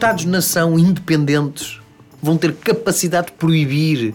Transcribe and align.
Estados-nação 0.00 0.78
independentes 0.78 1.78
vão 2.22 2.38
ter 2.38 2.54
capacidade 2.54 3.26
de 3.26 3.32
proibir 3.34 4.14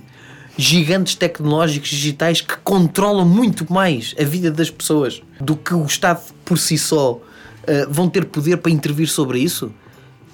gigantes 0.58 1.14
tecnológicos 1.14 1.90
digitais 1.90 2.42
que 2.42 2.58
controlam 2.64 3.24
muito 3.24 3.72
mais 3.72 4.16
a 4.20 4.24
vida 4.24 4.50
das 4.50 4.72
pessoas 4.72 5.22
do 5.40 5.56
que 5.56 5.76
o 5.76 5.86
Estado 5.86 6.24
por 6.44 6.58
si 6.58 6.76
só 6.76 7.12
uh, 7.12 7.22
vão 7.88 8.10
ter 8.10 8.26
poder 8.26 8.58
para 8.58 8.72
intervir 8.72 9.08
sobre 9.08 9.38
isso? 9.38 9.72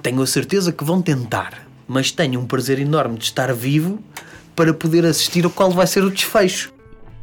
Tenho 0.01 0.21
a 0.21 0.25
certeza 0.25 0.71
que 0.71 0.85
vão 0.85 1.01
tentar, 1.01 1.67
mas 1.85 2.11
tenho 2.11 2.39
um 2.39 2.47
prazer 2.47 2.79
enorme 2.79 3.17
de 3.17 3.25
estar 3.25 3.53
vivo 3.53 3.99
para 4.55 4.73
poder 4.73 5.05
assistir 5.05 5.43
ao 5.43 5.51
qual 5.51 5.69
vai 5.69 5.85
ser 5.85 6.01
o 6.05 6.09
desfecho. 6.09 6.71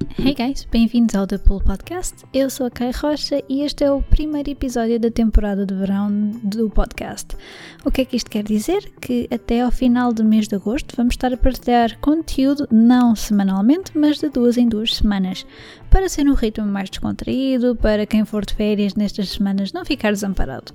Hey 0.00 0.34
guys, 0.34 0.64
bem-vindos 0.70 1.16
ao 1.16 1.26
The 1.26 1.38
Pool 1.38 1.60
Podcast. 1.60 2.24
Eu 2.32 2.48
sou 2.48 2.66
a 2.66 2.70
Kai 2.70 2.92
Rocha 2.92 3.42
e 3.48 3.62
este 3.62 3.82
é 3.82 3.90
o 3.90 4.00
primeiro 4.00 4.48
episódio 4.48 4.98
da 5.00 5.10
temporada 5.10 5.66
de 5.66 5.74
verão 5.74 6.30
do 6.42 6.70
podcast. 6.70 7.36
O 7.84 7.90
que 7.90 8.02
é 8.02 8.04
que 8.04 8.16
isto 8.16 8.30
quer 8.30 8.44
dizer? 8.44 8.92
Que 9.00 9.28
até 9.30 9.62
ao 9.62 9.72
final 9.72 10.12
do 10.12 10.24
mês 10.24 10.46
de 10.46 10.54
agosto 10.54 10.94
vamos 10.96 11.14
estar 11.14 11.32
a 11.32 11.36
partilhar 11.36 11.98
conteúdo 11.98 12.68
não 12.70 13.16
semanalmente, 13.16 13.90
mas 13.96 14.18
de 14.18 14.28
duas 14.28 14.56
em 14.56 14.68
duas 14.68 14.94
semanas, 14.94 15.44
para 15.90 16.08
ser 16.08 16.28
um 16.28 16.34
ritmo 16.34 16.66
mais 16.66 16.88
descontraído, 16.90 17.74
para 17.74 18.06
quem 18.06 18.24
for 18.24 18.46
de 18.46 18.54
férias 18.54 18.94
nestas 18.94 19.30
semanas 19.30 19.72
não 19.72 19.84
ficar 19.84 20.12
desamparado. 20.12 20.72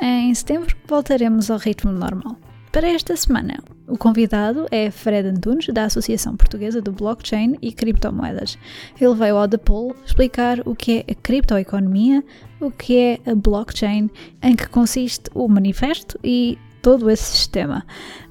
Em 0.00 0.34
setembro 0.34 0.76
voltaremos 0.86 1.50
ao 1.50 1.58
ritmo 1.58 1.92
normal. 1.92 2.36
Para 2.72 2.88
esta 2.88 3.16
semana, 3.16 3.58
o 3.88 3.98
convidado 3.98 4.64
é 4.70 4.92
Fred 4.92 5.28
Antunes, 5.28 5.66
da 5.66 5.86
Associação 5.86 6.36
Portuguesa 6.36 6.80
do 6.80 6.92
Blockchain 6.92 7.56
e 7.60 7.72
Criptomoedas. 7.72 8.56
Ele 9.00 9.14
veio 9.14 9.36
ao 9.36 9.48
The 9.48 9.56
Pool 9.56 9.96
explicar 10.06 10.60
o 10.64 10.76
que 10.76 10.98
é 10.98 11.12
a 11.12 11.14
criptoeconomia, 11.16 12.22
o 12.60 12.70
que 12.70 12.96
é 12.96 13.20
a 13.28 13.34
blockchain, 13.34 14.08
em 14.40 14.54
que 14.54 14.68
consiste 14.68 15.28
o 15.34 15.48
manifesto 15.48 16.16
e 16.22 16.56
todo 16.80 17.10
esse 17.10 17.24
sistema. 17.24 17.84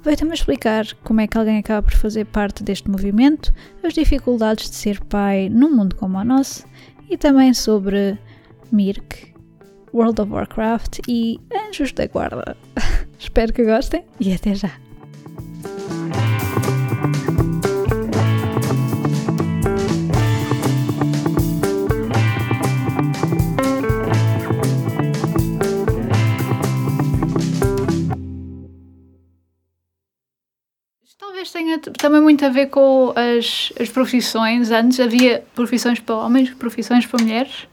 Veio 0.04 0.16
também 0.16 0.36
explicar 0.36 0.86
como 1.04 1.20
é 1.20 1.28
que 1.28 1.38
alguém 1.38 1.58
acaba 1.58 1.84
por 1.84 1.98
fazer 1.98 2.24
parte 2.26 2.64
deste 2.64 2.90
movimento, 2.90 3.54
as 3.84 3.94
dificuldades 3.94 4.70
de 4.70 4.76
ser 4.78 5.02
pai 5.02 5.50
num 5.50 5.76
mundo 5.76 5.98
como 5.98 6.18
o 6.18 6.24
nosso 6.24 6.66
e 7.10 7.18
também 7.18 7.54
sobre 7.54 8.18
Mirk, 8.72 9.34
World 9.94 10.22
of 10.22 10.32
Warcraft 10.32 11.00
e 11.08 11.40
Anjos 11.52 11.92
da 11.92 12.06
Guarda. 12.08 12.56
Espero 13.18 13.54
que 13.54 13.64
gostem 13.64 14.04
e 14.20 14.34
até 14.34 14.56
já! 14.56 14.72
Talvez 31.18 31.52
tenha 31.52 31.80
também 31.80 32.22
muito 32.22 32.46
a 32.46 32.50
ver 32.50 32.68
com 32.68 33.14
as, 33.16 33.72
as 33.80 33.90
profissões. 33.90 34.72
Antes 34.72 35.00
havia 35.00 35.44
profissões 35.56 36.00
para 36.00 36.16
homens, 36.16 36.50
profissões 36.52 37.06
para 37.06 37.24
mulheres 37.24 37.68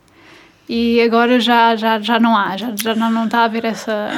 e 0.69 1.01
agora 1.01 1.39
já, 1.41 1.77
já, 1.77 2.01
já 2.01 2.19
não 2.19 2.37
há, 2.37 2.57
já, 2.57 2.75
já 2.75 2.95
não, 2.95 3.11
não 3.11 3.27
está 3.27 3.41
a 3.41 3.45
haver 3.45 3.65
essa 3.65 4.11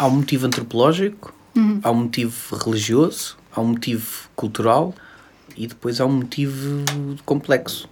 há 0.00 0.06
um 0.06 0.12
motivo 0.12 0.46
antropológico, 0.46 1.34
uhum. 1.54 1.78
há 1.82 1.90
um 1.90 1.94
motivo 1.94 2.56
religioso, 2.56 3.36
há 3.54 3.60
um 3.60 3.66
motivo 3.66 4.30
cultural 4.34 4.94
e 5.54 5.66
depois 5.66 6.00
há 6.00 6.06
um 6.06 6.12
motivo 6.12 6.84
complexo. 7.26 7.86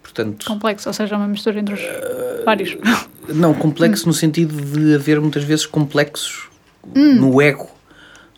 Portanto, 0.00 0.46
complexo, 0.46 0.88
ou 0.88 0.92
seja, 0.92 1.16
uma 1.16 1.26
mistura 1.26 1.58
entre 1.58 1.74
os 1.74 1.80
uh, 1.80 2.44
vários. 2.44 2.76
Não, 3.28 3.52
complexo 3.52 4.06
no 4.06 4.12
sentido 4.12 4.54
de 4.54 4.94
haver 4.94 5.20
muitas 5.20 5.42
vezes 5.42 5.66
complexos 5.66 6.48
hum. 6.96 7.14
no 7.14 7.42
ego 7.42 7.68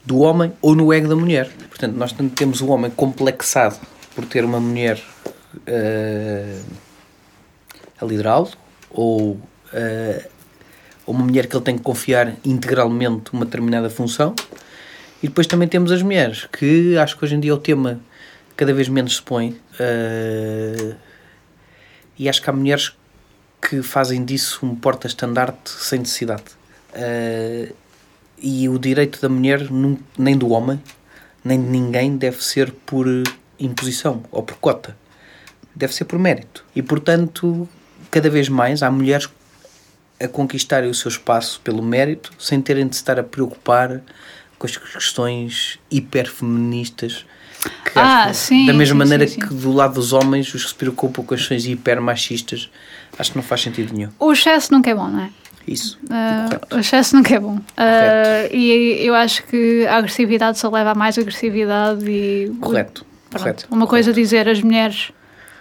do 0.05 0.19
homem 0.21 0.53
ou 0.61 0.75
no 0.75 0.93
ego 0.93 1.09
da 1.09 1.17
mulher. 1.17 1.51
Portanto, 1.69 1.95
nós 1.95 2.15
temos 2.35 2.61
o 2.61 2.69
homem 2.69 2.91
complexado 2.91 3.77
por 4.15 4.25
ter 4.25 4.45
uma 4.45 4.61
mulher 4.61 5.01
uh, 5.57 6.63
a 8.03 8.07
liderá-lo 8.07 8.51
ou 8.91 9.33
uh, 9.33 10.31
uma 11.07 11.25
mulher 11.25 11.47
que 11.47 11.57
ele 11.57 11.65
tem 11.65 11.77
que 11.77 11.83
confiar 11.83 12.35
integralmente 12.45 13.33
uma 13.33 13.45
determinada 13.45 13.89
função. 13.89 14.35
E 15.23 15.29
depois 15.29 15.47
também 15.47 15.69
temos 15.69 15.93
as 15.93 16.03
mulheres, 16.03 16.49
que 16.53 16.99
acho 16.99 17.17
que 17.17 17.25
hoje 17.25 17.37
em 17.37 17.41
dia 17.41 17.53
é 17.53 17.55
o 17.55 17.59
tema 17.59 18.01
cada 18.57 18.75
vez 18.75 18.89
menos 18.89 19.17
se 19.17 19.23
põe. 19.23 19.51
Uh, 19.51 20.95
e 22.19 22.29
acho 22.29 22.43
que 22.43 22.51
há 22.51 22.53
mulheres 22.53 22.93
que 23.61 23.83
fazem 23.83 24.25
disso 24.25 24.67
um 24.67 24.75
porta-estandarte 24.75 25.71
sem 25.71 26.01
necessidade. 26.01 26.45
Uh, 26.95 27.73
e 28.39 28.69
o 28.69 28.79
direito 28.79 29.21
da 29.21 29.29
mulher, 29.29 29.69
nem 30.19 30.37
do 30.37 30.51
homem, 30.51 30.83
nem 31.45 31.63
de 31.63 31.69
ninguém, 31.69 32.17
deve 32.17 32.43
ser 32.43 32.73
por 32.85 33.07
imposição 33.59 34.25
ou 34.33 34.43
por 34.43 34.57
cota. 34.57 34.97
Deve 35.75 35.95
ser 35.95 36.05
por 36.05 36.19
mérito. 36.19 36.65
E, 36.75 36.83
portanto, 36.83 37.69
cada 38.13 38.29
vez 38.29 38.49
mais 38.49 38.83
há 38.83 38.91
mulheres 38.91 39.29
a 40.23 40.29
conquistarem 40.29 40.89
o 40.89 40.95
seu 40.95 41.09
espaço 41.09 41.61
pelo 41.65 41.83
mérito, 41.83 42.31
sem 42.39 42.61
terem 42.61 42.87
de 42.87 42.95
estar 42.95 43.19
a 43.19 43.25
preocupar 43.25 44.03
com 44.59 44.67
as 44.67 44.77
questões 44.77 45.81
hiperfeministas. 45.91 47.27
Que 47.85 47.93
ah, 47.99 48.27
que, 48.29 48.37
sim, 48.37 48.67
da 48.67 48.73
mesma 48.73 48.95
sim, 48.95 48.99
maneira 48.99 49.27
sim, 49.27 49.41
que 49.41 49.47
do 49.55 49.73
lado 49.73 49.95
dos 49.95 50.13
homens, 50.13 50.53
os 50.55 50.63
que 50.63 50.69
se 50.69 50.75
preocupam 50.75 51.25
com 51.25 51.35
as 51.35 51.41
questões 51.41 51.65
hipermachistas, 51.67 52.71
acho 53.19 53.33
que 53.33 53.37
não 53.37 53.43
faz 53.43 53.63
sentido 53.63 53.95
nenhum. 53.95 54.11
O 54.19 54.33
excesso 54.33 54.73
nunca 54.73 54.91
é 54.91 54.95
bom, 54.95 55.09
não 55.09 55.21
é? 55.21 55.31
Isso. 55.67 55.99
Uh, 56.05 56.77
o 56.77 56.81
excesso 56.81 57.17
nunca 57.17 57.35
é 57.35 57.41
bom. 57.41 57.57
Uh, 57.57 58.55
e 58.55 59.07
eu 59.07 59.15
acho 59.15 59.45
que 59.45 59.87
a 59.87 59.97
agressividade 59.97 60.59
só 60.59 60.69
leva 60.69 60.91
a 60.91 60.95
mais 60.95 61.17
agressividade 61.17 62.05
e. 62.09 62.53
Correto. 62.61 63.07
Pronto, 63.31 63.43
correto. 63.43 63.67
Uma 63.71 63.87
coisa 63.87 64.11
correto. 64.11 64.21
dizer 64.21 64.49
as 64.49 64.61
mulheres 64.61 65.13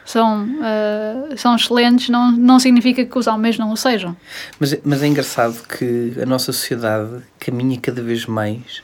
são, 0.05 0.45
uh, 0.45 1.37
são 1.37 1.55
excelentes, 1.55 2.09
não, 2.09 2.31
não 2.31 2.59
significa 2.59 3.05
que 3.05 3.17
os 3.17 3.27
homens 3.27 3.57
não 3.57 3.71
o 3.71 3.77
sejam. 3.77 4.15
Mas, 4.59 4.77
mas 4.83 5.03
é 5.03 5.07
engraçado 5.07 5.61
que 5.67 6.13
a 6.21 6.25
nossa 6.25 6.51
sociedade 6.51 7.23
caminha 7.39 7.79
cada 7.79 8.01
vez 8.01 8.25
mais 8.25 8.83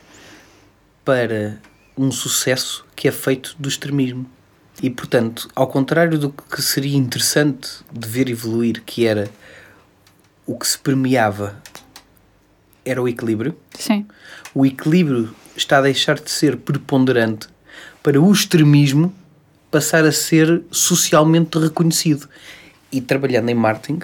para 1.04 1.58
um 1.96 2.10
sucesso 2.10 2.84
que 2.94 3.08
é 3.08 3.12
feito 3.12 3.56
do 3.58 3.68
extremismo. 3.68 4.26
E, 4.80 4.88
portanto, 4.88 5.48
ao 5.56 5.66
contrário 5.66 6.18
do 6.18 6.30
que 6.30 6.62
seria 6.62 6.96
interessante 6.96 7.68
de 7.92 8.08
ver 8.08 8.28
evoluir, 8.28 8.82
que 8.86 9.06
era 9.06 9.28
o 10.46 10.56
que 10.56 10.66
se 10.66 10.78
premiava 10.78 11.60
era 12.84 13.02
o 13.02 13.08
equilíbrio. 13.08 13.56
Sim. 13.78 14.06
O 14.54 14.64
equilíbrio 14.64 15.34
está 15.56 15.78
a 15.78 15.82
deixar 15.82 16.18
de 16.18 16.30
ser 16.30 16.56
preponderante 16.56 17.48
para 18.02 18.20
o 18.20 18.32
extremismo 18.32 19.12
passar 19.70 20.04
a 20.04 20.12
ser 20.12 20.62
socialmente 20.70 21.58
reconhecido. 21.58 22.28
E 22.90 23.00
trabalhando 23.00 23.50
em 23.50 23.54
marketing, 23.54 24.00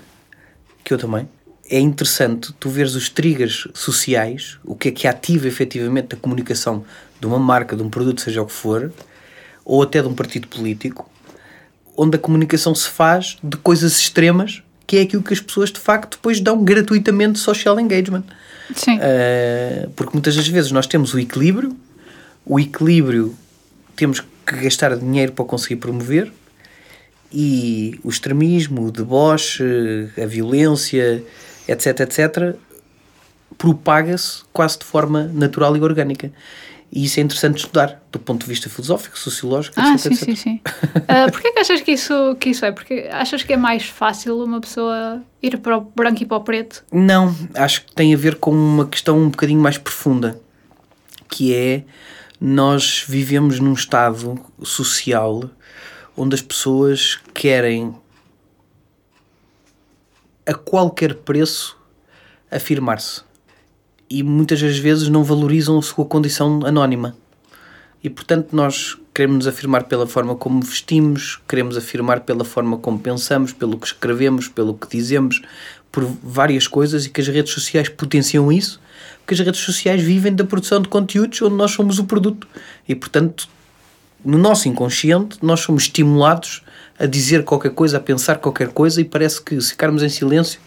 que 0.84 0.92
eu 0.92 0.98
também, 0.98 1.26
é 1.70 1.80
interessante 1.80 2.52
tu 2.60 2.69
veres 2.69 2.94
os 2.94 3.08
triggers 3.08 3.66
sociais, 3.72 4.58
o 4.64 4.75
que 4.75 4.88
é 4.88 4.92
que 4.92 5.08
ativa 5.08 5.48
efetivamente 5.48 6.14
a 6.14 6.19
comunicação 6.19 6.84
de 7.19 7.26
uma 7.26 7.38
marca, 7.38 7.75
de 7.75 7.82
um 7.82 7.88
produto, 7.88 8.20
seja 8.20 8.42
o 8.42 8.47
que 8.47 8.52
for, 8.52 8.92
ou 9.64 9.82
até 9.82 10.02
de 10.02 10.08
um 10.08 10.14
partido 10.14 10.47
político, 10.48 11.10
onde 11.96 12.16
a 12.16 12.19
comunicação 12.19 12.75
se 12.75 12.88
faz 12.88 13.38
de 13.42 13.56
coisas 13.56 13.98
extremas, 13.98 14.62
que 14.86 14.98
é 14.98 15.02
aquilo 15.02 15.22
que 15.22 15.32
as 15.32 15.41
pessoas 15.41 15.72
de 15.72 15.81
facto 15.81 16.16
depois 16.16 16.41
dão 16.41 16.62
gratuitamente 16.62 17.38
social 17.38 17.81
engagement. 17.81 18.25
Sim. 18.75 18.98
Uh, 18.98 19.91
porque 19.96 20.12
muitas 20.12 20.36
das 20.36 20.46
vezes 20.46 20.70
nós 20.70 20.86
temos 20.86 21.14
o 21.14 21.19
equilíbrio, 21.19 21.75
o 22.44 22.60
equilíbrio 22.60 23.34
temos 23.96 24.20
que 24.20 24.26
gastar 24.47 24.97
dinheiro 24.97 25.32
para 25.32 25.44
conseguir 25.44 25.77
promover 25.77 26.32
e 27.32 27.99
o 28.05 28.09
extremismo, 28.09 28.87
o 28.87 28.93
deboche, 28.93 29.64
a 30.20 30.25
violência, 30.25 31.23
etc, 31.67 32.00
etc, 32.00 32.56
propaga-se 33.58 34.44
quase 34.52 34.79
de 34.79 34.85
forma 34.85 35.25
natural 35.35 35.76
e 35.76 35.81
orgânica. 35.81 36.31
E 36.93 37.06
isso 37.06 37.19
é 37.19 37.25
interessante 37.25 37.58
estudar, 37.58 38.00
do 38.12 38.20
ponto 38.20 38.43
de 38.43 38.46
vista 38.46 38.70
filosófico, 38.70 39.19
sociológico, 39.19 39.75
ah, 39.81 39.94
etc. 39.94 40.12
sim, 40.12 40.14
sim, 40.14 40.37
sim. 40.37 40.61
uh, 40.94 41.32
Porquê 41.32 41.50
que 41.50 41.58
achas 41.58 41.81
que 41.81 41.90
isso, 41.90 42.37
que 42.38 42.50
isso 42.50 42.64
é? 42.64 42.70
Porque 42.70 43.08
achas 43.11 43.43
que 43.43 43.52
é 43.52 43.56
mais 43.56 43.85
fácil 43.87 44.38
uma 44.38 44.61
pessoa 44.61 45.20
ir 45.43 45.58
para 45.58 45.76
o 45.76 45.81
branco 45.81 46.23
e 46.23 46.26
para 46.26 46.37
o 46.37 46.40
preto? 46.40 46.85
Não, 46.93 47.35
acho 47.55 47.85
que 47.85 47.93
tem 47.93 48.14
a 48.14 48.17
ver 48.17 48.37
com 48.37 48.52
uma 48.52 48.87
questão 48.87 49.19
um 49.19 49.29
bocadinho 49.29 49.61
mais 49.61 49.76
profunda, 49.76 50.40
que 51.29 51.52
é 51.52 51.82
nós 52.46 53.02
vivemos 53.08 53.58
num 53.58 53.73
estado 53.73 54.38
social 54.62 55.49
onde 56.14 56.35
as 56.35 56.43
pessoas 56.43 57.19
querem 57.32 57.94
a 60.44 60.52
qualquer 60.52 61.14
preço 61.14 61.75
afirmar-se 62.50 63.23
e 64.11 64.23
muitas 64.23 64.61
das 64.61 64.76
vezes 64.76 65.08
não 65.08 65.25
valorizam 65.25 65.79
a 65.79 65.82
sua 65.82 66.05
condição 66.05 66.61
anónima. 66.67 67.17
E 68.02 68.11
portanto, 68.11 68.55
nós 68.55 68.99
queremos 69.14 69.37
nos 69.37 69.47
afirmar 69.47 69.85
pela 69.85 70.06
forma 70.06 70.35
como 70.37 70.61
vestimos, 70.61 71.40
queremos 71.49 71.79
afirmar 71.79 72.20
pela 72.20 72.44
forma 72.44 72.76
como 72.76 72.99
pensamos, 72.99 73.55
pelo 73.55 73.79
que 73.79 73.87
escrevemos, 73.87 74.49
pelo 74.49 74.75
que 74.75 74.87
dizemos, 74.87 75.40
por 75.90 76.05
várias 76.23 76.69
coisas 76.69 77.06
e 77.06 77.08
que 77.08 77.23
as 77.23 77.26
redes 77.29 77.55
sociais 77.55 77.88
potenciam 77.88 78.52
isso 78.52 78.83
que 79.26 79.35
as 79.35 79.41
redes 79.41 79.61
sociais 79.61 80.03
vivem 80.03 80.35
da 80.35 80.44
produção 80.44 80.81
de 80.81 80.88
conteúdos 80.88 81.41
onde 81.43 81.55
nós 81.55 81.71
somos 81.71 81.99
o 81.99 82.05
produto. 82.05 82.47
E, 82.88 82.94
portanto, 82.94 83.49
no 84.25 84.38
nosso 84.38 84.69
inconsciente, 84.69 85.38
nós 85.43 85.61
somos 85.61 85.85
estimulados 85.85 86.62
a 86.99 87.06
dizer 87.06 87.44
qualquer 87.44 87.73
coisa, 87.73 87.97
a 87.97 88.00
pensar 88.00 88.37
qualquer 88.37 88.69
coisa 88.69 89.00
e 89.00 89.05
parece 89.05 89.43
que 89.43 89.61
se 89.61 89.71
ficarmos 89.71 90.03
em 90.03 90.09
silêncio 90.09 90.61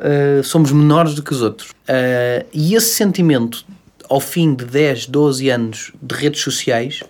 uh, 0.00 0.42
somos 0.42 0.72
menores 0.72 1.14
do 1.14 1.22
que 1.22 1.32
os 1.32 1.42
outros. 1.42 1.70
Uh, 1.70 2.46
e 2.52 2.74
esse 2.74 2.94
sentimento, 2.94 3.64
ao 4.08 4.20
fim 4.20 4.54
de 4.54 4.64
10, 4.64 5.06
12 5.06 5.48
anos 5.50 5.92
de 6.00 6.14
redes 6.14 6.40
sociais, 6.40 7.02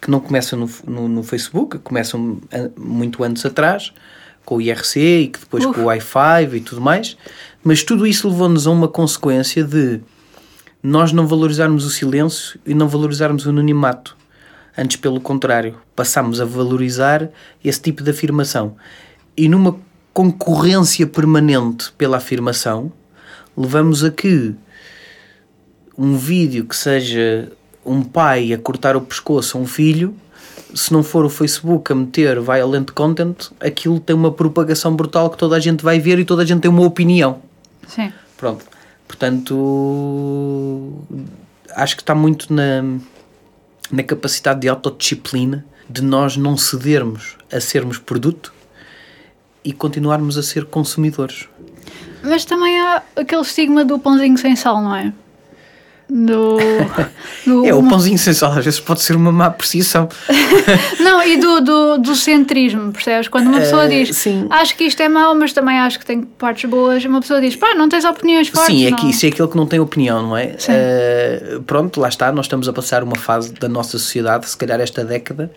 que 0.00 0.10
não 0.10 0.20
começam 0.20 0.58
no, 0.58 0.70
no, 0.86 1.08
no 1.08 1.22
Facebook, 1.22 1.78
começam 1.78 2.38
muito 2.76 3.24
anos 3.24 3.44
atrás, 3.46 3.92
com 4.44 4.56
o 4.56 4.60
IRC 4.60 5.00
e 5.00 5.28
que 5.28 5.40
depois 5.40 5.64
Uf. 5.64 5.74
com 5.74 5.80
o 5.82 5.84
Wi-Fi 5.86 6.56
e 6.56 6.60
tudo 6.60 6.80
mais, 6.80 7.16
mas 7.62 7.82
tudo 7.82 8.06
isso 8.06 8.28
levou-nos 8.28 8.66
a 8.66 8.70
uma 8.70 8.88
consequência 8.88 9.64
de 9.64 10.00
nós 10.84 11.12
não 11.12 11.26
valorizarmos 11.26 11.86
o 11.86 11.90
silêncio 11.90 12.60
e 12.66 12.74
não 12.74 12.86
valorizarmos 12.86 13.46
o 13.46 13.48
anonimato. 13.48 14.14
Antes, 14.76 14.98
pelo 14.98 15.18
contrário, 15.18 15.76
passamos 15.96 16.42
a 16.42 16.44
valorizar 16.44 17.30
esse 17.64 17.80
tipo 17.80 18.02
de 18.02 18.10
afirmação. 18.10 18.76
E 19.34 19.48
numa 19.48 19.76
concorrência 20.12 21.06
permanente 21.06 21.90
pela 21.96 22.18
afirmação, 22.18 22.92
levamos 23.56 24.04
a 24.04 24.10
que 24.10 24.54
um 25.96 26.18
vídeo 26.18 26.66
que 26.66 26.76
seja 26.76 27.50
um 27.82 28.02
pai 28.02 28.52
a 28.52 28.58
cortar 28.58 28.94
o 28.94 29.00
pescoço 29.00 29.56
a 29.56 29.60
um 29.62 29.66
filho, 29.66 30.14
se 30.74 30.92
não 30.92 31.02
for 31.02 31.24
o 31.24 31.30
Facebook 31.30 31.90
a 31.92 31.94
meter 31.94 32.40
violent 32.42 32.90
content, 32.90 33.50
aquilo 33.58 33.98
tem 33.98 34.14
uma 34.14 34.30
propagação 34.30 34.94
brutal 34.94 35.30
que 35.30 35.38
toda 35.38 35.56
a 35.56 35.60
gente 35.60 35.82
vai 35.82 35.98
ver 35.98 36.18
e 36.18 36.26
toda 36.26 36.42
a 36.42 36.44
gente 36.44 36.60
tem 36.60 36.70
uma 36.70 36.84
opinião. 36.84 37.40
Sim. 37.88 38.12
Pronto. 38.36 38.73
Portanto, 39.06 40.92
acho 41.74 41.96
que 41.96 42.02
está 42.02 42.14
muito 42.14 42.52
na, 42.52 42.82
na 43.90 44.02
capacidade 44.02 44.60
de 44.60 44.68
autodisciplina 44.68 45.64
de 45.88 46.02
nós 46.02 46.36
não 46.36 46.56
cedermos 46.56 47.36
a 47.52 47.60
sermos 47.60 47.98
produto 47.98 48.52
e 49.64 49.72
continuarmos 49.72 50.36
a 50.38 50.42
ser 50.42 50.64
consumidores. 50.66 51.48
Mas 52.22 52.44
também 52.44 52.78
há 52.80 53.02
aquele 53.16 53.42
estigma 53.42 53.84
do 53.84 53.98
pãozinho 53.98 54.38
sem 54.38 54.56
sal, 54.56 54.80
não 54.82 54.94
é? 54.94 55.12
Do, 56.08 56.58
do, 57.46 57.64
é, 57.66 57.72
o 57.72 57.82
pãozinho 57.88 58.18
sem 58.18 58.34
sal 58.34 58.52
às 58.52 58.64
vezes 58.64 58.78
pode 58.78 59.00
ser 59.00 59.16
uma 59.16 59.32
má 59.32 59.46
apreciação. 59.46 60.08
não, 61.00 61.22
e 61.22 61.38
do, 61.38 61.60
do, 61.62 61.98
do, 61.98 62.14
centrismo, 62.14 62.92
percebes? 62.92 63.28
Quando 63.28 63.46
uma 63.48 63.58
pessoa 63.58 63.86
uh, 63.86 63.88
diz 63.88 64.14
sim. 64.14 64.46
acho 64.50 64.76
que 64.76 64.84
isto 64.84 65.02
é 65.02 65.08
mau, 65.08 65.34
mas 65.34 65.52
também 65.52 65.78
acho 65.78 65.98
que 65.98 66.04
tem 66.04 66.22
partes 66.22 66.68
boas, 66.68 67.04
uma 67.04 67.20
pessoa 67.20 67.40
diz 67.40 67.56
pá, 67.56 67.74
não 67.74 67.88
tens 67.88 68.04
opiniões 68.04 68.48
fortes. 68.48 68.66
Sim, 68.66 68.86
é, 68.86 68.92
que, 68.92 69.10
isso 69.10 69.24
é 69.24 69.30
aquele 69.30 69.48
que 69.48 69.56
não 69.56 69.66
tem 69.66 69.80
opinião, 69.80 70.22
não 70.22 70.36
é? 70.36 70.56
Uh, 71.56 71.62
pronto, 71.62 71.98
lá 71.98 72.08
está, 72.08 72.30
nós 72.30 72.44
estamos 72.44 72.68
a 72.68 72.72
passar 72.72 73.02
uma 73.02 73.16
fase 73.16 73.52
da 73.54 73.68
nossa 73.68 73.92
sociedade, 73.92 74.48
se 74.48 74.56
calhar 74.56 74.80
esta 74.80 75.04
década, 75.04 75.50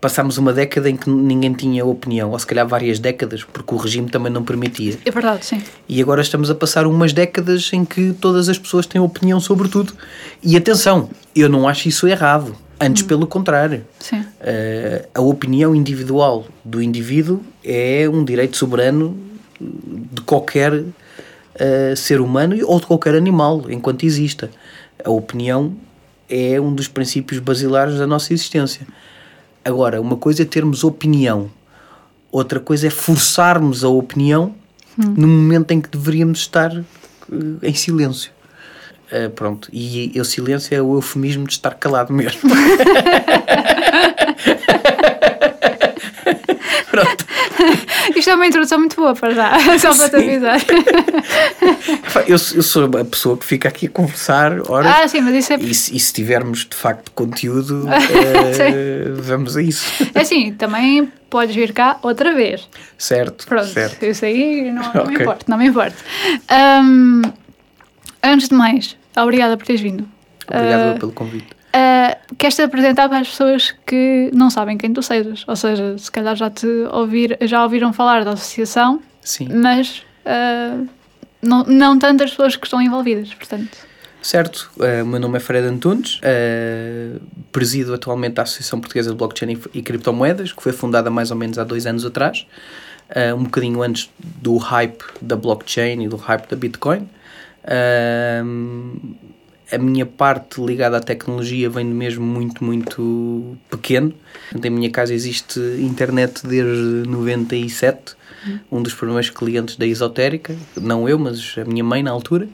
passámos 0.00 0.38
uma 0.38 0.52
década 0.52 0.88
em 0.90 0.96
que 0.96 1.08
ninguém 1.08 1.52
tinha 1.52 1.84
opinião, 1.84 2.30
ou 2.30 2.38
se 2.38 2.46
calhar 2.46 2.66
várias 2.66 2.98
décadas, 2.98 3.44
porque 3.44 3.74
o 3.74 3.78
regime 3.78 4.08
também 4.08 4.32
não 4.32 4.42
permitia. 4.42 4.98
É 5.04 5.10
verdade, 5.10 5.44
sim. 5.46 5.62
E 5.88 6.00
agora 6.02 6.20
estamos 6.22 6.50
a 6.50 6.54
passar 6.54 6.86
umas 6.86 7.12
décadas 7.12 7.70
em 7.72 7.84
que 7.84 8.12
todas 8.20 8.48
as 8.48 8.58
pessoas 8.58 8.86
têm 8.86 9.00
opinião 9.00 9.38
sobre 9.40 9.68
tudo. 9.68 9.92
E 10.42 10.56
atenção, 10.56 11.08
eu 11.34 11.48
não 11.48 11.68
acho 11.68 11.88
isso 11.88 12.06
errado. 12.06 12.56
Antes, 12.80 13.04
hum. 13.04 13.06
pelo 13.06 13.26
contrário. 13.26 13.84
Sim. 14.00 14.20
Uh, 14.20 15.08
a 15.14 15.20
opinião 15.20 15.74
individual 15.74 16.46
do 16.64 16.82
indivíduo 16.82 17.40
é 17.64 18.08
um 18.08 18.24
direito 18.24 18.56
soberano 18.56 19.16
de 19.60 20.20
qualquer 20.22 20.72
uh, 20.72 21.96
ser 21.96 22.20
humano 22.20 22.56
ou 22.66 22.80
de 22.80 22.86
qualquer 22.86 23.14
animal, 23.14 23.70
enquanto 23.70 24.04
exista. 24.04 24.50
A 25.04 25.10
opinião 25.10 25.76
é 26.28 26.60
um 26.60 26.74
dos 26.74 26.88
princípios 26.88 27.38
basilares 27.38 27.98
da 27.98 28.06
nossa 28.06 28.32
existência. 28.32 28.86
Agora, 29.64 30.00
uma 30.00 30.16
coisa 30.16 30.42
é 30.42 30.44
termos 30.44 30.82
opinião, 30.82 31.50
outra 32.30 32.58
coisa 32.58 32.86
é 32.86 32.90
forçarmos 32.90 33.84
a 33.84 33.88
opinião 33.88 34.54
hum. 34.98 35.14
no 35.16 35.28
momento 35.28 35.70
em 35.70 35.80
que 35.80 35.88
deveríamos 35.88 36.40
estar 36.40 36.72
uh, 36.72 36.84
em 37.62 37.74
silêncio. 37.74 38.32
Uh, 39.12 39.30
pronto, 39.30 39.68
e 39.72 40.12
o 40.18 40.24
silêncio 40.24 40.74
é 40.74 40.80
o 40.80 40.94
eufemismo 40.94 41.46
de 41.46 41.52
estar 41.52 41.74
calado 41.74 42.12
mesmo. 42.12 42.40
Isto 48.16 48.30
é 48.30 48.34
uma 48.34 48.46
introdução 48.46 48.78
muito 48.78 48.96
boa 48.96 49.14
para 49.14 49.34
já, 49.34 49.52
só 49.78 49.94
para 49.94 50.08
te 50.08 50.16
avisar. 50.16 50.60
eu, 52.26 52.32
eu, 52.32 52.62
sou 52.62 52.84
a 52.84 53.04
pessoa 53.04 53.36
que 53.36 53.44
fica 53.44 53.68
aqui 53.68 53.86
a 53.86 53.90
conversar, 53.90 54.52
ora, 54.70 55.02
ah, 55.02 55.08
sim, 55.08 55.20
mas 55.20 55.34
isso 55.34 55.52
é... 55.52 55.56
e, 55.56 55.70
e 55.70 55.74
se 55.74 56.12
tivermos 56.12 56.66
de 56.66 56.76
facto 56.76 57.10
conteúdo, 57.12 57.86
é, 57.90 59.10
vamos 59.14 59.56
a 59.56 59.62
isso. 59.62 59.84
É 60.14 60.20
assim, 60.20 60.52
também 60.52 61.10
podes 61.30 61.54
vir 61.54 61.72
cá 61.72 61.98
outra 62.02 62.34
vez. 62.34 62.68
Certo. 62.98 63.46
Pronto, 63.46 63.66
certo. 63.66 64.04
isso 64.04 64.24
aí 64.24 64.70
não, 64.70 64.82
não 64.82 65.02
okay. 65.02 65.16
me 65.16 65.22
importa, 65.22 65.44
não 65.48 65.58
me 65.58 65.66
importa. 65.66 65.96
Um, 66.50 67.22
antes 68.22 68.48
de 68.48 68.54
mais, 68.54 68.96
obrigada 69.16 69.56
por 69.56 69.66
teres 69.66 69.80
vindo. 69.80 70.06
Obrigado 70.46 70.96
uh, 70.96 71.00
pelo 71.00 71.12
convite. 71.12 71.61
Uh, 71.74 72.34
queres-te 72.36 72.60
apresentar 72.60 73.08
para 73.08 73.20
as 73.20 73.30
pessoas 73.30 73.74
que 73.86 74.30
não 74.34 74.50
sabem 74.50 74.76
quem 74.76 74.92
tu 74.92 75.02
sejas, 75.02 75.42
ou 75.48 75.56
seja, 75.56 75.96
se 75.96 76.12
calhar 76.12 76.36
já 76.36 76.50
te 76.50 76.66
ouvir, 76.92 77.38
já 77.42 77.62
ouviram 77.62 77.94
falar 77.94 78.24
da 78.24 78.32
associação, 78.32 79.00
Sim. 79.22 79.48
mas 79.50 80.04
uh, 80.26 80.86
não, 81.40 81.64
não 81.64 81.98
tantas 81.98 82.30
pessoas 82.30 82.56
que 82.56 82.66
estão 82.66 82.80
envolvidas, 82.82 83.32
portanto. 83.32 83.78
Certo, 84.20 84.70
uh, 84.76 85.02
o 85.02 85.06
meu 85.06 85.18
nome 85.18 85.38
é 85.38 85.40
Fred 85.40 85.66
Antunes, 85.66 86.18
uh, 86.18 87.20
presido 87.50 87.94
atualmente 87.94 88.38
a 88.38 88.42
Associação 88.42 88.78
Portuguesa 88.78 89.10
de 89.10 89.16
Blockchain 89.16 89.52
e, 89.52 89.78
e 89.78 89.82
Criptomoedas, 89.82 90.52
que 90.52 90.62
foi 90.62 90.72
fundada 90.72 91.10
mais 91.10 91.30
ou 91.30 91.38
menos 91.38 91.58
há 91.58 91.64
dois 91.64 91.86
anos 91.86 92.04
atrás, 92.04 92.46
uh, 93.10 93.34
um 93.34 93.44
bocadinho 93.44 93.82
antes 93.82 94.10
do 94.18 94.58
hype 94.58 95.02
da 95.22 95.36
blockchain 95.36 96.02
e 96.04 96.08
do 96.08 96.16
hype 96.16 96.48
da 96.48 96.56
Bitcoin. 96.56 97.08
Uh, 97.64 99.31
a 99.72 99.78
minha 99.78 100.04
parte 100.04 100.60
ligada 100.60 100.98
à 100.98 101.00
tecnologia 101.00 101.70
vem 101.70 101.86
mesmo 101.86 102.24
muito, 102.24 102.62
muito 102.62 103.56
pequeno. 103.70 104.12
Em 104.54 104.70
minha 104.70 104.90
casa 104.90 105.14
existe 105.14 105.58
internet 105.80 106.46
desde 106.46 107.08
97, 107.08 108.14
uhum. 108.46 108.58
um 108.70 108.82
dos 108.82 108.92
primeiros 108.92 109.30
clientes 109.30 109.76
da 109.76 109.86
esotérica, 109.86 110.54
não 110.78 111.08
eu, 111.08 111.18
mas 111.18 111.54
a 111.56 111.64
minha 111.64 111.82
mãe 111.82 112.02
na 112.02 112.10
altura. 112.10 112.46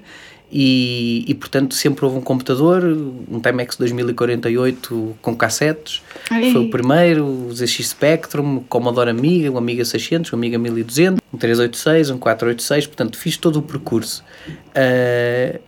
E, 0.50 1.26
e 1.28 1.34
portanto 1.34 1.74
sempre 1.74 2.06
houve 2.06 2.16
um 2.16 2.22
computador, 2.22 2.82
um 2.82 3.38
Timex 3.38 3.76
2048 3.76 5.18
com 5.20 5.36
cassetes, 5.36 6.02
Ai. 6.30 6.52
foi 6.52 6.64
o 6.64 6.70
primeiro, 6.70 7.26
o 7.26 7.52
ZX 7.52 7.88
Spectrum, 7.88 8.60
Commodore 8.66 9.10
Amiga, 9.10 9.50
o 9.50 9.58
Amiga 9.58 9.84
600, 9.84 10.32
o 10.32 10.36
Amiga 10.36 10.56
1200, 10.56 11.20
um 11.30 11.36
386, 11.36 12.10
um 12.10 12.18
486, 12.18 12.86
portanto 12.86 13.18
fiz 13.18 13.36
todo 13.36 13.58
o 13.58 13.62
percurso. 13.62 14.24
Uh, 14.68 15.60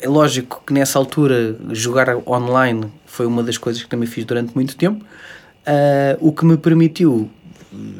é 0.00 0.08
lógico 0.08 0.62
que 0.66 0.72
nessa 0.72 0.98
altura 0.98 1.56
jogar 1.70 2.16
online 2.26 2.90
foi 3.06 3.26
uma 3.26 3.42
das 3.42 3.58
coisas 3.58 3.82
que 3.82 3.88
também 3.88 4.06
fiz 4.06 4.24
durante 4.24 4.54
muito 4.54 4.76
tempo, 4.76 5.04
uh, 5.04 6.16
o 6.20 6.32
que 6.32 6.44
me 6.44 6.56
permitiu 6.56 7.30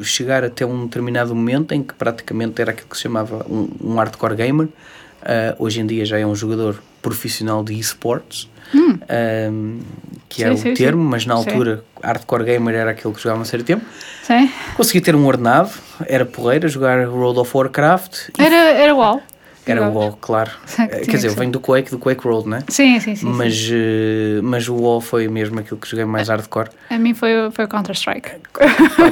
chegar 0.03 0.45
até 0.45 0.65
um 0.65 0.85
determinado 0.85 1.35
momento 1.35 1.73
em 1.73 1.83
que 1.83 1.95
praticamente 1.95 2.61
era 2.61 2.71
aquilo 2.71 2.89
que 2.89 2.97
se 2.97 3.03
chamava 3.03 3.45
um, 3.49 3.69
um 3.83 3.95
hardcore 3.97 4.35
gamer. 4.35 4.67
Uh, 4.67 5.55
hoje 5.59 5.81
em 5.81 5.87
dia 5.87 6.05
já 6.05 6.19
é 6.19 6.25
um 6.25 6.35
jogador 6.35 6.81
profissional 7.03 7.65
de 7.65 7.79
esportes, 7.79 8.49
hum. 8.75 8.93
uh, 8.93 9.81
que 10.29 10.45
é 10.45 10.49
sim, 10.49 10.55
o 10.55 10.59
sim, 10.59 10.75
termo, 10.75 11.03
sim. 11.03 11.09
mas 11.09 11.27
na 11.27 11.35
altura 11.35 11.85
hardcore 12.03 12.45
gamer 12.45 12.75
era 12.75 12.91
aquele 12.93 13.13
que 13.13 13.21
jogava 13.21 13.45
série 13.45 13.63
de 13.63 13.67
tempo. 13.67 13.85
Sim. 14.23 14.51
Consegui 14.77 15.01
ter 15.01 15.17
um 15.17 15.27
ordenado, 15.27 15.71
era 16.07 16.25
porreira, 16.25 16.69
jogar 16.69 17.09
World 17.09 17.41
of 17.41 17.57
Warcraft. 17.57 18.31
Era, 18.39 18.55
era 18.55 18.95
uau. 18.95 19.21
Era 19.71 19.89
o 19.89 19.93
WoW, 19.93 20.19
claro. 20.21 20.51
Quer 20.77 21.17
dizer, 21.17 21.29
eu 21.29 21.35
venho 21.35 21.53
do 21.53 21.61
Quake, 21.61 21.91
do 21.91 21.99
Quake 21.99 22.27
World, 22.27 22.49
né? 22.49 22.63
Sim, 22.69 22.99
sim, 23.01 23.15
sim. 23.15 23.27
Mas, 23.27 23.55
sim. 23.55 23.75
Uh, 23.75 24.43
mas 24.43 24.69
o 24.69 24.75
WoW 24.75 25.01
foi 25.01 25.29
mesmo 25.29 25.59
aquilo 25.59 25.79
que 25.79 25.89
joguei 25.89 26.05
mais 26.05 26.29
hardcore. 26.29 26.71
A 26.91 26.99
mim 26.99 27.15
foi, 27.15 27.51
foi 27.53 27.65
o 27.65 27.69
Counter-Strike. 27.69 28.31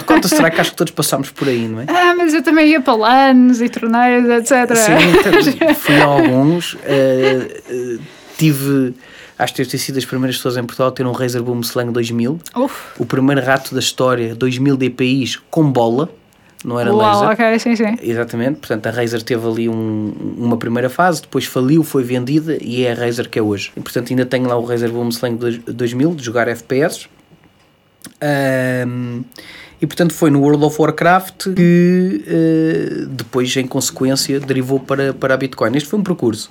Counter-Strike 0.06 0.60
acho 0.60 0.70
que 0.70 0.76
todos 0.76 0.92
passámos 0.92 1.30
por 1.30 1.48
aí, 1.48 1.68
não 1.68 1.80
é? 1.80 1.86
Ah, 1.88 2.14
mas 2.16 2.32
eu 2.32 2.42
também 2.42 2.68
ia 2.68 2.80
para 2.80 2.94
LANs 2.94 3.60
e 3.60 3.68
torneios, 3.68 4.28
etc. 4.28 4.76
Sim, 4.76 5.74
fui 5.74 6.00
a 6.00 6.04
alguns. 6.04 6.74
Uh, 6.74 6.78
uh, 7.70 8.00
tive 8.38 8.94
acho 9.38 9.54
que 9.54 9.64
ter 9.64 9.78
sido 9.78 9.98
as 9.98 10.04
primeiras 10.04 10.36
pessoas 10.36 10.56
em 10.56 10.64
Portugal 10.64 10.88
a 10.88 10.92
ter 10.92 11.06
um 11.06 11.12
Razer 11.12 11.42
Boom 11.42 11.60
Slang 11.60 11.92
2000. 11.92 12.40
Uf. 12.56 12.74
O 12.98 13.04
primeiro 13.04 13.44
rato 13.44 13.74
da 13.74 13.80
história, 13.80 14.34
2000 14.34 14.76
DPIs 14.76 15.38
com 15.50 15.70
bola 15.70 16.08
não 16.64 16.80
era 16.80 16.92
Uau, 16.94 17.28
laser. 17.28 17.46
ok, 17.46 17.58
sim, 17.58 17.76
sim. 17.76 17.96
Exatamente, 18.02 18.58
portanto 18.58 18.86
a 18.86 18.90
Razer 18.90 19.22
teve 19.22 19.46
ali 19.46 19.68
um, 19.68 20.12
uma 20.38 20.56
primeira 20.56 20.88
fase, 20.88 21.22
depois 21.22 21.44
faliu, 21.44 21.82
foi 21.82 22.02
vendida 22.02 22.58
e 22.60 22.84
é 22.84 22.92
a 22.92 22.94
Razer 22.94 23.28
que 23.28 23.38
é 23.38 23.42
hoje. 23.42 23.72
E, 23.76 23.80
portanto 23.80 24.10
ainda 24.10 24.26
tenho 24.26 24.48
lá 24.48 24.56
o 24.56 24.64
Razer 24.64 24.90
Boom 24.90 25.08
Slang 25.10 25.36
2000 25.36 26.14
de 26.14 26.24
jogar 26.24 26.48
FPS. 26.48 27.08
Um, 28.22 29.22
e 29.80 29.86
portanto 29.86 30.14
foi 30.14 30.30
no 30.30 30.40
World 30.40 30.64
of 30.64 30.80
Warcraft 30.80 31.54
que 31.54 32.24
uh, 32.26 33.06
depois, 33.08 33.54
em 33.56 33.66
consequência, 33.66 34.40
derivou 34.40 34.80
para, 34.80 35.12
para 35.12 35.34
a 35.34 35.36
Bitcoin. 35.36 35.76
Este 35.76 35.88
foi 35.88 35.98
um 35.98 36.02
percurso. 36.02 36.50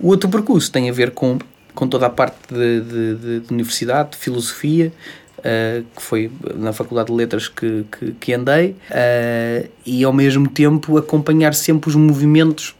O 0.00 0.08
outro 0.08 0.28
percurso 0.28 0.70
tem 0.70 0.88
a 0.88 0.92
ver 0.92 1.12
com, 1.12 1.38
com 1.74 1.88
toda 1.88 2.06
a 2.06 2.10
parte 2.10 2.36
de, 2.52 2.80
de, 2.80 3.14
de, 3.14 3.40
de 3.40 3.52
universidade, 3.52 4.10
de 4.10 4.16
filosofia, 4.18 4.92
uh, 5.38 5.84
que 5.96 6.02
foi 6.02 6.30
na 6.56 6.72
Faculdade 6.72 7.08
de 7.08 7.14
Letras 7.14 7.48
que, 7.48 7.84
que, 7.90 8.12
que 8.12 8.32
andei, 8.32 8.70
uh, 8.90 9.68
e 9.84 10.04
ao 10.04 10.12
mesmo 10.12 10.48
tempo 10.48 10.96
acompanhar 10.96 11.54
sempre 11.54 11.88
os 11.90 11.96
movimentos, 11.96 12.74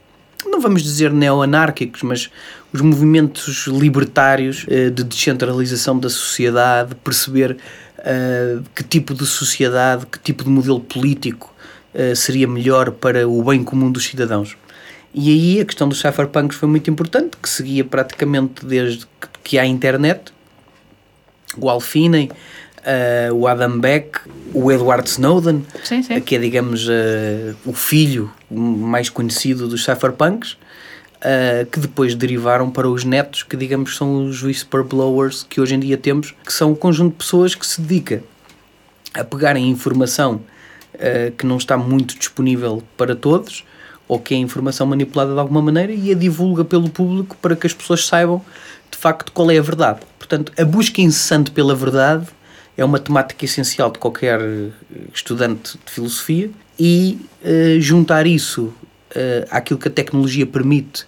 não 0.45 0.61
vamos 0.61 0.83
dizer 0.83 1.11
neo-anárquicos, 1.11 2.03
mas 2.03 2.29
os 2.71 2.81
movimentos 2.81 3.67
libertários 3.67 4.65
uh, 4.65 4.91
de 4.91 5.03
descentralização 5.03 5.97
da 5.97 6.09
sociedade, 6.09 6.95
perceber 6.95 7.57
que 8.73 8.81
tipo 8.81 9.13
de 9.13 9.25
sociedade, 9.25 10.05
que 10.05 10.17
tipo 10.17 10.41
de 10.45 10.49
modelo 10.49 10.79
político 10.79 11.53
seria 12.15 12.47
melhor 12.47 12.91
para 12.91 13.27
o 13.27 13.43
bem 13.43 13.61
comum 13.61 13.91
dos 13.91 14.05
cidadãos. 14.05 14.55
E 15.13 15.29
aí 15.29 15.59
a 15.59 15.65
questão 15.65 15.89
dos 15.89 15.99
cypherpunks 15.99 16.57
foi 16.57 16.69
muito 16.69 16.89
importante, 16.89 17.35
que 17.35 17.49
seguia 17.49 17.83
praticamente 17.83 18.65
desde 18.65 19.05
que 19.43 19.59
há 19.59 19.65
internet. 19.65 20.31
O 21.57 21.69
Alfine, 21.69 22.31
uh, 22.79 23.33
o 23.33 23.47
Adam 23.47 23.79
Beck, 23.79 24.19
o 24.53 24.71
Edward 24.71 25.07
Snowden, 25.09 25.65
sim, 25.83 26.01
sim. 26.01 26.19
que 26.21 26.35
é, 26.35 26.39
digamos, 26.39 26.87
uh, 26.87 27.55
o 27.65 27.73
filho 27.73 28.31
mais 28.49 29.09
conhecido 29.09 29.67
dos 29.67 29.83
cypherpunks, 29.83 30.53
uh, 30.53 31.65
que 31.71 31.79
depois 31.79 32.15
derivaram 32.15 32.69
para 32.69 32.89
os 32.89 33.03
netos, 33.03 33.43
que, 33.43 33.55
digamos, 33.55 33.95
são 33.95 34.25
os 34.25 34.43
whisperblowers 34.43 35.43
que 35.43 35.61
hoje 35.61 35.75
em 35.75 35.79
dia 35.79 35.97
temos, 35.97 36.33
que 36.45 36.53
são 36.53 36.71
um 36.71 36.75
conjunto 36.75 37.11
de 37.13 37.17
pessoas 37.17 37.55
que 37.55 37.65
se 37.65 37.81
dedica 37.81 38.23
a 39.13 39.23
pegarem 39.23 39.69
informação 39.69 40.41
que 41.37 41.45
não 41.45 41.55
está 41.55 41.77
muito 41.77 42.17
disponível 42.17 42.83
para 42.97 43.15
todos 43.15 43.63
ou 44.05 44.19
que 44.19 44.33
é 44.33 44.37
informação 44.37 44.85
manipulada 44.85 45.33
de 45.33 45.39
alguma 45.39 45.61
maneira 45.61 45.93
e 45.93 46.11
a 46.11 46.15
divulga 46.15 46.65
pelo 46.65 46.89
público 46.89 47.37
para 47.41 47.55
que 47.55 47.65
as 47.65 47.73
pessoas 47.73 48.05
saibam 48.05 48.43
de 48.91 48.97
facto 48.97 49.31
qual 49.31 49.49
é 49.49 49.57
a 49.57 49.61
verdade. 49.61 49.99
Portanto, 50.17 50.51
a 50.57 50.65
busca 50.65 50.99
incessante 50.99 51.51
pela 51.51 51.73
verdade 51.73 52.27
é 52.79 52.85
uma 52.85 52.97
temática 52.97 53.43
essencial 53.43 53.91
de 53.91 53.99
qualquer 53.99 54.39
eh, 54.39 54.69
estudante 55.13 55.77
de 55.85 55.91
filosofia 55.91 56.49
e 56.79 57.19
uh, 57.43 57.81
juntar 57.81 58.25
isso 58.25 58.67
uh, 58.67 58.73
àquilo 59.51 59.77
que 59.77 59.89
a 59.89 59.91
tecnologia 59.91 60.45
permite 60.45 61.05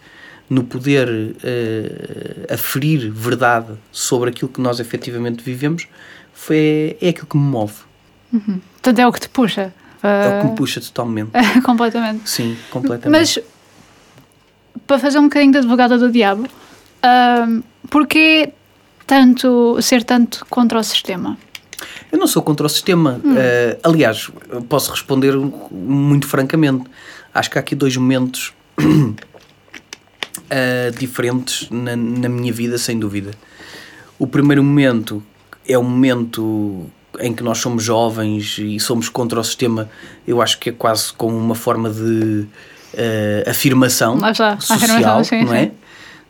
no 0.50 0.66
poder 0.66 1.08
uh, 1.08 2.54
aferir 2.54 3.10
verdade 3.10 3.72
sobre 3.90 4.32
aquilo 4.32 4.52
que 4.52 4.60
nós 4.60 4.82
efetivamente 4.82 5.42
vivemos 5.42 5.88
foi, 6.34 6.98
é 7.02 7.08
aquilo 7.08 7.28
que 7.28 7.38
me 7.38 7.44
move. 7.44 7.76
Uhum. 8.34 8.60
Portanto, 8.74 9.00
é 9.00 9.08
o 9.08 9.14
que 9.14 9.22
te 9.22 9.30
puxa. 9.30 9.74
É 10.04 10.40
o 10.40 10.42
que 10.42 10.50
me 10.50 10.56
puxa 10.58 10.82
totalmente. 10.82 11.32
completamente. 11.64 12.30
Sim, 12.30 12.58
completamente. 12.70 13.18
Mas, 13.18 13.40
para 14.86 15.00
fazer 15.00 15.20
um 15.20 15.24
bocadinho 15.24 15.54
de 15.54 15.60
advogada 15.60 15.98
do 15.98 16.12
diabo, 16.12 16.44
uh, 16.44 17.64
porquê 17.90 18.52
tanto, 19.08 19.82
ser 19.82 20.04
tanto 20.04 20.46
contra 20.50 20.78
o 20.78 20.84
sistema? 20.84 21.38
Eu 22.12 22.18
não 22.18 22.28
sou 22.28 22.42
contra 22.42 22.66
o 22.66 22.70
sistema. 22.70 23.22
Hum. 23.24 23.34
Uh, 23.34 23.80
aliás, 23.84 24.30
posso 24.68 24.92
responder 24.92 25.34
muito 25.72 26.28
francamente. 26.28 26.84
Acho 27.34 27.50
que 27.50 27.58
há 27.58 27.62
aqui 27.62 27.76
dois 27.76 27.96
momentos 27.96 28.54
uh, 28.80 29.16
diferentes 31.00 31.70
na, 31.70 31.96
na 31.96 32.28
minha 32.28 32.52
vida, 32.52 32.78
sem 32.78 33.00
dúvida. 33.00 33.32
O 34.20 34.28
primeiro 34.28 34.64
momento 34.64 35.24
é 35.68 35.78
o 35.78 35.84
momento 35.84 36.90
em 37.20 37.34
que 37.34 37.44
nós 37.44 37.58
somos 37.58 37.84
jovens 37.84 38.58
e 38.58 38.80
somos 38.80 39.10
contra 39.10 39.40
o 39.40 39.44
sistema, 39.44 39.90
eu 40.26 40.42
acho 40.42 40.58
que 40.60 40.70
é 40.70 40.72
quase 40.72 41.12
como 41.14 41.38
uma 41.38 41.56
forma 41.56 41.90
de 41.90 42.46
uh, 42.94 43.50
afirmação 43.50 44.20
já, 44.34 44.60
social, 44.60 45.20
afirmação, 45.20 45.44
não 45.44 45.54
é? 45.54 45.72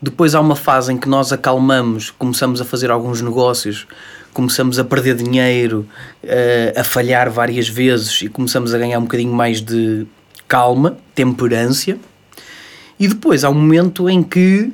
Depois 0.02 0.34
há 0.34 0.42
uma 0.42 0.56
fase 0.56 0.92
em 0.92 0.98
que 0.98 1.08
nós 1.08 1.32
acalmamos, 1.32 2.10
começamos 2.10 2.60
a 2.60 2.66
fazer 2.66 2.90
alguns 2.90 3.22
negócios, 3.22 3.86
começamos 4.34 4.80
a 4.80 4.84
perder 4.84 5.16
dinheiro, 5.16 5.88
uh, 6.24 6.80
a 6.80 6.84
falhar 6.84 7.30
várias 7.30 7.68
vezes 7.68 8.22
e 8.22 8.30
começamos 8.30 8.74
a 8.74 8.78
ganhar 8.78 9.00
um 9.00 9.04
bocadinho 9.04 9.34
mais 9.34 9.62
de 9.62 10.06
calma, 10.48 10.98
temperância. 11.14 11.98
E 13.00 13.08
depois 13.08 13.44
há 13.44 13.50
um 13.50 13.54
momento 13.54 14.10
em 14.10 14.22
que 14.22 14.72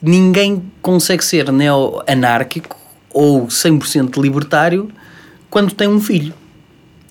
ninguém 0.00 0.62
consegue 0.80 1.24
ser 1.24 1.50
neo-anárquico 1.52 2.76
ou 3.10 3.46
100% 3.46 4.20
libertário 4.22 4.90
quando 5.50 5.74
tem 5.74 5.88
um 5.88 6.00
filho. 6.00 6.32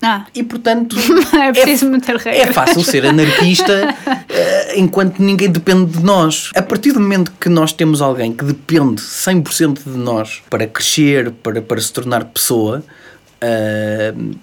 Ah. 0.02 0.26
E 0.34 0.42
portanto 0.42 0.96
é 1.34 1.52
preciso 1.52 1.86
é, 1.86 1.88
meter 1.88 2.16
regras. 2.16 2.48
É 2.48 2.52
fácil 2.52 2.82
ser 2.82 3.04
anarquista 3.04 3.96
uh, 4.06 4.72
enquanto 4.78 5.20
ninguém 5.20 5.50
depende 5.50 5.98
de 5.98 6.04
nós. 6.04 6.50
A 6.54 6.62
partir 6.62 6.92
do 6.92 7.00
momento 7.00 7.32
que 7.40 7.48
nós 7.48 7.72
temos 7.72 8.00
alguém 8.00 8.32
que 8.32 8.44
depende 8.44 9.02
100% 9.02 9.80
de 9.84 9.98
nós 9.98 10.42
para 10.48 10.66
crescer, 10.66 11.30
para, 11.30 11.60
para 11.60 11.80
se 11.80 11.92
tornar 11.92 12.24
pessoa, 12.26 12.82
uh, 13.42 14.38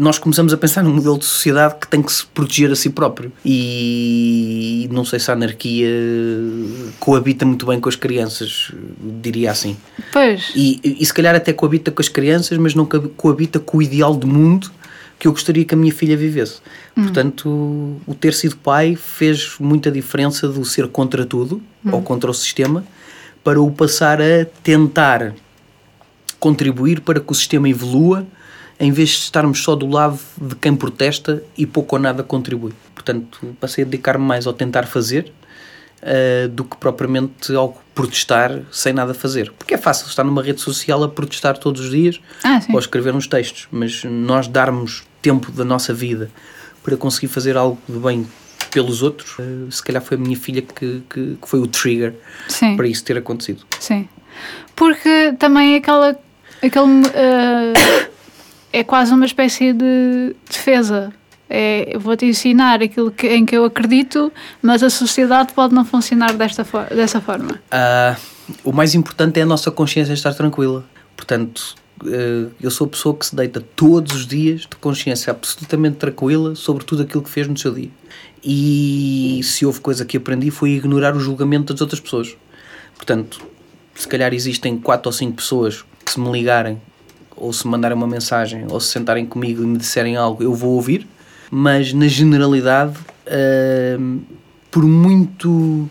nós 0.00 0.18
começamos 0.18 0.50
a 0.50 0.56
pensar 0.56 0.82
num 0.82 0.94
modelo 0.94 1.18
de 1.18 1.26
sociedade 1.26 1.74
que 1.78 1.86
tem 1.86 2.02
que 2.02 2.10
se 2.10 2.24
proteger 2.24 2.72
a 2.72 2.74
si 2.74 2.88
próprio. 2.88 3.30
E 3.44 4.88
não 4.90 5.04
sei 5.04 5.18
se 5.18 5.30
a 5.30 5.34
anarquia 5.34 5.90
coabita 6.98 7.44
muito 7.44 7.66
bem 7.66 7.78
com 7.78 7.88
as 7.88 7.96
crianças, 7.96 8.72
diria 9.20 9.50
assim. 9.50 9.76
Pois. 10.10 10.52
E, 10.56 10.80
e 10.82 11.04
se 11.04 11.12
calhar 11.12 11.34
até 11.34 11.52
coabita 11.52 11.90
com 11.90 12.00
as 12.00 12.08
crianças, 12.08 12.56
mas 12.56 12.74
não 12.74 12.86
coabita 12.86 13.60
com 13.60 13.76
o 13.76 13.82
ideal 13.82 14.16
de 14.16 14.26
mundo 14.26 14.72
que 15.20 15.28
eu 15.28 15.32
gostaria 15.32 15.66
que 15.66 15.74
a 15.74 15.76
minha 15.76 15.92
filha 15.92 16.16
vivesse. 16.16 16.60
Hum. 16.96 17.02
Portanto, 17.02 18.00
o 18.06 18.14
ter 18.18 18.32
sido 18.32 18.56
pai 18.56 18.96
fez 18.96 19.56
muita 19.60 19.90
diferença 19.90 20.48
do 20.48 20.64
ser 20.64 20.88
contra 20.88 21.26
tudo, 21.26 21.62
hum. 21.84 21.90
ou 21.92 22.02
contra 22.02 22.30
o 22.30 22.34
sistema, 22.34 22.82
para 23.44 23.60
o 23.60 23.70
passar 23.70 24.18
a 24.20 24.46
tentar 24.62 25.34
contribuir 26.38 27.02
para 27.02 27.20
que 27.20 27.30
o 27.30 27.34
sistema 27.34 27.68
evolua 27.68 28.26
em 28.78 28.90
vez 28.90 29.10
de 29.10 29.16
estarmos 29.16 29.62
só 29.62 29.76
do 29.76 29.86
lado 29.86 30.18
de 30.40 30.54
quem 30.54 30.74
protesta 30.74 31.42
e 31.56 31.66
pouco 31.66 31.96
ou 31.96 32.02
nada 32.02 32.22
contribui. 32.22 32.72
Portanto, 32.94 33.54
passei 33.60 33.84
a 33.84 33.86
dedicar-me 33.86 34.24
mais 34.24 34.46
ao 34.46 34.54
tentar 34.54 34.86
fazer 34.86 35.30
uh, 36.02 36.48
do 36.48 36.64
que 36.64 36.78
propriamente 36.78 37.54
ao 37.54 37.78
protestar 37.94 38.62
sem 38.72 38.94
nada 38.94 39.12
fazer. 39.12 39.52
Porque 39.58 39.74
é 39.74 39.78
fácil 39.78 40.06
estar 40.06 40.24
numa 40.24 40.42
rede 40.42 40.62
social 40.62 41.04
a 41.04 41.08
protestar 41.10 41.58
todos 41.58 41.82
os 41.82 41.90
dias 41.90 42.18
ah, 42.42 42.58
ou 42.72 42.78
escrever 42.78 43.14
uns 43.14 43.26
textos, 43.26 43.68
mas 43.70 44.02
nós 44.04 44.48
darmos 44.48 45.04
tempo 45.22 45.50
da 45.52 45.64
nossa 45.64 45.92
vida 45.92 46.30
para 46.82 46.96
conseguir 46.96 47.28
fazer 47.28 47.56
algo 47.56 47.78
de 47.88 47.98
bem 47.98 48.26
pelos 48.70 49.02
outros, 49.02 49.38
uh, 49.38 49.70
se 49.70 49.82
calhar 49.82 50.02
foi 50.02 50.16
a 50.16 50.20
minha 50.20 50.36
filha 50.36 50.62
que, 50.62 51.02
que, 51.10 51.36
que 51.40 51.48
foi 51.48 51.58
o 51.58 51.66
trigger 51.66 52.14
Sim. 52.48 52.76
para 52.76 52.86
isso 52.86 53.04
ter 53.04 53.18
acontecido. 53.18 53.64
Sim. 53.78 54.08
Porque 54.76 55.34
também 55.38 55.76
aquela. 55.76 56.16
aquele. 56.62 56.84
Uh 56.84 58.10
é 58.72 58.84
quase 58.84 59.12
uma 59.12 59.26
espécie 59.26 59.72
de 59.72 60.34
defesa. 60.48 61.12
É, 61.48 61.96
vou-te 61.98 62.24
ensinar 62.24 62.80
aquilo 62.80 63.10
que, 63.10 63.26
em 63.26 63.44
que 63.44 63.56
eu 63.56 63.64
acredito, 63.64 64.32
mas 64.62 64.84
a 64.84 64.90
sociedade 64.90 65.52
pode 65.52 65.74
não 65.74 65.84
funcionar 65.84 66.32
desta 66.34 66.64
dessa 66.94 67.20
forma. 67.20 67.60
Uh, 67.72 68.20
o 68.62 68.72
mais 68.72 68.94
importante 68.94 69.40
é 69.40 69.42
a 69.42 69.46
nossa 69.46 69.70
consciência 69.70 70.12
estar 70.12 70.32
tranquila. 70.32 70.84
Portanto, 71.16 71.74
eu 72.60 72.70
sou 72.70 72.86
a 72.86 72.90
pessoa 72.90 73.14
que 73.14 73.26
se 73.26 73.34
deita 73.34 73.60
todos 73.60 74.14
os 74.14 74.26
dias 74.26 74.62
de 74.62 74.76
consciência 74.76 75.30
absolutamente 75.30 75.96
tranquila 75.96 76.54
sobre 76.54 76.84
tudo 76.84 77.02
aquilo 77.02 77.22
que 77.22 77.30
fez 77.30 77.46
no 77.46 77.56
seu 77.56 77.72
dia. 77.74 77.90
E 78.42 79.40
se 79.42 79.66
houve 79.66 79.80
coisa 79.80 80.04
que 80.04 80.16
aprendi 80.16 80.50
foi 80.50 80.70
ignorar 80.70 81.14
o 81.14 81.20
julgamento 81.20 81.72
das 81.72 81.80
outras 81.80 82.00
pessoas. 82.00 82.36
Portanto, 82.96 83.40
se 83.94 84.08
calhar 84.08 84.32
existem 84.32 84.78
quatro 84.78 85.08
ou 85.08 85.12
cinco 85.12 85.36
pessoas 85.36 85.84
que 86.04 86.12
se 86.12 86.20
me 86.20 86.30
ligarem 86.30 86.80
ou 87.40 87.52
se 87.52 87.66
mandarem 87.66 87.96
uma 87.96 88.06
mensagem, 88.06 88.66
ou 88.68 88.78
se 88.78 88.88
sentarem 88.88 89.24
comigo 89.24 89.62
e 89.62 89.66
me 89.66 89.78
disserem 89.78 90.14
algo, 90.14 90.42
eu 90.42 90.54
vou 90.54 90.74
ouvir, 90.74 91.08
mas 91.50 91.92
na 91.92 92.06
generalidade, 92.06 92.98
uh, 93.26 94.20
por 94.70 94.84
muito 94.84 95.88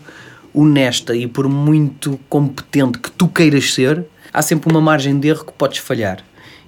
honesta 0.54 1.14
e 1.14 1.26
por 1.26 1.48
muito 1.48 2.18
competente 2.28 2.98
que 2.98 3.10
tu 3.10 3.28
queiras 3.28 3.74
ser, 3.74 4.04
há 4.32 4.42
sempre 4.42 4.70
uma 4.70 4.80
margem 4.80 5.18
de 5.18 5.28
erro 5.28 5.44
que 5.44 5.52
podes 5.52 5.78
falhar. 5.78 6.24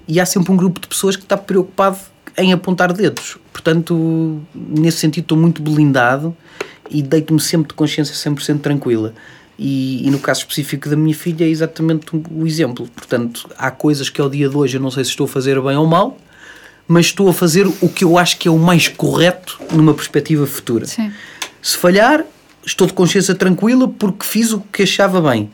E 0.07 0.19
há 0.19 0.25
sempre 0.25 0.51
um 0.51 0.57
grupo 0.57 0.79
de 0.79 0.87
pessoas 0.87 1.15
que 1.15 1.23
está 1.23 1.37
preocupado 1.37 1.97
em 2.37 2.51
apontar 2.51 2.91
dedos. 2.91 3.37
Portanto, 3.51 4.41
nesse 4.53 4.97
sentido, 4.97 5.23
estou 5.23 5.37
muito 5.37 5.61
blindado 5.61 6.35
e 6.89 7.01
deito-me 7.01 7.39
sempre 7.39 7.69
de 7.69 7.73
consciência 7.73 8.13
100% 8.13 8.59
tranquila. 8.59 9.13
E, 9.57 10.07
e, 10.07 10.11
no 10.11 10.19
caso 10.19 10.41
específico 10.41 10.89
da 10.89 10.95
minha 10.95 11.15
filha 11.15 11.45
é 11.45 11.47
exatamente 11.47 12.07
o 12.31 12.45
exemplo. 12.45 12.87
Portanto, 12.95 13.47
há 13.57 13.69
coisas 13.69 14.09
que 14.09 14.19
ao 14.19 14.29
dia 14.29 14.49
de 14.49 14.57
hoje 14.57 14.77
eu 14.77 14.81
não 14.81 14.89
sei 14.89 15.03
se 15.03 15.11
estou 15.11 15.25
a 15.25 15.27
fazer 15.27 15.61
bem 15.61 15.77
ou 15.77 15.85
mal, 15.85 16.17
mas 16.87 17.07
estou 17.07 17.29
a 17.29 17.33
fazer 17.33 17.67
o 17.67 17.87
que 17.87 18.03
eu 18.03 18.17
acho 18.17 18.37
que 18.37 18.47
é 18.47 18.51
o 18.51 18.57
mais 18.57 18.87
correto 18.87 19.59
numa 19.71 19.93
perspectiva 19.93 20.45
futura. 20.47 20.85
Sim. 20.85 21.11
Se 21.61 21.77
falhar, 21.77 22.25
estou 22.65 22.87
de 22.87 22.93
consciência 22.93 23.35
tranquila 23.35 23.87
porque 23.87 24.25
fiz 24.25 24.51
o 24.51 24.59
que 24.59 24.83
achava 24.83 25.21
bem. 25.21 25.49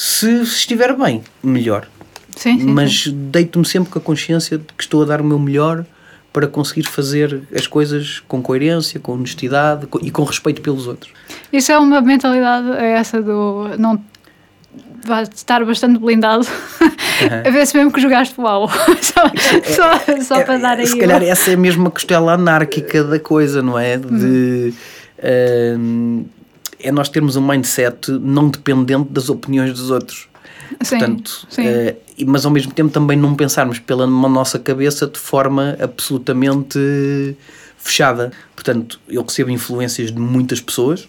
Se, 0.00 0.42
estiver 0.42 0.94
bem, 0.94 1.24
melhor. 1.42 1.88
Sim, 2.36 2.60
sim, 2.60 2.66
mas 2.66 3.08
deito-me 3.08 3.66
sempre 3.66 3.90
com 3.90 3.98
a 3.98 4.02
consciência 4.02 4.56
de 4.56 4.64
que 4.64 4.84
estou 4.84 5.02
a 5.02 5.04
dar 5.04 5.20
o 5.20 5.24
meu 5.24 5.40
melhor 5.40 5.84
para 6.32 6.46
conseguir 6.46 6.84
fazer 6.84 7.42
as 7.52 7.66
coisas 7.66 8.22
com 8.28 8.40
coerência, 8.40 9.00
com 9.00 9.14
honestidade 9.14 9.88
com, 9.88 9.98
e 10.00 10.12
com 10.12 10.22
respeito 10.22 10.62
pelos 10.62 10.86
outros. 10.86 11.12
Isso 11.52 11.72
é 11.72 11.78
uma 11.80 12.00
mentalidade, 12.00 12.70
é 12.76 12.92
essa 12.92 13.20
do 13.20 13.76
não 13.76 14.00
vai 15.04 15.24
estar 15.24 15.64
bastante 15.64 15.98
blindado 15.98 16.46
uhum. 16.46 17.42
a 17.44 17.50
ver 17.50 17.66
se 17.66 17.76
mesmo 17.76 17.90
que 17.90 18.00
jogaste 18.00 18.40
uau 18.40 18.68
só, 19.02 19.24
é, 19.26 19.62
só, 19.64 20.22
só 20.22 20.40
é, 20.40 20.44
para 20.44 20.58
dar 20.58 20.78
aí 20.78 20.86
se 20.86 20.98
calhar 20.98 21.22
essa 21.24 21.50
é 21.50 21.56
mesmo 21.56 21.88
a 21.88 21.90
costela 21.90 22.34
anárquica 22.34 23.02
da 23.02 23.18
coisa 23.18 23.62
não 23.62 23.76
é 23.76 23.96
de 23.96 24.74
uhum. 25.24 26.24
uh, 26.24 26.37
é 26.80 26.92
nós 26.92 27.08
termos 27.08 27.36
um 27.36 27.46
mindset 27.46 28.10
não 28.10 28.48
dependente 28.48 29.10
das 29.10 29.28
opiniões 29.28 29.72
dos 29.72 29.90
outros 29.90 30.28
sim, 30.82 30.98
portanto 30.98 31.46
sim. 31.48 31.62
Uh, 31.66 31.96
mas 32.26 32.44
ao 32.44 32.50
mesmo 32.50 32.72
tempo 32.72 32.90
também 32.90 33.16
não 33.16 33.34
pensarmos 33.34 33.78
pela 33.78 34.06
nossa 34.06 34.58
cabeça 34.58 35.06
de 35.06 35.18
forma 35.18 35.76
absolutamente 35.80 36.78
fechada 37.76 38.32
portanto 38.54 39.00
eu 39.08 39.22
recebo 39.22 39.50
influências 39.50 40.12
de 40.12 40.18
muitas 40.18 40.60
pessoas 40.60 41.06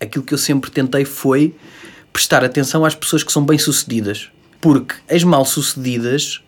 aquilo 0.00 0.24
que 0.24 0.32
eu 0.32 0.38
sempre 0.38 0.70
tentei 0.70 1.04
foi 1.04 1.54
prestar 2.12 2.42
atenção 2.42 2.84
às 2.84 2.94
pessoas 2.94 3.22
que 3.22 3.32
são 3.32 3.44
bem-sucedidas. 3.44 4.30
Porque 4.60 4.94
as 5.08 5.22
mal-sucedidas, 5.22 6.40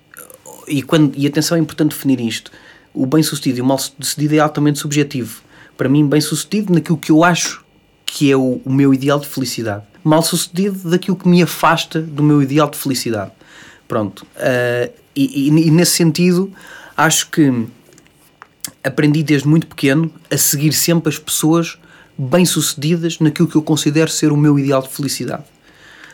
e, 0.66 0.82
quando, 0.82 1.12
e 1.16 1.26
atenção 1.26 1.56
é 1.56 1.60
importante 1.60 1.90
definir 1.90 2.20
isto, 2.20 2.50
o 2.92 3.06
bem-sucedido 3.06 3.58
e 3.58 3.62
o 3.62 3.64
mal-sucedido 3.64 4.34
é 4.34 4.38
altamente 4.38 4.78
subjetivo. 4.78 5.42
Para 5.76 5.88
mim, 5.88 6.06
bem-sucedido 6.06 6.72
naquilo 6.72 6.98
que 6.98 7.10
eu 7.10 7.24
acho 7.24 7.61
que 8.14 8.30
é 8.30 8.36
o, 8.36 8.60
o 8.62 8.70
meu 8.70 8.92
ideal 8.92 9.18
de 9.18 9.26
felicidade. 9.26 9.84
Mal-sucedido 10.04 10.90
daquilo 10.90 11.16
que 11.16 11.26
me 11.26 11.42
afasta 11.42 11.98
do 11.98 12.22
meu 12.22 12.42
ideal 12.42 12.68
de 12.68 12.76
felicidade. 12.76 13.30
Pronto. 13.88 14.26
Uh, 14.36 14.92
e, 15.16 15.48
e, 15.48 15.68
e 15.68 15.70
nesse 15.70 15.92
sentido, 15.92 16.52
acho 16.94 17.30
que 17.30 17.66
aprendi 18.84 19.22
desde 19.22 19.48
muito 19.48 19.66
pequeno 19.66 20.12
a 20.30 20.36
seguir 20.36 20.74
sempre 20.74 21.08
as 21.08 21.18
pessoas 21.18 21.78
bem-sucedidas 22.18 23.18
naquilo 23.18 23.48
que 23.48 23.56
eu 23.56 23.62
considero 23.62 24.10
ser 24.10 24.30
o 24.30 24.36
meu 24.36 24.58
ideal 24.58 24.82
de 24.82 24.90
felicidade. 24.90 25.44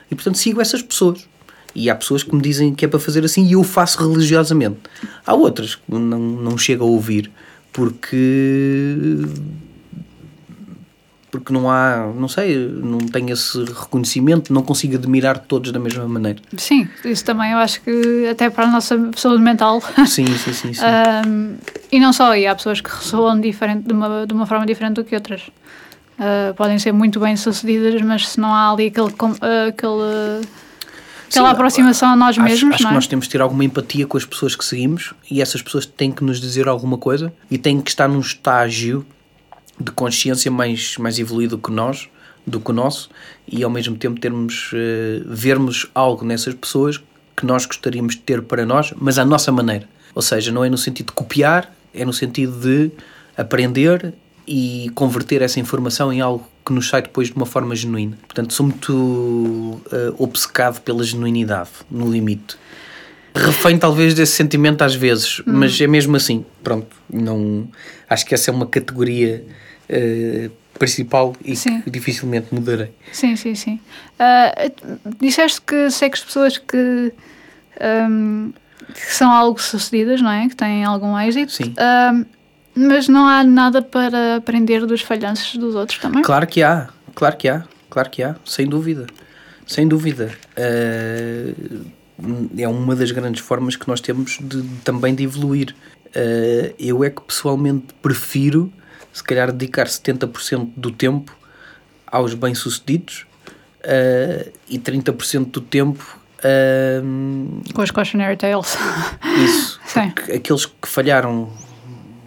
E 0.09 0.15
portanto 0.15 0.39
sigo 0.39 0.61
essas 0.61 0.83
pessoas. 0.83 1.27
E 1.75 1.91
há 1.91 1.97
pessoas 1.97 2.23
que 2.23 2.33
me 2.33 2.41
dizem 2.41 2.77
que 2.77 2.85
é 2.85 2.89
para 2.89 3.01
fazer 3.01 3.25
assim 3.25 3.45
e 3.45 3.53
eu 3.55 3.65
faço 3.65 4.09
religiosamente. 4.09 4.79
Há 5.27 5.35
outras 5.35 5.75
que 5.75 5.83
não, 5.89 6.21
não 6.21 6.57
chego 6.57 6.85
a 6.85 6.87
ouvir 6.87 7.29
porque 7.73 9.17
porque 11.31 11.53
não 11.53 11.71
há, 11.71 12.11
não 12.15 12.29
sei, 12.29 12.57
não 12.57 12.99
tenho 12.99 13.33
esse 13.33 13.63
reconhecimento, 13.65 14.53
não 14.53 14.63
consigo 14.63 14.97
admirar 14.97 15.39
todos 15.39 15.71
da 15.73 15.79
mesma 15.79 16.07
maneira. 16.09 16.41
Sim, 16.57 16.89
isso 17.05 17.25
também 17.25 17.53
eu 17.53 17.59
acho 17.59 17.81
que 17.83 18.27
até 18.31 18.49
para 18.49 18.65
a 18.65 18.71
nossa 18.71 19.11
saúde 19.17 19.43
mental. 19.43 19.83
Sim, 20.07 20.27
sim, 20.27 20.53
sim. 20.53 20.73
sim. 20.73 20.85
um, 21.27 21.57
e 21.93 22.01
não 22.01 22.13
só, 22.13 22.35
e 22.35 22.47
há 22.47 22.55
pessoas 22.55 22.81
que 22.81 22.91
ressoam 22.91 23.41
diferente, 23.41 23.87
de, 23.87 23.93
uma, 23.93 24.27
de 24.27 24.33
uma 24.33 24.47
forma 24.47 24.65
diferente 24.65 24.95
do 24.95 25.05
que 25.05 25.15
outras. 25.15 25.43
Uh, 26.19 26.53
podem 26.55 26.79
ser 26.79 26.93
muito 26.93 27.21
bem 27.21 27.37
sucedidas, 27.37 28.01
mas 28.03 28.29
se 28.29 28.41
não 28.41 28.53
há 28.53 28.73
ali 28.73 28.87
aquele, 28.87 29.09
uh, 29.09 29.69
aquele 29.69 30.47
aquela 31.29 31.49
Sim, 31.51 31.55
aproximação 31.55 32.09
a 32.09 32.17
nós 32.17 32.31
acho, 32.31 32.43
mesmos. 32.43 32.75
Acho 32.75 32.85
é? 32.85 32.89
que 32.89 32.95
nós 32.95 33.07
temos 33.07 33.27
de 33.27 33.33
ter 33.33 33.41
alguma 33.41 33.65
empatia 33.65 34.07
com 34.07 34.17
as 34.17 34.25
pessoas 34.25 34.57
que 34.57 34.65
seguimos 34.65 35.13
e 35.31 35.41
essas 35.41 35.63
pessoas 35.63 35.87
têm 35.87 36.11
que 36.11 36.25
nos 36.25 36.41
dizer 36.41 36.67
alguma 36.67 36.99
coisa 36.99 37.33
e 37.51 37.59
têm 37.59 37.81
que 37.81 37.91
estar 37.91 38.09
num 38.09 38.21
estágio 38.21 39.07
de 39.79 39.91
consciência 39.93 40.51
mais, 40.51 40.97
mais 40.99 41.19
evoluído 41.19 41.59
que 41.59 41.71
nós, 41.71 42.09
do 42.47 42.61
que 42.61 42.71
o 42.71 42.75
nosso, 42.75 43.11
e 43.47 43.63
ao 43.63 43.71
mesmo 43.71 43.97
tempo 43.97 44.19
termos, 44.19 44.73
uh, 44.73 45.25
vermos 45.27 45.87
algo 45.95 46.25
nessas 46.25 46.55
pessoas 46.55 47.01
que 47.37 47.47
nós 47.47 47.67
gostaríamos 47.67 48.15
de 48.15 48.23
ter 48.23 48.43
para 48.43 48.67
nós, 48.67 48.93
mas 48.97 49.19
à 49.19 49.25
nossa 49.25 49.53
maneira. 49.53 49.89
Ou 50.15 50.23
seja, 50.23 50.51
não 50.51 50.65
é 50.65 50.69
no 50.69 50.79
sentido 50.79 51.07
de 51.07 51.13
copiar, 51.13 51.73
é 51.95 52.05
no 52.05 52.13
sentido 52.13 52.53
de 52.59 52.91
aprender 53.37 54.13
e 54.47 54.91
converter 54.95 55.43
essa 55.43 55.61
informação 55.61 56.13
em 56.13 56.21
algo 56.21 56.49
que 56.65 56.73
nos 56.73 56.89
sai 56.89 57.03
depois 57.03 57.29
de 57.29 57.35
uma 57.35 57.47
forma 57.47 57.77
genuína. 57.77 58.19
Portanto, 58.23 58.53
sou 58.53 58.67
muito 58.67 58.93
uh, 58.93 59.81
obcecado 60.19 60.81
pela 60.81 61.05
genuinidade, 61.05 61.71
no 61.91 62.11
limite. 62.11 62.57
Refém 63.35 63.79
talvez 63.79 64.15
desse 64.15 64.33
sentimento 64.33 64.83
às 64.83 64.95
vezes, 64.95 65.41
hum. 65.41 65.45
mas 65.47 65.81
é 65.81 65.87
mesmo 65.87 66.17
assim. 66.17 66.45
Pronto, 66.65 66.89
não 67.09 67.69
acho 68.09 68.27
que 68.27 68.35
essa 68.35 68.51
é 68.51 68.55
uma 68.55 68.67
categoria 68.67 69.45
uh, 69.91 70.51
principal 70.79 71.35
e 71.45 71.57
sim. 71.57 71.81
que 71.81 71.91
dificilmente 71.91 72.55
mudarei. 72.55 72.93
Sim, 73.13 73.37
sim, 73.37 73.55
sim. 73.55 73.81
Uh, 74.15 75.15
disseste 75.21 75.61
que 75.61 75.91
segues 75.91 76.23
pessoas 76.23 76.59
que, 76.59 77.13
um, 78.11 78.53
que 78.95 79.15
são 79.15 79.31
algo 79.31 79.61
sucedidas, 79.61 80.23
não 80.23 80.31
é? 80.31 80.49
Que 80.49 80.57
têm 80.57 80.85
algum 80.85 81.19
êxito. 81.19 81.53
Sim. 81.53 81.75
Uh, 81.75 82.27
mas 82.75 83.09
não 83.09 83.27
há 83.27 83.43
nada 83.43 83.83
para 83.83 84.37
aprender 84.37 84.87
dos 84.87 85.01
falhanços 85.01 85.57
dos 85.57 85.75
outros 85.75 85.99
também? 85.99 86.23
Claro 86.23 86.47
que 86.47 86.63
há, 86.63 86.89
claro 87.15 87.37
que 87.37 87.49
há, 87.49 87.65
claro 87.91 88.09
que 88.09 88.23
há, 88.23 88.37
sem 88.45 88.67
dúvida. 88.67 89.07
Sem 89.67 89.87
dúvida. 89.87 90.31
Uh, 90.57 91.85
é 92.57 92.69
uma 92.69 92.95
das 92.97 93.11
grandes 93.11 93.41
formas 93.41 93.77
que 93.77 93.87
nós 93.89 94.01
temos 94.01 94.39
de, 94.41 94.63
de 94.63 94.77
também 94.85 95.15
de 95.15 95.25
evoluir. 95.25 95.75
Uh, 96.09 96.75
eu 96.79 97.05
é 97.05 97.11
que 97.11 97.21
pessoalmente 97.21 97.87
prefiro, 98.01 98.73
se 99.13 99.23
calhar, 99.23 99.53
dedicar 99.53 99.87
70% 99.87 100.71
do 100.77 100.91
tempo 100.91 101.37
aos 102.07 102.35
bem-sucedidos 102.35 103.27
uh, 103.85 104.53
e 104.69 104.79
30% 104.79 105.47
do 105.51 105.61
tempo 105.61 106.19
uh, 106.39 107.73
com 107.73 107.83
os 107.83 107.91
cautionary 107.91 108.37
tales. 108.37 108.77
Isso. 109.45 109.81
Aqueles 110.35 110.67
que 110.67 110.89
falharam 110.89 111.53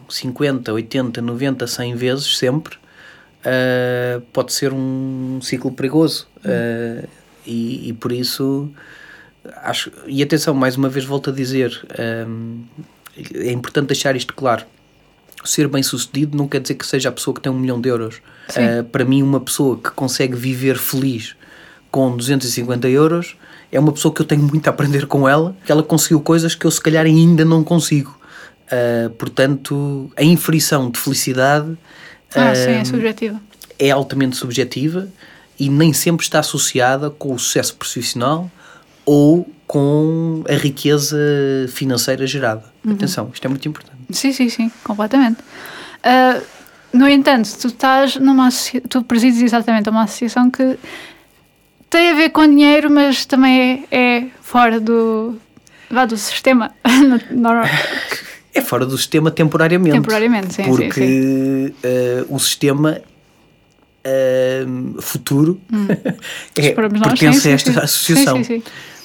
50, 0.10 0.72
80, 0.72 1.22
90, 1.22 1.68
100 1.68 1.96
vezes 1.96 2.38
sempre, 2.38 2.76
uh, 2.76 4.22
pode 4.34 4.54
ser 4.54 4.74
um 4.74 5.40
ciclo 5.42 5.72
perigoso. 5.72 6.28
Uh, 6.38 7.08
e, 7.46 7.90
e, 7.90 7.94
por 7.94 8.12
isso, 8.12 8.72
acho. 9.64 9.92
E 10.06 10.22
atenção, 10.22 10.54
mais 10.54 10.78
uma 10.78 10.90
vez 10.90 11.04
volto 11.04 11.32
a 11.32 11.34
dizer, 11.34 11.72
é 13.34 13.52
importante 13.52 13.88
deixar 13.88 14.16
isto 14.16 14.32
claro. 14.36 14.64
Ser 15.44 15.68
bem 15.68 15.82
sucedido 15.82 16.38
não 16.38 16.48
quer 16.48 16.60
dizer 16.60 16.76
que 16.76 16.86
seja 16.86 17.10
a 17.10 17.12
pessoa 17.12 17.34
que 17.34 17.42
tem 17.42 17.52
um 17.52 17.58
milhão 17.58 17.82
de 17.82 17.90
euros. 17.90 18.22
Uh, 18.50 18.84
para 18.86 19.04
mim, 19.04 19.24
uma 19.24 19.40
pessoa 19.40 19.78
que 19.78 19.92
consegue 19.92 20.36
viver 20.36 20.78
feliz 20.78 21.36
com 21.90 22.16
250 22.16 22.88
euros 22.90 23.36
é 23.72 23.80
uma 23.80 23.92
pessoa 23.92 24.14
que 24.14 24.22
eu 24.22 24.26
tenho 24.26 24.44
muito 24.44 24.68
a 24.68 24.70
aprender 24.70 25.08
com 25.08 25.28
ela, 25.28 25.56
que 25.66 25.72
ela 25.72 25.82
conseguiu 25.82 26.20
coisas 26.20 26.56
que 26.56 26.66
eu 26.66 26.72
se 26.72 26.82
calhar 26.82 27.06
ainda 27.06 27.46
não 27.46 27.64
consigo. 27.64 28.18
Uh, 28.68 29.10
portanto, 29.12 30.12
a 30.16 30.24
inferição 30.24 30.90
de 30.90 31.00
felicidade 31.00 31.78
ah, 32.36 32.52
uh, 32.52 32.56
sim, 32.56 32.72
é 32.72 32.86
subjetiva. 32.86 33.42
É 33.78 33.92
altamente 33.92 34.38
subjetiva 34.38 35.08
e 35.60 35.70
nem 35.70 35.94
sempre 35.94 36.24
está 36.24 36.40
associada 36.40 37.10
com 37.10 37.34
o 37.34 37.40
sucesso 37.40 37.76
profissional 37.76 38.50
ou 39.06 39.50
com 39.72 40.44
a 40.50 40.56
riqueza 40.56 41.18
financeira 41.70 42.28
gerada. 42.28 42.66
Uhum. 42.84 42.92
Atenção, 42.92 43.32
isto 43.34 43.46
é 43.46 43.48
muito 43.48 43.66
importante. 43.66 43.96
Sim, 44.10 44.34
sim, 44.34 44.50
sim, 44.50 44.70
completamente. 44.84 45.40
Uh, 45.40 46.44
no 46.92 47.08
entanto, 47.08 47.50
tu 47.58 47.68
estás 47.68 48.18
numa 48.18 48.50
tu 48.90 49.02
presides 49.02 49.42
exatamente 49.42 49.90
uma 49.90 50.04
associação 50.04 50.52
que 50.52 50.78
tem 51.90 52.10
a 52.10 52.14
ver 52.16 52.32
com 52.32 52.46
dinheiro, 52.46 52.92
mas 52.92 53.26
também 53.26 53.86
é, 53.90 53.98
é 53.98 54.28
fora 54.42 54.78
do, 54.78 55.40
vá, 55.90 56.06
do 56.06 56.18
sistema. 56.18 56.72
É 58.54 58.60
fora 58.60 58.86
do 58.86 58.98
sistema 58.98 59.32
temporariamente. 59.32 59.96
Temporariamente, 59.96 60.54
sim. 60.54 60.64
Porque 60.64 60.92
sim, 60.92 61.68
sim. 61.68 61.74
Uh, 62.28 62.36
o 62.36 62.38
sistema 62.38 63.02
uh, 64.06 65.02
futuro 65.02 65.58
hum. 65.72 65.88
é, 66.60 66.72
pertence 66.74 67.40
sim, 67.40 67.50
a 67.50 67.54
esta 67.54 67.80
associação. 67.86 68.42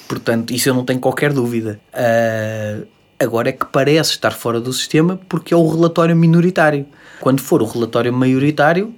Portanto, 0.07 0.53
isso 0.53 0.69
eu 0.69 0.73
não 0.73 0.85
tenho 0.85 0.99
qualquer 0.99 1.33
dúvida. 1.33 1.79
Uh, 1.93 2.87
agora 3.19 3.49
é 3.49 3.51
que 3.51 3.65
parece 3.65 4.11
estar 4.11 4.31
fora 4.31 4.59
do 4.59 4.71
sistema 4.71 5.19
porque 5.27 5.53
é 5.53 5.57
o 5.57 5.67
relatório 5.67 6.15
minoritário. 6.15 6.85
Quando 7.19 7.41
for 7.41 7.61
o 7.61 7.65
relatório 7.65 8.13
maioritário, 8.13 8.93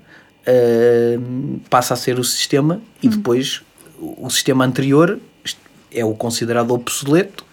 passa 1.69 1.93
a 1.93 1.98
ser 1.98 2.17
o 2.17 2.24
sistema 2.24 2.82
e 3.04 3.08
hum. 3.08 3.12
depois 3.12 3.62
o 4.00 4.30
sistema 4.30 4.65
anterior 4.65 5.19
é 5.91 6.04
o 6.04 6.13
considerado 6.15 6.72
obsoleto, 6.72 7.45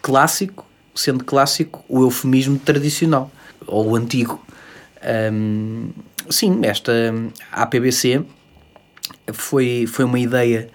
clássico 0.00 0.68
sendo 0.98 1.24
clássico 1.24 1.84
o 1.88 2.02
eufemismo 2.02 2.58
tradicional 2.58 3.30
ou 3.66 3.90
o 3.90 3.96
antigo. 3.96 4.44
Um, 5.32 5.90
sim, 6.28 6.60
esta 6.64 6.92
APBC 7.52 8.24
foi, 9.32 9.86
foi 9.86 10.04
uma 10.04 10.18
ideia 10.18 10.68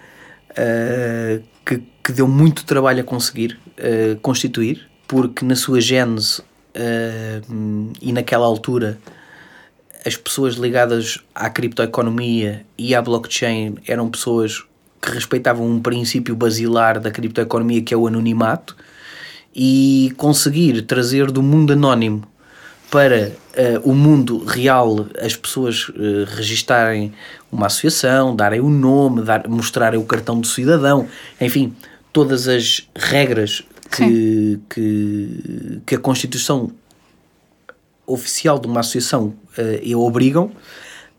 uh, 0.54 1.42
que, 1.64 1.82
que 2.02 2.12
deu 2.12 2.28
muito 2.28 2.64
trabalho 2.64 3.00
a 3.00 3.04
conseguir 3.04 3.58
uh, 3.78 4.18
constituir, 4.20 4.88
porque 5.06 5.44
na 5.44 5.56
sua 5.56 5.80
gênese 5.80 6.40
uh, 6.40 7.92
e 8.00 8.12
naquela 8.12 8.46
altura 8.46 8.98
as 10.06 10.16
pessoas 10.16 10.54
ligadas 10.54 11.18
à 11.34 11.48
criptoeconomia 11.48 12.66
e 12.76 12.94
à 12.94 13.00
blockchain 13.00 13.76
eram 13.86 14.10
pessoas 14.10 14.62
que 15.00 15.10
respeitavam 15.10 15.66
um 15.66 15.80
princípio 15.80 16.36
basilar 16.36 17.00
da 17.00 17.10
criptoeconomia 17.10 17.82
que 17.82 17.94
é 17.94 17.96
o 17.96 18.06
anonimato 18.06 18.76
e 19.54 20.12
conseguir 20.16 20.82
trazer 20.82 21.30
do 21.30 21.42
mundo 21.42 21.72
anónimo 21.72 22.26
para 22.90 23.32
uh, 23.56 23.90
o 23.90 23.94
mundo 23.94 24.44
real 24.44 25.06
as 25.20 25.34
pessoas 25.34 25.88
uh, 25.88 26.24
registarem 26.36 27.12
uma 27.50 27.66
associação, 27.66 28.34
darem 28.34 28.60
o 28.60 28.70
nome, 28.70 29.22
dar, 29.22 29.48
mostrarem 29.48 29.98
o 29.98 30.04
cartão 30.04 30.40
de 30.40 30.48
cidadão, 30.48 31.08
enfim, 31.40 31.74
todas 32.12 32.46
as 32.48 32.88
regras 32.94 33.62
que, 33.90 34.60
que, 34.70 35.80
que, 35.86 35.94
a 35.94 35.98
Constituição 35.98 36.70
oficial 38.06 38.58
de 38.58 38.66
uma 38.66 38.80
associação 38.80 39.34
uh, 39.58 39.98
obrigam. 39.98 40.52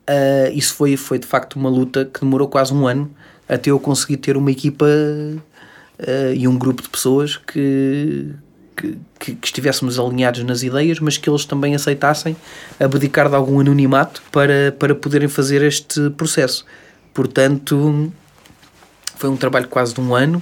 Uh, 0.07 0.53
isso 0.53 0.75
foi, 0.75 0.95
foi 0.95 1.17
de 1.17 1.25
facto 1.25 1.55
uma 1.55 1.69
luta 1.69 2.05
que 2.05 2.19
demorou 2.19 2.47
quase 2.47 2.73
um 2.73 2.87
ano 2.87 3.09
até 3.47 3.71
eu 3.71 3.79
conseguir 3.79 4.17
ter 4.17 4.37
uma 4.37 4.51
equipa 4.51 4.85
uh, 4.85 6.33
e 6.35 6.47
um 6.47 6.57
grupo 6.57 6.81
de 6.81 6.89
pessoas 6.89 7.37
que, 7.37 8.29
que, 8.75 8.97
que, 9.19 9.37
estivéssemos 9.43 9.99
alinhados 9.99 10.43
nas 10.43 10.63
ideias, 10.63 10.99
mas 10.99 11.17
que 11.17 11.29
eles 11.29 11.45
também 11.45 11.75
aceitassem 11.75 12.35
abdicar 12.79 13.29
de 13.29 13.35
algum 13.35 13.59
anonimato 13.59 14.21
para, 14.31 14.75
para 14.77 14.93
poderem 14.93 15.27
fazer 15.27 15.61
este 15.61 16.09
processo. 16.11 16.65
Portanto, 17.13 18.11
foi 19.15 19.29
um 19.29 19.37
trabalho 19.37 19.67
quase 19.67 19.93
de 19.93 20.01
um 20.01 20.13
ano, 20.13 20.41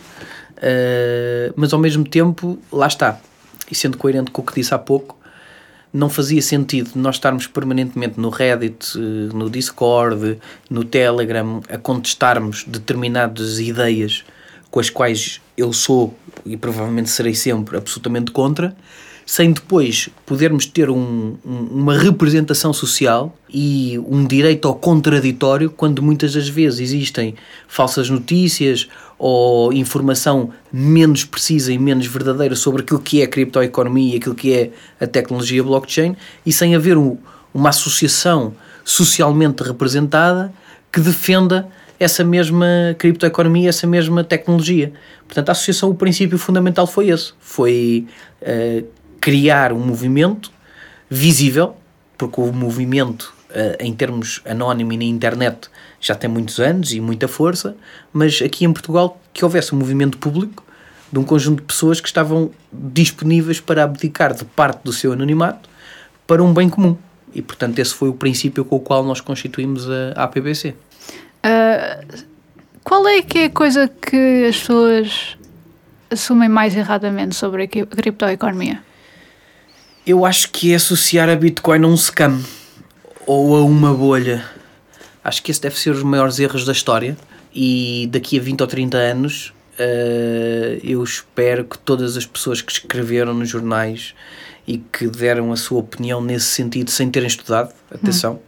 uh, 0.58 1.54
mas 1.56 1.74
ao 1.74 1.80
mesmo 1.80 2.04
tempo, 2.04 2.60
lá 2.72 2.88
está, 2.88 3.19
e 3.69 3.76
sendo 3.76 3.98
coerente 3.98 4.32
com 4.32 4.41
o 4.41 4.46
que 4.46 4.56
disse 4.56 4.74
há 4.74 4.80
pouco, 4.80 5.17
não 5.93 6.10
fazia 6.10 6.41
sentido 6.41 6.91
nós 6.96 7.15
estarmos 7.15 7.46
permanentemente 7.46 8.19
no 8.19 8.30
Reddit, 8.30 8.98
eh, 8.98 9.32
no 9.32 9.48
Discord, 9.48 10.39
no 10.67 10.84
Telegram 10.84 11.62
a 11.69 11.78
contestarmos 11.78 12.63
determinadas 12.67 13.60
ideias 13.60 14.26
com 14.74 14.80
as 14.80 14.90
quais 14.90 15.40
eu 15.56 15.72
sou 15.72 16.18
e 16.44 16.58
provavelmente 16.58 17.08
serei 17.08 17.36
sempre 17.36 17.78
absolutamente 17.78 18.32
contra, 18.32 18.76
sem 19.24 19.52
depois 19.52 20.10
podermos 20.26 20.66
ter 20.66 20.90
um, 20.90 21.38
um, 21.46 21.58
uma 21.72 21.96
representação 21.96 22.74
social 22.74 23.38
e 23.48 24.00
um 24.00 24.26
direito 24.26 24.68
ao 24.68 24.74
contraditório, 24.74 25.70
quando 25.70 26.02
muitas 26.02 26.34
das 26.34 26.50
vezes 26.50 26.80
existem 26.80 27.36
falsas 27.68 28.10
notícias 28.10 28.90
ou 29.20 29.72
informação 29.72 30.50
menos 30.72 31.24
precisa 31.24 31.72
e 31.72 31.78
menos 31.78 32.08
verdadeira 32.08 32.56
sobre 32.56 32.82
aquilo 32.82 33.00
que 33.00 33.22
é 33.22 33.26
a 33.26 33.28
criptoeconomia 33.28 34.16
e 34.16 34.18
aquilo 34.18 34.34
que 34.34 34.54
é 34.54 34.72
a 35.00 35.06
tecnologia 35.06 35.64
blockchain, 35.64 36.18
e 36.44 36.52
sem 36.52 36.74
haver 36.74 36.98
um, 36.98 37.16
uma 37.54 37.70
associação 37.70 38.56
socialmente 38.84 39.62
representada 39.62 40.52
que 40.92 41.00
defenda 41.00 41.70
essa 42.00 42.24
mesma 42.24 42.96
criptoeconomia, 42.98 43.70
essa 43.70 43.88
mesma 43.88 44.24
tecnologia. 44.24 44.92
Portanto, 45.26 45.50
a 45.50 45.52
associação, 45.52 45.90
o 45.90 45.96
princípio 45.96 46.38
fundamental 46.38 46.88
foi 46.88 47.10
esse: 47.10 47.34
foi 47.40 48.08
uh, 48.42 48.86
criar 49.20 49.72
um 49.72 49.80
movimento 49.80 50.52
visível, 51.10 51.76
porque 52.18 52.42
o 52.42 52.52
movimento, 52.52 53.34
uh, 53.50 53.76
em 53.80 53.94
termos 53.94 54.42
anónimo 54.46 54.94
e 54.94 54.98
na 54.98 55.04
internet, 55.04 55.70
já 56.00 56.16
tem 56.16 56.30
muitos 56.30 56.60
anos 56.60 56.94
e 56.94 57.00
muita 57.00 57.28
força, 57.28 57.76
mas 58.12 58.42
aqui 58.42 58.66
em 58.66 58.74
Portugal 58.74 59.20
que 59.34 59.44
houvesse 59.46 59.74
um 59.74 59.78
movimento 59.78 60.18
público 60.18 60.64
de 61.12 61.20
um 61.20 61.24
conjunto 61.24 61.62
de 61.62 61.68
pessoas 61.68 62.02
que 62.02 62.08
estavam 62.08 62.50
disponíveis 62.72 63.60
para 63.60 63.84
abdicar 63.84 64.34
de 64.34 64.44
parte 64.46 64.84
do 64.84 64.92
seu 64.92 65.14
anonimato 65.14 65.70
para 66.26 66.44
um 66.44 66.52
bem 66.52 66.68
comum. 66.68 66.98
E, 67.36 67.42
portanto, 67.42 67.78
esse 67.80 67.94
foi 67.94 68.10
o 68.10 68.14
princípio 68.14 68.66
com 68.66 68.76
o 68.76 68.80
qual 68.80 69.04
nós 69.04 69.22
constituímos 69.22 69.88
a 69.90 70.24
APBC. 70.24 70.76
Uh, 71.44 72.24
qual 72.84 73.08
é 73.08 73.22
que 73.22 73.40
é 73.40 73.46
a 73.46 73.50
coisa 73.50 73.88
que 73.88 74.46
as 74.48 74.58
pessoas 74.58 75.38
assumem 76.10 76.50
mais 76.50 76.76
erradamente 76.76 77.36
sobre 77.36 77.64
a 77.64 77.68
criptoeconomia? 77.68 78.82
Eu 80.06 80.26
acho 80.26 80.50
que 80.50 80.74
é 80.74 80.76
associar 80.76 81.30
a 81.30 81.36
Bitcoin 81.36 81.84
a 81.84 81.88
um 81.88 81.98
scam 81.98 82.42
ou 83.26 83.56
a 83.56 83.64
uma 83.64 83.94
bolha. 83.94 84.44
Acho 85.24 85.42
que 85.42 85.52
esse 85.52 85.62
deve 85.62 85.80
ser 85.80 85.92
os 85.92 86.04
maiores 86.04 86.40
erros 86.40 86.66
da 86.66 86.74
história 86.74 87.18
e 87.54 88.10
daqui 88.12 88.38
a 88.38 88.42
20 88.42 88.62
ou 88.62 88.68
30 88.68 88.98
anos 88.98 89.54
uh, 89.80 90.80
eu 90.84 91.04
espero 91.04 91.64
que 91.64 91.78
todas 91.78 92.18
as 92.18 92.26
pessoas 92.26 92.62
que 92.62 92.72
escreveram 92.72 93.34
nos 93.34 93.50
jornais 93.50 94.14
e 94.68 94.78
que 94.78 95.08
deram 95.08 95.52
a 95.52 95.56
sua 95.56 95.80
opinião 95.80 96.22
nesse 96.22 96.48
sentido 96.48 96.90
sem 96.90 97.10
terem 97.10 97.28
estudado, 97.28 97.74
atenção, 97.92 98.34
hum. 98.34 98.40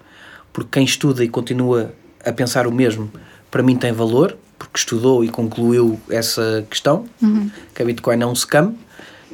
porque 0.52 0.70
quem 0.72 0.86
estuda 0.86 1.24
e 1.24 1.30
continua 1.30 1.94
a 2.26 2.32
pensar 2.32 2.68
o 2.68 2.72
mesmo, 2.72 3.12
para 3.52 3.64
mim 3.64 3.76
tem 3.76 3.92
valor, 3.92 4.36
porque 4.58 4.78
estudou 4.78 5.24
e 5.24 5.30
concluiu 5.30 6.00
essa 6.10 6.66
questão, 6.70 7.06
uhum. 7.22 7.50
que 7.74 7.82
a 7.82 7.86
Bitcoin 7.86 8.22
é 8.22 8.26
um 8.26 8.36
scam, 8.36 8.76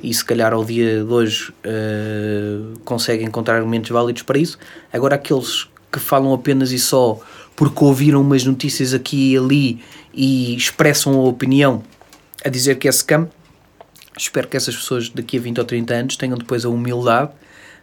e 0.04 0.13
se 0.13 0.25
calhar 0.25 0.51
ao 0.54 0.65
dia 0.65 1.04
de 1.04 1.12
hoje 1.12 1.54
uh, 1.65 2.80
consegue 2.84 3.23
encontrar 3.23 3.58
argumentos 3.58 3.89
válidos 3.91 4.23
para 4.23 4.38
isso. 4.38 4.58
Agora, 4.91 5.15
aqueles 5.15 5.67
que 5.91 5.99
falam 5.99 6.34
apenas 6.34 6.71
e 6.71 6.80
só 6.80 7.19
porque 7.56 7.84
ouviram 7.84 8.21
umas 8.21 8.43
notícias 8.43 8.93
aqui 8.93 9.34
e 9.34 9.38
ali 9.38 9.84
e 10.13 10.56
expressam 10.56 11.13
a 11.19 11.23
opinião 11.23 11.84
a 12.43 12.49
dizer 12.49 12.77
que 12.77 12.88
é 12.88 12.91
scam, 12.91 13.30
espero 14.17 14.47
que 14.47 14.58
essas 14.58 14.75
pessoas 14.75 15.10
daqui 15.10 15.38
a 15.38 15.41
20 15.41 15.60
ou 15.60 15.65
30 15.65 15.93
anos 15.93 16.15
tenham 16.15 16.38
depois 16.38 16.65
a 16.65 16.69
humildade 16.69 17.32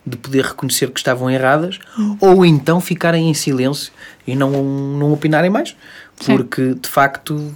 de 0.08 0.16
poder 0.16 0.44
reconhecer 0.44 0.90
que 0.90 0.98
estavam 0.98 1.30
erradas 1.30 1.78
ou 2.20 2.44
então 2.44 2.80
ficarem 2.80 3.28
em 3.30 3.34
silêncio 3.34 3.92
e 4.26 4.34
não, 4.34 4.50
não 4.62 5.12
opinarem 5.12 5.50
mais, 5.50 5.76
porque 6.24 6.74
de 6.74 6.88
facto 6.88 7.54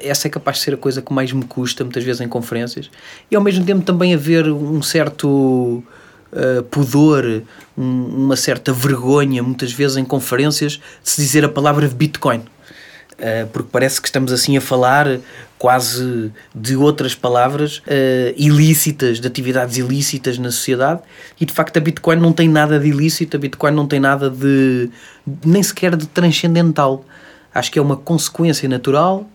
essa 0.00 0.28
é 0.28 0.30
capaz 0.30 0.58
de 0.58 0.64
ser 0.64 0.74
a 0.74 0.76
coisa 0.76 1.02
que 1.02 1.12
mais 1.12 1.32
me 1.32 1.44
custa 1.44 1.82
muitas 1.82 2.04
vezes 2.04 2.20
em 2.20 2.28
conferências 2.28 2.90
e 3.30 3.36
ao 3.36 3.42
mesmo 3.42 3.64
tempo 3.64 3.82
também 3.82 4.14
haver 4.14 4.48
um 4.48 4.82
certo 4.82 5.82
uh, 6.32 6.62
pudor, 6.70 7.42
um, 7.76 8.04
uma 8.24 8.36
certa 8.36 8.72
vergonha 8.72 9.42
muitas 9.42 9.72
vezes 9.72 9.96
em 9.96 10.04
conferências 10.04 10.72
de 11.02 11.10
se 11.10 11.20
dizer 11.20 11.44
a 11.44 11.48
palavra 11.48 11.88
Bitcoin. 11.88 12.42
Uh, 13.12 13.46
porque 13.48 13.68
parece 13.70 14.00
que 14.00 14.08
estamos 14.08 14.32
assim 14.32 14.56
a 14.56 14.60
falar 14.60 15.20
quase 15.58 16.32
de 16.54 16.74
outras 16.74 17.14
palavras 17.14 17.78
uh, 17.78 18.34
ilícitas, 18.36 19.20
de 19.20 19.26
atividades 19.26 19.76
ilícitas 19.76 20.38
na 20.38 20.50
sociedade, 20.50 21.00
e 21.40 21.46
de 21.46 21.52
facto 21.52 21.76
a 21.76 21.80
Bitcoin 21.80 22.16
não 22.16 22.32
tem 22.32 22.48
nada 22.48 22.80
de 22.80 22.88
ilícito, 22.88 23.36
a 23.36 23.40
Bitcoin 23.40 23.72
não 23.72 23.86
tem 23.86 24.00
nada 24.00 24.28
de 24.28 24.90
nem 25.44 25.62
sequer 25.62 25.94
de 25.94 26.06
transcendental. 26.06 27.04
Acho 27.54 27.70
que 27.70 27.78
é 27.78 27.82
uma 27.82 27.96
consequência 27.96 28.68
natural 28.68 29.28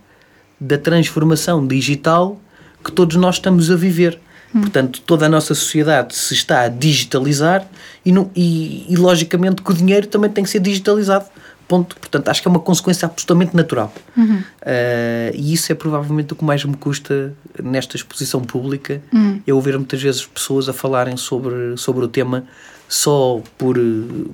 da 0.60 0.78
transformação 0.78 1.66
digital 1.66 2.40
que 2.84 2.92
todos 2.92 3.16
nós 3.16 3.36
estamos 3.36 3.70
a 3.70 3.76
viver. 3.76 4.20
Hum. 4.54 4.62
Portanto, 4.62 5.02
toda 5.06 5.26
a 5.26 5.30
nossa 5.30 5.54
sociedade 5.54 6.16
se 6.16 6.34
está 6.34 6.62
a 6.62 6.68
digitalizar 6.68 7.68
e, 8.06 8.12
não, 8.12 8.32
e, 8.36 8.86
e, 8.90 8.96
logicamente 8.96 9.62
que 9.62 9.72
o 9.72 9.74
dinheiro 9.74 10.08
também 10.08 10.30
tem 10.30 10.44
que 10.44 10.50
ser 10.50 10.60
digitalizado. 10.60 11.26
Ponto. 11.68 11.98
Portanto, 11.98 12.30
acho 12.30 12.42
que 12.42 12.48
é 12.48 12.52
uma 12.52 12.60
consequência 12.60 13.06
absolutamente 13.06 13.56
natural. 13.56 13.94
Uhum. 14.16 14.38
Uh, 14.38 15.34
e 15.34 15.54
isso 15.54 15.72
é 15.72 15.76
provavelmente 15.76 16.34
o 16.34 16.36
que 16.36 16.46
mais 16.46 16.64
me 16.64 16.78
custa 16.78 17.34
nesta 17.62 17.98
exposição 17.98 18.42
pública. 18.42 19.02
Uhum. 19.12 19.42
É 19.46 19.54
ouvir 19.54 19.78
muitas 19.78 20.02
vezes 20.02 20.26
pessoas 20.26 20.70
a 20.70 20.74
falarem 20.74 21.18
sobre, 21.18 21.76
sobre 21.76 22.06
o 22.06 22.08
tema 22.08 22.46
só 22.88 23.42
por, 23.58 23.78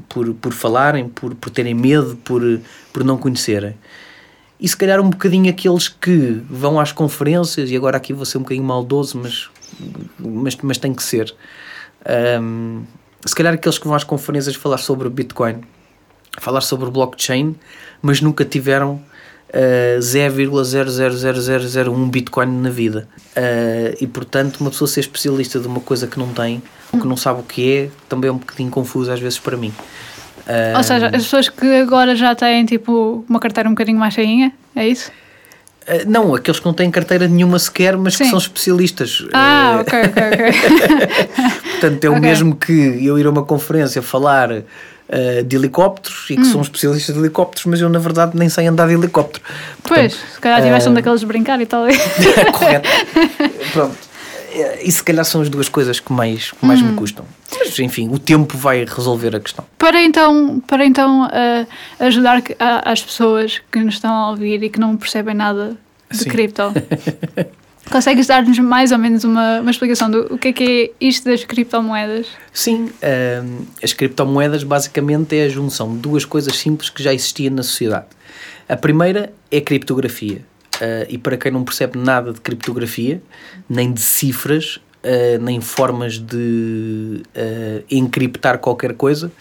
por, 0.08 0.34
por 0.36 0.54
falarem, 0.54 1.10
por, 1.10 1.34
por 1.34 1.50
terem 1.50 1.74
medo, 1.74 2.18
por, 2.24 2.42
por 2.92 3.04
não 3.04 3.18
conhecerem. 3.18 3.76
E 4.60 4.68
se 4.68 4.78
calhar 4.78 5.02
um 5.02 5.10
bocadinho 5.10 5.50
aqueles 5.50 5.90
que 5.90 6.42
vão 6.50 6.80
às 6.80 6.92
conferências, 6.92 7.70
e 7.70 7.76
agora 7.76 7.98
aqui 7.98 8.14
vou 8.14 8.26
ser 8.26 8.38
um 8.38 8.42
bocadinho 8.42 8.66
maldoso, 8.66 9.18
mas, 9.18 9.50
mas, 10.20 10.56
mas 10.58 10.78
tem 10.78 10.94
que 10.94 11.04
ser. 11.04 11.34
Um, 12.40 12.84
se 13.26 13.36
calhar 13.36 13.54
aqueles 13.54 13.78
que 13.78 13.86
vão 13.86 13.96
às 13.96 14.04
conferências 14.04 14.56
falar 14.56 14.78
sobre 14.78 15.10
Bitcoin 15.10 15.62
falar 16.40 16.62
sobre 16.62 16.90
blockchain, 16.90 17.56
mas 18.02 18.22
nunca 18.22 18.44
tiveram 18.44 19.02
uh, 19.54 20.00
0,00001 20.00 22.10
Bitcoin 22.10 22.62
na 22.62 22.70
vida. 22.70 23.08
Uh, 23.38 23.96
e 24.02 24.08
portanto, 24.08 24.58
uma 24.58 24.70
pessoa 24.70 24.88
ser 24.88 25.02
especialista 25.02 25.60
de 25.60 25.68
uma 25.68 25.80
coisa 25.80 26.08
que 26.08 26.18
não 26.18 26.30
tem, 26.30 26.62
ou 26.92 27.00
que 27.00 27.08
não 27.08 27.18
sabe 27.18 27.42
o 27.42 27.44
que 27.44 27.78
é, 27.78 27.90
também 28.10 28.30
é 28.30 28.32
um 28.32 28.38
bocadinho 28.38 28.70
confuso 28.70 29.12
às 29.12 29.20
vezes 29.20 29.40
para 29.40 29.56
mim. 29.56 29.74
Uh, 30.40 30.78
ou 30.78 30.84
seja, 30.84 31.08
as 31.08 31.24
pessoas 31.24 31.48
que 31.48 31.82
agora 31.82 32.16
já 32.16 32.36
têm 32.36 32.66
tipo 32.66 33.24
uma 33.30 33.40
carteira 33.40 33.70
um 33.70 33.74
bocadinho 33.74 33.98
mais 33.98 34.14
cheinha, 34.14 34.52
é 34.76 34.88
isso? 34.88 35.12
Uh, 35.84 36.10
não, 36.10 36.36
aqueles 36.36 36.60
que 36.60 36.66
não 36.66 36.74
têm 36.74 36.90
carteira 36.92 37.28
nenhuma 37.28 37.60
sequer, 37.60 37.98
mas 37.98 38.16
Sim. 38.16 38.26
que 38.26 38.30
são 38.30 38.40
especialistas. 38.40 39.26
Ah, 39.34 39.78
uh, 39.78 39.82
ok, 39.82 40.02
ok, 40.02 40.24
ok. 40.24 40.52
Portanto, 41.80 42.04
é 42.04 42.10
o 42.10 42.12
okay. 42.18 42.22
mesmo 42.22 42.56
que 42.56 43.06
eu 43.06 43.18
ir 43.18 43.26
a 43.26 43.30
uma 43.30 43.44
conferência 43.44 44.02
falar 44.02 44.64
uh, 45.10 45.44
de 45.44 45.56
helicópteros 45.56 46.30
e 46.30 46.36
que 46.36 46.42
hum. 46.42 46.46
são 46.46 46.62
especialistas 46.62 47.14
de 47.14 47.22
helicópteros, 47.22 47.66
mas 47.66 47.82
eu 47.82 47.90
na 47.90 48.00
verdade 48.00 48.38
nem 48.38 48.50
sei 48.50 48.68
andar 48.68 48.88
de 48.88 48.94
helicóptero. 48.94 49.44
Pois, 49.84 50.14
se 50.14 50.40
calhar 50.40 50.62
tiveste 50.62 50.88
uh, 50.88 50.92
um 50.92 50.96
daqueles 50.96 51.20
de 51.20 51.26
brincar 51.26 51.60
e 51.62 51.66
tal. 51.66 51.86
Correto. 52.54 52.90
Pronto. 53.74 54.14
E 54.84 54.92
se 54.92 55.04
calhar 55.04 55.26
são 55.26 55.42
as 55.42 55.50
duas 55.50 55.68
coisas 55.68 56.00
que 56.00 56.14
mais, 56.14 56.52
que 56.52 56.64
mais 56.66 56.80
hum. 56.80 56.90
me 56.90 56.96
custam. 56.96 57.26
Mas 57.58 57.78
enfim, 57.80 58.10
o 58.10 58.20
tempo 58.20 58.56
vai 58.56 58.86
resolver 58.86 59.36
a 59.36 59.40
questão. 59.40 59.66
Para 59.80 60.02
então, 60.02 60.62
para 60.68 60.86
então 60.86 61.26
uh, 61.26 61.68
ajudar 62.00 62.44
as 62.86 63.02
pessoas 63.02 63.62
que 63.72 63.80
nos 63.80 63.96
estão 63.96 64.14
a 64.14 64.30
ouvir 64.30 64.62
e 64.62 64.70
que 64.70 64.80
não 64.80 64.96
percebem 64.96 65.34
nada 65.34 65.76
de 66.12 66.18
Sim. 66.18 66.30
cripto. 66.30 66.62
Consegues 67.92 68.28
dar-nos 68.28 68.58
mais 68.60 68.92
ou 68.92 68.98
menos 68.98 69.24
uma, 69.24 69.60
uma 69.60 69.72
explicação 69.72 70.10
do 70.10 70.34
o 70.34 70.38
que 70.38 70.48
é 70.50 70.54
que 70.54 70.92
é 71.00 71.06
isto 71.06 71.26
das 71.26 71.44
criptomoedas? 71.44 72.28
Sim, 72.52 72.86
uh, 72.86 73.66
as 73.84 73.94
criptomoedas 73.94 74.64
basicamente 74.64 75.38
é 75.38 75.46
a 75.46 75.50
junção 75.50 75.94
de 75.94 76.00
duas 76.00 76.26
coisas 76.26 76.56
simples 76.56 76.90
que 76.90 77.04
já 77.04 77.14
existiam 77.14 77.54
na 77.54 77.64
sociedade. 77.64 78.06
A 78.68 78.78
primeira 78.78 79.32
é 79.52 79.58
a 79.58 79.62
criptografia. 79.62 80.42
Uh, 80.76 81.06
e 81.08 81.18
para 81.18 81.38
quem 81.38 81.52
não 81.52 81.64
percebe 81.64 82.00
nada 82.00 82.34
de 82.34 82.42
criptografia, 82.42 83.22
nem 83.70 83.92
de 83.92 84.02
cifras, 84.02 84.78
uh, 85.04 85.42
nem 85.42 85.62
formas 85.62 86.18
de 86.18 87.22
uh, 87.36 87.84
encriptar 87.92 88.58
qualquer 88.58 88.94
coisa, 88.94 89.32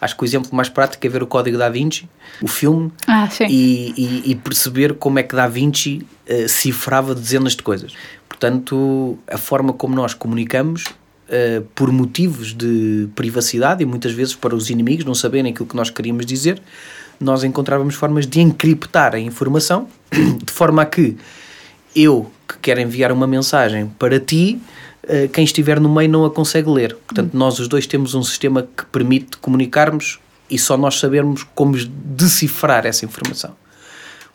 acho 0.00 0.16
que 0.16 0.22
o 0.22 0.26
exemplo 0.26 0.54
mais 0.54 0.68
prático 0.68 1.06
é 1.06 1.10
ver 1.10 1.22
o 1.22 1.26
Código 1.26 1.56
da 1.58 1.68
Vinci, 1.68 2.08
o 2.42 2.48
filme, 2.48 2.92
ah, 3.06 3.28
e, 3.48 3.94
e, 3.96 4.30
e, 4.30 4.34
perceber 4.34 4.94
como 4.94 5.18
é 5.18 5.22
que 5.22 5.34
Da 5.34 5.46
Vinci 5.48 6.06
cifrava 6.48 7.14
dezenas 7.14 7.54
de 7.54 7.62
coisas. 7.62 7.92
Portanto, 8.28 9.18
a 9.26 9.38
forma 9.38 9.72
como 9.72 9.94
nós 9.94 10.14
comunicamos 10.14 10.84
Uh, 11.26 11.60
por 11.74 11.90
motivos 11.90 12.54
de 12.54 13.08
privacidade 13.16 13.82
e 13.82 13.84
muitas 13.84 14.12
vezes 14.12 14.36
para 14.36 14.54
os 14.54 14.70
inimigos 14.70 15.04
não 15.04 15.12
saberem 15.12 15.50
aquilo 15.50 15.66
que 15.66 15.74
nós 15.74 15.90
queríamos 15.90 16.24
dizer, 16.24 16.62
nós 17.18 17.42
encontrávamos 17.42 17.96
formas 17.96 18.28
de 18.28 18.40
encriptar 18.40 19.12
a 19.12 19.18
informação 19.18 19.88
de 20.12 20.52
forma 20.52 20.82
a 20.82 20.86
que 20.86 21.16
eu, 21.94 22.30
que 22.46 22.58
quero 22.58 22.80
enviar 22.80 23.10
uma 23.10 23.26
mensagem 23.26 23.90
para 23.98 24.20
ti, 24.20 24.60
quem 25.32 25.44
estiver 25.44 25.80
no 25.80 25.88
meio 25.88 26.10
não 26.10 26.24
a 26.24 26.30
consegue 26.30 26.68
ler. 26.68 26.96
Portanto, 27.06 27.32
uhum. 27.32 27.38
nós 27.38 27.58
os 27.58 27.68
dois 27.68 27.86
temos 27.86 28.14
um 28.14 28.22
sistema 28.22 28.62
que 28.76 28.84
permite 28.86 29.36
comunicarmos 29.36 30.18
e 30.50 30.58
só 30.58 30.76
nós 30.76 30.98
sabermos 30.98 31.44
como 31.54 31.76
decifrar 31.76 32.86
essa 32.86 33.04
informação. 33.04 33.54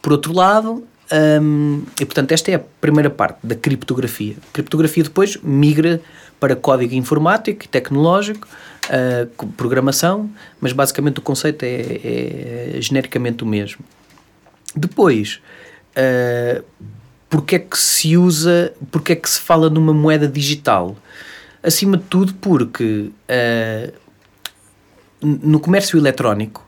Por 0.02 0.12
outro 0.12 0.34
lado, 0.34 0.84
hum, 1.42 1.84
e 2.00 2.06
portanto, 2.06 2.32
esta 2.32 2.52
é 2.52 2.56
a 2.56 2.60
primeira 2.60 3.10
parte 3.10 3.40
da 3.44 3.56
criptografia. 3.56 4.36
A 4.50 4.54
criptografia 4.54 5.04
depois 5.04 5.38
migra 5.38 6.02
para 6.40 6.56
código 6.56 6.96
informático 6.96 7.66
e 7.66 7.68
tecnológico, 7.68 8.48
uh, 8.88 9.48
programação, 9.50 10.30
mas 10.60 10.74
basicamente 10.74 11.20
o 11.20 11.22
conceito 11.22 11.64
é, 11.64 12.78
é 12.78 12.82
genericamente 12.82 13.44
o 13.44 13.48
mesmo. 13.48 13.86
Depois, 14.76 15.40
uh, 15.96 16.64
porque 17.32 17.56
é 17.56 17.60
que 17.60 17.80
se 17.80 18.18
usa, 18.18 18.74
porque 18.92 19.14
é 19.14 19.16
que 19.16 19.28
se 19.28 19.40
fala 19.40 19.70
numa 19.70 19.94
moeda 19.94 20.28
digital? 20.28 20.98
Acima 21.64 21.96
de 21.96 22.04
tudo 22.04 22.34
porque 22.34 23.10
uh, 23.30 23.94
no 25.22 25.58
comércio 25.62 25.98
eletrónico 25.98 26.68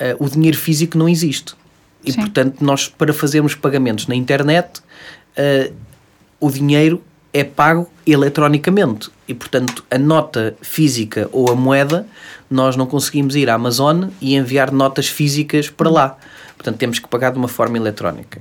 uh, 0.00 0.24
o 0.24 0.30
dinheiro 0.30 0.56
físico 0.56 0.96
não 0.96 1.08
existe. 1.08 1.56
E 2.04 2.12
Sim. 2.12 2.20
portanto, 2.20 2.64
nós 2.64 2.86
para 2.86 3.12
fazermos 3.12 3.56
pagamentos 3.56 4.06
na 4.06 4.14
internet, 4.14 4.78
uh, 4.78 5.74
o 6.38 6.48
dinheiro 6.52 7.02
é 7.32 7.42
pago 7.42 7.90
eletronicamente 8.06 9.10
e, 9.26 9.34
portanto, 9.34 9.84
a 9.90 9.98
nota 9.98 10.56
física 10.62 11.28
ou 11.32 11.50
a 11.50 11.56
moeda, 11.56 12.06
nós 12.48 12.76
não 12.76 12.86
conseguimos 12.86 13.34
ir 13.34 13.50
à 13.50 13.54
Amazon 13.54 14.10
e 14.20 14.36
enviar 14.36 14.70
notas 14.70 15.08
físicas 15.08 15.68
para 15.68 15.90
lá. 15.90 16.16
Portanto, 16.56 16.76
temos 16.76 17.00
que 17.00 17.08
pagar 17.08 17.32
de 17.32 17.38
uma 17.38 17.48
forma 17.48 17.76
eletrónica. 17.76 18.40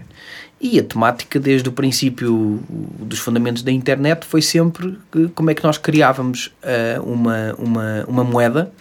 E 0.61 0.77
a 0.77 0.83
temática, 0.83 1.39
desde 1.39 1.69
o 1.69 1.71
princípio 1.71 2.61
dos 2.69 3.19
fundamentos 3.19 3.63
da 3.63 3.71
internet, 3.71 4.25
foi 4.25 4.41
sempre 4.41 4.97
como 5.33 5.49
é 5.49 5.53
que 5.53 5.63
nós 5.63 5.77
criávamos 5.77 6.51
uh, 6.63 7.01
uma, 7.01 7.55
uma, 7.57 8.05
uma 8.07 8.23
moeda 8.23 8.71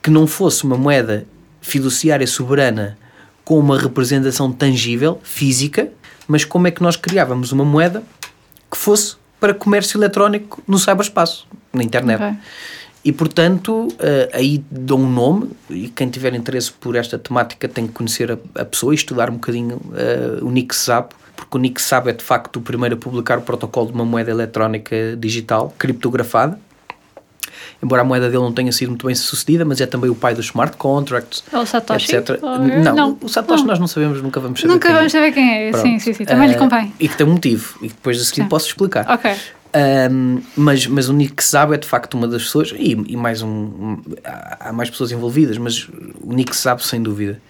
que 0.00 0.10
não 0.10 0.26
fosse 0.26 0.62
uma 0.64 0.76
moeda 0.76 1.26
fiduciária 1.60 2.26
soberana 2.26 2.96
com 3.44 3.58
uma 3.58 3.78
representação 3.78 4.52
tangível, 4.52 5.20
física, 5.24 5.90
mas 6.28 6.44
como 6.44 6.68
é 6.68 6.70
que 6.70 6.82
nós 6.82 6.96
criávamos 6.96 7.50
uma 7.50 7.64
moeda 7.64 8.02
que 8.70 8.76
fosse 8.76 9.16
para 9.40 9.54
comércio 9.54 9.98
eletrónico 9.98 10.62
no 10.66 10.78
cyberspaço, 10.78 11.46
na 11.72 11.82
internet. 11.82 12.22
Okay. 12.22 12.36
E, 13.08 13.12
portanto, 13.12 13.88
uh, 13.88 14.28
aí 14.34 14.62
dou 14.70 14.98
um 14.98 15.10
nome, 15.10 15.48
e 15.70 15.88
quem 15.88 16.10
tiver 16.10 16.34
interesse 16.34 16.70
por 16.70 16.94
esta 16.94 17.18
temática 17.18 17.66
tem 17.66 17.86
que 17.86 17.94
conhecer 17.94 18.38
a, 18.54 18.64
pessoa 18.66 18.92
e 18.92 18.96
estudar 18.96 19.30
um 19.30 19.36
bocadinho 19.36 19.76
uh, 19.76 20.44
o 20.44 20.50
Nick 20.50 20.76
Szabo, 20.76 21.08
porque 21.34 21.56
o 21.56 21.58
Nick 21.58 21.80
Szabo 21.80 22.10
é 22.10 22.12
de 22.12 22.22
facto 22.22 22.56
o 22.56 22.60
primeiro 22.60 22.96
a 22.96 22.98
publicar 22.98 23.38
o 23.38 23.40
protocolo 23.40 23.86
de 23.86 23.94
uma 23.94 24.04
moeda 24.04 24.30
eletrónica 24.30 24.94
digital, 25.16 25.74
criptografada, 25.78 26.60
embora 27.82 28.02
a 28.02 28.04
moeda 28.04 28.28
dele 28.28 28.42
não 28.42 28.52
tenha 28.52 28.72
sido 28.72 28.88
muito 28.90 29.06
bem 29.06 29.14
sucedida, 29.14 29.64
mas 29.64 29.80
é 29.80 29.86
também 29.86 30.10
o 30.10 30.14
pai 30.14 30.34
dos 30.34 30.46
smart 30.46 30.76
contracts, 30.76 31.44
o 31.52 31.64
Satoshi? 31.64 32.14
etc. 32.14 32.40
Não, 32.42 32.94
não, 32.94 33.18
o 33.22 33.28
Satoshi 33.28 33.62
não. 33.62 33.68
nós 33.68 33.78
não 33.78 33.86
sabemos, 33.86 34.20
nunca 34.22 34.40
vamos 34.40 34.60
saber 34.60 34.72
Nunca 34.72 34.92
vamos 34.92 35.14
é. 35.14 35.18
saber 35.18 35.32
quem 35.32 35.50
é, 35.50 35.70
Pronto. 35.70 35.82
sim, 35.82 35.98
sim, 35.98 36.12
sim, 36.12 36.24
também 36.24 36.48
uh, 36.48 36.52
lhe 36.52 36.58
convém. 36.58 36.92
E 36.98 37.08
que 37.08 37.16
tem 37.16 37.26
um 37.26 37.32
motivo, 37.32 37.78
e 37.82 37.88
depois 37.88 38.20
a 38.20 38.24
seguir 38.24 38.42
sim. 38.42 38.48
posso 38.48 38.66
explicar. 38.66 39.06
Ok. 39.08 39.32
Um, 40.10 40.40
mas, 40.56 40.86
mas 40.86 41.08
o 41.08 41.12
Nick 41.12 41.44
Szabo 41.44 41.74
é 41.74 41.76
de 41.76 41.86
facto 41.86 42.14
uma 42.14 42.26
das 42.26 42.44
pessoas, 42.44 42.72
e, 42.76 42.92
e 42.92 43.16
mais 43.16 43.42
um, 43.42 43.48
um, 43.48 44.02
há 44.24 44.72
mais 44.72 44.90
pessoas 44.90 45.12
envolvidas, 45.12 45.58
mas 45.58 45.88
o 46.20 46.32
Nick 46.32 46.56
Szabo 46.56 46.82
sem 46.82 47.02
dúvida. 47.02 47.40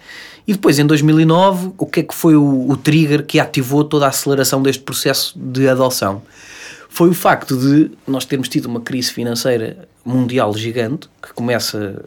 E 0.45 0.53
depois, 0.53 0.79
em 0.79 0.85
2009, 0.85 1.73
o 1.77 1.85
que 1.85 1.99
é 1.99 2.03
que 2.03 2.13
foi 2.13 2.35
o, 2.35 2.69
o 2.69 2.75
trigger 2.75 3.23
que 3.23 3.39
ativou 3.39 3.83
toda 3.83 4.05
a 4.05 4.09
aceleração 4.09 4.61
deste 4.61 4.81
processo 4.81 5.33
de 5.37 5.69
adoção? 5.69 6.21
Foi 6.89 7.09
o 7.09 7.13
facto 7.13 7.55
de 7.55 7.91
nós 8.05 8.25
termos 8.25 8.49
tido 8.49 8.65
uma 8.65 8.81
crise 8.81 9.13
financeira 9.13 9.87
mundial 10.03 10.53
gigante, 10.57 11.07
que 11.21 11.31
começa 11.33 12.03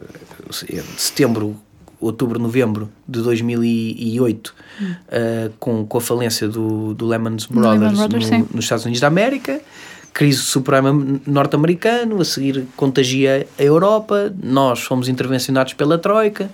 de 0.49 1.01
setembro, 1.01 1.55
outubro, 1.99 2.37
novembro 2.37 2.89
de 3.07 3.21
2008, 3.21 4.53
hum. 4.81 4.85
uh, 4.85 5.53
com, 5.57 5.85
com 5.85 5.97
a 5.97 6.01
falência 6.01 6.47
do, 6.47 6.93
do 6.93 7.07
Lehman 7.07 7.37
Brothers, 7.49 7.97
Brothers 7.97 8.29
no, 8.29 8.37
nos 8.53 8.65
Estados 8.65 8.85
Unidos 8.85 8.99
da 8.99 9.07
América 9.07 9.61
crise 10.13 10.39
suprema 10.39 10.93
norte-americano, 11.25 12.21
a 12.21 12.25
seguir 12.25 12.67
contagia 12.77 13.47
a 13.57 13.63
Europa, 13.63 14.31
nós 14.41 14.81
fomos 14.81 15.09
intervencionados 15.09 15.73
pela 15.73 15.97
Troika. 15.97 16.51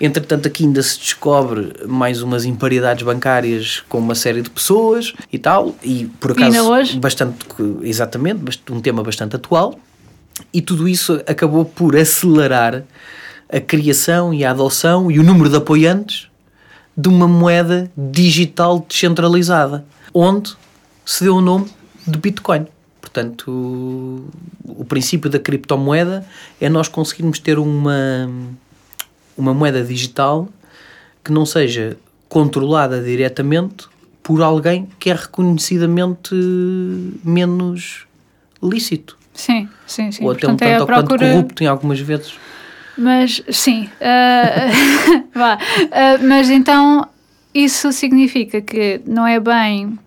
Entretanto, 0.00 0.46
aqui 0.46 0.64
ainda 0.64 0.82
se 0.82 0.98
descobre 0.98 1.72
mais 1.86 2.22
umas 2.22 2.44
imparidades 2.44 3.02
bancárias 3.04 3.82
com 3.88 3.98
uma 3.98 4.14
série 4.14 4.42
de 4.42 4.50
pessoas 4.50 5.12
e 5.32 5.38
tal, 5.38 5.74
e 5.82 6.06
por 6.20 6.32
acaso 6.32 6.70
hoje? 6.70 6.98
bastante, 6.98 7.36
exatamente, 7.82 8.60
um 8.70 8.80
tema 8.80 9.02
bastante 9.02 9.34
atual, 9.34 9.78
e 10.52 10.62
tudo 10.62 10.88
isso 10.88 11.20
acabou 11.26 11.64
por 11.64 11.96
acelerar 11.96 12.84
a 13.48 13.60
criação 13.60 14.32
e 14.32 14.44
a 14.44 14.50
adoção 14.50 15.10
e 15.10 15.18
o 15.18 15.22
número 15.22 15.50
de 15.50 15.56
apoiantes 15.56 16.28
de 16.96 17.08
uma 17.08 17.26
moeda 17.26 17.90
digital 17.96 18.84
descentralizada, 18.88 19.84
onde 20.14 20.54
se 21.04 21.24
deu 21.24 21.36
o 21.36 21.40
nome 21.40 21.66
de 22.06 22.18
Bitcoin. 22.18 22.66
Portanto, 23.00 23.50
o, 23.50 24.28
o 24.64 24.84
princípio 24.84 25.30
da 25.30 25.38
criptomoeda 25.38 26.26
é 26.60 26.68
nós 26.68 26.88
conseguirmos 26.88 27.38
ter 27.38 27.58
uma, 27.58 28.28
uma 29.38 29.54
moeda 29.54 29.82
digital 29.82 30.48
que 31.24 31.32
não 31.32 31.46
seja 31.46 31.96
controlada 32.28 33.02
diretamente 33.02 33.86
por 34.22 34.42
alguém 34.42 34.88
que 34.98 35.08
é 35.08 35.14
reconhecidamente 35.14 36.34
menos 37.24 38.06
lícito. 38.62 39.16
Sim, 39.32 39.68
sim, 39.86 40.12
sim. 40.12 40.24
Ou 40.24 40.32
até 40.32 40.40
Portanto, 40.40 40.54
um 40.54 40.56
tanto 40.56 40.82
é 40.82 40.84
procura... 40.84 41.18
quanto 41.18 41.20
corrupto 41.20 41.64
em 41.64 41.66
algumas 41.66 42.00
vezes. 42.00 42.34
Mas, 42.98 43.42
sim. 43.50 43.88
Uh, 44.00 45.24
vá. 45.32 45.54
Uh, 45.56 46.26
mas 46.28 46.50
então, 46.50 47.08
isso 47.54 47.92
significa 47.92 48.60
que 48.60 49.00
não 49.06 49.26
é 49.26 49.38
bem 49.38 49.98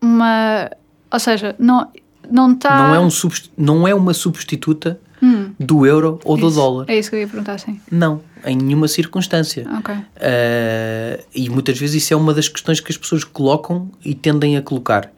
uma 0.00 0.70
ou 1.10 1.20
seja, 1.20 1.54
não 1.58 1.90
não 2.30 2.52
está. 2.52 2.88
Não 2.88 2.94
é, 2.94 3.00
um 3.00 3.08
não 3.56 3.88
é 3.88 3.94
uma 3.94 4.12
substituta 4.12 5.00
hum. 5.22 5.52
do 5.58 5.86
euro 5.86 6.20
ou 6.24 6.36
isso. 6.36 6.46
do 6.48 6.54
dólar. 6.54 6.86
É 6.88 6.98
isso 6.98 7.10
que 7.10 7.16
eu 7.16 7.20
ia 7.20 7.28
perguntar, 7.28 7.58
sim. 7.58 7.80
Não, 7.90 8.22
em 8.44 8.56
nenhuma 8.56 8.88
circunstância. 8.88 9.66
Ok. 9.78 9.94
Uh, 9.94 11.24
e 11.34 11.48
muitas 11.50 11.78
vezes 11.78 12.02
isso 12.02 12.14
é 12.14 12.16
uma 12.16 12.34
das 12.34 12.48
questões 12.48 12.80
que 12.80 12.90
as 12.90 12.96
pessoas 12.98 13.24
colocam 13.24 13.90
e 14.04 14.14
tendem 14.14 14.56
a 14.56 14.62
colocar. 14.62 15.10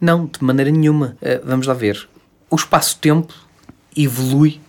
Não, 0.00 0.26
de 0.26 0.42
maneira 0.42 0.70
nenhuma. 0.70 1.16
Uh, 1.20 1.44
vamos 1.44 1.66
lá 1.66 1.74
ver. 1.74 2.08
O 2.50 2.56
espaço-tempo 2.56 3.34
evolui 3.96 4.60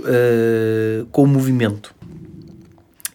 uh, 0.00 1.06
com 1.10 1.22
o 1.22 1.26
movimento. 1.26 1.94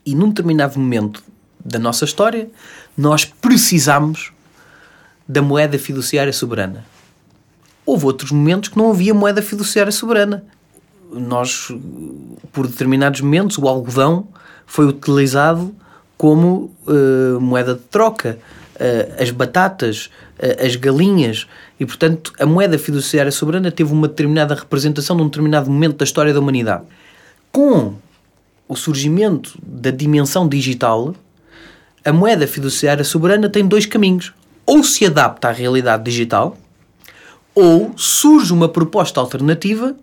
E 0.06 0.16
num 0.16 0.30
determinado 0.30 0.80
momento 0.80 1.22
da 1.64 1.78
nossa 1.78 2.06
história, 2.06 2.50
nós 2.98 3.26
precisamos 3.26 4.32
da 5.28 5.42
moeda 5.42 5.78
fiduciária 5.78 6.32
soberana. 6.32 6.86
Houve 7.88 8.06
outros 8.06 8.32
momentos 8.32 8.68
que 8.68 8.78
não 8.78 8.92
havia 8.92 9.14
moeda 9.14 9.42
fiduciária 9.42 9.94
soberana. 9.94 10.44
Nós, 11.10 11.72
por 12.52 12.68
determinados 12.68 13.22
momentos, 13.22 13.58
o 13.58 13.66
algodão 13.66 14.28
foi 14.66 14.86
utilizado 14.86 15.74
como 16.18 16.70
uh, 16.86 17.40
moeda 17.40 17.76
de 17.76 17.80
troca, 17.84 18.38
uh, 18.76 19.24
as 19.24 19.32
batatas, 19.32 20.10
uh, 20.38 20.66
as 20.66 20.76
galinhas, 20.76 21.48
e 21.80 21.86
portanto 21.86 22.34
a 22.38 22.46
moeda 22.46 22.78
fiduciária 22.78 23.32
soberana 23.32 23.72
teve 23.72 23.94
uma 23.94 24.10
determinada 24.10 24.54
representação 24.54 25.16
num 25.16 25.28
determinado 25.28 25.72
momento 25.72 25.96
da 25.96 26.04
história 26.04 26.34
da 26.34 26.42
humanidade. 26.42 26.84
Com 27.54 27.94
o 28.68 28.76
surgimento 28.76 29.58
da 29.64 29.92
dimensão 29.92 30.46
digital, 30.46 31.16
a 32.04 32.12
moeda 32.12 32.46
fiduciária 32.46 33.06
soberana 33.06 33.50
tem 33.50 33.66
dois 33.66 33.86
caminhos 33.86 34.34
ou 34.66 34.84
se 34.84 35.06
adapta 35.06 35.48
à 35.48 35.52
realidade 35.54 36.04
digital, 36.04 36.58
ou 37.60 37.92
surge 37.98 38.54
uma 38.54 38.70
proposta 38.70 39.20
alternativa 39.20 39.96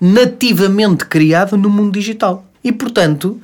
nativamente 0.00 1.04
criada 1.04 1.54
no 1.54 1.68
mundo 1.68 1.92
digital. 1.92 2.46
E, 2.64 2.72
portanto, 2.72 3.38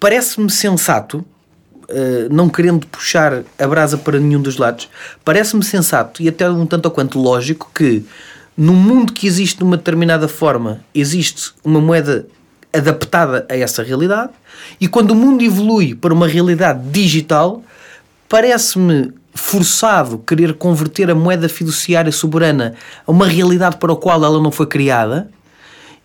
parece-me 0.00 0.50
sensato, 0.50 1.24
uh, 1.88 2.28
não 2.28 2.48
querendo 2.48 2.84
puxar 2.88 3.44
a 3.56 3.66
brasa 3.68 3.96
para 3.96 4.18
nenhum 4.18 4.42
dos 4.42 4.56
lados, 4.56 4.88
parece-me 5.24 5.62
sensato 5.62 6.20
e 6.20 6.28
até 6.28 6.50
um 6.50 6.66
tanto 6.66 6.86
ou 6.86 6.90
quanto 6.90 7.20
lógico 7.20 7.70
que 7.72 8.04
num 8.56 8.74
mundo 8.74 9.12
que 9.12 9.28
existe 9.28 9.58
de 9.58 9.62
uma 9.62 9.76
determinada 9.76 10.26
forma, 10.26 10.80
existe 10.92 11.52
uma 11.62 11.80
moeda 11.80 12.26
adaptada 12.72 13.46
a 13.48 13.56
essa 13.56 13.80
realidade, 13.80 14.32
e 14.80 14.88
quando 14.88 15.12
o 15.12 15.14
mundo 15.14 15.44
evolui 15.44 15.94
para 15.94 16.12
uma 16.12 16.26
realidade 16.26 16.82
digital, 16.90 17.62
parece-me 18.28 19.12
forçado 19.36 20.18
querer 20.18 20.54
converter 20.54 21.10
a 21.10 21.14
moeda 21.14 21.48
fiduciária 21.48 22.10
soberana 22.10 22.74
a 23.06 23.10
uma 23.10 23.26
realidade 23.26 23.76
para 23.76 23.92
a 23.92 23.96
qual 23.96 24.24
ela 24.24 24.40
não 24.40 24.50
foi 24.50 24.66
criada 24.66 25.30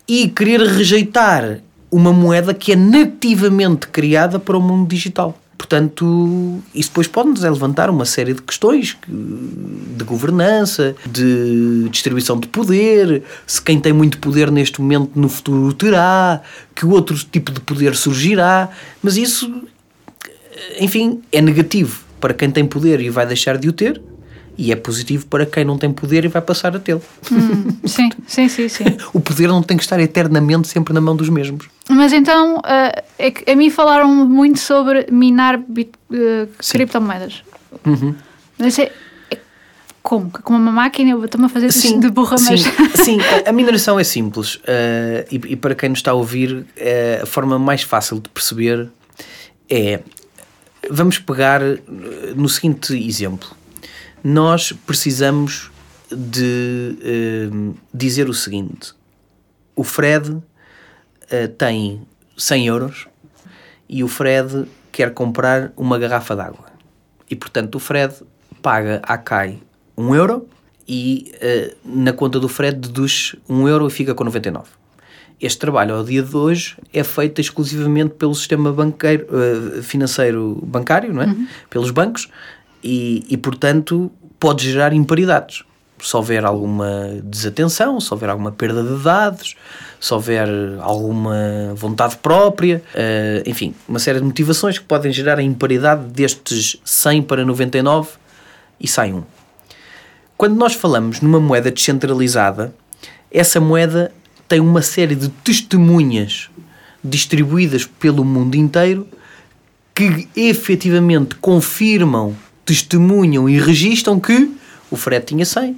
e 0.06 0.28
querer 0.28 0.60
rejeitar 0.60 1.60
uma 1.90 2.12
moeda 2.12 2.54
que 2.54 2.72
é 2.72 2.76
nativamente 2.76 3.88
criada 3.88 4.38
para 4.38 4.56
o 4.56 4.60
mundo 4.60 4.88
digital. 4.88 5.38
Portanto, 5.56 6.60
isso 6.74 6.88
depois 6.88 7.06
pode-nos 7.06 7.40
levantar 7.42 7.88
uma 7.88 8.04
série 8.04 8.34
de 8.34 8.42
questões 8.42 8.96
de 9.06 10.04
governança, 10.04 10.96
de 11.06 11.88
distribuição 11.88 12.38
de 12.38 12.48
poder, 12.48 13.22
se 13.46 13.62
quem 13.62 13.78
tem 13.78 13.92
muito 13.92 14.18
poder 14.18 14.50
neste 14.50 14.80
momento 14.80 15.12
no 15.14 15.28
futuro 15.28 15.72
terá, 15.72 16.42
que 16.74 16.84
outro 16.84 17.16
tipo 17.16 17.52
de 17.52 17.60
poder 17.60 17.94
surgirá, 17.94 18.70
mas 19.00 19.16
isso, 19.16 19.62
enfim, 20.80 21.22
é 21.30 21.40
negativo 21.40 22.11
para 22.22 22.32
quem 22.32 22.48
tem 22.52 22.64
poder 22.64 23.00
e 23.00 23.10
vai 23.10 23.26
deixar 23.26 23.58
de 23.58 23.68
o 23.68 23.72
ter, 23.72 24.00
e 24.56 24.70
é 24.70 24.76
positivo 24.76 25.26
para 25.26 25.44
quem 25.44 25.64
não 25.64 25.76
tem 25.76 25.92
poder 25.92 26.24
e 26.24 26.28
vai 26.28 26.40
passar 26.40 26.76
a 26.76 26.78
tê-lo. 26.78 27.02
Hum, 27.32 27.76
sim, 27.84 28.10
sim, 28.28 28.48
sim, 28.48 28.68
sim. 28.68 28.84
o 29.12 29.18
poder 29.20 29.48
não 29.48 29.60
tem 29.60 29.76
que 29.76 29.82
estar 29.82 29.98
eternamente 29.98 30.68
sempre 30.68 30.94
na 30.94 31.00
mão 31.00 31.16
dos 31.16 31.28
mesmos. 31.28 31.66
Mas 31.90 32.12
então, 32.12 32.58
uh, 32.58 33.02
é 33.18 33.30
que 33.32 33.50
a 33.50 33.56
mim 33.56 33.70
falaram 33.70 34.06
muito 34.08 34.60
sobre 34.60 35.08
minar 35.10 35.58
bit, 35.58 35.90
uh, 36.12 36.48
criptomoedas. 36.70 37.42
Uhum. 37.84 38.14
Mas 38.56 38.78
é, 38.78 38.92
é, 39.28 39.38
como? 40.00 40.30
Com 40.30 40.54
uma 40.54 40.70
máquina 40.70 41.10
eu 41.10 41.24
estou-me 41.24 41.46
a 41.46 41.48
fazer 41.48 41.72
sim, 41.72 41.98
de 41.98 42.08
burra, 42.08 42.36
mas... 42.38 42.60
Sim, 42.60 42.70
sim 42.94 43.18
a, 43.20 43.50
a 43.50 43.52
mineração 43.52 43.98
é 43.98 44.04
simples. 44.04 44.56
Uh, 44.56 45.26
e, 45.28 45.40
e, 45.54 45.56
para 45.56 45.74
quem 45.74 45.88
nos 45.88 45.98
está 45.98 46.12
a 46.12 46.14
ouvir, 46.14 46.66
a 47.20 47.26
forma 47.26 47.58
mais 47.58 47.82
fácil 47.82 48.20
de 48.20 48.28
perceber 48.28 48.88
é... 49.68 50.00
Vamos 50.90 51.18
pegar 51.18 51.60
no 52.34 52.48
seguinte 52.48 52.94
exemplo 52.94 53.62
nós 54.22 54.72
precisamos 54.72 55.70
de 56.10 56.96
uh, 57.50 57.74
dizer 57.92 58.28
o 58.28 58.34
seguinte: 58.34 58.94
o 59.74 59.82
Fred 59.82 60.30
uh, 60.30 60.42
tem 61.58 62.02
100 62.36 62.66
euros 62.66 63.08
e 63.88 64.04
o 64.04 64.08
Fred 64.08 64.66
quer 64.92 65.12
comprar 65.12 65.72
uma 65.76 65.98
garrafa 65.98 66.36
d'água. 66.36 66.66
E 67.28 67.34
portanto 67.34 67.76
o 67.76 67.80
Fred 67.80 68.14
paga 68.60 69.00
à 69.02 69.18
CAI 69.18 69.58
1 69.96 70.14
euro 70.14 70.48
e 70.86 71.32
uh, 71.36 71.76
na 71.84 72.12
conta 72.12 72.38
do 72.38 72.48
Fred 72.48 72.78
deduz 72.78 73.34
1 73.48 73.68
euro 73.68 73.88
e 73.88 73.90
fica 73.90 74.14
com 74.14 74.24
99. 74.24 74.81
Este 75.42 75.58
trabalho 75.58 75.96
ao 75.96 76.04
dia 76.04 76.22
de 76.22 76.36
hoje 76.36 76.76
é 76.94 77.02
feito 77.02 77.40
exclusivamente 77.40 78.10
pelo 78.10 78.32
sistema 78.32 78.72
banqueiro, 78.72 79.26
financeiro 79.82 80.56
bancário, 80.62 81.12
não 81.12 81.22
é? 81.22 81.26
Uhum. 81.26 81.48
pelos 81.68 81.90
bancos, 81.90 82.28
e, 82.82 83.26
e 83.28 83.36
portanto 83.36 84.08
pode 84.38 84.70
gerar 84.70 84.92
imparidades. 84.92 85.64
Se 86.00 86.16
houver 86.16 86.44
alguma 86.44 87.20
desatenção, 87.24 88.00
se 88.00 88.12
houver 88.12 88.30
alguma 88.30 88.52
perda 88.52 88.84
de 88.84 89.02
dados, 89.02 89.56
se 90.00 90.14
houver 90.14 90.48
alguma 90.80 91.72
vontade 91.74 92.16
própria, 92.16 92.82
uh, 92.94 93.48
enfim, 93.48 93.74
uma 93.88 93.98
série 93.98 94.18
de 94.18 94.24
motivações 94.24 94.78
que 94.78 94.84
podem 94.84 95.12
gerar 95.12 95.38
a 95.38 95.42
imparidade 95.42 96.04
destes 96.06 96.76
100 96.84 97.22
para 97.22 97.44
99 97.44 98.10
e 98.80 98.86
sai 98.86 99.12
um. 99.12 99.22
Quando 100.36 100.56
nós 100.56 100.74
falamos 100.74 101.20
numa 101.20 101.38
moeda 101.38 101.70
descentralizada, 101.70 102.74
essa 103.30 103.60
moeda 103.60 104.12
tem 104.52 104.60
uma 104.60 104.82
série 104.82 105.14
de 105.14 105.30
testemunhas 105.30 106.50
distribuídas 107.02 107.86
pelo 107.86 108.22
mundo 108.22 108.54
inteiro 108.54 109.08
que 109.94 110.28
efetivamente 110.36 111.36
confirmam 111.36 112.36
testemunham 112.62 113.48
e 113.48 113.58
registam 113.58 114.20
que 114.20 114.54
o 114.90 114.96
Fred 114.96 115.24
tinha 115.24 115.46
100, 115.46 115.74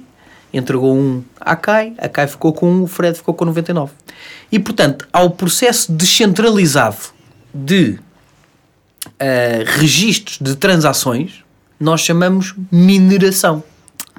entregou 0.53 0.93
um 0.93 1.23
à 1.39 1.55
CAI, 1.55 1.93
a 1.97 2.09
CAI 2.09 2.27
ficou 2.27 2.51
com 2.51 2.69
um, 2.69 2.83
o 2.83 2.87
Fred 2.87 3.15
ficou 3.15 3.33
com 3.33 3.45
99. 3.45 3.93
E, 4.51 4.59
portanto, 4.59 5.07
ao 5.13 5.29
processo 5.29 5.93
descentralizado 5.93 6.97
de 7.53 7.91
uh, 7.91 9.79
registros 9.79 10.37
de 10.37 10.53
transações, 10.57 11.45
nós 11.79 12.01
chamamos 12.01 12.53
mineração. 12.69 13.63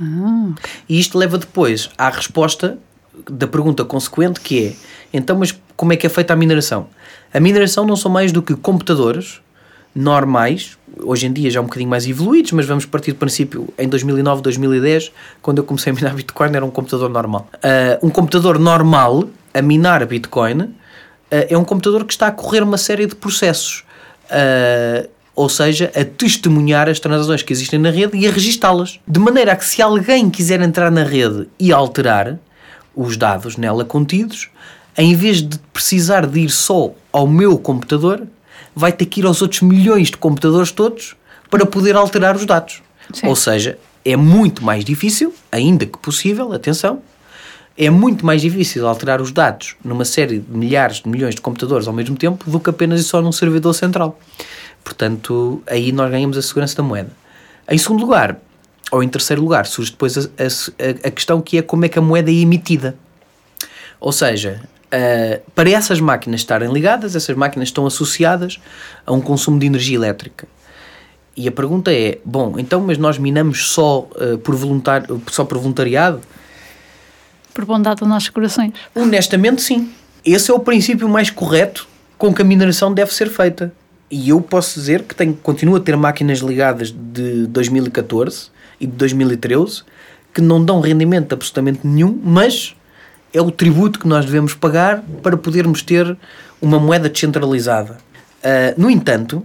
Ah. 0.01 0.55
E 0.89 0.99
isto 0.99 1.19
leva 1.19 1.37
depois 1.37 1.91
à 1.99 2.09
resposta 2.09 2.79
da 3.31 3.47
pergunta 3.47 3.85
consequente 3.85 4.41
que 4.41 4.67
é 4.67 4.73
então, 5.13 5.37
mas 5.39 5.59
como 5.77 5.93
é 5.93 5.97
que 5.97 6.07
é 6.07 6.11
feita 6.11 6.33
a 6.33 6.37
mineração? 6.37 6.89
A 7.33 7.41
mineração 7.41 7.87
não 7.87 7.97
são 7.97 8.11
mais 8.11 8.33
do 8.33 8.43
que 8.43 8.55
computadores 8.55 9.41
normais, 9.95 10.77
hoje 11.03 11.27
em 11.27 11.33
dia 11.33 11.51
já 11.51 11.61
um 11.61 11.65
bocadinho 11.65 11.89
mais 11.89 12.07
evoluídos, 12.07 12.53
mas 12.53 12.67
vamos 12.67 12.85
partir 12.85 13.13
do 13.13 13.19
princípio, 13.19 13.69
em 13.79 13.89
2009, 13.89 14.43
2010, 14.43 15.11
quando 15.41 15.59
eu 15.59 15.65
comecei 15.65 15.91
a 15.91 15.97
minar 15.97 16.15
Bitcoin, 16.15 16.55
era 16.55 16.65
um 16.65 16.71
computador 16.71 17.09
normal. 17.09 17.49
Uh, 17.55 18.07
um 18.07 18.11
computador 18.11 18.59
normal 18.59 19.25
a 19.55 19.63
minar 19.63 20.05
Bitcoin 20.05 20.61
uh, 20.61 20.75
é 21.31 21.57
um 21.57 21.65
computador 21.65 22.05
que 22.05 22.13
está 22.13 22.27
a 22.27 22.31
correr 22.31 22.63
uma 22.63 22.77
série 22.77 23.07
de 23.07 23.15
processos. 23.15 23.85
Uh, 24.27 25.09
ou 25.35 25.49
seja, 25.49 25.91
a 25.95 26.05
testemunhar 26.05 26.89
as 26.89 26.99
transações 26.99 27.43
que 27.43 27.53
existem 27.53 27.79
na 27.79 27.91
rede 27.91 28.17
e 28.17 28.27
a 28.27 28.31
registá-las. 28.31 28.99
De 29.07 29.21
maneira 29.21 29.53
a 29.53 29.57
que 29.57 29.65
se 29.65 29.83
alguém 29.83 30.31
quiser 30.31 30.61
entrar 30.63 30.91
na 30.91 31.05
rede 31.05 31.47
e 31.59 31.73
alterar 31.73 32.39
os 32.97 33.17
dados 33.17 33.57
nela 33.57 33.85
contidos, 33.85 34.49
em 34.97 35.15
vez 35.15 35.43
de 35.43 35.59
precisar 35.73 36.27
de 36.27 36.41
ir 36.41 36.51
só 36.51 36.93
ao 37.13 37.27
meu 37.27 37.59
computador, 37.59 38.27
vai 38.75 38.91
ter 38.91 39.07
que 39.07 39.21
ir 39.21 39.27
aos 39.27 39.43
outros 39.43 39.61
milhões 39.61 40.09
de 40.09 40.17
computadores 40.17 40.73
todos 40.73 41.15
para 41.51 41.67
poder 41.67 41.95
alterar 41.95 42.35
os 42.35 42.47
dados. 42.47 42.83
Sim. 43.13 43.29
Ou 43.29 43.37
seja, 43.37 43.79
é 44.05 44.17
muito 44.17 44.65
mais 44.65 44.85
difícil, 44.85 45.35
ainda 45.53 45.85
que 45.85 45.99
possível, 45.99 46.53
atenção, 46.53 47.03
é 47.77 47.91
muito 47.91 48.25
mais 48.25 48.41
difícil 48.41 48.87
alterar 48.87 49.21
os 49.21 49.31
dados 49.31 49.77
numa 49.85 50.05
série 50.05 50.39
de 50.39 50.51
milhares 50.51 51.03
de 51.03 51.09
milhões 51.09 51.35
de 51.35 51.41
computadores 51.41 51.87
ao 51.87 51.93
mesmo 51.93 52.17
tempo 52.17 52.51
do 52.51 52.59
que 52.59 52.71
apenas 52.71 53.01
e 53.01 53.05
só 53.05 53.21
num 53.21 53.33
servidor 53.33 53.75
central. 53.75 54.19
Portanto, 54.83 55.63
aí 55.67 55.93
nós 55.93 56.11
ganhamos 56.11 56.39
a 56.39 56.43
segurança 56.43 56.77
da 56.77 56.83
moeda. 56.83 57.11
Em 57.69 57.77
segundo 57.77 58.01
lugar, 58.01 58.39
ou 58.91 59.03
em 59.03 59.09
terceiro 59.09 59.43
lugar, 59.43 59.67
surge 59.67 59.91
depois 59.91 60.17
a, 60.17 60.21
a, 60.21 61.09
a 61.09 61.11
questão 61.11 61.41
que 61.41 61.59
é 61.59 61.63
como 61.63 61.85
é 61.85 61.89
que 61.89 61.99
a 61.99 62.03
moeda 62.03 62.31
é 62.31 62.35
emitida. 62.35 62.97
Ou 64.01 64.13
seja, 64.13 64.63
Uh, 64.87 65.43
para 65.53 65.69
essas 65.69 65.99
máquinas 65.99 66.41
estarem 66.41 66.73
ligadas, 66.73 67.17
essas 67.17 67.35
máquinas 67.37 67.69
estão 67.69 67.85
associadas 67.87 68.61
a 69.05 69.13
um 69.13 69.21
consumo 69.21 69.59
de 69.59 69.67
energia 69.67 69.97
elétrica. 69.97 70.47
E 71.37 71.49
a 71.49 71.53
pergunta 71.53 71.93
é: 71.93 72.19
bom, 72.25 72.55
então, 72.57 72.81
mas 72.81 72.97
nós 72.97 73.19
minamos 73.19 73.67
só, 73.69 74.09
uh, 74.15 74.39
por, 74.39 74.55
voluntário, 74.55 75.21
só 75.27 75.45
por 75.45 75.59
voluntariado? 75.59 76.21
Por 77.53 77.65
bondade 77.65 77.99
dos 77.99 78.09
nossos 78.09 78.29
corações. 78.29 78.73
Honestamente, 78.95 79.61
sim. 79.61 79.91
Esse 80.25 80.53
é 80.53 80.55
o 80.55 80.61
princípio 80.61 81.09
mais 81.09 81.31
correto 81.31 81.89
com 82.17 82.33
que 82.33 82.43
a 82.43 82.45
mineração 82.45 82.95
deve 82.95 83.13
ser 83.13 83.29
feita. 83.29 83.73
E 84.11 84.29
eu 84.29 84.41
posso 84.41 84.79
dizer 84.79 85.03
que 85.03 85.15
tenho, 85.15 85.35
continuo 85.35 85.77
a 85.77 85.81
ter 85.81 85.97
máquinas 85.97 86.39
ligadas 86.39 86.91
de 86.93 87.47
2014 87.47 88.51
e 88.81 88.87
de 88.87 88.93
2013 88.93 89.83
que 90.33 90.41
não 90.41 90.63
dão 90.63 90.81
rendimento 90.81 91.33
absolutamente 91.33 91.81
nenhum, 91.83 92.21
mas 92.23 92.77
é 93.33 93.41
o 93.41 93.51
tributo 93.51 93.99
que 93.99 94.07
nós 94.07 94.25
devemos 94.25 94.55
pagar 94.55 95.03
para 95.23 95.37
podermos 95.37 95.83
ter 95.83 96.17
uma 96.61 96.79
moeda 96.79 97.09
descentralizada. 97.09 97.97
Uh, 98.39 98.81
no 98.81 98.91
entanto, 98.91 99.43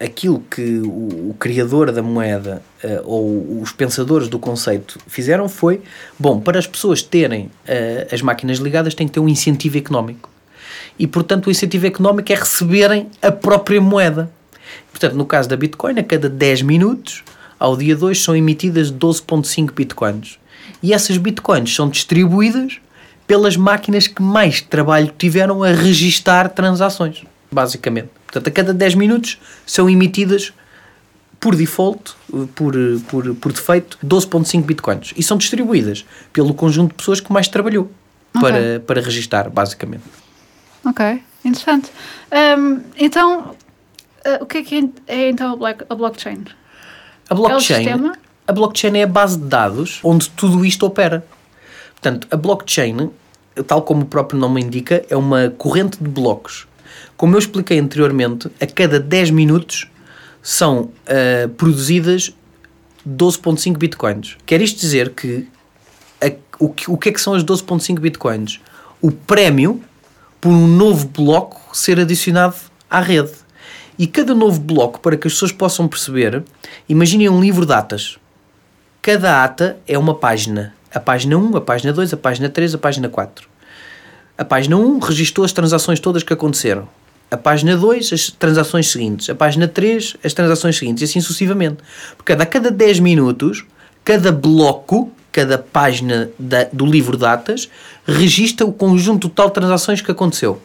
aquilo 0.00 0.40
que 0.50 0.78
o, 0.78 1.30
o 1.30 1.36
criador 1.38 1.92
da 1.92 2.02
moeda 2.02 2.62
uh, 2.82 3.00
ou 3.04 3.60
os 3.60 3.72
pensadores 3.72 4.28
do 4.28 4.38
conceito 4.38 4.98
fizeram 5.06 5.48
foi: 5.48 5.82
bom, 6.18 6.40
para 6.40 6.58
as 6.58 6.66
pessoas 6.66 7.02
terem 7.02 7.46
uh, 7.46 8.12
as 8.12 8.22
máquinas 8.22 8.58
ligadas, 8.58 8.94
tem 8.94 9.06
que 9.06 9.12
ter 9.12 9.20
um 9.20 9.28
incentivo 9.28 9.76
económico. 9.76 10.31
E, 10.98 11.06
portanto, 11.06 11.46
o 11.46 11.50
incentivo 11.50 11.86
económico 11.86 12.32
é 12.32 12.34
receberem 12.36 13.08
a 13.20 13.32
própria 13.32 13.80
moeda. 13.80 14.30
Portanto, 14.90 15.14
no 15.14 15.24
caso 15.26 15.48
da 15.48 15.56
Bitcoin, 15.56 15.98
a 15.98 16.02
cada 16.02 16.28
10 16.28 16.62
minutos, 16.62 17.24
ao 17.58 17.76
dia 17.76 17.96
2, 17.96 18.22
são 18.22 18.36
emitidas 18.36 18.92
12,5 18.92 19.72
Bitcoins. 19.72 20.38
E 20.82 20.92
essas 20.92 21.16
Bitcoins 21.16 21.74
são 21.74 21.88
distribuídas 21.88 22.78
pelas 23.26 23.56
máquinas 23.56 24.06
que 24.06 24.20
mais 24.22 24.60
trabalho 24.60 25.12
tiveram 25.16 25.62
a 25.62 25.68
registar 25.68 26.50
transações, 26.50 27.22
basicamente. 27.50 28.08
Portanto, 28.26 28.48
a 28.48 28.50
cada 28.50 28.74
10 28.74 28.94
minutos 28.94 29.38
são 29.66 29.88
emitidas 29.88 30.52
por 31.38 31.56
default, 31.56 32.12
por, 32.54 32.74
por, 33.08 33.34
por 33.34 33.52
defeito, 33.52 33.98
12.5 34.04 34.62
bitcoins. 34.64 35.12
E 35.16 35.22
são 35.22 35.36
distribuídas 35.36 36.04
pelo 36.32 36.54
conjunto 36.54 36.90
de 36.90 36.94
pessoas 36.96 37.20
que 37.20 37.32
mais 37.32 37.48
trabalhou 37.48 37.90
Ok. 38.34 38.48
para, 38.48 38.80
para 38.80 39.00
registar, 39.00 39.50
basicamente. 39.50 40.04
Ok, 40.84 41.22
interessante. 41.44 41.90
Ahm, 42.30 42.80
então, 42.96 43.54
ah, 44.24 44.38
o 44.40 44.46
que 44.46 44.58
é 44.58 44.62
que 44.62 44.90
é, 45.06 45.14
é 45.26 45.30
então 45.30 45.52
a, 45.52 45.56
black- 45.56 45.84
a 45.88 45.94
blockchain? 45.94 46.44
A 47.30 47.34
blockchain, 47.34 47.76
sistema? 47.84 48.16
a 48.46 48.52
blockchain 48.52 48.96
é 48.98 49.02
a 49.04 49.06
base 49.06 49.38
de 49.38 49.44
dados 49.44 50.00
onde 50.02 50.28
tudo 50.30 50.64
isto 50.64 50.84
opera. 50.84 51.24
Portanto, 51.94 52.26
a 52.30 52.36
blockchain, 52.36 53.10
tal 53.66 53.82
como 53.82 54.02
o 54.02 54.06
próprio 54.06 54.38
nome 54.40 54.60
indica, 54.60 55.04
é 55.08 55.16
uma 55.16 55.50
corrente 55.56 55.98
de 56.02 56.08
blocos. 56.08 56.66
Como 57.16 57.34
eu 57.34 57.38
expliquei 57.38 57.78
anteriormente, 57.78 58.50
a 58.60 58.66
cada 58.66 58.98
10 58.98 59.30
minutos 59.30 59.88
são 60.42 60.90
ah, 61.06 61.48
produzidas 61.56 62.34
12.5 63.08 63.76
bitcoins. 63.78 64.36
Quer 64.44 64.60
isto 64.60 64.80
dizer 64.80 65.10
que, 65.10 65.48
a- 66.20 66.32
o 66.58 66.68
que 66.68 66.90
o 66.90 66.96
que 66.96 67.08
é 67.08 67.12
que 67.12 67.20
são 67.20 67.34
as 67.34 67.44
12.5 67.44 68.00
bitcoins? 68.00 68.60
O 69.00 69.10
prémio 69.12 69.80
por 70.42 70.50
um 70.50 70.66
novo 70.66 71.06
bloco 71.06 71.60
ser 71.74 72.00
adicionado 72.00 72.56
à 72.90 73.00
rede. 73.00 73.30
E 73.96 74.08
cada 74.08 74.34
novo 74.34 74.60
bloco, 74.60 74.98
para 74.98 75.16
que 75.16 75.28
as 75.28 75.34
pessoas 75.34 75.52
possam 75.52 75.86
perceber, 75.86 76.42
imaginem 76.88 77.28
um 77.28 77.40
livro 77.40 77.64
de 77.64 77.72
atas. 77.72 78.18
Cada 79.00 79.44
ata 79.44 79.76
é 79.86 79.96
uma 79.96 80.16
página. 80.16 80.74
A 80.92 80.98
página 80.98 81.38
1, 81.38 81.56
a 81.56 81.60
página 81.60 81.92
2, 81.92 82.12
a 82.12 82.16
página 82.16 82.48
3, 82.48 82.74
a 82.74 82.78
página 82.78 83.08
4. 83.08 83.48
A 84.36 84.44
página 84.44 84.76
1 84.76 84.98
registou 84.98 85.44
as 85.44 85.52
transações 85.52 86.00
todas 86.00 86.24
que 86.24 86.32
aconteceram. 86.32 86.88
A 87.30 87.36
página 87.36 87.76
2, 87.76 88.12
as 88.12 88.30
transações 88.30 88.90
seguintes. 88.90 89.30
A 89.30 89.36
página 89.36 89.68
3, 89.68 90.16
as 90.24 90.34
transações 90.34 90.76
seguintes. 90.76 91.02
E 91.02 91.04
assim 91.04 91.20
sucessivamente. 91.20 91.78
Porque 92.16 92.32
a 92.32 92.44
cada 92.44 92.68
10 92.68 92.98
minutos, 92.98 93.64
cada 94.04 94.32
bloco, 94.32 95.12
cada 95.30 95.56
página 95.56 96.30
da- 96.36 96.68
do 96.72 96.84
livro 96.84 97.16
de 97.16 97.24
atas, 97.24 97.68
registra 98.06 98.66
o 98.66 98.72
conjunto 98.72 99.28
total 99.28 99.48
de 99.48 99.54
transações 99.54 100.00
que 100.00 100.10
aconteceu. 100.10 100.60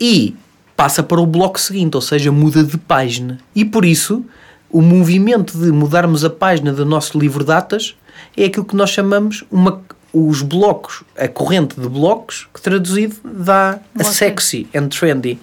E 0.00 0.34
passa 0.76 1.02
para 1.02 1.20
o 1.20 1.26
bloco 1.26 1.58
seguinte, 1.58 1.96
ou 1.96 2.00
seja, 2.00 2.30
muda 2.30 2.62
de 2.62 2.78
página. 2.78 3.40
E 3.54 3.64
por 3.64 3.84
isso, 3.84 4.24
o 4.70 4.80
movimento 4.80 5.58
de 5.58 5.72
mudarmos 5.72 6.24
a 6.24 6.30
página 6.30 6.72
do 6.72 6.86
nosso 6.86 7.18
livro 7.18 7.40
de 7.40 7.48
datas 7.48 7.96
é 8.36 8.44
aquilo 8.44 8.64
que 8.64 8.76
nós 8.76 8.90
chamamos 8.90 9.44
uma, 9.50 9.82
os 10.12 10.42
blocos, 10.42 11.02
a 11.16 11.26
corrente 11.26 11.80
de 11.80 11.88
blocos, 11.88 12.46
que 12.54 12.60
traduzido 12.60 13.16
dá 13.24 13.78
a 13.98 14.04
sexy 14.04 14.68
and 14.74 14.88
trendy 14.88 15.38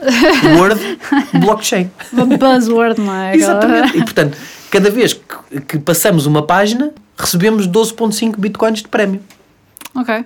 word 0.57 0.79
blockchain. 1.39 1.91
Buzzword, 2.13 3.01
não 3.01 3.13
é? 3.13 3.35
Exatamente. 3.35 3.97
E 3.97 4.03
portanto, 4.03 4.37
cada 4.71 4.89
vez 4.89 5.13
que, 5.13 5.61
que 5.61 5.79
passamos 5.79 6.25
uma 6.25 6.43
página, 6.43 6.91
recebemos 7.17 7.67
12.5 7.67 8.37
bitcoins 8.37 8.81
de 8.81 8.87
prémio. 8.87 9.21
Ok, 9.93 10.25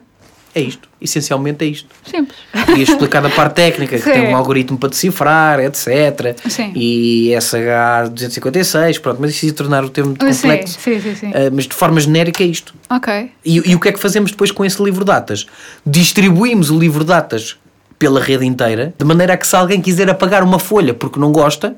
É 0.59 0.63
isto. 0.63 0.89
Essencialmente 1.01 1.63
é 1.63 1.67
isto. 1.67 1.87
simples. 2.05 2.37
E 2.77 2.81
explicar 2.81 3.25
a 3.25 3.29
parte 3.29 3.53
técnica, 3.55 3.97
que 3.97 4.03
Sim. 4.03 4.11
tem 4.11 4.27
um 4.27 4.35
algoritmo 4.35 4.77
para 4.77 4.89
decifrar, 4.89 5.59
etc. 5.59 6.37
Sim. 6.49 6.71
E 6.75 7.31
SH256, 7.37 8.99
pronto, 9.01 9.19
mas 9.21 9.31
isso 9.31 9.45
ia 9.45 9.53
tornar 9.53 9.83
o 9.83 9.89
termo 9.89 10.11
Sim, 10.11 10.17
complexo. 10.41 10.79
sim, 10.79 10.99
sim, 10.99 11.15
sim. 11.15 11.31
Ah, 11.33 11.49
mas 11.51 11.65
de 11.67 11.73
forma 11.73 11.99
genérica 11.99 12.43
é 12.43 12.47
isto. 12.47 12.73
Ok, 12.89 13.31
E, 13.45 13.71
e 13.71 13.75
o 13.75 13.79
que 13.79 13.89
é 13.89 13.91
que 13.91 13.99
fazemos 13.99 14.31
depois 14.31 14.51
com 14.51 14.63
esse 14.65 14.81
livro 14.83 14.99
de 15.01 15.07
datas? 15.11 15.45
Distribuímos 15.85 16.69
o 16.69 16.77
livro 16.79 16.99
de 17.03 17.07
datas 17.07 17.57
pela 17.97 18.19
rede 18.21 18.45
inteira, 18.45 18.93
de 18.97 19.05
maneira 19.05 19.33
a 19.33 19.37
que 19.37 19.47
se 19.47 19.55
alguém 19.55 19.81
quiser 19.81 20.09
apagar 20.09 20.43
uma 20.43 20.57
folha 20.59 20.93
porque 20.93 21.19
não 21.19 21.31
gosta, 21.31 21.75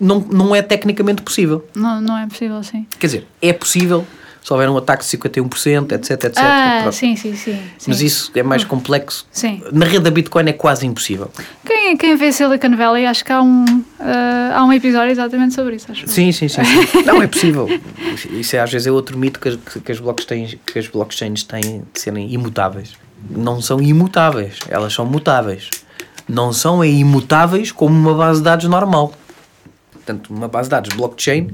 não, 0.00 0.18
não 0.20 0.54
é 0.54 0.62
tecnicamente 0.62 1.22
possível. 1.22 1.64
não, 1.74 2.00
não 2.00 2.16
é 2.18 2.26
possível 2.26 2.56
assim. 2.56 2.86
Quer 2.98 3.06
dizer, 3.06 3.26
é 3.40 3.52
possível 3.52 4.06
se 4.44 4.52
houver 4.52 4.68
um 4.68 4.76
ataque 4.76 5.02
de 5.02 5.16
51%, 5.16 5.92
etc, 5.92 6.10
etc. 6.24 6.32
ah, 6.36 6.78
pronto. 6.82 6.94
sim, 6.94 7.16
sim, 7.16 7.34
sim. 7.34 7.58
Mas 7.88 7.96
sim. 7.96 8.04
isso 8.04 8.30
é 8.34 8.42
mais 8.42 8.62
complexo. 8.62 9.26
Sim. 9.32 9.62
Na 9.72 9.86
rede 9.86 10.00
da 10.00 10.10
Bitcoin 10.10 10.46
é 10.46 10.52
quase 10.52 10.86
impossível. 10.86 11.30
Quem, 11.64 11.96
quem 11.96 12.14
vê 12.14 12.30
Silicon 12.30 12.76
Valley, 12.76 13.06
acho 13.06 13.24
que 13.24 13.32
há 13.32 13.40
um, 13.40 13.64
ah, 13.98 14.52
há 14.54 14.64
um 14.66 14.70
episódio 14.70 15.12
exatamente 15.12 15.54
sobre 15.54 15.76
isso, 15.76 15.90
acho. 15.90 16.06
Sim, 16.06 16.30
sim, 16.30 16.48
sim. 16.48 16.62
sim. 16.62 17.02
Não 17.06 17.22
é 17.22 17.26
possível. 17.26 17.66
Isso 18.32 18.54
é, 18.54 18.60
às 18.60 18.70
vezes 18.70 18.86
é 18.86 18.92
outro 18.92 19.16
mito 19.16 19.40
que 19.40 19.48
as, 19.48 19.56
que 19.56 19.90
as, 19.90 19.98
blockchains, 19.98 20.56
que 20.66 20.78
as 20.78 20.88
blockchains 20.88 21.42
têm 21.42 21.82
de 21.94 21.98
serem 21.98 22.30
imutáveis. 22.30 22.92
Não 23.30 23.62
são 23.62 23.80
imutáveis, 23.80 24.58
elas 24.68 24.92
são 24.92 25.06
mutáveis. 25.06 25.70
Não 26.28 26.52
são 26.52 26.84
é 26.84 26.88
imutáveis 26.88 27.72
como 27.72 27.94
uma 27.98 28.12
base 28.14 28.40
de 28.40 28.44
dados 28.44 28.68
normal. 28.68 29.14
Portanto, 30.04 30.28
uma 30.32 30.48
base 30.48 30.68
de 30.68 30.70
dados 30.70 30.94
blockchain 30.96 31.48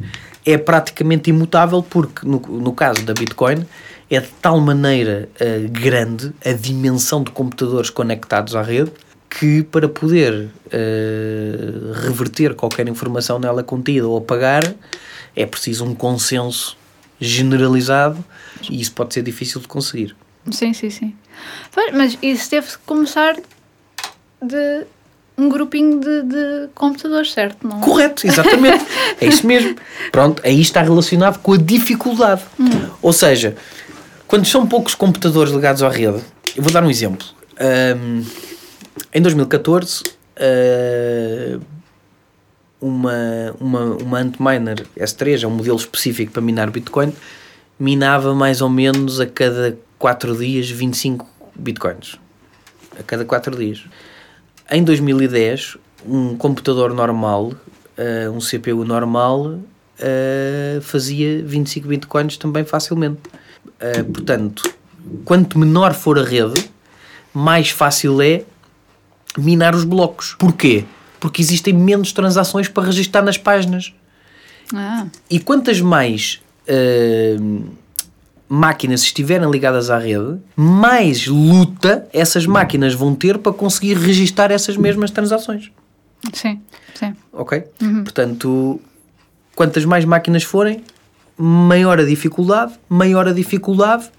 é 0.44 0.58
praticamente 0.58 1.30
imutável 1.30 1.82
porque, 1.82 2.26
no, 2.26 2.40
no 2.40 2.72
caso 2.72 3.02
da 3.02 3.14
Bitcoin, 3.14 3.64
é 4.10 4.20
de 4.20 4.28
tal 4.42 4.60
maneira 4.60 5.28
eh, 5.38 5.66
grande 5.70 6.32
a 6.44 6.52
dimensão 6.52 7.22
de 7.22 7.30
computadores 7.30 7.90
conectados 7.90 8.56
à 8.56 8.62
rede 8.62 8.90
que 9.28 9.62
para 9.62 9.88
poder 9.88 10.48
eh, 10.72 11.56
reverter 12.02 12.54
qualquer 12.56 12.88
informação 12.88 13.38
nela 13.38 13.62
contida 13.62 14.08
ou 14.08 14.18
apagar 14.18 14.74
é 15.36 15.46
preciso 15.46 15.84
um 15.84 15.94
consenso 15.94 16.76
generalizado 17.20 18.24
e 18.68 18.80
isso 18.80 18.92
pode 18.92 19.14
ser 19.14 19.22
difícil 19.22 19.60
de 19.60 19.68
conseguir. 19.68 20.16
Sim, 20.50 20.72
sim, 20.72 20.90
sim. 20.90 21.14
Mas 21.92 22.18
isso 22.20 22.50
que 22.50 22.78
começar 22.84 23.36
de 24.42 24.86
um 25.36 25.48
grupinho 25.48 26.00
de, 26.00 26.22
de 26.22 26.68
computadores, 26.74 27.32
certo? 27.32 27.66
Não? 27.66 27.80
Correto, 27.80 28.26
exatamente. 28.26 28.84
é 29.20 29.26
isso 29.26 29.46
mesmo. 29.46 29.76
Pronto, 30.12 30.42
aí 30.44 30.60
está 30.60 30.82
relacionado 30.82 31.38
com 31.38 31.52
a 31.52 31.56
dificuldade. 31.56 32.42
Ou 33.00 33.12
seja, 33.12 33.56
quando 34.26 34.44
são 34.46 34.66
poucos 34.66 34.94
computadores 34.94 35.52
ligados 35.52 35.82
à 35.82 35.88
rede, 35.88 36.20
eu 36.56 36.62
vou 36.62 36.72
dar 36.72 36.84
um 36.84 36.90
exemplo. 36.90 37.26
Ahm, 37.58 38.22
em 39.12 39.22
2014, 39.22 40.02
ah, 40.36 41.58
uma, 42.80 43.54
uma, 43.60 43.80
uma 43.96 44.18
Antminer 44.18 44.86
S3, 44.96 45.42
é 45.42 45.46
um 45.46 45.50
modelo 45.50 45.76
específico 45.76 46.32
para 46.32 46.40
minar 46.40 46.70
Bitcoin, 46.70 47.12
minava 47.78 48.34
mais 48.34 48.62
ou 48.62 48.70
menos 48.70 49.20
a 49.20 49.26
cada 49.26 49.76
4 49.98 50.36
dias 50.36 50.70
25 50.70 51.26
Bitcoins. 51.54 52.16
A 52.98 53.02
cada 53.02 53.24
4 53.24 53.56
dias. 53.56 53.84
Em 54.70 54.84
2010, 54.84 55.76
um 56.06 56.36
computador 56.36 56.94
normal, 56.94 57.52
eh, 57.96 58.28
um 58.30 58.38
CPU 58.40 58.84
normal, 58.84 59.58
eh, 59.98 60.78
fazia 60.82 61.42
25 61.44 61.88
bitcoins 61.88 62.36
também 62.36 62.64
facilmente. 62.64 63.20
Eh, 63.80 64.02
portanto, 64.04 64.62
quanto 65.24 65.58
menor 65.58 65.92
for 65.92 66.18
a 66.18 66.22
rede, 66.22 66.70
mais 67.34 67.70
fácil 67.70 68.22
é 68.22 68.44
minar 69.36 69.74
os 69.74 69.84
blocos. 69.84 70.34
Porquê? 70.38 70.84
Porque 71.18 71.42
existem 71.42 71.74
menos 71.74 72.12
transações 72.12 72.68
para 72.68 72.84
registrar 72.84 73.22
nas 73.22 73.36
páginas. 73.36 73.92
Ah, 74.72 75.06
E 75.28 75.40
quantas 75.40 75.80
mais 75.80 76.40
eh, 76.66 77.36
máquinas 78.52 79.02
estiverem 79.02 79.48
ligadas 79.48 79.90
à 79.90 79.96
rede, 79.96 80.36
mais 80.56 81.24
luta 81.28 82.08
essas 82.12 82.46
máquinas 82.46 82.94
vão 82.94 83.14
ter 83.14 83.38
para 83.38 83.52
conseguir 83.52 83.94
registar 83.96 84.50
essas 84.50 84.76
mesmas 84.76 85.12
transações. 85.12 85.70
sim, 86.32 86.60
sim. 86.92 87.14
Ok? 87.32 87.62
Portanto, 88.02 88.80
quantas 89.54 89.84
mais 89.84 90.04
máquinas 90.04 90.42
forem, 90.42 90.82
maior 91.38 92.00
a 92.00 92.04
dificuldade, 92.04 92.72
maior 92.88 93.28
a 93.28 93.32
dificuldade, 93.32 94.10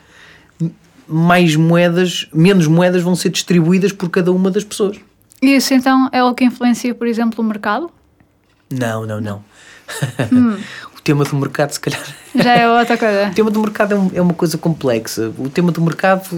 mais 1.05 1.57
moedas, 1.57 2.29
menos 2.33 2.67
moedas 2.67 3.03
vão 3.03 3.17
ser 3.17 3.31
distribuídas 3.31 3.91
por 3.91 4.09
cada 4.09 4.31
uma 4.31 4.49
das 4.49 4.63
pessoas. 4.63 4.97
E 5.41 5.55
isso 5.57 5.73
então 5.73 6.07
é 6.13 6.23
o 6.23 6.33
que 6.33 6.45
influencia, 6.45 6.95
por 6.95 7.05
exemplo, 7.05 7.43
o 7.43 7.45
mercado? 7.45 7.91
Não, 8.71 9.05
não, 9.05 9.19
não. 9.19 9.43
o 11.01 11.03
tema 11.03 11.23
do 11.23 11.35
mercado, 11.35 11.71
se 11.71 11.79
calhar. 11.79 12.03
Já 12.35 12.55
é 12.55 12.69
outra 12.69 12.95
coisa. 12.95 13.29
O 13.29 13.33
tema 13.33 13.49
do 13.49 13.59
mercado 13.59 14.11
é, 14.13 14.17
é 14.17 14.21
uma 14.21 14.35
coisa 14.35 14.57
complexa. 14.57 15.31
O 15.37 15.49
tema 15.49 15.71
do 15.71 15.81
mercado. 15.81 16.29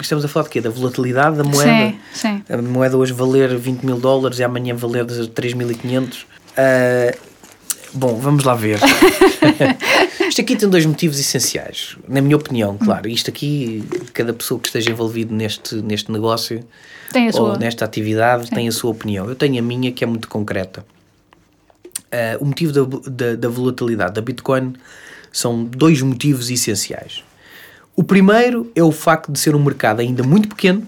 Estamos 0.00 0.24
a 0.24 0.28
falar 0.28 0.44
de 0.44 0.50
quê? 0.50 0.60
Da 0.60 0.70
volatilidade 0.70 1.36
da 1.36 1.42
moeda? 1.42 1.68
Sim, 1.68 1.98
sim. 2.12 2.42
A 2.48 2.62
moeda 2.62 2.96
hoje 2.96 3.12
valer 3.12 3.56
20 3.56 3.82
mil 3.84 3.98
dólares 3.98 4.38
e 4.38 4.44
amanhã 4.44 4.74
valer 4.76 5.04
3.500. 5.04 6.26
Ah, 6.56 7.12
bom, 7.92 8.14
vamos 8.20 8.44
lá 8.44 8.54
ver. 8.54 8.78
Isto 10.28 10.40
aqui 10.40 10.54
tem 10.54 10.68
dois 10.68 10.86
motivos 10.86 11.18
essenciais, 11.18 11.96
na 12.06 12.20
minha 12.20 12.36
opinião, 12.36 12.76
claro. 12.76 13.08
Isto 13.08 13.30
aqui, 13.30 13.82
cada 14.12 14.32
pessoa 14.32 14.60
que 14.60 14.68
esteja 14.68 14.90
envolvido 14.90 15.34
neste, 15.34 15.74
neste 15.76 16.12
negócio 16.12 16.62
ou 17.34 17.58
nesta 17.58 17.84
atividade 17.84 18.50
tem 18.50 18.68
a 18.68 18.72
sua 18.72 18.92
opinião. 18.92 19.28
Eu 19.28 19.34
tenho 19.34 19.58
a 19.58 19.62
minha 19.62 19.90
que 19.90 20.04
é 20.04 20.06
muito 20.06 20.28
concreta. 20.28 20.84
Ah, 22.10 22.36
o 22.40 22.44
motivo 22.46 22.72
da, 22.72 23.10
da, 23.10 23.36
da 23.36 23.48
volatilidade 23.48 24.14
da 24.14 24.20
Bitcoin 24.20 24.74
são 25.32 25.64
dois 25.64 26.00
motivos 26.02 26.50
essenciais. 26.50 27.22
O 27.94 28.02
primeiro 28.02 28.70
é 28.74 28.82
o 28.82 28.92
facto 28.92 29.32
de 29.32 29.38
ser 29.38 29.54
um 29.54 29.62
mercado 29.62 30.00
ainda 30.00 30.22
muito 30.22 30.48
pequeno 30.48 30.86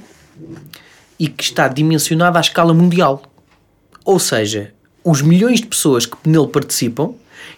e 1.18 1.29
que 1.29 1.43
está 1.43 1.68
dimensionado 1.68 2.39
à 2.39 2.41
escala 2.41 2.73
mundial. 2.73 3.23
Ou 4.05 4.18
seja, 4.18 4.73
os 5.05 5.21
milhões 5.21 5.61
de 5.61 5.66
pessoas 5.66 6.07
que 6.07 6.16
nele 6.25 6.47
participam, 6.47 7.12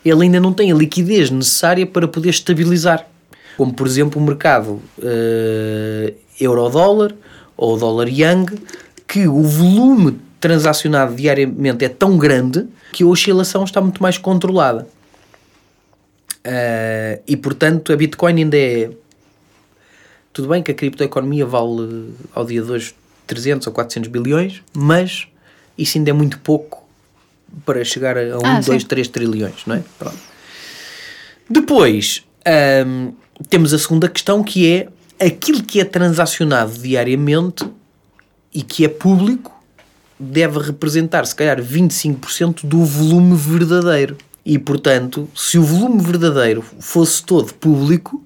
ele 0.05 0.25
ainda 0.25 0.41
não 0.41 0.53
tem 0.53 0.73
a 0.73 0.75
liquidez 0.75 1.31
necessária 1.31 1.87
para 1.87 2.09
poder 2.09 2.31
estabilizar. 2.31 3.07
Como, 3.57 3.73
por 3.73 3.87
exemplo, 3.87 4.21
o 4.21 4.25
mercado 4.25 4.81
uh, 4.99 6.15
euro-dólar 6.41 7.15
ou 7.57 7.77
dólar-yang, 7.79 8.59
que 9.07 9.29
o 9.29 9.43
volume 9.43 10.19
transacionado 10.43 11.15
diariamente 11.15 11.85
é 11.85 11.89
tão 11.89 12.19
grande 12.19 12.67
que 12.93 13.05
a 13.05 13.07
oscilação 13.07 13.63
está 13.63 13.81
muito 13.81 14.03
mais 14.03 14.19
controlada. 14.19 14.89
Uh, 16.45 17.23
e 17.27 17.37
portanto, 17.37 17.93
a 17.93 17.97
Bitcoin 17.97 18.43
ainda 18.43 18.59
é. 18.59 18.91
Tudo 20.33 20.49
bem 20.49 20.61
que 20.61 20.73
a 20.73 20.75
criptoeconomia 20.75 21.47
vale 21.47 22.13
ao 22.35 22.45
dia 22.45 22.61
de 22.61 22.73
hoje 22.73 22.95
300 23.27 23.69
ou 23.69 23.73
400 23.73 24.11
bilhões, 24.11 24.63
mas 24.75 25.29
isso 25.79 25.97
ainda 25.97 26.11
é 26.11 26.13
muito 26.13 26.41
pouco 26.41 26.85
para 27.65 27.85
chegar 27.85 28.17
a 28.19 28.39
1, 28.39 28.61
2, 28.67 28.85
3 28.85 29.09
trilhões, 29.09 29.65
não 29.67 29.77
é? 29.77 29.83
Pronto. 29.97 30.19
Depois, 31.49 32.25
um, 32.87 33.13
temos 33.49 33.73
a 33.73 33.79
segunda 33.79 34.09
questão 34.09 34.43
que 34.43 34.73
é 34.73 34.89
aquilo 35.25 35.63
que 35.63 35.81
é 35.81 35.85
transacionado 35.85 36.73
diariamente 36.73 37.65
e 38.53 38.63
que 38.63 38.85
é 38.85 38.89
público 38.89 39.52
deve 40.23 40.59
representar, 40.59 41.27
se 41.27 41.35
calhar, 41.35 41.61
25% 41.61 42.65
do 42.65 42.85
volume 42.85 43.37
verdadeiro. 43.37 44.17
E, 44.45 44.59
portanto, 44.59 45.29
se 45.35 45.59
o 45.59 45.63
volume 45.63 46.03
verdadeiro 46.03 46.65
fosse 46.81 47.23
todo 47.25 47.53
público, 47.55 48.23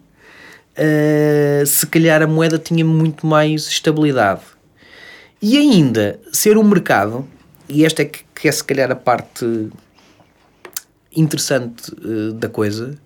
uh, 0.77 1.67
se 1.67 1.87
calhar 1.87 2.23
a 2.23 2.27
moeda 2.27 2.59
tinha 2.59 2.85
muito 2.85 3.27
mais 3.27 3.67
estabilidade. 3.67 4.43
E 5.41 5.57
ainda, 5.57 6.19
ser 6.33 6.57
um 6.57 6.65
mercado, 6.65 7.27
e 7.69 7.85
esta 7.85 8.03
é 8.03 8.05
que, 8.05 8.21
que 8.35 8.49
é 8.49 8.53
se 8.53 8.65
calhar 8.65 8.91
a 8.91 8.97
parte 8.97 9.69
interessante 11.15 11.93
uh, 11.93 12.33
da 12.33 12.49
coisa, 12.49 12.99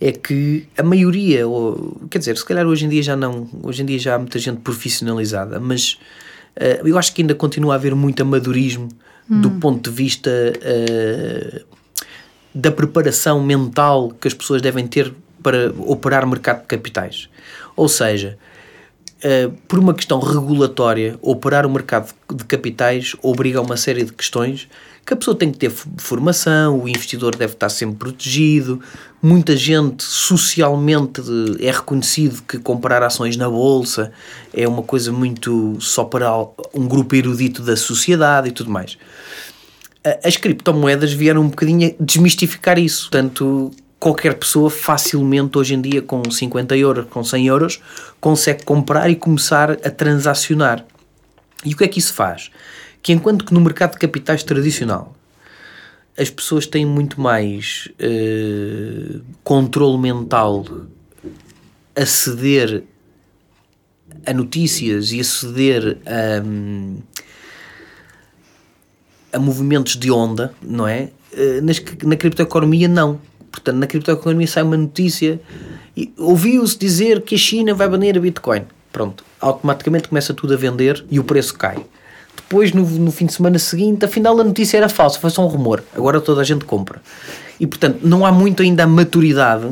é 0.00 0.10
que 0.10 0.66
a 0.76 0.82
maioria, 0.82 1.46
ou, 1.46 2.02
quer 2.10 2.18
dizer, 2.18 2.36
se 2.36 2.44
calhar 2.44 2.66
hoje 2.66 2.86
em 2.86 2.88
dia 2.88 3.02
já 3.02 3.16
não, 3.16 3.48
hoje 3.62 3.82
em 3.82 3.86
dia 3.86 3.98
já 3.98 4.14
há 4.16 4.18
muita 4.18 4.38
gente 4.38 4.60
profissionalizada, 4.60 5.60
mas 5.60 5.98
uh, 6.56 6.86
eu 6.86 6.98
acho 6.98 7.14
que 7.14 7.22
ainda 7.22 7.34
continua 7.34 7.74
a 7.74 7.76
haver 7.76 7.94
muito 7.94 8.22
amadorismo 8.22 8.88
hum. 9.30 9.40
do 9.40 9.50
ponto 9.52 9.90
de 9.90 9.96
vista 9.96 10.30
uh, 10.30 11.64
da 12.54 12.70
preparação 12.70 13.42
mental 13.42 14.12
que 14.20 14.28
as 14.28 14.34
pessoas 14.34 14.60
devem 14.60 14.86
ter 14.86 15.12
para 15.42 15.72
operar 15.78 16.26
mercado 16.26 16.60
de 16.62 16.66
capitais. 16.66 17.28
Ou 17.74 17.88
seja, 17.88 18.38
uh, 19.24 19.50
por 19.66 19.78
uma 19.78 19.94
questão 19.94 20.20
regulatória, 20.20 21.18
operar 21.22 21.66
o 21.66 21.70
mercado 21.70 22.12
de 22.34 22.44
capitais 22.44 23.16
obriga 23.22 23.58
a 23.58 23.62
uma 23.62 23.76
série 23.76 24.04
de 24.04 24.12
questões 24.12 24.68
que 25.04 25.14
a 25.14 25.16
pessoa 25.16 25.36
tem 25.36 25.50
que 25.50 25.58
ter 25.58 25.70
formação, 25.70 26.80
o 26.80 26.88
investidor 26.88 27.34
deve 27.34 27.54
estar 27.54 27.68
sempre 27.68 27.96
protegido, 27.96 28.80
muita 29.20 29.56
gente 29.56 30.04
socialmente 30.04 31.20
é 31.60 31.70
reconhecido 31.70 32.42
que 32.42 32.58
comprar 32.58 33.02
ações 33.02 33.36
na 33.36 33.48
bolsa 33.48 34.12
é 34.54 34.66
uma 34.66 34.82
coisa 34.82 35.10
muito 35.10 35.76
só 35.80 36.04
para 36.04 36.30
um 36.72 36.86
grupo 36.86 37.16
erudito 37.16 37.62
da 37.62 37.76
sociedade 37.76 38.48
e 38.48 38.52
tudo 38.52 38.70
mais. 38.70 38.96
As 40.24 40.36
criptomoedas 40.36 41.12
vieram 41.12 41.42
um 41.42 41.48
bocadinho 41.48 41.94
desmistificar 42.00 42.78
isso. 42.78 43.02
Portanto, 43.02 43.70
qualquer 44.00 44.34
pessoa 44.34 44.68
facilmente 44.68 45.56
hoje 45.56 45.74
em 45.74 45.80
dia 45.80 46.02
com 46.02 46.28
50 46.28 46.76
euros, 46.76 47.06
com 47.08 47.22
100 47.22 47.46
euros, 47.46 47.80
consegue 48.20 48.64
comprar 48.64 49.08
e 49.08 49.14
começar 49.14 49.70
a 49.70 49.90
transacionar. 49.90 50.84
E 51.64 51.72
o 51.72 51.76
que 51.76 51.84
é 51.84 51.88
que 51.88 52.00
isso 52.00 52.12
faz? 52.12 52.50
Que 53.02 53.12
enquanto 53.12 53.44
que 53.44 53.52
no 53.52 53.60
mercado 53.60 53.92
de 53.92 53.98
capitais 53.98 54.42
tradicional 54.42 55.14
as 56.16 56.30
pessoas 56.30 56.66
têm 56.66 56.84
muito 56.84 57.20
mais 57.20 57.88
uh, 57.98 59.20
controle 59.42 59.98
mental 59.98 60.64
a 61.96 62.06
ceder 62.06 62.84
a 64.26 64.32
notícias 64.32 65.10
e 65.12 65.20
a 65.20 65.24
ceder 65.24 65.98
a, 66.06 66.42
a 69.36 69.38
movimentos 69.38 69.96
de 69.96 70.10
onda, 70.10 70.54
não 70.60 70.86
é? 70.86 71.10
Uh, 71.32 71.62
nas, 71.62 71.82
na 72.04 72.16
criptoeconomia 72.16 72.88
não. 72.88 73.18
Portanto, 73.50 73.76
na 73.76 73.86
criptoeconomia 73.86 74.46
sai 74.46 74.62
uma 74.62 74.76
notícia 74.76 75.40
e 75.96 76.12
ouviu-se 76.18 76.78
dizer 76.78 77.22
que 77.22 77.34
a 77.34 77.38
China 77.38 77.74
vai 77.74 77.88
banir 77.88 78.16
a 78.16 78.20
Bitcoin. 78.20 78.64
Pronto, 78.92 79.24
automaticamente 79.40 80.08
começa 80.08 80.34
tudo 80.34 80.52
a 80.52 80.56
vender 80.56 81.04
e 81.10 81.18
o 81.18 81.24
preço 81.24 81.54
cai. 81.54 81.84
Depois, 82.36 82.72
no, 82.72 82.82
no 82.82 83.10
fim 83.10 83.26
de 83.26 83.32
semana 83.32 83.58
seguinte, 83.58 84.04
afinal 84.04 84.38
a 84.38 84.44
notícia 84.44 84.76
era 84.76 84.88
falsa, 84.88 85.18
foi 85.18 85.30
só 85.30 85.44
um 85.44 85.48
rumor. 85.48 85.82
Agora 85.94 86.20
toda 86.20 86.40
a 86.40 86.44
gente 86.44 86.64
compra. 86.64 87.00
E 87.58 87.66
portanto, 87.66 88.00
não 88.02 88.26
há 88.26 88.32
muito 88.32 88.62
ainda 88.62 88.84
a 88.84 88.86
maturidade 88.86 89.68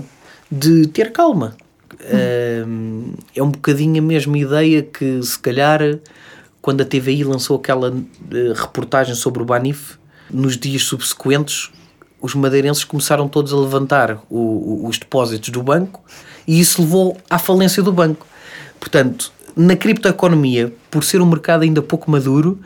de 0.50 0.86
ter 0.88 1.12
calma. 1.12 1.56
Hum. 2.02 3.12
é 3.36 3.42
um 3.42 3.50
bocadinho 3.50 4.02
a 4.02 4.06
mesma 4.06 4.38
ideia 4.38 4.82
que, 4.82 5.22
se 5.22 5.38
calhar, 5.38 5.80
quando 6.62 6.80
a 6.80 6.84
TVI 6.84 7.24
lançou 7.24 7.56
aquela 7.56 7.90
uh, 7.90 8.52
reportagem 8.54 9.14
sobre 9.14 9.42
o 9.42 9.44
Banif, 9.44 9.98
nos 10.30 10.56
dias 10.56 10.82
subsequentes, 10.84 11.70
os 12.20 12.34
madeirenses 12.34 12.84
começaram 12.84 13.28
todos 13.28 13.52
a 13.52 13.56
levantar 13.56 14.22
o, 14.28 14.38
o, 14.38 14.86
os 14.88 14.98
depósitos 14.98 15.50
do 15.50 15.62
banco 15.62 16.02
e 16.46 16.60
isso 16.60 16.82
levou 16.82 17.16
à 17.28 17.38
falência 17.38 17.82
do 17.82 17.92
banco. 17.92 18.26
Portanto, 18.78 19.32
na 19.56 19.76
criptoeconomia, 19.76 20.72
por 20.90 21.04
ser 21.04 21.20
um 21.20 21.26
mercado 21.26 21.62
ainda 21.62 21.82
pouco 21.82 22.10
maduro, 22.10 22.58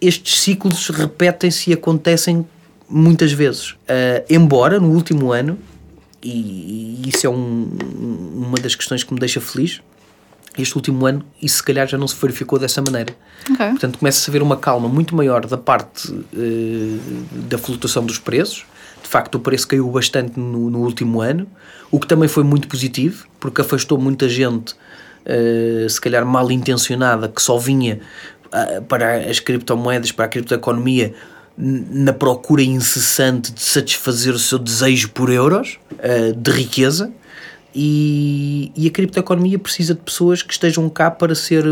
estes 0.00 0.40
ciclos 0.40 0.88
repetem-se 0.88 1.70
e 1.70 1.72
acontecem 1.72 2.46
muitas 2.88 3.32
vezes. 3.32 3.72
Uh, 3.72 4.24
embora 4.28 4.80
no 4.80 4.90
último 4.90 5.32
ano, 5.32 5.58
e, 6.22 7.00
e 7.04 7.08
isso 7.08 7.26
é 7.26 7.30
um, 7.30 7.70
uma 8.34 8.58
das 8.58 8.74
questões 8.74 9.04
que 9.04 9.12
me 9.12 9.20
deixa 9.20 9.40
feliz, 9.40 9.80
este 10.58 10.74
último 10.74 11.06
ano 11.06 11.24
isso 11.40 11.56
se 11.56 11.62
calhar 11.62 11.86
já 11.86 11.96
não 11.96 12.08
se 12.08 12.16
verificou 12.20 12.58
dessa 12.58 12.82
maneira. 12.82 13.14
Okay. 13.50 13.70
Portanto, 13.70 13.98
começa-se 13.98 14.28
a 14.28 14.32
ver 14.32 14.42
uma 14.42 14.56
calma 14.56 14.88
muito 14.88 15.14
maior 15.14 15.46
da 15.46 15.56
parte 15.56 16.10
uh, 16.10 17.00
da 17.48 17.56
flutuação 17.56 18.04
dos 18.04 18.18
preços. 18.18 18.64
De 19.02 19.08
facto, 19.08 19.36
o 19.36 19.40
preço 19.40 19.66
caiu 19.66 19.88
bastante 19.90 20.38
no, 20.38 20.68
no 20.68 20.80
último 20.80 21.20
ano, 21.20 21.46
o 21.90 21.98
que 21.98 22.06
também 22.06 22.28
foi 22.28 22.44
muito 22.44 22.68
positivo, 22.68 23.26
porque 23.38 23.60
afastou 23.60 23.98
muita 23.98 24.28
gente 24.28 24.74
uh, 25.26 25.88
se 25.88 26.00
calhar 26.00 26.24
mal 26.24 26.50
intencionada, 26.50 27.28
que 27.28 27.40
só 27.40 27.58
vinha 27.58 28.00
uh, 28.46 28.82
para 28.82 29.28
as 29.28 29.40
criptomoedas, 29.40 30.12
para 30.12 30.26
a 30.26 30.28
criptoeconomia, 30.28 31.14
na 31.56 32.12
procura 32.12 32.62
incessante 32.62 33.52
de 33.52 33.60
satisfazer 33.60 34.34
o 34.34 34.38
seu 34.38 34.58
desejo 34.58 35.10
por 35.10 35.30
euros, 35.30 35.78
uh, 35.92 36.32
de 36.34 36.50
riqueza, 36.50 37.12
e, 37.74 38.72
e, 38.74 38.88
a 38.88 38.90
criptoeconomia 38.90 39.56
precisa 39.56 39.94
de 39.94 40.00
pessoas 40.00 40.42
que 40.42 40.52
estejam 40.52 40.88
cá 40.88 41.08
para 41.08 41.36
ser 41.36 41.64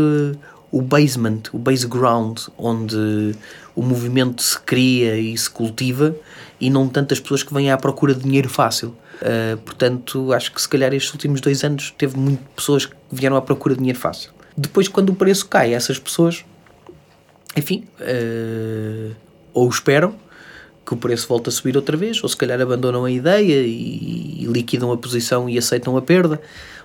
o 0.71 0.81
basement, 0.81 1.41
o 1.51 1.57
base 1.57 1.85
ground, 1.85 2.39
onde 2.57 3.35
o 3.75 3.81
movimento 3.81 4.41
se 4.41 4.59
cria 4.59 5.17
e 5.17 5.37
se 5.37 5.49
cultiva, 5.49 6.15
e 6.59 6.69
não 6.69 6.87
tantas 6.87 7.19
pessoas 7.19 7.43
que 7.43 7.53
vêm 7.53 7.71
à 7.71 7.77
procura 7.77 8.13
de 8.13 8.21
dinheiro 8.21 8.49
fácil. 8.49 8.95
Uh, 9.21 9.57
portanto, 9.57 10.31
acho 10.31 10.53
que 10.53 10.61
se 10.61 10.69
calhar 10.69 10.93
estes 10.93 11.11
últimos 11.11 11.41
dois 11.41 11.63
anos 11.63 11.93
teve 11.97 12.17
muitas 12.17 12.45
pessoas 12.55 12.85
que 12.85 12.95
vieram 13.11 13.35
à 13.35 13.41
procura 13.41 13.75
de 13.75 13.79
dinheiro 13.79 13.99
fácil. 13.99 14.31
Depois, 14.55 14.87
quando 14.87 15.09
o 15.09 15.15
preço 15.15 15.45
cai, 15.47 15.73
essas 15.73 15.99
pessoas, 15.99 16.45
enfim, 17.55 17.85
uh, 17.99 19.13
ou 19.53 19.67
esperam 19.67 20.15
que 20.85 20.93
o 20.93 20.97
preço 20.97 21.27
volte 21.27 21.49
a 21.49 21.51
subir 21.51 21.75
outra 21.75 21.97
vez, 21.97 22.23
ou 22.23 22.29
se 22.29 22.37
calhar 22.37 22.59
abandonam 22.61 23.05
a 23.05 23.11
ideia 23.11 23.61
e, 23.61 24.43
e 24.43 24.45
liquidam 24.45 24.91
a 24.91 24.97
posição 24.97 25.49
e 25.49 25.57
aceitam 25.57 25.97
a 25.97 26.01
perda, 26.01 26.41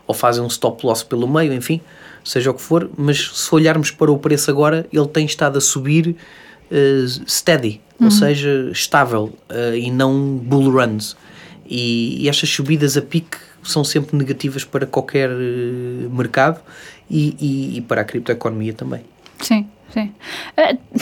ou 0.07 0.15
fazem 0.15 0.43
um 0.43 0.49
stop 0.49 0.85
loss 0.85 1.03
pelo 1.03 1.27
meio, 1.29 1.53
enfim, 1.53 1.81
seja 2.25 2.51
o 2.51 2.55
que 2.55 2.61
for. 2.61 2.91
Mas 2.97 3.31
se 3.33 3.55
olharmos 3.55 3.91
para 3.93 4.11
o 4.11 4.19
preço 4.19 4.51
agora, 4.51 4.87
ele 4.93 5.09
tem 5.09 5.25
estado 5.25 5.57
a 5.57 5.61
subir 5.61 6.17
uh, 6.71 7.31
steady, 7.31 7.81
uhum. 7.99 8.07
ou 8.07 8.11
seja, 8.11 8.71
estável, 8.73 9.33
e 9.79 9.91
não 9.91 10.37
bull 10.37 10.71
runs. 10.71 11.17
E, 11.67 12.23
e 12.23 12.29
estas 12.29 12.49
subidas 12.51 12.97
a 12.97 13.03
pique 13.03 13.39
são 13.63 13.83
sempre 13.83 14.17
negativas 14.17 14.65
para 14.65 14.87
qualquer 14.87 15.31
uh, 15.31 16.11
mercado 16.11 16.61
e, 17.11 17.37
e, 17.41 17.79
e, 17.79 17.81
para 17.81 18.03
a 18.03 18.05
criptoeconomia 18.05 18.73
também. 18.73 19.03
Sim, 19.41 19.67
sim. 19.93 20.13
Uh, 20.59 21.01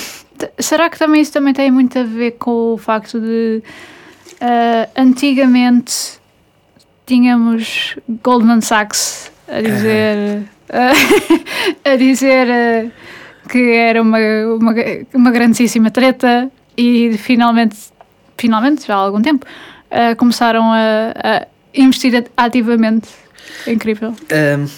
será 0.58 0.88
que 0.88 0.98
também 0.98 1.20
isso 1.20 1.32
também 1.32 1.52
tem 1.52 1.70
muito 1.70 1.98
a 1.98 2.04
ver 2.04 2.32
com 2.32 2.74
o 2.74 2.78
facto 2.78 3.20
de 3.20 3.62
uh, 4.40 4.90
antigamente 4.96 6.20
tínhamos 7.06 7.96
Goldman 8.22 8.60
Sachs 8.60 9.30
a 9.48 9.60
dizer 9.60 10.42
a 11.84 11.96
dizer 11.96 12.92
que 13.50 13.72
era 13.72 14.00
uma, 14.00 14.18
uma, 14.58 14.74
uma 15.12 15.30
grandíssima 15.30 15.90
treta 15.90 16.50
e 16.76 17.18
finalmente 17.18 17.76
finalmente 18.38 18.86
já 18.86 18.94
há 18.94 18.98
algum 18.98 19.20
tempo 19.20 19.44
uh, 19.92 20.16
começaram 20.16 20.64
a, 20.64 21.12
a, 21.22 21.46
investir 21.74 22.24
ativamente. 22.36 23.08
É 23.66 23.72
incrível. 23.72 24.10
Um, 24.10 24.68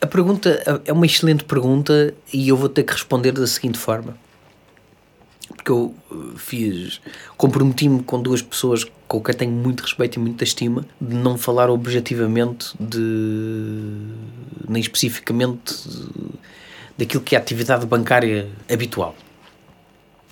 a 0.00 0.06
pergunta 0.06 0.82
é 0.84 0.92
uma 0.92 1.06
excelente 1.06 1.44
pergunta 1.44 2.14
e 2.32 2.48
eu 2.48 2.56
vou 2.56 2.68
ter 2.68 2.84
que 2.84 2.92
responder 2.92 3.32
da 3.32 3.46
seguinte 3.46 3.78
forma. 3.78 4.16
porque 5.54 5.70
eu 5.70 5.94
uh, 6.10 6.38
fiz, 6.38 7.00
comprometi-me 7.36 8.02
com 8.02 8.20
duas 8.20 8.42
pessoas 8.42 8.84
com 9.06 9.20
quem 9.20 9.34
tenho 9.34 9.52
muito 9.52 9.80
respeito 9.80 10.16
e 10.16 10.22
muita 10.22 10.44
estima, 10.44 10.86
de 11.00 11.16
não 11.16 11.36
falar 11.36 11.68
objetivamente 11.68 12.72
de, 12.78 13.00
nem 14.68 14.80
especificamente 14.80 15.74
daquilo 16.96 17.20
que 17.20 17.34
é 17.34 17.38
a 17.38 17.40
atividade 17.40 17.84
bancária 17.86 18.48
habitual. 18.72 19.16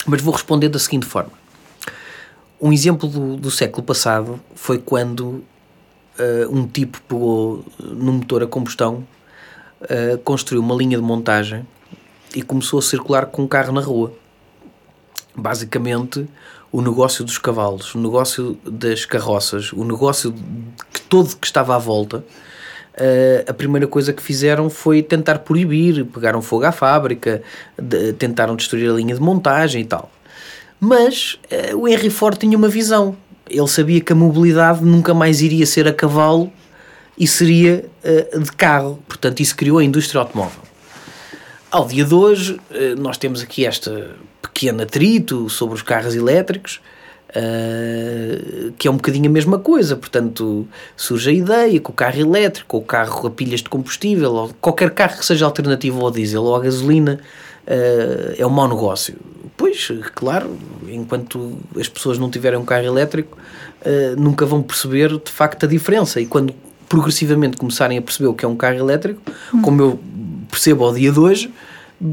Mas 0.06 0.22
vou 0.22 0.32
responder 0.32 0.68
da 0.68 0.78
seguinte 0.78 1.06
forma. 1.06 1.32
Um 2.60 2.72
exemplo 2.72 3.08
do, 3.08 3.36
do 3.36 3.50
século 3.52 3.84
passado 3.84 4.40
foi 4.54 4.78
quando 4.78 5.22
uh, 5.22 5.44
um 6.50 6.66
tipo 6.66 7.00
pegou 7.02 7.64
num 7.78 8.14
motor 8.14 8.42
a 8.42 8.46
combustão, 8.48 9.06
uh, 9.82 10.18
construiu 10.24 10.60
uma 10.60 10.74
linha 10.74 10.96
de 10.96 11.02
montagem 11.02 11.64
e 12.34 12.42
começou 12.42 12.80
a 12.80 12.82
circular 12.82 13.26
com 13.26 13.42
um 13.42 13.46
carro 13.46 13.72
na 13.72 13.80
rua. 13.80 14.12
Basicamente, 15.36 16.28
o 16.72 16.82
negócio 16.82 17.24
dos 17.24 17.38
cavalos, 17.38 17.94
o 17.94 17.98
negócio 18.00 18.58
das 18.64 19.04
carroças, 19.04 19.72
o 19.72 19.84
negócio 19.84 20.34
que 20.92 21.00
todo 21.02 21.36
que 21.36 21.46
estava 21.46 21.76
à 21.76 21.78
volta, 21.78 22.18
uh, 22.18 23.50
a 23.50 23.54
primeira 23.54 23.86
coisa 23.86 24.12
que 24.12 24.20
fizeram 24.20 24.68
foi 24.68 25.00
tentar 25.00 25.38
proibir, 25.38 26.04
pegaram 26.06 26.42
fogo 26.42 26.64
à 26.64 26.72
fábrica, 26.72 27.40
de, 27.80 28.14
tentaram 28.14 28.56
destruir 28.56 28.90
a 28.90 28.94
linha 28.94 29.14
de 29.14 29.20
montagem 29.20 29.82
e 29.82 29.84
tal. 29.84 30.10
Mas 30.80 31.38
uh, 31.72 31.76
o 31.76 31.88
Henry 31.88 32.10
Ford 32.10 32.38
tinha 32.38 32.56
uma 32.56 32.68
visão. 32.68 33.16
Ele 33.48 33.68
sabia 33.68 34.00
que 34.00 34.12
a 34.12 34.16
mobilidade 34.16 34.84
nunca 34.84 35.12
mais 35.14 35.40
iria 35.40 35.66
ser 35.66 35.88
a 35.88 35.92
cavalo 35.92 36.52
e 37.16 37.26
seria 37.26 37.84
uh, 38.04 38.40
de 38.40 38.52
carro. 38.52 39.02
Portanto, 39.08 39.40
isso 39.40 39.56
criou 39.56 39.78
a 39.78 39.84
indústria 39.84 40.20
automóvel. 40.20 40.62
Ao 41.70 41.86
dia 41.86 42.04
de 42.04 42.14
hoje, 42.14 42.58
nós 42.96 43.18
temos 43.18 43.42
aqui 43.42 43.66
esta 43.66 44.16
pequeno 44.40 44.82
atrito 44.82 45.48
sobre 45.48 45.74
os 45.74 45.82
carros 45.82 46.14
elétricos, 46.14 46.80
uh, 47.30 48.72
que 48.78 48.88
é 48.88 48.90
um 48.90 48.96
bocadinho 48.96 49.26
a 49.26 49.32
mesma 49.32 49.58
coisa. 49.58 49.94
Portanto, 49.96 50.66
surge 50.96 51.30
a 51.30 51.32
ideia 51.32 51.78
que 51.78 51.90
o 51.90 51.92
carro 51.92 52.18
elétrico, 52.18 52.76
ou 52.76 52.82
o 52.82 52.86
carro 52.86 53.26
a 53.26 53.30
pilhas 53.30 53.60
de 53.60 53.68
combustível, 53.68 54.32
ou 54.32 54.50
qualquer 54.60 54.90
carro 54.90 55.18
que 55.18 55.26
seja 55.26 55.44
alternativo 55.44 56.04
ao 56.04 56.10
diesel 56.10 56.42
ou 56.42 56.56
à 56.56 56.60
gasolina, 56.60 57.20
uh, 57.68 58.34
é 58.36 58.46
um 58.46 58.50
mau 58.50 58.68
negócio. 58.68 59.16
Pois, 59.56 59.88
claro, 60.14 60.56
enquanto 60.88 61.58
as 61.78 61.88
pessoas 61.88 62.18
não 62.18 62.30
tiverem 62.30 62.58
um 62.58 62.64
carro 62.64 62.84
elétrico, 62.84 63.36
uh, 63.82 64.20
nunca 64.20 64.46
vão 64.46 64.62
perceber 64.62 65.10
de 65.18 65.30
facto 65.30 65.64
a 65.64 65.68
diferença. 65.68 66.20
E 66.20 66.26
quando 66.26 66.54
progressivamente 66.88 67.56
começarem 67.56 67.98
a 67.98 68.02
perceber 68.02 68.28
o 68.28 68.34
que 68.34 68.44
é 68.44 68.48
um 68.48 68.56
carro 68.56 68.78
elétrico, 68.78 69.20
hum. 69.52 69.62
como 69.62 69.82
eu 69.82 70.00
percebo 70.50 70.84
ao 70.84 70.94
dia 70.94 71.12
de 71.12 71.20
hoje, 71.20 71.52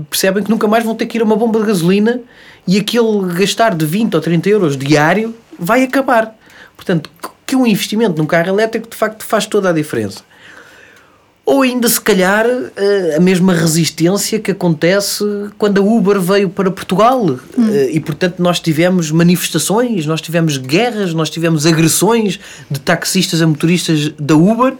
percebem 0.09 0.43
que 0.43 0.49
nunca 0.49 0.67
mais 0.67 0.83
vão 0.83 0.95
ter 0.95 1.05
que 1.05 1.17
ir 1.17 1.21
a 1.21 1.23
uma 1.23 1.35
bomba 1.35 1.59
de 1.59 1.67
gasolina 1.67 2.19
e 2.67 2.77
aquele 2.77 3.33
gastar 3.33 3.75
de 3.75 3.85
20 3.85 4.15
ou 4.15 4.21
30 4.21 4.49
euros 4.49 4.77
diário 4.77 5.35
vai 5.57 5.83
acabar. 5.83 6.35
Portanto, 6.75 7.09
que 7.45 7.55
um 7.55 7.65
investimento 7.65 8.17
num 8.17 8.25
carro 8.25 8.49
elétrico 8.49 8.89
de 8.89 8.95
facto 8.95 9.23
faz 9.23 9.45
toda 9.45 9.69
a 9.69 9.73
diferença. 9.73 10.23
Ou 11.45 11.61
ainda, 11.61 11.87
se 11.87 12.01
calhar, 12.01 12.47
eh, 12.75 13.15
a 13.15 13.19
mesma 13.19 13.53
resistência 13.53 14.39
que 14.39 14.49
acontece 14.49 15.23
quando 15.59 15.79
a 15.79 15.83
Uber 15.83 16.19
veio 16.19 16.49
para 16.49 16.71
Portugal. 16.71 17.23
Hum. 17.23 17.69
Eh, 17.71 17.91
e, 17.91 17.99
portanto, 17.99 18.39
nós 18.39 18.59
tivemos 18.59 19.11
manifestações, 19.11 20.07
nós 20.07 20.21
tivemos 20.21 20.57
guerras, 20.57 21.13
nós 21.13 21.29
tivemos 21.29 21.67
agressões 21.67 22.39
de 22.69 22.79
taxistas 22.79 23.43
a 23.43 23.47
motoristas 23.47 24.09
da 24.17 24.35
Uber 24.35 24.73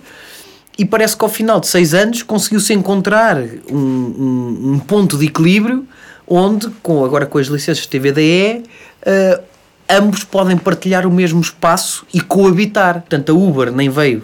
e 0.75 0.83
parece 0.83 1.15
que 1.15 1.23
ao 1.23 1.29
final 1.29 1.59
de 1.59 1.67
seis 1.67 1.93
anos 1.93 2.23
conseguiu-se 2.23 2.73
encontrar 2.73 3.37
um, 3.71 3.77
um, 3.77 4.71
um, 4.73 4.79
ponto 4.79 5.19
de 5.19 5.25
equilíbrio 5.25 5.87
onde, 6.27 6.67
com, 6.81 7.05
agora 7.05 7.27
com 7.27 7.37
as 7.37 7.45
licenças 7.45 7.85
TVDE, 7.85 8.57
uh, 8.57 8.63
eh, 9.05 9.41
ambos 9.87 10.23
podem 10.23 10.57
partilhar 10.57 11.05
o 11.05 11.11
mesmo 11.11 11.39
espaço 11.39 12.03
e 12.11 12.19
coabitar. 12.19 13.01
Portanto, 13.01 13.31
a 13.31 13.35
Uber 13.35 13.71
nem 13.71 13.87
veio 13.87 14.23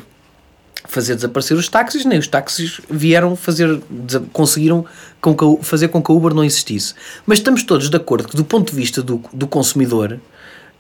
fazer 0.92 1.16
desaparecer 1.16 1.56
os 1.56 1.70
táxis, 1.70 2.04
nem 2.04 2.20
os 2.20 2.28
táxis 2.28 2.82
vieram 2.90 3.34
fazer, 3.34 3.82
conseguiram 4.34 4.86
com 5.22 5.34
que, 5.34 5.64
fazer 5.64 5.88
com 5.88 6.04
que 6.04 6.12
a 6.12 6.16
Uber 6.16 6.34
não 6.34 6.44
existisse. 6.44 6.94
Mas 7.26 7.40
estamos 7.40 7.64
todos 7.64 7.90
de 7.90 7.96
acordo 7.96 8.28
que, 8.28 8.36
do 8.36 8.44
ponto 8.44 8.72
de 8.72 8.76
vista 8.76 9.02
do, 9.02 9.24
do 9.32 9.48
consumidor, 9.48 10.20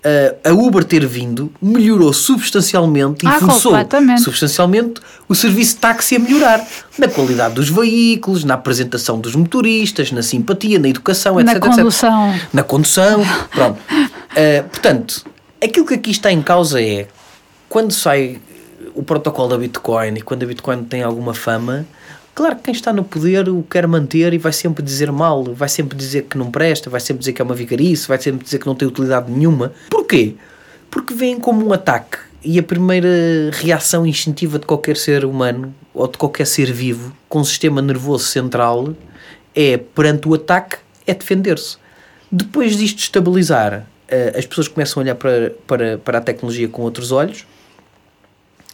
uh, 0.04 0.50
a 0.50 0.52
Uber 0.52 0.84
ter 0.84 1.06
vindo 1.06 1.50
melhorou 1.62 2.12
substancialmente 2.12 3.26
ah, 3.26 3.38
e 3.38 3.40
forçou 3.40 3.74
substancialmente 4.22 5.00
o 5.30 5.34
serviço 5.34 5.76
de 5.76 5.80
táxi 5.80 6.18
a 6.18 6.20
melhorar 6.20 6.68
na 6.98 7.08
qualidade 7.08 7.56
dos 7.56 7.70
veículos, 7.70 8.44
na 8.44 8.56
apresentação 8.56 9.18
dos 9.18 9.34
motoristas, 9.34 10.12
na 10.12 10.22
simpatia, 10.22 10.78
na 10.78 10.90
educação, 10.90 11.40
etc. 11.40 11.54
Na 11.54 11.60
condução. 11.62 12.30
Etc. 12.32 12.50
Na 12.52 12.64
condução. 12.64 13.26
Pronto. 13.50 13.80
Uh, 13.80 14.70
portanto, 14.70 15.26
aquilo 15.64 15.86
que 15.86 15.94
aqui 15.94 16.12
está 16.12 16.30
em 16.30 16.42
causa 16.42 16.82
é 16.82 17.08
quando 17.70 17.94
sai 17.94 18.42
o 18.94 19.04
protocolo 19.04 19.50
da 19.50 19.58
Bitcoin 19.58 20.16
e 20.16 20.22
quando 20.22 20.44
a 20.44 20.46
Bitcoin 20.46 20.84
tem 20.84 21.04
alguma 21.04 21.34
fama, 21.34 21.86
Claro 22.34 22.56
que 22.56 22.64
quem 22.64 22.74
está 22.74 22.94
no 22.94 23.04
poder 23.04 23.50
o 23.50 23.62
quer 23.64 23.86
manter 23.86 24.34
e 24.34 24.38
vai 24.38 24.54
sempre 24.54 24.82
dizer 24.82 25.12
mal, 25.12 25.44
vai 25.54 25.68
sempre 25.68 25.98
dizer 25.98 26.24
que 26.24 26.38
não 26.38 26.50
presta, 26.50 26.90
vai 26.90 27.02
sempre 27.02 27.20
dizer 27.20 27.34
que 27.34 27.42
é 27.42 27.46
uma 27.46 27.54
vigarice, 27.54 28.08
vai 28.08 28.20
sempre 28.20 28.44
dizer 28.44 28.58
que 28.58 28.66
não 28.66 28.74
tem 28.74 28.88
utilidade 28.88 29.30
nenhuma. 29.30 29.74
Porquê? 29.90 30.36
Porque 30.90 31.14
vem 31.14 31.38
como 31.40 31.66
um 31.66 31.74
ataque 31.74 32.18
e 32.44 32.58
a 32.58 32.64
primeira 32.64 33.10
reação 33.52 34.06
instintiva 34.06 34.58
de 34.58 34.66
qualquer 34.66 34.96
ser 34.96 35.26
humano 35.26 35.76
ou 35.94 36.08
de 36.08 36.18
qualquer 36.18 36.48
ser 36.48 36.72
vivo 36.72 37.14
com 37.28 37.40
um 37.40 37.44
sistema 37.44 37.82
nervoso 37.82 38.26
central 38.26 38.96
é, 39.54 39.78
perante 39.78 40.28
o 40.28 40.34
ataque, 40.34 40.78
é 41.06 41.14
defender-se. 41.14 41.78
Depois 42.32 42.78
disto 42.78 43.00
estabilizar, 43.00 43.86
eh, 44.08 44.34
as 44.38 44.46
pessoas 44.46 44.70
começam 44.70 45.02
a 45.02 45.04
olhar 45.04 45.16
para, 45.16 45.54
para, 45.68 45.98
para 45.98 46.18
a 46.20 46.22
tecnologia 46.22 46.70
com 46.70 46.82
outros 46.82 47.12
olhos 47.12 47.46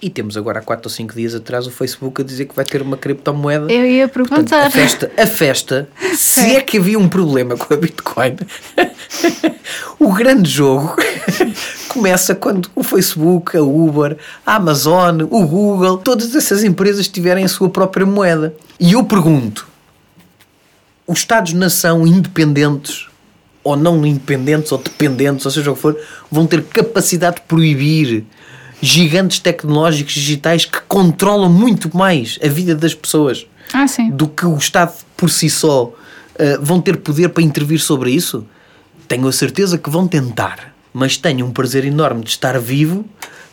e 0.01 0.09
temos 0.09 0.37
agora 0.37 0.59
há 0.59 0.61
4 0.61 0.87
ou 0.87 0.93
5 0.93 1.15
dias 1.15 1.33
atrás 1.33 1.65
o 1.65 1.71
Facebook 1.71 2.21
a 2.21 2.25
dizer 2.25 2.45
que 2.45 2.55
vai 2.55 2.63
ter 2.63 2.81
uma 2.81 2.95
criptomoeda. 2.95 3.71
Eu 3.71 3.85
ia 3.85 4.07
perguntar. 4.07 4.35
Portanto, 4.35 4.67
a 4.67 4.69
festa, 4.69 5.11
a 5.17 5.25
festa 5.25 5.89
se 6.13 6.55
é 6.55 6.61
que 6.61 6.77
havia 6.77 6.99
um 6.99 7.09
problema 7.09 7.57
com 7.57 7.73
a 7.73 7.77
Bitcoin, 7.77 8.35
o 9.99 10.13
grande 10.13 10.49
jogo 10.49 10.95
começa 11.89 12.35
quando 12.35 12.69
o 12.75 12.83
Facebook, 12.83 13.57
a 13.57 13.63
Uber, 13.63 14.17
a 14.45 14.55
Amazon, 14.55 15.21
o 15.31 15.47
Google, 15.47 15.97
todas 15.97 16.35
essas 16.35 16.63
empresas 16.63 17.07
tiverem 17.07 17.43
a 17.43 17.49
sua 17.49 17.69
própria 17.69 18.05
moeda. 18.05 18.55
E 18.79 18.93
eu 18.93 19.03
pergunto: 19.03 19.67
os 21.07 21.19
Estados-nação 21.19 22.05
independentes, 22.05 23.07
ou 23.63 23.75
não 23.75 24.05
independentes, 24.05 24.71
ou 24.71 24.77
dependentes, 24.77 25.43
ou 25.43 25.51
seja 25.51 25.71
o 25.71 25.75
que 25.75 25.81
for, 25.81 25.99
vão 26.29 26.45
ter 26.45 26.63
capacidade 26.65 27.37
de 27.37 27.41
proibir 27.43 28.25
gigantes 28.81 29.39
tecnológicos 29.39 30.13
digitais 30.13 30.65
que 30.65 30.79
controlam 30.87 31.49
muito 31.49 31.95
mais 31.95 32.37
a 32.43 32.47
vida 32.47 32.75
das 32.75 32.93
pessoas 32.93 33.45
ah, 33.73 33.85
do 34.11 34.27
que 34.27 34.45
o 34.45 34.55
Estado 34.55 34.93
por 35.15 35.29
si 35.29 35.49
só 35.49 35.85
uh, 35.85 35.93
vão 36.61 36.79
ter 36.79 36.97
poder 36.97 37.29
para 37.29 37.43
intervir 37.43 37.79
sobre 37.79 38.11
isso? 38.11 38.45
Tenho 39.07 39.27
a 39.27 39.31
certeza 39.31 39.77
que 39.77 39.89
vão 39.89 40.07
tentar, 40.07 40.73
mas 40.93 41.17
tenho 41.17 41.45
um 41.45 41.51
prazer 41.51 41.85
enorme 41.85 42.23
de 42.23 42.29
estar 42.29 42.59
vivo 42.59 43.05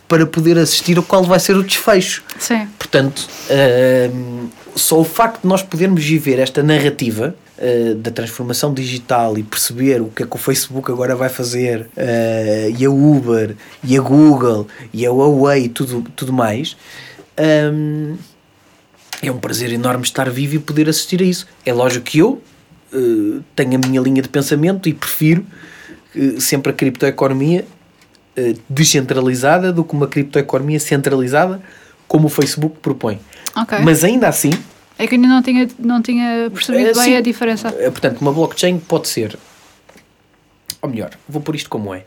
para 0.07 0.27
poder 0.27 0.59
assistir 0.59 0.99
ao 0.99 1.03
qual 1.03 1.25
vai 1.25 1.41
ser 1.41 1.57
o 1.57 1.63
desfecho. 1.63 2.23
Sim. 2.39 2.69
Portanto, 2.79 3.27
uh, 3.49 4.49
só 4.77 5.01
o 5.01 5.05
facto 5.05 5.43
de 5.43 5.49
nós 5.49 5.63
podermos 5.63 6.05
viver 6.05 6.39
esta 6.39 6.63
narrativa 6.63 7.35
uh, 7.59 7.95
da 7.97 8.11
transformação 8.11 8.73
digital 8.73 9.39
e 9.39 9.43
perceber 9.43 10.01
o 10.01 10.09
que 10.09 10.23
é 10.23 10.27
que 10.27 10.35
o 10.35 10.39
Facebook 10.39 10.91
agora 10.91 11.15
vai 11.15 11.29
fazer, 11.29 11.83
uh, 11.97 12.77
e 12.77 12.85
a 12.85 12.91
Uber, 12.91 13.57
e 13.83 13.97
a 13.97 14.01
Google, 14.01 14.67
e 14.93 15.07
a 15.07 15.11
Huawei 15.11 15.65
e 15.65 15.69
tudo, 15.69 16.03
tudo 16.17 16.33
mais, 16.33 16.77
um, 17.73 18.17
é 19.23 19.31
um 19.31 19.39
prazer 19.39 19.73
enorme 19.73 20.05
estar 20.05 20.29
vivo 20.31 20.57
e 20.57 20.59
poder 20.59 20.89
assistir 20.89 21.21
a 21.23 21.25
isso. 21.25 21.47
É 21.65 21.73
lógico 21.73 22.05
que 22.05 22.19
eu 22.19 22.43
uh, 22.93 23.43
tenho 23.57 23.77
a 23.77 23.87
minha 23.87 24.01
linha 24.01 24.23
de 24.23 24.29
pensamento 24.29 24.89
e 24.89 24.95
prefiro 24.95 25.45
sempre 26.39 26.71
a 26.71 26.73
criptoeconomia 26.73 27.65
descentralizada 28.69 29.73
do 29.73 29.83
que 29.83 29.95
uma 29.95 30.07
criptoeconomia 30.07 30.79
centralizada 30.79 31.61
como 32.07 32.27
o 32.27 32.31
Facebook 32.31 32.77
propõe. 32.81 33.19
Okay. 33.57 33.81
Mas 33.81 34.05
ainda 34.05 34.29
assim, 34.29 34.53
é 34.99 35.07
que 35.07 35.15
ainda 35.15 35.29
não 35.29 35.43
tinha, 35.43 35.69
não 35.79 36.03
tinha 36.03 36.51
percebido 36.53 36.91
é, 36.91 36.95
bem 36.95 37.05
sim. 37.05 37.17
a 37.17 37.21
diferença. 37.21 37.69
É, 37.79 37.91
portanto, 37.91 38.21
uma 38.21 38.33
blockchain 38.33 38.79
pode 38.79 39.09
ser. 39.09 39.39
Ou 40.81 40.89
melhor, 40.89 41.11
vou 41.29 41.43
pôr 41.43 41.57
isto 41.57 41.69
como 41.69 41.95
é. 41.95 42.05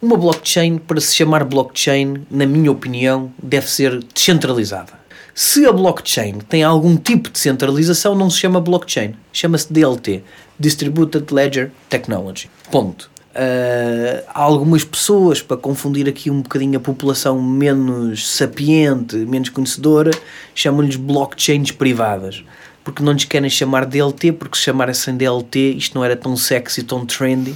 Uma 0.00 0.16
blockchain, 0.16 0.78
para 0.78 1.00
se 1.00 1.14
chamar 1.14 1.44
blockchain, 1.44 2.26
na 2.30 2.44
minha 2.44 2.70
opinião, 2.70 3.32
deve 3.40 3.70
ser 3.70 4.02
descentralizada. 4.12 5.00
Se 5.34 5.64
a 5.64 5.72
blockchain 5.72 6.40
tem 6.48 6.62
algum 6.62 6.96
tipo 6.96 7.30
de 7.30 7.38
centralização, 7.38 8.14
não 8.14 8.28
se 8.28 8.38
chama 8.38 8.60
blockchain. 8.60 9.14
Chama-se 9.32 9.72
DLT 9.72 10.22
Distributed 10.58 11.32
Ledger 11.32 11.70
Technology. 11.88 12.50
Ponto. 12.70 13.10
Uh, 13.34 14.22
algumas 14.34 14.84
pessoas, 14.84 15.40
para 15.40 15.56
confundir 15.56 16.06
aqui 16.06 16.30
um 16.30 16.42
bocadinho 16.42 16.76
a 16.76 16.80
população 16.80 17.40
menos 17.40 18.28
sapiente, 18.28 19.16
menos 19.16 19.48
conhecedora, 19.48 20.10
chamam-lhes 20.54 20.96
blockchains 20.96 21.70
privadas. 21.70 22.44
Porque 22.84 23.02
não 23.02 23.12
lhes 23.12 23.24
querem 23.24 23.48
chamar 23.48 23.86
DLT, 23.86 24.32
porque 24.32 24.56
se 24.56 24.64
chamarem 24.64 24.94
DLT 25.16 25.72
isto 25.72 25.94
não 25.94 26.04
era 26.04 26.16
tão 26.16 26.36
sexy, 26.36 26.82
tão 26.82 27.06
trendy. 27.06 27.54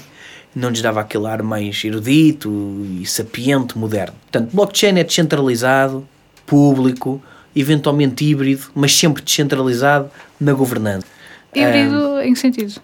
não 0.55 0.71
lhes 0.71 0.81
dava 0.81 1.01
aquele 1.01 1.27
ar 1.27 1.43
mais 1.43 1.85
erudito 1.85 2.51
e 2.99 3.05
sapiente, 3.05 3.77
moderno. 3.77 4.15
Portanto, 4.31 4.55
blockchain 4.55 4.99
é 4.99 5.05
descentralizado, 5.05 6.09
público, 6.47 7.21
eventualmente 7.55 8.25
híbrido, 8.25 8.71
mas 8.75 8.97
sempre 8.97 9.23
descentralizado 9.23 10.11
na 10.41 10.55
governança. 10.55 11.07
Híbrido 11.55 12.21
em 12.23 12.33
que 12.33 12.39
sentido? 12.39 12.81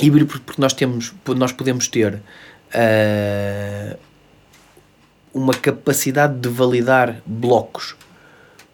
Híbrido 0.00 0.26
porque 0.26 0.60
nós 0.60 0.72
temos, 0.72 1.12
nós 1.36 1.52
podemos 1.52 1.88
ter 1.88 2.14
uh, 2.14 3.98
uma 5.32 5.54
capacidade 5.54 6.38
de 6.38 6.48
validar 6.48 7.20
blocos 7.26 7.96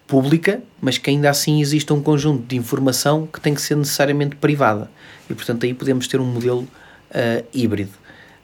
pública, 0.07 0.63
mas 0.81 0.99
que 0.99 1.11
ainda 1.11 1.29
assim 1.29 1.61
existe 1.61 1.93
um 1.93 2.01
conjunto 2.01 2.47
de 2.47 2.57
informação 2.57 3.27
que 3.27 3.41
tem 3.41 3.55
que 3.55 3.61
ser 3.61 3.77
necessariamente 3.77 4.37
privada. 4.37 4.91
E 5.29 5.35
portanto 5.35 5.67
aí 5.67 5.75
podemos 5.75 6.07
ter 6.07 6.21
um 6.21 6.25
modelo 6.25 6.63
uh, 6.63 7.45
híbrido. 7.53 7.93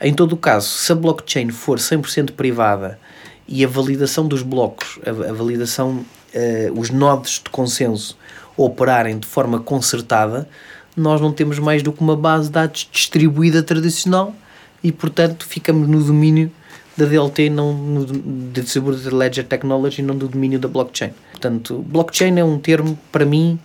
Em 0.00 0.12
todo 0.12 0.32
o 0.32 0.36
caso, 0.36 0.68
se 0.68 0.90
a 0.90 0.94
blockchain 0.94 1.50
for 1.50 1.78
100% 1.78 2.32
privada 2.32 2.98
e 3.46 3.64
a 3.64 3.68
validação 3.68 4.26
dos 4.26 4.42
blocos, 4.42 4.98
a, 5.06 5.30
a 5.30 5.32
validação, 5.32 6.04
uh, 6.34 6.78
os 6.80 6.90
nodos 6.90 7.40
de 7.44 7.50
consenso 7.50 8.18
operarem 8.56 9.18
de 9.18 9.26
forma 9.26 9.60
concertada, 9.60 10.48
nós 10.96 11.20
não 11.20 11.32
temos 11.32 11.58
mais 11.58 11.82
do 11.82 11.92
que 11.92 12.00
uma 12.00 12.16
base 12.16 12.46
de 12.46 12.52
dados 12.52 12.88
distribuída 12.90 13.62
tradicional 13.62 14.34
e, 14.82 14.92
portanto, 14.92 15.46
ficamos 15.46 15.88
no 15.88 16.02
domínio 16.02 16.50
da 16.96 17.06
DLT, 17.06 17.48
não 17.50 17.72
no, 17.72 18.04
de 18.04 18.60
Distributed 18.60 19.14
Ledger 19.14 19.46
Technology, 19.46 20.02
não 20.02 20.16
do 20.16 20.28
domínio 20.28 20.58
da 20.58 20.68
blockchain. 20.68 21.12
Portanto, 21.30 21.84
blockchain 21.88 22.38
é 22.38 22.44
um 22.44 22.58
termo, 22.58 22.98
para 23.10 23.24
mim, 23.24 23.58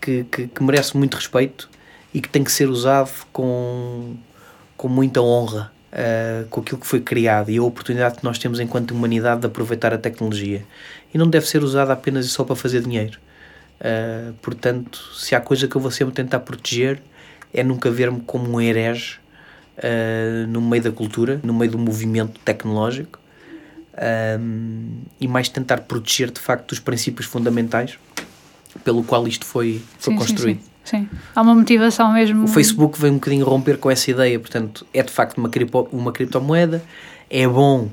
que, 0.00 0.24
que, 0.24 0.46
que 0.46 0.62
merece 0.62 0.96
muito 0.96 1.14
respeito 1.14 1.68
e 2.14 2.20
que 2.20 2.28
tem 2.28 2.44
que 2.44 2.52
ser 2.52 2.68
usado 2.68 3.10
com, 3.32 4.14
com 4.76 4.88
muita 4.88 5.20
honra 5.20 5.72
uh, 5.92 6.46
com 6.48 6.60
aquilo 6.60 6.80
que 6.80 6.86
foi 6.86 7.00
criado 7.00 7.50
e 7.50 7.58
a 7.58 7.62
oportunidade 7.62 8.16
que 8.16 8.24
nós 8.24 8.38
temos 8.38 8.60
enquanto 8.60 8.92
humanidade 8.92 9.40
de 9.40 9.46
aproveitar 9.46 9.92
a 9.92 9.98
tecnologia. 9.98 10.64
E 11.12 11.18
não 11.18 11.28
deve 11.28 11.46
ser 11.46 11.62
usada 11.62 11.92
apenas 11.92 12.26
e 12.26 12.28
só 12.28 12.44
para 12.44 12.56
fazer 12.56 12.82
dinheiro. 12.82 13.18
Uh, 13.80 14.32
portanto, 14.42 14.98
se 15.14 15.34
há 15.34 15.40
coisa 15.40 15.68
que 15.68 15.76
eu 15.76 15.80
vou 15.80 15.90
sempre 15.90 16.12
tentar 16.12 16.40
proteger 16.40 17.00
é 17.54 17.62
nunca 17.62 17.90
ver-me 17.90 18.20
como 18.20 18.56
um 18.56 18.60
herege 18.60 19.18
uh, 19.78 20.46
no 20.48 20.60
meio 20.60 20.82
da 20.82 20.90
cultura, 20.90 21.40
no 21.42 21.54
meio 21.54 21.70
do 21.70 21.78
movimento 21.78 22.40
tecnológico 22.40 23.20
um, 24.40 25.00
e 25.20 25.28
mais 25.28 25.48
tentar 25.48 25.78
proteger 25.82 26.30
de 26.30 26.40
facto 26.40 26.72
os 26.72 26.80
princípios 26.80 27.26
fundamentais 27.26 27.98
pelo 28.84 29.02
qual 29.02 29.26
isto 29.26 29.46
foi, 29.46 29.82
foi 29.98 30.12
sim, 30.12 30.18
construído. 30.18 30.58
Sim, 30.58 30.62
sim. 30.62 30.68
Sim, 30.88 31.06
há 31.34 31.42
uma 31.42 31.54
motivação 31.54 32.14
mesmo. 32.14 32.44
O 32.44 32.48
Facebook 32.48 32.98
vem 32.98 33.10
um 33.10 33.14
bocadinho 33.14 33.44
romper 33.44 33.76
com 33.76 33.90
essa 33.90 34.10
ideia, 34.10 34.40
portanto, 34.40 34.86
é 34.94 35.02
de 35.02 35.12
facto 35.12 35.36
uma, 35.36 35.50
cripto, 35.50 35.86
uma 35.92 36.12
criptomoeda, 36.12 36.82
é 37.28 37.46
bom 37.46 37.90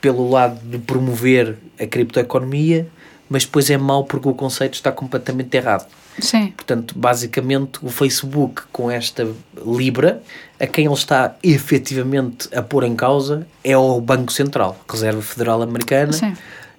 pelo 0.00 0.30
lado 0.30 0.60
de 0.60 0.78
promover 0.78 1.56
a 1.80 1.84
criptoeconomia, 1.84 2.86
mas 3.28 3.44
depois 3.44 3.70
é 3.70 3.76
mau 3.76 4.04
porque 4.04 4.28
o 4.28 4.34
conceito 4.34 4.74
está 4.74 4.92
completamente 4.92 5.54
errado. 5.56 5.86
Sim. 6.18 6.52
Portanto, 6.56 6.94
basicamente, 6.96 7.78
o 7.82 7.90
Facebook, 7.90 8.62
com 8.72 8.90
esta 8.90 9.28
Libra, 9.66 10.22
a 10.58 10.66
quem 10.66 10.86
ele 10.86 10.94
está 10.94 11.36
efetivamente 11.42 12.48
a 12.54 12.62
pôr 12.62 12.84
em 12.84 12.96
causa 12.96 13.46
é 13.62 13.76
o 13.76 14.00
Banco 14.00 14.32
Central, 14.32 14.78
Reserva 14.88 15.20
Federal 15.20 15.60
Americana 15.60 16.12
Sim. 16.12 16.34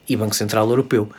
e 0.10 0.16
Banco 0.16 0.36
Central 0.36 0.68
Europeu 0.70 1.10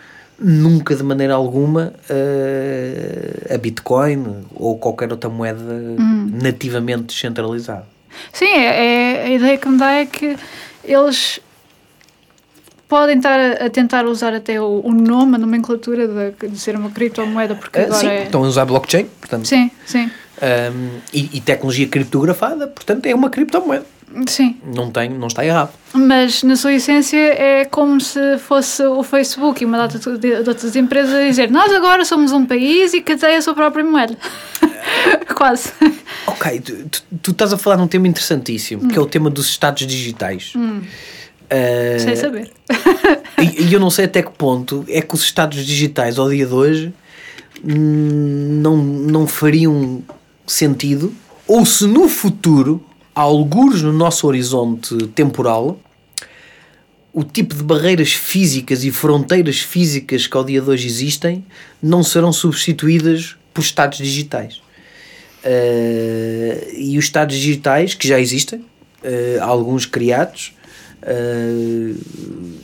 nunca 0.41 0.95
de 0.95 1.03
maneira 1.03 1.35
alguma 1.35 1.93
uh, 2.09 3.55
a 3.55 3.59
Bitcoin 3.59 4.47
ou 4.55 4.79
qualquer 4.79 5.11
outra 5.11 5.29
moeda 5.29 5.61
hum. 5.61 6.31
nativamente 6.33 7.07
descentralizada. 7.07 7.87
Sim, 8.33 8.47
é, 8.47 9.23
é, 9.23 9.25
a 9.25 9.31
ideia 9.31 9.59
que 9.59 9.69
me 9.69 9.79
dá 9.79 9.93
é 9.93 10.07
que 10.07 10.37
eles 10.85 11.41
podem 12.89 13.19
estar 13.19 13.39
a, 13.39 13.71
tentar 13.71 14.07
usar 14.07 14.35
até 14.35 14.61
o, 14.61 14.81
o, 14.83 14.93
nome, 14.93 15.37
a 15.37 15.39
nomenclatura 15.39 16.09
de, 16.09 16.49
de 16.49 16.59
ser 16.59 16.75
uma 16.75 16.91
criptomoeda, 16.91 17.55
porque 17.55 17.79
uh, 17.79 17.83
agora 17.85 18.01
sim, 18.01 18.09
é... 18.09 18.23
estão 18.25 18.43
a 18.43 18.49
usar 18.49 18.65
blockchain, 18.65 19.05
portanto. 19.21 19.47
Sim, 19.47 19.71
sim. 19.85 20.11
Um, 20.41 21.01
e, 21.13 21.31
e 21.35 21.41
tecnologia 21.41 21.87
criptografada, 21.89 22.67
portanto 22.69 23.07
é 23.07 23.15
uma 23.15 23.29
criptomoeda. 23.29 23.85
Sim. 24.27 24.57
Não, 24.75 24.91
tem, 24.91 25.11
não 25.11 25.27
está 25.27 25.45
errado. 25.45 25.71
Mas, 25.93 26.43
na 26.43 26.57
sua 26.57 26.73
essência, 26.73 27.19
é 27.19 27.65
como 27.67 28.01
se 28.01 28.39
fosse 28.39 28.83
o 28.83 29.03
Facebook 29.03 29.63
e 29.63 29.67
uma 29.67 29.77
data 29.77 29.99
de, 29.99 30.43
de 30.43 30.49
outras 30.49 30.75
empresas 30.77 31.15
a 31.15 31.25
dizer 31.25 31.51
nós 31.51 31.71
agora 31.73 32.05
somos 32.05 32.33
um 32.33 32.47
país 32.47 32.95
e 32.95 33.03
tem 33.03 33.37
a 33.37 33.43
sua 33.43 33.55
própria 33.55 33.85
moeda. 33.85 34.17
Quase. 35.37 35.73
Ok, 36.27 36.61
tu, 36.61 36.89
tu, 36.89 37.03
tu, 37.23 37.31
estás 37.33 37.53
a 37.53 37.59
falar 37.59 37.77
num 37.77 37.87
tema 37.87 38.09
interessantíssimo, 38.09 38.85
hum. 38.85 38.89
que 38.89 38.99
é 38.99 39.01
o 39.01 39.07
tema 39.07 39.29
dos 39.29 39.49
estados 39.49 39.87
digitais. 39.87 40.53
Hum. 40.57 40.81
Uh, 41.49 41.99
Sem 41.99 42.17
saber. 42.17 42.51
e, 43.41 43.73
eu 43.73 43.81
não 43.81 43.91
sei 43.91 44.05
até 44.05 44.23
que 44.23 44.31
ponto 44.31 44.85
é 44.89 45.01
que 45.01 45.15
os 45.15 45.23
estados 45.23 45.65
digitais, 45.65 46.19
ao 46.19 46.29
dia 46.29 46.47
de 46.47 46.53
hoje, 46.53 46.93
hum, 47.65 48.61
não, 48.63 48.77
não 48.77 49.27
fariam 49.27 50.03
sentido, 50.47 51.13
ou 51.47 51.65
se 51.65 51.87
no 51.87 52.09
futuro 52.09 52.85
algures 53.15 53.83
no 53.83 53.93
nosso 53.93 54.27
horizonte 54.27 54.97
temporal, 55.09 55.81
o 57.13 57.25
tipo 57.25 57.55
de 57.55 57.63
barreiras 57.63 58.13
físicas 58.13 58.85
e 58.85 58.93
fronteiras 58.93 59.59
físicas 59.59 60.27
que 60.27 60.37
ao 60.37 60.45
dia 60.45 60.61
de 60.61 60.71
hoje 60.71 60.87
existem 60.87 61.45
não 61.83 62.03
serão 62.03 62.33
substituídas 62.33 63.37
por 63.53 63.63
estados 63.63 63.99
digitais. 63.99 64.61
Uh, 65.45 66.75
e 66.77 66.99
os 66.99 67.07
estados 67.07 67.35
digitais, 67.35 67.95
que 67.95 68.07
já 68.07 68.21
existem, 68.21 68.61
uh, 68.61 69.43
alguns 69.43 69.87
criados, 69.87 70.53
uh, 71.03 72.59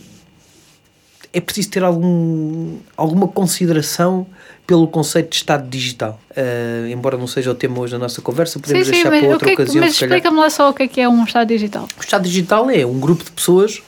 é 1.33 1.41
preciso 1.41 1.71
ter 1.71 1.83
algum, 1.83 2.79
alguma 2.97 3.27
consideração 3.27 4.27
pelo 4.67 4.87
conceito 4.87 5.31
de 5.31 5.37
Estado 5.37 5.69
digital. 5.69 6.21
Uh, 6.31 6.87
embora 6.89 7.19
não 7.19 7.27
seja 7.27 7.51
o 7.51 7.55
tema 7.55 7.81
hoje 7.81 7.93
da 7.93 7.99
nossa 7.99 8.23
conversa, 8.23 8.59
podemos 8.59 8.87
sim, 8.87 8.93
deixar 8.93 9.13
sim, 9.13 9.21
para 9.21 9.29
outra 9.29 9.49
que, 9.49 9.55
ocasião. 9.55 9.85
Mas 9.85 9.95
explica-me 9.95 10.39
lá 10.39 10.49
só 10.49 10.71
o 10.71 10.73
que 10.73 10.85
é, 10.85 10.89
que 10.89 11.01
é 11.01 11.09
um 11.09 11.25
Estado 11.25 11.49
digital. 11.49 11.89
O 11.99 12.01
Estado 12.01 12.23
digital 12.23 12.71
é 12.71 12.87
um 12.87 12.99
grupo 13.01 13.25
de 13.25 13.33
pessoas 13.33 13.83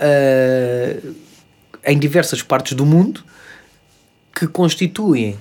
uh, 0.00 1.14
em 1.84 1.98
diversas 1.98 2.42
partes 2.42 2.74
do 2.74 2.86
mundo 2.86 3.24
que 4.34 4.46
constituem 4.46 5.38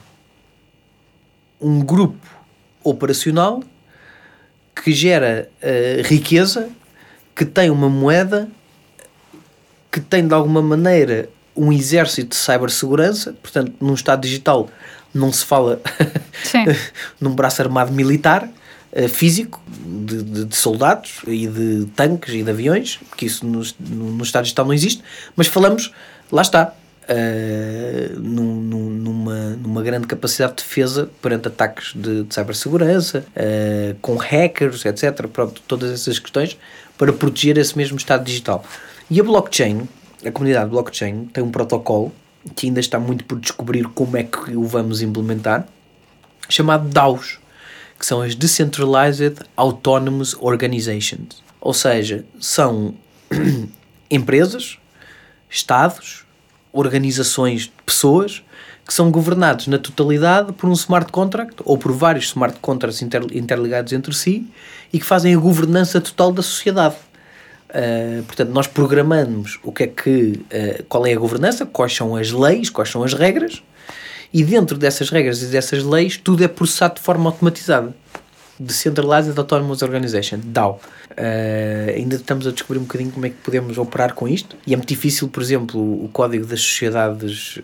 um 1.62 1.80
grupo 1.80 2.28
operacional 2.84 3.64
que 4.84 4.92
gera 4.92 5.50
uh, 5.62 6.08
riqueza, 6.08 6.70
que 7.36 7.44
tem 7.44 7.70
uma 7.70 7.90
moeda, 7.90 8.48
que 9.92 10.00
tem 10.00 10.26
de 10.26 10.34
alguma 10.34 10.62
maneira 10.62 11.30
um 11.56 11.72
exército 11.72 12.30
de 12.30 12.36
cibersegurança, 12.36 13.34
portanto, 13.34 13.74
num 13.80 13.94
Estado 13.94 14.22
digital 14.22 14.70
não 15.14 15.32
se 15.32 15.46
fala 15.46 15.82
num 17.20 17.34
braço 17.34 17.62
armado 17.62 17.92
militar 17.94 18.50
uh, 18.92 19.08
físico 19.08 19.62
de, 19.86 20.22
de, 20.24 20.46
de, 20.46 20.56
soldados 20.56 21.22
e 21.26 21.48
de 21.48 21.86
tanques 21.96 22.34
e 22.34 22.44
de 22.44 22.50
aviões, 22.50 23.00
que 23.16 23.26
isso 23.26 23.46
no, 23.46 23.62
no, 23.80 24.12
no 24.12 24.24
Estado 24.24 24.44
digital 24.44 24.66
não 24.66 24.74
existe, 24.74 25.02
mas 25.36 25.48
falamos, 25.48 25.94
lá 26.30 26.42
está, 26.42 26.74
uh, 27.10 28.20
num, 28.20 28.90
numa, 29.16 29.50
numa 29.52 29.82
grande 29.82 30.06
capacidade 30.08 30.56
de 30.56 30.64
defesa 30.64 31.10
perante 31.22 31.48
ataques 31.48 31.94
de, 31.96 32.24
de 32.24 32.34
cibersegurança, 32.34 33.26
uh, 33.30 33.96
com 34.02 34.18
hackers, 34.18 34.86
etc. 34.86 35.28
Pronto, 35.28 35.62
todas 35.66 35.92
essas 35.92 36.20
questões 36.20 36.58
para 36.98 37.14
proteger 37.14 37.58
esse 37.58 37.78
mesmo 37.78 37.98
Estado 37.98 38.24
digital. 38.24 38.64
E 39.10 39.20
a 39.20 39.24
blockchain 39.24 39.88
a 40.26 40.32
comunidade 40.32 40.70
blockchain 40.70 41.26
tem 41.26 41.44
um 41.44 41.52
protocolo 41.52 42.12
que 42.56 42.68
ainda 42.68 42.80
está 42.80 43.00
muito 43.00 43.24
por 43.26 43.40
descobrir 43.40 43.84
como 43.90 44.18
é 44.18 44.24
que 44.24 44.56
o 44.56 44.66
vamos 44.66 45.02
implementar, 45.02 45.68
chamado 46.50 46.90
DAOs, 46.90 47.40
que 48.00 48.06
são 48.06 48.22
as 48.22 48.36
Decentralized 48.36 49.38
Autonomous 49.56 50.36
Organizations. 50.40 51.44
Ou 51.62 51.74
seja, 51.74 52.26
são 52.40 52.96
empresas, 54.10 54.78
estados, 55.50 56.26
organizações 56.72 57.64
de 57.64 57.74
pessoas 57.86 58.44
que 58.86 58.94
são 58.94 59.10
governados 59.10 59.66
na 59.68 59.80
totalidade 59.80 60.54
por 60.54 60.70
um 60.70 60.74
smart 60.74 61.12
contract 61.12 61.56
ou 61.66 61.78
por 61.78 61.92
vários 61.92 62.26
smart 62.26 62.60
contracts 62.60 63.02
interligados 63.02 63.94
entre 63.94 64.14
si 64.14 64.48
e 64.96 65.00
que 65.00 65.06
fazem 65.06 65.36
a 65.36 65.38
governança 65.38 66.00
total 66.00 66.32
da 66.32 66.42
sociedade. 66.42 66.96
Uh, 67.70 68.24
portanto, 68.24 68.52
nós 68.52 68.66
programamos 68.66 69.60
o 69.62 69.70
que 69.70 69.84
é 69.84 69.88
que, 69.88 70.40
uh, 70.40 70.84
qual 70.88 71.06
é 71.06 71.12
a 71.12 71.20
governança, 71.20 71.66
quais 71.66 71.94
são 71.94 72.16
as 72.16 72.32
leis, 72.32 72.70
quais 72.70 72.90
são 72.90 73.04
as 73.04 73.14
regras, 73.14 73.62
e 74.34 74.42
dentro 74.42 74.78
dessas 74.78 75.10
regras 75.10 75.44
e 75.44 75.48
dessas 75.48 75.84
leis, 75.84 76.16
tudo 76.16 76.46
é 76.46 76.48
processado 76.48 76.96
de 76.96 77.02
forma 77.02 77.30
automatizada. 77.30 77.94
Decentralized 78.58 79.38
Autonomous 79.38 79.82
Organization, 79.82 80.40
DAO. 80.42 80.80
Uh, 81.12 81.94
ainda 81.94 82.16
estamos 82.16 82.48
a 82.48 82.52
descobrir 82.52 82.80
um 82.80 82.84
bocadinho 82.84 83.12
como 83.12 83.26
é 83.26 83.30
que 83.32 83.36
podemos 83.44 83.78
operar 83.78 84.14
com 84.14 84.30
isto, 84.30 84.56
e 84.66 84.74
é 84.74 84.78
muito 84.78 84.88
difícil, 84.88 85.28
por 85.28 85.44
exemplo, 85.44 86.06
o 86.06 86.08
código 86.08 86.46
das 86.46 86.62
sociedades 86.62 87.60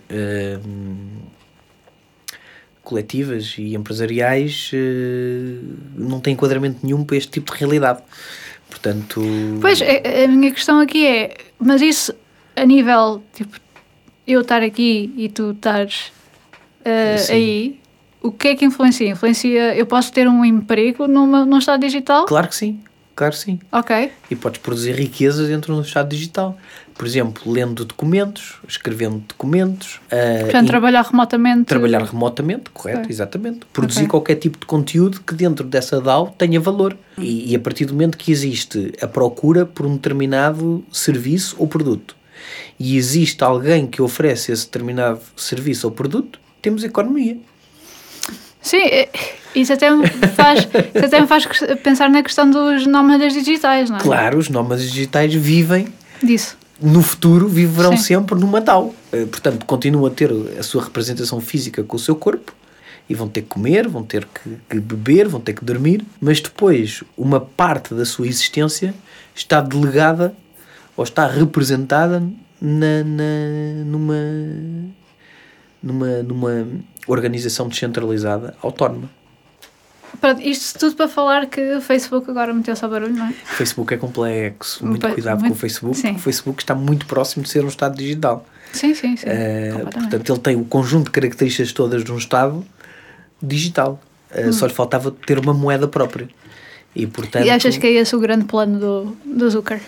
coletivas 2.91 3.55
e 3.57 3.73
empresariais 3.73 4.71
não 5.95 6.19
tem 6.19 6.33
enquadramento 6.33 6.79
nenhum 6.83 7.03
para 7.03 7.17
este 7.17 7.31
tipo 7.31 7.53
de 7.53 7.59
realidade 7.59 8.01
Portanto. 8.71 9.21
Pois, 9.59 9.81
a, 9.81 10.23
a 10.23 10.27
minha 10.29 10.51
questão 10.51 10.79
aqui 10.79 11.05
é, 11.05 11.35
mas 11.59 11.81
isso 11.81 12.13
a 12.55 12.65
nível, 12.65 13.21
tipo, 13.33 13.59
eu 14.25 14.41
estar 14.41 14.63
aqui 14.63 15.13
e 15.17 15.29
tu 15.29 15.51
estares 15.51 16.11
uh, 16.79 17.31
aí, 17.31 17.79
o 18.21 18.31
que 18.31 18.47
é 18.49 18.55
que 18.55 18.63
influencia? 18.63 19.09
Influencia, 19.09 19.75
eu 19.75 19.85
posso 19.85 20.11
ter 20.11 20.27
um 20.27 20.43
emprego 20.45 21.05
numa, 21.05 21.45
num 21.45 21.57
estado 21.57 21.81
digital? 21.81 22.25
Claro 22.25 22.47
que 22.47 22.55
sim, 22.55 22.79
claro 23.13 23.33
que 23.33 23.39
sim. 23.39 23.59
Ok, 23.71 24.11
E 24.29 24.35
podes 24.35 24.61
produzir 24.61 24.93
riquezas 24.93 25.49
dentro 25.49 25.75
do 25.75 25.81
estado 25.81 26.09
digital. 26.09 26.57
Por 27.01 27.07
exemplo, 27.07 27.51
lendo 27.51 27.83
documentos, 27.83 28.59
escrevendo 28.67 29.23
documentos, 29.27 29.99
ah, 30.11 30.41
portanto, 30.41 30.67
trabalhar 30.67 31.01
remotamente. 31.01 31.65
trabalhar 31.65 32.03
remotamente, 32.03 32.69
correto, 32.71 32.99
Ok. 32.99 33.09
exatamente. 33.09 33.61
Produzir 33.73 34.01
Ok. 34.01 34.09
qualquer 34.09 34.35
tipo 34.35 34.59
de 34.59 34.67
conteúdo 34.67 35.19
que 35.25 35.33
dentro 35.33 35.65
dessa 35.65 35.99
DAO 35.99 36.27
tenha 36.37 36.59
valor. 36.59 36.95
E, 37.17 37.51
e 37.51 37.55
a 37.55 37.59
partir 37.59 37.85
do 37.85 37.93
momento 37.93 38.15
que 38.19 38.31
existe 38.31 38.93
a 39.01 39.07
procura 39.07 39.65
por 39.65 39.87
um 39.87 39.95
determinado 39.95 40.85
serviço 40.91 41.55
ou 41.57 41.67
produto 41.67 42.15
e 42.79 42.95
existe 42.95 43.43
alguém 43.43 43.87
que 43.87 43.99
oferece 43.99 44.51
esse 44.51 44.65
determinado 44.65 45.21
serviço 45.35 45.87
ou 45.87 45.91
produto, 45.91 46.39
temos 46.61 46.83
economia. 46.83 47.35
Sim, 48.61 48.77
é- 48.77 49.09
isso 49.55 49.73
até 49.73 49.89
me 49.89 50.07
faz, 50.35 50.67
isso 50.93 51.05
até 51.05 51.19
me 51.19 51.25
faz 51.25 51.47
pensar 51.81 52.11
na 52.11 52.21
questão 52.21 52.47
dos 52.47 52.85
nómadas 52.85 53.33
digitais, 53.33 53.89
não 53.89 53.97
é? 53.97 54.01
Claro, 54.01 54.37
os 54.37 54.49
nómadas 54.49 54.83
digitais 54.83 55.33
vivem 55.33 55.87
Disso. 56.21 56.60
No 56.81 57.01
futuro 57.01 57.47
viverão 57.47 57.95
Sim. 57.95 58.03
sempre 58.03 58.35
numa 58.39 58.59
DAO. 58.61 58.93
Eh, 59.11 59.25
Portanto, 59.25 59.65
continuam 59.65 60.05
a 60.05 60.09
ter 60.09 60.31
a 60.59 60.63
sua 60.63 60.83
representação 60.83 61.39
física 61.39 61.83
com 61.83 61.95
o 61.95 61.99
seu 61.99 62.15
corpo 62.15 62.53
e 63.09 63.13
vão 63.15 63.27
ter 63.27 63.41
que 63.41 63.47
comer, 63.49 63.87
vão 63.87 64.03
ter 64.03 64.25
que, 64.25 64.57
que 64.69 64.79
beber, 64.79 65.27
vão 65.27 65.39
ter 65.41 65.53
que 65.53 65.63
dormir, 65.65 66.03
mas 66.19 66.39
depois 66.41 67.03
uma 67.17 67.39
parte 67.39 67.93
da 67.93 68.05
sua 68.05 68.27
existência 68.27 68.93
está 69.35 69.61
delegada 69.61 70.33
ou 70.97 71.03
está 71.03 71.27
representada 71.27 72.19
na, 72.61 73.03
na- 73.03 73.83
numa, 73.85 74.15
numa, 75.81 76.23
numa 76.23 76.67
organização 77.07 77.67
descentralizada 77.67 78.55
autónoma. 78.61 79.09
Pronto, 80.19 80.41
isto 80.41 80.77
tudo 80.79 80.95
para 80.95 81.07
falar 81.07 81.45
que 81.47 81.59
o 81.75 81.81
Facebook 81.81 82.29
agora 82.29 82.53
meteu-se 82.53 82.83
ao 82.83 82.91
barulho, 82.91 83.13
não 83.15 83.27
é? 83.27 83.29
O 83.29 83.33
Facebook 83.55 83.93
é 83.93 83.97
complexo, 83.97 84.85
muito 84.85 85.07
cuidado 85.07 85.37
com 85.37 85.41
muito- 85.45 85.55
o 85.55 85.59
Facebook. 85.59 85.97
sim. 85.97 86.11
O 86.15 86.19
Facebook 86.19 86.61
está 86.61 86.75
muito 86.75 87.05
próximo 87.05 87.43
de 87.43 87.49
ser 87.49 87.63
um 87.63 87.67
Estado 87.69 87.95
digital. 87.97 88.45
Sim, 88.73 88.93
sim, 88.93 89.15
sim. 89.17 89.25
Uh, 89.27 89.89
portanto, 89.91 90.29
ele 90.31 90.39
tem 90.39 90.55
o 90.55 90.63
conjunto 90.65 91.05
de 91.05 91.11
características 91.11 91.71
todas 91.73 92.03
de 92.03 92.11
um 92.11 92.17
Estado 92.17 92.65
digital. 93.41 93.99
Uh, 94.33 94.47
Hum. 94.49 94.53
Só 94.53 94.65
lhe 94.65 94.73
faltava 94.73 95.11
ter 95.11 95.37
uma 95.39 95.53
moeda 95.53 95.87
própria. 95.87 96.29
E, 96.95 97.05
portanto, 97.07 97.45
E 97.45 97.49
achas 97.49 97.77
que 97.77 97.87
é 97.87 97.91
esse 97.93 98.15
o 98.15 98.19
grande 98.19 98.45
plano 98.45 98.79
do, 98.79 99.17
do 99.25 99.49
Zucker? 99.49 99.81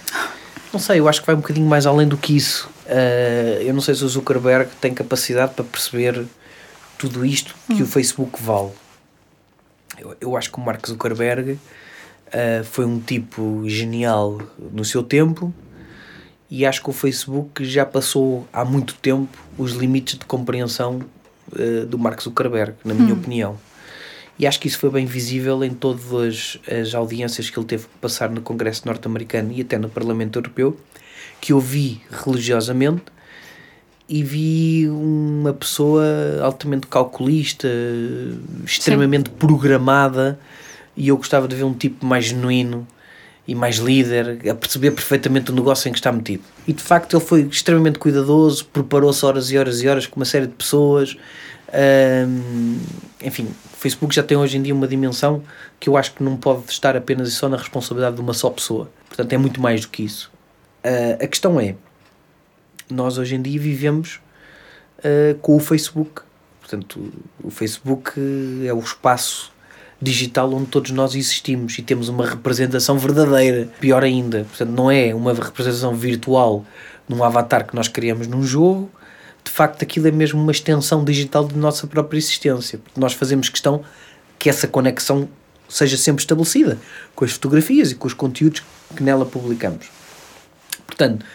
não 0.71 0.79
sei, 0.79 0.99
eu 0.99 1.07
acho 1.07 1.21
que 1.21 1.27
vai 1.27 1.35
um 1.35 1.39
bocadinho 1.39 1.67
mais 1.67 1.85
além 1.85 2.07
do 2.07 2.17
que 2.17 2.35
isso. 2.35 2.69
Uh, 2.85 3.61
eu 3.61 3.73
não 3.73 3.81
sei 3.81 3.93
se 3.95 4.03
o 4.03 4.07
Zuckerberg 4.09 4.69
tem 4.81 4.93
capacidade 4.93 5.53
para 5.53 5.63
perceber 5.63 6.25
tudo 6.97 7.25
isto 7.25 7.53
que 7.67 7.81
Hum. 7.81 7.83
o 7.83 7.85
Facebook 7.85 8.41
vale. 8.41 8.71
Eu, 9.97 10.15
eu 10.19 10.37
acho 10.37 10.51
que 10.51 10.57
o 10.57 10.61
Mark 10.61 10.85
Zuckerberg 10.87 11.51
uh, 11.51 11.59
foi 12.63 12.85
um 12.85 12.99
tipo 12.99 13.63
genial 13.67 14.41
no 14.71 14.83
seu 14.83 15.03
tempo 15.03 15.53
e 16.49 16.65
acho 16.65 16.83
que 16.83 16.89
o 16.89 16.93
Facebook 16.93 17.65
já 17.65 17.85
passou 17.85 18.47
há 18.51 18.63
muito 18.63 18.95
tempo 18.95 19.37
os 19.57 19.71
limites 19.73 20.17
de 20.17 20.25
compreensão 20.25 21.01
uh, 21.51 21.85
do 21.85 21.97
Mark 21.97 22.21
Zuckerberg, 22.21 22.75
na 22.83 22.93
minha 22.93 23.13
opinião. 23.13 23.57
E 24.37 24.47
acho 24.47 24.59
que 24.59 24.67
isso 24.67 24.79
foi 24.79 24.89
bem 24.89 25.05
visível 25.05 25.63
em 25.63 25.73
todas 25.73 26.59
as 26.67 26.95
audiências 26.95 27.49
que 27.49 27.57
ele 27.57 27.67
teve 27.67 27.83
que 27.83 27.97
passar 28.01 28.29
no 28.29 28.41
Congresso 28.41 28.83
norte-americano 28.85 29.51
e 29.51 29.61
até 29.61 29.77
no 29.77 29.89
Parlamento 29.89 30.39
Europeu, 30.39 30.75
que 31.39 31.53
eu 31.53 31.59
vi 31.59 32.01
religiosamente 32.09 33.03
e 34.07 34.21
vi 34.21 34.89
uma 34.89 35.53
pessoa 35.53 36.03
altamente 36.41 36.87
calculista, 36.87 37.67
extremamente 38.65 39.29
programada, 39.29 40.37
e 40.95 41.07
eu 41.07 41.17
gostava 41.17 41.47
de 41.47 41.55
ver 41.55 41.63
um 41.63 41.73
tipo 41.73 42.05
mais 42.05 42.25
genuíno 42.25 42.87
e 43.47 43.55
mais 43.55 43.77
líder, 43.77 44.39
a 44.49 44.55
perceber 44.55 44.91
perfeitamente 44.91 45.51
o 45.51 45.55
negócio 45.55 45.89
em 45.89 45.91
que 45.91 45.97
está 45.97 46.11
metido. 46.11 46.43
E 46.67 46.73
de 46.73 46.81
facto 46.81 47.17
ele 47.17 47.25
foi 47.25 47.41
extremamente 47.41 47.99
cuidadoso, 47.99 48.65
preparou-se 48.65 49.25
horas 49.25 49.51
e 49.51 49.57
horas 49.57 49.81
e 49.81 49.87
horas 49.87 50.05
com 50.05 50.17
uma 50.17 50.25
série 50.25 50.47
de 50.47 50.53
pessoas. 50.53 51.17
Hum, 52.27 52.79
enfim, 53.21 53.47
o 53.73 53.77
Facebook 53.77 54.13
já 54.13 54.23
tem 54.23 54.37
hoje 54.37 54.57
em 54.57 54.61
dia 54.61 54.73
uma 54.73 54.87
dimensão 54.87 55.43
que 55.79 55.89
eu 55.89 55.97
acho 55.97 56.13
que 56.13 56.23
não 56.23 56.37
pode 56.37 56.69
estar 56.69 56.95
apenas 56.95 57.29
e 57.29 57.31
só 57.31 57.49
na 57.49 57.57
responsabilidade 57.57 58.15
de 58.15 58.21
uma 58.21 58.33
só 58.33 58.49
pessoa. 58.49 58.89
Portanto, 59.07 59.33
é 59.33 59.37
muito 59.37 59.59
mais 59.59 59.81
do 59.81 59.89
que 59.89 60.03
isso. 60.03 60.31
Ah, 60.83 61.23
a 61.23 61.27
questão 61.27 61.59
é, 61.59 61.75
nós 62.93 63.17
hoje 63.17 63.35
em 63.35 63.41
dia 63.41 63.59
vivemos 63.59 64.19
uh, 64.99 65.37
com 65.41 65.55
o 65.55 65.59
Facebook. 65.59 66.21
Portanto, 66.61 67.11
o 67.43 67.49
Facebook 67.49 68.13
é 68.65 68.73
o 68.73 68.79
espaço 68.79 69.51
digital 70.01 70.53
onde 70.53 70.67
todos 70.67 70.91
nós 70.91 71.15
existimos 71.15 71.77
e 71.77 71.81
temos 71.81 72.09
uma 72.09 72.25
representação 72.25 72.97
verdadeira. 72.97 73.69
Pior 73.79 74.03
ainda, 74.03 74.45
portanto, 74.45 74.69
não 74.69 74.91
é 74.91 75.13
uma 75.13 75.33
representação 75.33 75.95
virtual 75.95 76.65
num 77.07 77.23
avatar 77.23 77.65
que 77.65 77.75
nós 77.75 77.87
criamos 77.87 78.27
num 78.27 78.43
jogo. 78.43 78.91
De 79.43 79.51
facto, 79.51 79.83
aquilo 79.83 80.07
é 80.07 80.11
mesmo 80.11 80.41
uma 80.41 80.51
extensão 80.51 81.03
digital 81.03 81.47
de 81.47 81.55
nossa 81.55 81.85
própria 81.87 82.17
existência. 82.17 82.79
Nós 82.95 83.13
fazemos 83.13 83.49
questão 83.49 83.83
que 84.39 84.49
essa 84.49 84.67
conexão 84.67 85.27
seja 85.67 85.97
sempre 85.97 86.21
estabelecida 86.21 86.77
com 87.15 87.25
as 87.25 87.31
fotografias 87.31 87.91
e 87.91 87.95
com 87.95 88.07
os 88.07 88.13
conteúdos 88.13 88.61
que 88.95 89.03
nela 89.03 89.25
publicamos. 89.25 89.87
Portanto, 90.85 91.25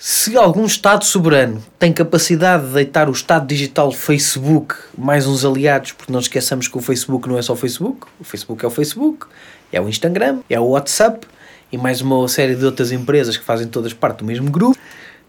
se 0.00 0.36
algum 0.36 0.64
Estado 0.64 1.04
soberano 1.04 1.60
tem 1.76 1.92
capacidade 1.92 2.68
de 2.68 2.72
deitar 2.72 3.08
o 3.08 3.12
Estado 3.12 3.48
digital 3.48 3.90
Facebook 3.90 4.76
mais 4.96 5.26
uns 5.26 5.44
aliados, 5.44 5.90
porque 5.90 6.12
não 6.12 6.20
esqueçamos 6.20 6.68
que 6.68 6.78
o 6.78 6.80
Facebook 6.80 7.28
não 7.28 7.36
é 7.36 7.42
só 7.42 7.54
o 7.54 7.56
Facebook, 7.56 8.06
o 8.20 8.22
Facebook 8.22 8.64
é 8.64 8.68
o 8.68 8.70
Facebook, 8.70 9.26
é 9.72 9.80
o 9.80 9.88
Instagram, 9.88 10.38
é 10.48 10.60
o 10.60 10.66
WhatsApp 10.66 11.26
e 11.72 11.76
mais 11.76 12.00
uma 12.00 12.28
série 12.28 12.54
de 12.54 12.64
outras 12.64 12.92
empresas 12.92 13.36
que 13.36 13.42
fazem 13.42 13.66
todas 13.66 13.92
parte 13.92 14.18
do 14.18 14.24
mesmo 14.24 14.48
grupo. 14.48 14.78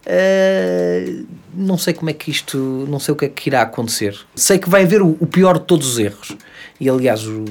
Uh, 0.05 1.25
não 1.51 1.77
sei 1.77 1.95
como 1.95 2.11
é 2.11 2.13
que 2.13 2.29
isto, 2.29 2.85
não 2.87 2.99
sei 2.99 3.11
o 3.11 3.17
que 3.17 3.25
é 3.25 3.29
que 3.29 3.49
irá 3.49 3.63
acontecer. 3.63 4.15
Sei 4.35 4.59
que 4.59 4.69
vai 4.69 4.83
haver 4.83 5.01
o, 5.01 5.17
o 5.19 5.25
pior 5.25 5.57
de 5.57 5.65
todos 5.65 5.93
os 5.93 5.97
erros. 5.97 6.37
E 6.79 6.87
aliás, 6.87 7.25
o, 7.25 7.43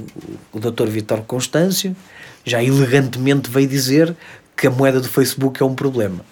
o 0.53 0.61
Dr. 0.61 0.87
Vitor 0.87 1.23
Constâncio 1.23 1.97
já 2.45 2.63
elegantemente 2.63 3.51
veio 3.51 3.67
dizer 3.67 4.15
que 4.57 4.69
a 4.69 4.71
moeda 4.71 5.01
do 5.01 5.09
Facebook 5.09 5.61
é 5.61 5.67
um 5.67 5.75
problema. 5.75 6.25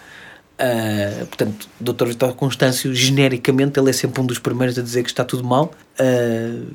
Uh, 0.56 1.26
portanto, 1.26 1.68
Dr. 1.78 2.06
Vitor 2.06 2.34
Constâncio, 2.34 2.94
genericamente, 2.94 3.78
ele 3.78 3.90
é 3.90 3.92
sempre 3.92 4.20
um 4.20 4.26
dos 4.26 4.38
primeiros 4.38 4.78
a 4.78 4.82
dizer 4.82 5.02
que 5.02 5.10
está 5.10 5.24
tudo 5.24 5.44
mal. 5.44 5.72
Uh, 6.00 6.66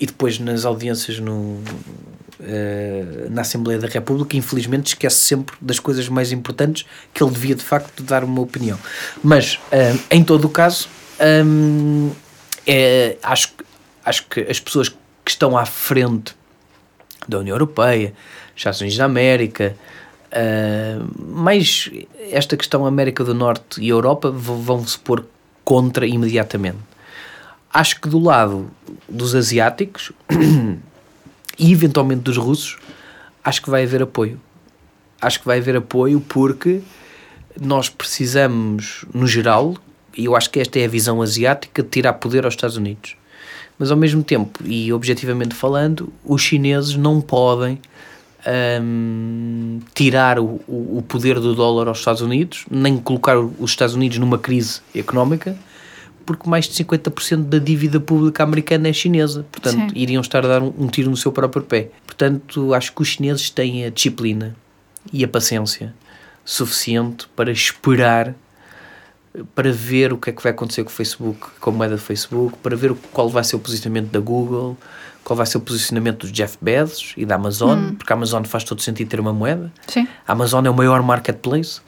e 0.00 0.06
depois, 0.06 0.38
nas 0.40 0.64
audiências 0.64 1.20
no, 1.20 1.32
uh, 1.32 1.62
na 3.30 3.42
Assembleia 3.42 3.78
da 3.78 3.86
República, 3.86 4.36
infelizmente, 4.36 4.88
esquece 4.88 5.16
sempre 5.16 5.54
das 5.60 5.78
coisas 5.78 6.08
mais 6.08 6.32
importantes 6.32 6.84
que 7.14 7.22
ele 7.22 7.30
devia, 7.30 7.54
de 7.54 7.62
facto, 7.62 8.02
dar 8.02 8.24
uma 8.24 8.40
opinião. 8.40 8.78
Mas, 9.22 9.60
em 10.10 10.24
todo 10.24 10.46
o 10.46 10.48
caso, 10.48 10.88
um, 11.46 12.10
é, 12.66 13.16
acho, 13.22 13.52
acho 14.04 14.26
que 14.26 14.40
as 14.40 14.58
pessoas 14.58 14.88
que 14.88 15.30
estão 15.30 15.56
à 15.56 15.64
frente 15.64 16.34
da 17.28 17.38
União 17.38 17.54
Europeia, 17.54 18.12
Estados 18.56 18.80
Unidos 18.80 18.98
da 18.98 19.04
América, 19.04 19.76
Uh, 20.32 21.06
mas 21.18 21.90
esta 22.30 22.56
questão 22.56 22.86
América 22.86 23.22
do 23.22 23.34
Norte 23.34 23.80
e 23.82 23.88
Europa 23.90 24.30
vão 24.30 24.86
se 24.86 24.98
pôr 24.98 25.26
contra 25.62 26.06
imediatamente. 26.06 26.78
Acho 27.72 28.00
que 28.00 28.08
do 28.08 28.18
lado 28.18 28.70
dos 29.08 29.34
asiáticos 29.34 30.10
e 31.58 31.72
eventualmente 31.72 32.22
dos 32.22 32.38
russos, 32.38 32.78
acho 33.44 33.62
que 33.62 33.70
vai 33.70 33.84
haver 33.84 34.02
apoio. 34.02 34.40
Acho 35.20 35.40
que 35.40 35.46
vai 35.46 35.58
haver 35.58 35.76
apoio 35.76 36.20
porque 36.20 36.80
nós 37.60 37.90
precisamos, 37.90 39.04
no 39.12 39.26
geral, 39.26 39.76
e 40.16 40.24
eu 40.24 40.34
acho 40.34 40.50
que 40.50 40.60
esta 40.60 40.78
é 40.78 40.86
a 40.86 40.88
visão 40.88 41.20
asiática, 41.20 41.82
de 41.82 41.88
tirar 41.88 42.14
poder 42.14 42.44
aos 42.44 42.54
Estados 42.54 42.76
Unidos. 42.76 43.16
Mas 43.78 43.90
ao 43.90 43.96
mesmo 43.96 44.22
tempo, 44.22 44.60
e 44.64 44.92
objetivamente 44.92 45.54
falando, 45.54 46.12
os 46.24 46.42
chineses 46.42 46.96
não 46.96 47.20
podem 47.20 47.78
um, 48.46 49.80
tirar 49.94 50.38
o, 50.38 50.60
o, 50.66 51.04
poder 51.06 51.38
do 51.38 51.54
dólar 51.54 51.88
aos 51.88 51.98
Estados 51.98 52.20
Unidos, 52.20 52.64
nem 52.70 52.98
colocar 52.98 53.38
os 53.38 53.70
Estados 53.70 53.94
Unidos 53.94 54.18
numa 54.18 54.38
crise 54.38 54.80
económica, 54.94 55.56
porque 56.26 56.48
mais 56.48 56.66
de 56.68 56.84
50% 56.84 57.44
da 57.44 57.58
dívida 57.58 58.00
pública 58.00 58.42
americana 58.42 58.88
é 58.88 58.92
chinesa. 58.92 59.44
Portanto, 59.50 59.92
Sim. 59.92 59.98
iriam 59.98 60.20
estar 60.20 60.44
a 60.44 60.48
dar 60.48 60.62
um, 60.62 60.72
um 60.78 60.86
tiro 60.86 61.10
no 61.10 61.16
seu 61.16 61.32
próprio 61.32 61.62
pé. 61.62 61.90
Portanto, 62.06 62.74
acho 62.74 62.92
que 62.92 63.02
os 63.02 63.08
chineses 63.08 63.50
têm 63.50 63.84
a 63.84 63.90
disciplina 63.90 64.56
e 65.12 65.24
a 65.24 65.28
paciência 65.28 65.94
suficiente 66.44 67.28
para 67.34 67.50
esperar 67.50 68.34
para 69.54 69.72
ver 69.72 70.12
o 70.12 70.18
que 70.18 70.30
é 70.30 70.32
que 70.32 70.42
vai 70.42 70.52
acontecer 70.52 70.84
com 70.84 70.90
o 70.90 70.92
Facebook, 70.92 71.40
com 71.58 71.70
a 71.70 71.72
moeda 71.72 71.96
do 71.96 72.00
Facebook, 72.00 72.56
para 72.62 72.76
ver 72.76 72.94
qual 73.12 73.30
vai 73.30 73.42
ser 73.42 73.56
o 73.56 73.58
posicionamento 73.58 74.10
da 74.10 74.20
Google, 74.20 74.76
qual 75.24 75.36
vai 75.36 75.46
ser 75.46 75.58
o 75.58 75.60
posicionamento 75.60 76.26
do 76.26 76.32
Jeff 76.32 76.56
Bezos 76.60 77.12
e 77.16 77.24
da 77.24 77.36
Amazon, 77.36 77.92
porque 77.96 78.12
a 78.12 78.16
Amazon 78.16 78.42
faz 78.44 78.64
todo 78.64 78.82
sentido 78.82 79.08
ter 79.08 79.20
uma 79.20 79.32
moeda. 79.32 79.70
Sim. 79.86 80.06
A 80.26 80.32
Amazon 80.32 80.64
é 80.66 80.70
o 80.70 80.74
maior 80.74 81.02
marketplace, 81.02 81.80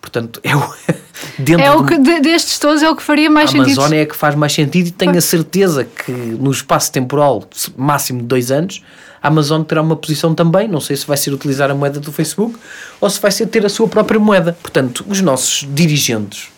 portanto, 0.00 0.40
é 0.42 0.54
o, 0.56 0.74
dentro 1.38 1.64
É 1.64 1.70
o 1.70 1.84
que, 1.84 1.96
de- 1.98 2.20
destes 2.20 2.58
todos, 2.58 2.82
é 2.82 2.90
o 2.90 2.96
que 2.96 3.02
faria 3.02 3.30
mais 3.30 3.50
a 3.50 3.52
sentido. 3.52 3.78
Amazon 3.80 3.92
é 3.98 4.02
a 4.02 4.06
que 4.06 4.16
faz 4.16 4.34
mais 4.34 4.52
sentido 4.52 4.88
e 4.88 4.90
tenho 4.90 5.16
a 5.16 5.20
certeza 5.20 5.84
que 5.84 6.10
no 6.12 6.50
espaço 6.50 6.90
temporal 6.90 7.44
máximo 7.76 8.20
de 8.20 8.26
dois 8.26 8.50
anos 8.50 8.82
a 9.22 9.28
Amazon 9.28 9.62
terá 9.62 9.80
uma 9.80 9.94
posição 9.94 10.34
também, 10.34 10.66
não 10.66 10.80
sei 10.80 10.96
se 10.96 11.06
vai 11.06 11.16
ser 11.16 11.32
utilizar 11.32 11.70
a 11.70 11.74
moeda 11.76 12.00
do 12.00 12.10
Facebook 12.10 12.56
ou 13.00 13.08
se 13.08 13.20
vai 13.20 13.30
ser 13.30 13.46
ter 13.46 13.64
a 13.64 13.68
sua 13.68 13.86
própria 13.86 14.18
moeda. 14.18 14.56
Portanto, 14.60 15.04
os 15.08 15.20
nossos 15.20 15.64
dirigentes 15.72 16.48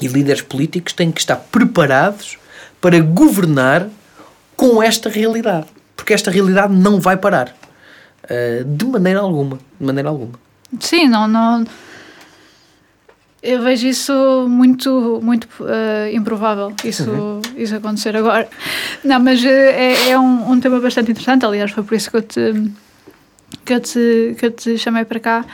e 0.00 0.06
líderes 0.06 0.40
políticos 0.40 0.92
têm 0.92 1.10
que 1.10 1.20
estar 1.20 1.34
preparados 1.50 2.38
para 2.80 3.00
governar 3.00 3.88
com 4.60 4.82
esta 4.82 5.08
realidade. 5.08 5.66
Porque 5.96 6.12
esta 6.12 6.30
realidade 6.30 6.74
não 6.74 7.00
vai 7.00 7.16
parar. 7.16 7.54
Uh, 8.24 8.62
de 8.64 8.84
maneira 8.84 9.20
alguma. 9.20 9.58
De 9.80 9.86
maneira 9.86 10.10
alguma. 10.10 10.32
Sim, 10.78 11.08
não, 11.08 11.26
não. 11.26 11.64
Eu 13.42 13.62
vejo 13.62 13.86
isso 13.86 14.12
muito, 14.46 15.18
muito 15.22 15.48
eh, 15.66 16.10
improvável, 16.12 16.74
isso, 16.84 17.10
Uhum. 17.10 17.40
isso 17.56 17.74
acontecer 17.74 18.14
agora. 18.14 18.46
Não, 19.02 19.18
mas 19.18 19.42
eh, 19.42 19.48
é, 19.94 20.10
é 20.10 20.18
um, 20.18 20.52
um 20.52 20.60
tema 20.60 20.78
bastante 20.78 21.10
interessante, 21.10 21.46
aliás, 21.46 21.70
foi 21.70 21.82
por 21.82 21.94
isso 21.94 22.10
que 22.10 22.16
eu 22.18 22.22
te, 22.22 22.70
que 23.64 23.72
eu 23.72 23.80
te, 23.80 24.36
que 24.38 24.44
eu 24.44 24.50
te 24.50 24.76
chamei 24.76 25.06
para 25.06 25.18
cá. 25.20 25.44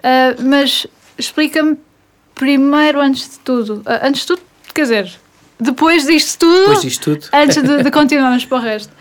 Eh, 0.00 0.36
mas 0.42 0.86
explica-me 1.18 1.76
primeiro, 2.36 3.00
antes 3.00 3.28
de 3.28 3.38
tudo, 3.40 3.82
antes 4.00 4.20
de 4.20 4.26
tudo, 4.28 4.42
quer 4.72 4.82
dizer, 4.82 5.12
depois 5.60 6.06
disto 6.06 6.38
tudo, 6.40 6.58
Depois 6.60 6.82
disto 6.82 7.02
tudo. 7.16 7.28
antes 7.32 7.62
de, 7.62 7.82
de 7.82 7.90
continuarmos 7.92 8.44
para 8.44 8.58
o 8.58 8.60
resto, 8.60 8.92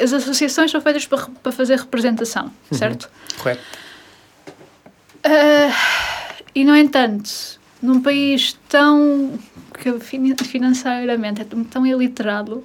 as 0.00 0.12
associações 0.12 0.70
são 0.70 0.80
feitas 0.80 1.06
para, 1.06 1.26
para 1.42 1.52
fazer 1.52 1.78
representação, 1.78 2.50
certo? 2.72 3.10
Correto. 3.38 3.62
Ah, 5.24 5.70
e, 6.54 6.64
no 6.64 6.76
entanto, 6.76 7.30
num 7.82 8.00
país 8.00 8.56
tão. 8.68 9.38
que 9.78 9.98
fin- 10.00 10.34
financeiramente 10.36 11.42
é 11.42 11.44
tão- 11.44 11.86
iliterado, 11.86 12.62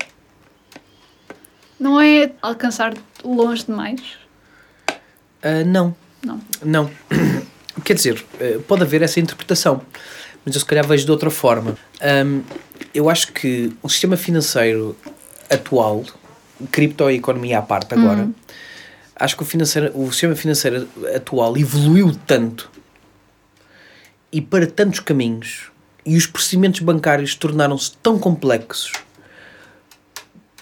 não 1.79 1.99
é 1.99 2.31
alcançar 2.41 2.93
longe 3.23 3.65
demais? 3.65 4.01
Ah, 5.43 5.63
não. 5.65 5.95
Não. 6.23 6.41
Não. 6.63 6.91
Quer 7.83 7.93
dizer, 7.93 8.25
eh, 8.39 8.57
pode 8.67 8.81
haver 8.83 9.01
essa 9.03 9.19
interpretação, 9.19 9.81
mas 10.45 10.55
eu 10.55 10.59
se 10.61 10.65
calhar 10.65 10.87
vejo 10.87 11.05
de 11.05 11.11
outra 11.11 11.29
forma. 11.29 11.77
Ahm, 12.01 12.41
eu 12.93 13.09
acho 13.09 13.31
que 13.31 13.75
o 13.81 13.89
sistema 13.89 14.17
financeiro 14.17 14.95
atual, 15.49 16.03
criptoeconomia 16.71 17.59
à 17.59 17.61
parte 17.61 17.93
agora, 17.93 18.29
acho 19.15 19.35
que 19.35 19.43
o, 19.43 19.45
financeiro, 19.45 19.91
o 19.97 20.11
sistema 20.11 20.35
financeiro 20.35 20.87
atual 21.15 21.57
evoluiu 21.57 22.15
tanto 22.25 22.69
e 24.31 24.41
para 24.41 24.67
tantos 24.67 24.99
caminhos 24.99 25.71
e 26.05 26.17
os 26.17 26.27
procedimentos 26.27 26.81
bancários 26.81 27.35
tornaram-se 27.35 27.91
tão 27.97 28.19
complexos 28.19 28.91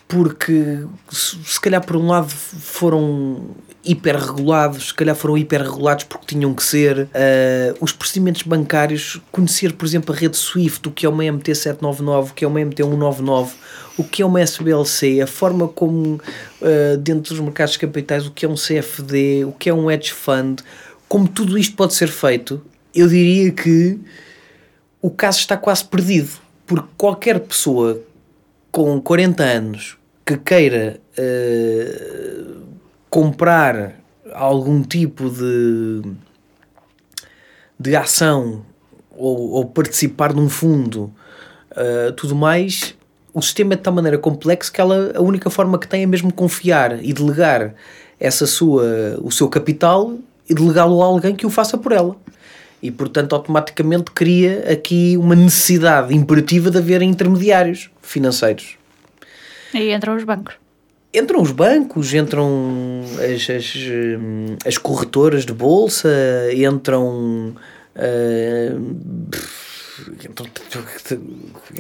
porque 0.08 0.86
se 1.12 1.60
calhar 1.60 1.84
por 1.84 1.96
um 1.96 2.08
lado 2.08 2.30
foram 2.30 3.56
hiperregulados, 3.86 4.88
se 4.88 4.94
calhar 4.94 5.16
foram 5.16 5.38
hiperregulados 5.38 6.06
porque 6.06 6.28
tinham 6.28 6.54
que 6.54 6.64
ser. 6.64 7.10
Ah, 7.14 7.76
os 7.82 7.92
procedimentos 7.92 8.44
bancários, 8.44 9.22
conhecer 9.32 9.74
por 9.74 9.86
exemplo 9.86 10.14
a 10.14 10.18
rede 10.18 10.38
SWIFT, 10.38 10.88
o 10.88 10.92
que 10.92 11.06
é 11.06 11.10
uma 11.10 11.24
MT799, 11.24 12.32
o 12.32 12.34
que 12.34 12.46
é 12.46 12.48
uma 12.48 12.60
MT199 12.60 13.50
o 13.96 14.04
que 14.04 14.24
é 14.24 14.26
uma 14.26 14.42
SBLC, 14.42 15.22
a 15.22 15.28
forma 15.28 15.68
como 15.68 16.20
ah, 16.62 16.98
dentro 16.98 17.36
dos 17.36 17.40
mercados 17.40 17.78
capitais, 17.78 18.26
o 18.26 18.32
que 18.32 18.46
é 18.46 18.50
um 18.50 18.56
CFD, 18.56 19.46
o 19.46 19.52
que 19.52 19.70
é 19.70 19.74
um 19.74 19.92
hedge 19.92 20.12
fund 20.12 20.62
como 21.14 21.28
tudo 21.28 21.60
isto 21.60 21.76
pode 21.76 21.94
ser 21.94 22.08
feito 22.08 22.60
eu 22.96 23.08
diria 23.08 23.52
que 23.52 24.00
o 25.00 25.12
caso 25.12 25.38
está 25.38 25.56
quase 25.56 25.86
perdido 25.86 26.30
porque 26.66 26.88
qualquer 26.98 27.40
pessoa 27.40 28.02
com 28.72 29.00
40 29.00 29.44
anos 29.44 29.98
que 30.26 30.38
queira 30.38 31.00
eh, 31.16 32.46
comprar 33.14 33.94
algum 34.34 34.82
tipo 34.82 35.30
de, 35.30 36.02
de 37.80 37.96
ação 37.96 38.66
ou, 39.12 39.52
ou 39.52 39.66
participar 39.66 40.34
num 40.34 40.50
fundo, 40.50 41.14
eh, 41.76 42.12
tudo 42.18 42.36
mais, 42.36 42.96
o 43.32 43.40
sistema 43.40 43.74
é 43.74 43.76
de 43.76 43.84
tal 43.84 43.94
maneira 43.94 44.18
complexo 44.18 44.74
que 44.74 44.82
ela, 44.82 45.14
a 45.16 45.22
única 45.22 45.52
forma 45.52 45.78
que 45.78 45.88
tem 45.88 46.02
é 46.02 46.06
mesmo 46.08 46.34
confiar 46.34 47.06
e 47.06 47.14
delegar 47.14 47.76
essa 48.20 48.48
sua, 48.48 48.84
o 49.22 49.30
seu 49.30 49.48
capital 49.48 50.18
e 50.50 50.56
delegá-lo 50.56 51.00
a 51.04 51.06
alguém 51.06 51.36
que 51.36 51.46
o 51.46 51.52
faça 51.52 51.78
por 51.78 51.92
ela. 51.92 52.16
E, 52.82 52.90
portanto, 52.90 53.36
automaticamente 53.36 54.10
cria 54.10 54.72
aqui 54.72 55.18
uma 55.18 55.36
necessidade 55.36 56.16
imperativa 56.16 56.72
de 56.72 56.80
haver 56.80 57.04
intermediários 57.04 57.92
financeiros. 58.02 58.76
Aí 59.72 59.94
entram 59.94 60.16
os 60.16 60.24
bancos. 60.24 60.63
Entram 61.14 61.42
os 61.42 61.52
bancos, 61.52 62.14
entram 62.14 63.02
as, 63.20 63.50
as, 63.50 63.74
hum, 63.76 64.56
as 64.66 64.78
corretoras 64.78 65.46
de 65.46 65.54
bolsa, 65.54 66.10
entram. 66.56 67.56
ah, 67.96 68.78
entram 70.26 70.48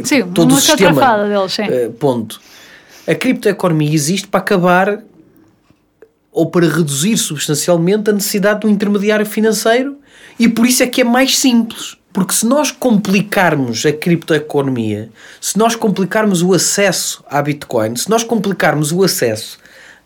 Sim, 0.03 0.31
todo 0.31 0.53
o 0.53 0.59
sistema. 0.59 1.27
deles, 1.27 1.53
sim. 1.53 1.63
Uh, 1.63 1.91
ponto. 1.93 2.39
A 3.07 3.15
criptoeconomia 3.15 3.93
existe 3.93 4.27
para 4.27 4.39
acabar 4.39 5.03
ou 6.31 6.49
para 6.49 6.67
reduzir 6.67 7.17
substancialmente 7.17 8.09
a 8.09 8.13
necessidade 8.13 8.61
de 8.61 8.67
um 8.67 8.69
intermediário 8.69 9.25
financeiro 9.25 9.97
e 10.39 10.47
por 10.47 10.65
isso 10.65 10.84
é 10.84 10.88
que 10.88 11.01
é 11.01 11.03
mais 11.03 11.38
simples. 11.38 11.97
Porque 12.14 12.36
se 12.36 12.45
nós 12.45 12.72
complicarmos 12.72 13.84
a 13.88 13.91
criptoeconomia, 13.91 15.09
se 15.41 15.57
nós 15.57 15.76
complicarmos 15.76 16.43
o 16.43 16.53
acesso 16.53 17.24
à 17.28 17.41
Bitcoin, 17.41 17.95
se 17.95 18.07
nós 18.07 18.24
complicarmos 18.24 18.91
o 18.91 19.03
acesso 19.03 19.57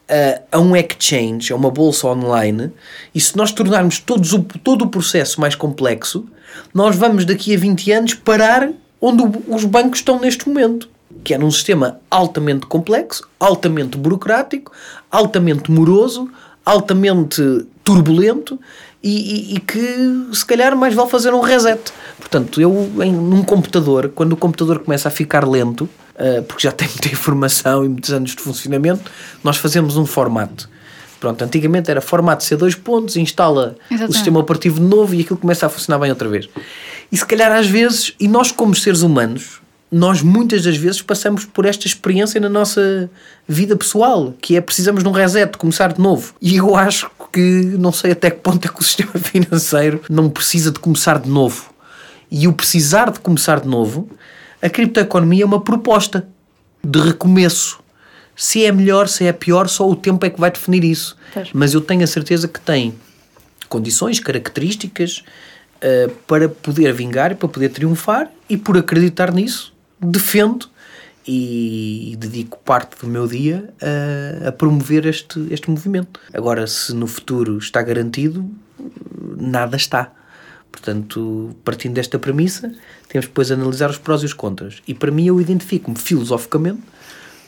a, 0.08 0.58
a 0.58 0.60
um 0.60 0.74
exchange, 0.74 1.52
a 1.52 1.56
uma 1.58 1.70
bolsa 1.70 2.08
online, 2.08 2.72
e 3.14 3.20
se 3.20 3.36
nós 3.36 3.52
tornarmos 3.52 4.00
todos 4.00 4.32
o, 4.32 4.42
todo 4.42 4.86
o 4.86 4.88
processo 4.88 5.42
mais 5.42 5.54
complexo, 5.54 6.26
nós 6.74 6.96
vamos 6.96 7.26
daqui 7.26 7.54
a 7.54 7.60
20 7.60 7.92
anos 7.92 8.14
parar 8.14 8.70
onde 9.02 9.24
os 9.46 9.66
bancos 9.66 10.00
estão 10.00 10.18
neste 10.18 10.48
momento. 10.48 10.90
Que 11.26 11.34
é 11.34 11.38
num 11.38 11.52
sistema 11.52 12.00
altamente 12.10 12.68
complexo, 12.68 13.28
altamente 13.38 13.98
burocrático, 13.98 14.72
altamente 15.12 15.70
moroso, 15.70 16.30
altamente 16.66 17.68
turbulento 17.84 18.60
e, 19.04 19.54
e- 19.54 19.56
e 19.56 19.60
que 19.60 20.28
se 20.34 20.46
calhar 20.46 20.76
mais 20.76 20.94
vale 20.94 21.10
fazer 21.10 21.34
um 21.34 21.42
reset. 21.42 21.80
Portanto, 22.20 22.60
eu 22.60 22.90
em, 23.04 23.12
num 23.14 23.44
computador, 23.44 24.12
quando 24.14 24.34
o 24.34 24.38
computador 24.38 24.80
começa 24.80 25.08
a 25.08 25.12
ficar 25.12 25.48
lento, 25.48 25.88
ah, 26.18 26.42
porque 26.48 26.64
já 26.64 26.72
tem 26.72 26.88
muita 26.90 27.08
informação 27.08 27.86
e 27.86 27.90
muitos 27.90 28.12
anos 28.12 28.32
de 28.36 28.42
funcionamento, 28.42 29.10
nós 29.44 29.58
fazemos 29.58 29.98
um 29.98 30.06
formato. 30.06 30.70
Pronto, 31.20 31.42
antigamente 31.44 31.90
era 31.90 32.00
formato 32.00 32.44
C2 32.44 32.76
pontos, 32.78 33.18
instala 33.18 33.76
o 33.90 33.94
Exatamente. 33.94 34.16
sistema 34.16 34.40
operativo 34.40 34.80
novo 34.82 35.16
e 35.16 35.22
aquilo 35.22 35.40
começa 35.40 35.66
a 35.66 35.70
funcionar 35.70 36.00
bem 36.00 36.12
outra 36.12 36.28
vez. 36.30 36.48
E 37.12 37.18
se 37.18 37.26
calhar 37.26 37.52
às 37.52 37.66
vezes, 37.68 38.14
e 38.20 38.28
nós 38.28 38.52
como 38.52 38.76
seres 38.76 39.02
humanos, 39.02 39.60
nós 39.92 40.22
muitas 40.22 40.64
das 40.64 40.76
vezes 40.76 41.02
passamos 41.02 41.46
por 41.46 41.66
esta 41.66 41.88
experiência 41.88 42.42
na 42.42 42.50
nossa 42.50 43.10
vida 43.48 43.76
pessoal, 43.76 44.34
que 44.42 44.58
é 44.58 44.62
precisamos 44.62 45.02
de 45.02 45.10
um 45.10 45.14
reset, 45.14 45.58
começar 45.58 45.94
de 45.94 46.02
novo. 46.02 46.34
E 46.42 46.58
eu 46.58 46.76
acho 46.76 47.10
que 47.32 47.40
não 47.80 47.92
sei 47.92 48.12
até 48.12 48.30
que 48.30 48.40
ponto 48.40 48.66
é 48.66 48.72
que 48.72 48.80
o 48.80 48.84
sistema 48.84 49.14
financeiro 49.14 50.02
não 50.10 50.30
precisa 50.30 50.72
de 50.72 50.80
começar 50.80 51.20
de 51.20 51.30
novo. 51.30 51.74
E 52.30 52.48
o 52.48 52.54
precisar 52.54 53.12
de 53.12 53.20
começar 53.20 53.62
de 53.62 53.68
novo, 53.68 54.10
a 54.62 54.70
criptoeconomia 54.70 55.44
é 55.44 55.46
uma 55.46 55.62
proposta 55.62 56.28
de 56.84 57.00
recomeço. 57.00 57.80
Se 58.36 58.66
é 58.66 58.72
melhor, 58.72 59.08
se 59.08 59.26
é 59.26 59.32
pior, 59.32 59.70
só 59.70 59.90
o 59.90 59.96
tempo 59.96 60.26
é 60.26 60.30
que 60.30 60.40
vai 60.40 60.52
definir 60.52 60.84
isso. 60.84 61.16
Mas 61.54 61.74
eu 61.74 61.80
tenho 61.80 62.04
a 62.04 62.08
certeza 62.08 62.48
que 62.48 62.60
tem 62.60 62.94
condições, 63.70 64.20
características 64.20 65.24
eh, 65.82 66.10
para 66.28 66.48
poder 66.48 66.92
vingar 66.94 67.36
para 67.36 67.48
poder 67.48 67.70
triunfar 67.70 68.30
e 68.50 68.56
por 68.58 68.78
acreditar 68.78 69.34
nisso 69.34 69.77
defendo 70.00 70.70
e 71.28 72.16
dedico 72.18 72.58
parte 72.60 73.02
do 73.02 73.08
meu 73.08 73.28
dia 73.28 73.74
a, 73.82 74.48
a 74.48 74.52
promover 74.52 75.06
este, 75.06 75.46
este 75.52 75.70
movimento. 75.70 76.20
Agora, 76.34 76.66
se 76.66 76.94
no 76.94 77.06
futuro 77.06 77.58
está 77.58 77.82
garantido, 77.82 78.50
nada 79.38 79.76
está. 79.76 80.14
Portanto, 80.72 81.56
partindo 81.66 81.96
desta 81.96 82.18
premissa, 82.18 82.72
temos 83.10 83.26
depois 83.26 83.48
de 83.48 83.54
analisar 83.54 83.90
os 83.90 83.98
prós 83.98 84.22
e 84.22 84.26
os 84.26 84.34
contras. 84.34 84.82
E 84.88 84.94
para 84.94 85.12
mim, 85.12 85.26
eu 85.26 85.42
identifico-me 85.42 85.98
filosoficamente 85.98 86.82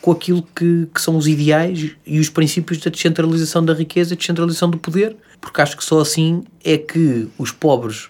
com 0.01 0.11
aquilo 0.11 0.41
que, 0.55 0.87
que 0.93 1.01
são 1.01 1.17
os 1.17 1.27
ideais 1.27 1.91
e 2.05 2.19
os 2.19 2.29
princípios 2.29 2.79
da 2.79 2.89
descentralização 2.89 3.63
da 3.63 3.73
riqueza 3.73 4.13
e 4.13 4.17
descentralização 4.17 4.69
do 4.69 4.77
poder, 4.77 5.15
porque 5.39 5.61
acho 5.61 5.77
que 5.77 5.83
só 5.83 5.99
assim 5.99 6.43
é 6.63 6.77
que 6.77 7.27
os 7.37 7.51
pobres 7.51 8.09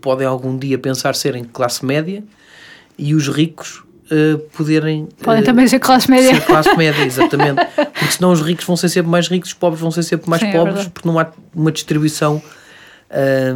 podem 0.00 0.26
algum 0.26 0.56
dia 0.56 0.78
pensar 0.78 1.14
serem 1.14 1.44
classe 1.44 1.84
média 1.84 2.22
e 2.98 3.14
os 3.14 3.28
ricos 3.28 3.82
uh, 4.10 4.38
poderem. 4.56 5.08
Podem 5.22 5.42
uh, 5.42 5.46
também 5.46 5.66
ser 5.66 5.78
classe 5.78 6.10
média. 6.10 6.34
Ser 6.34 6.44
classe 6.44 6.76
média, 6.76 7.04
exatamente. 7.06 7.64
porque 7.74 8.12
senão 8.12 8.32
os 8.32 8.42
ricos 8.42 8.64
vão 8.64 8.76
ser 8.76 8.88
sempre 8.88 9.10
mais 9.10 9.28
ricos, 9.28 9.50
os 9.50 9.54
pobres 9.54 9.80
vão 9.80 9.90
ser 9.90 10.02
sempre 10.02 10.28
mais 10.28 10.42
Sim, 10.42 10.48
é 10.48 10.52
pobres, 10.52 10.86
é 10.86 10.88
porque 10.88 11.08
não 11.08 11.18
há 11.18 11.30
uma 11.54 11.70
distribuição 11.70 12.42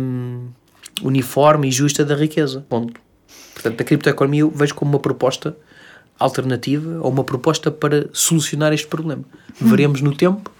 um, 0.00 0.48
uniforme 1.02 1.68
e 1.68 1.72
justa 1.72 2.04
da 2.04 2.14
riqueza. 2.14 2.64
Ponto. 2.68 3.00
Portanto, 3.54 3.80
a 3.80 3.84
criptoeconomia 3.84 4.40
eu 4.40 4.50
vejo 4.50 4.74
como 4.74 4.92
uma 4.92 4.98
proposta 4.98 5.56
alternativa 6.18 7.00
ou 7.00 7.10
uma 7.10 7.24
proposta 7.24 7.70
para 7.70 8.08
solucionar 8.12 8.72
este 8.72 8.86
problema. 8.86 9.24
Hum. 9.60 9.68
Veremos 9.68 10.00
no 10.00 10.14
tempo, 10.14 10.50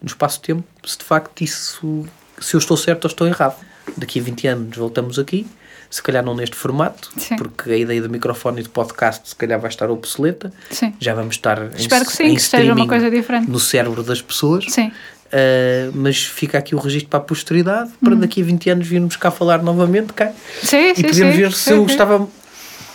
no 0.00 0.06
espaço-tempo, 0.06 0.64
se 0.84 0.98
de 0.98 1.04
facto 1.04 1.42
isso, 1.42 2.06
se 2.38 2.54
eu 2.54 2.58
estou 2.58 2.76
certo 2.76 3.04
ou 3.04 3.08
estou 3.08 3.26
errado. 3.26 3.56
Daqui 3.96 4.18
a 4.18 4.22
20 4.22 4.46
anos 4.48 4.76
voltamos 4.76 5.18
aqui, 5.18 5.46
se 5.94 6.02
calhar 6.02 6.24
não 6.24 6.34
neste 6.34 6.56
formato, 6.56 7.08
sim. 7.16 7.36
porque 7.36 7.70
a 7.70 7.76
ideia 7.76 8.02
do 8.02 8.10
microfone 8.10 8.58
e 8.58 8.62
do 8.64 8.70
podcast 8.70 9.28
se 9.28 9.36
calhar 9.36 9.60
vai 9.60 9.70
estar 9.70 9.88
obsoleta. 9.88 10.52
Sim. 10.68 10.92
Já 10.98 11.14
vamos 11.14 11.36
estar 11.36 11.70
Espero 11.76 12.02
em, 12.02 12.06
que 12.06 12.12
sim, 12.12 12.34
que 12.34 12.42
seja 12.42 12.74
uma 12.74 12.88
coisa 12.88 13.08
diferente. 13.08 13.48
no 13.48 13.60
cérebro 13.60 14.02
das 14.02 14.20
pessoas. 14.20 14.64
Sim. 14.68 14.88
Uh, 14.88 15.92
mas 15.94 16.24
fica 16.24 16.58
aqui 16.58 16.74
o 16.74 16.78
registro 16.78 17.10
para 17.10 17.20
a 17.20 17.22
posteridade, 17.22 17.92
para 18.02 18.12
hum. 18.12 18.18
daqui 18.18 18.42
a 18.42 18.44
20 18.44 18.70
anos 18.70 18.88
virmos 18.88 19.14
cá 19.14 19.30
falar 19.30 19.62
novamente 19.62 20.12
cá. 20.12 20.32
Sim, 20.64 20.90
e 20.90 20.96
sim, 20.96 21.02
podemos 21.02 21.36
ver 21.36 21.52
se 21.52 21.70
eu 21.70 21.86
estava 21.86 22.26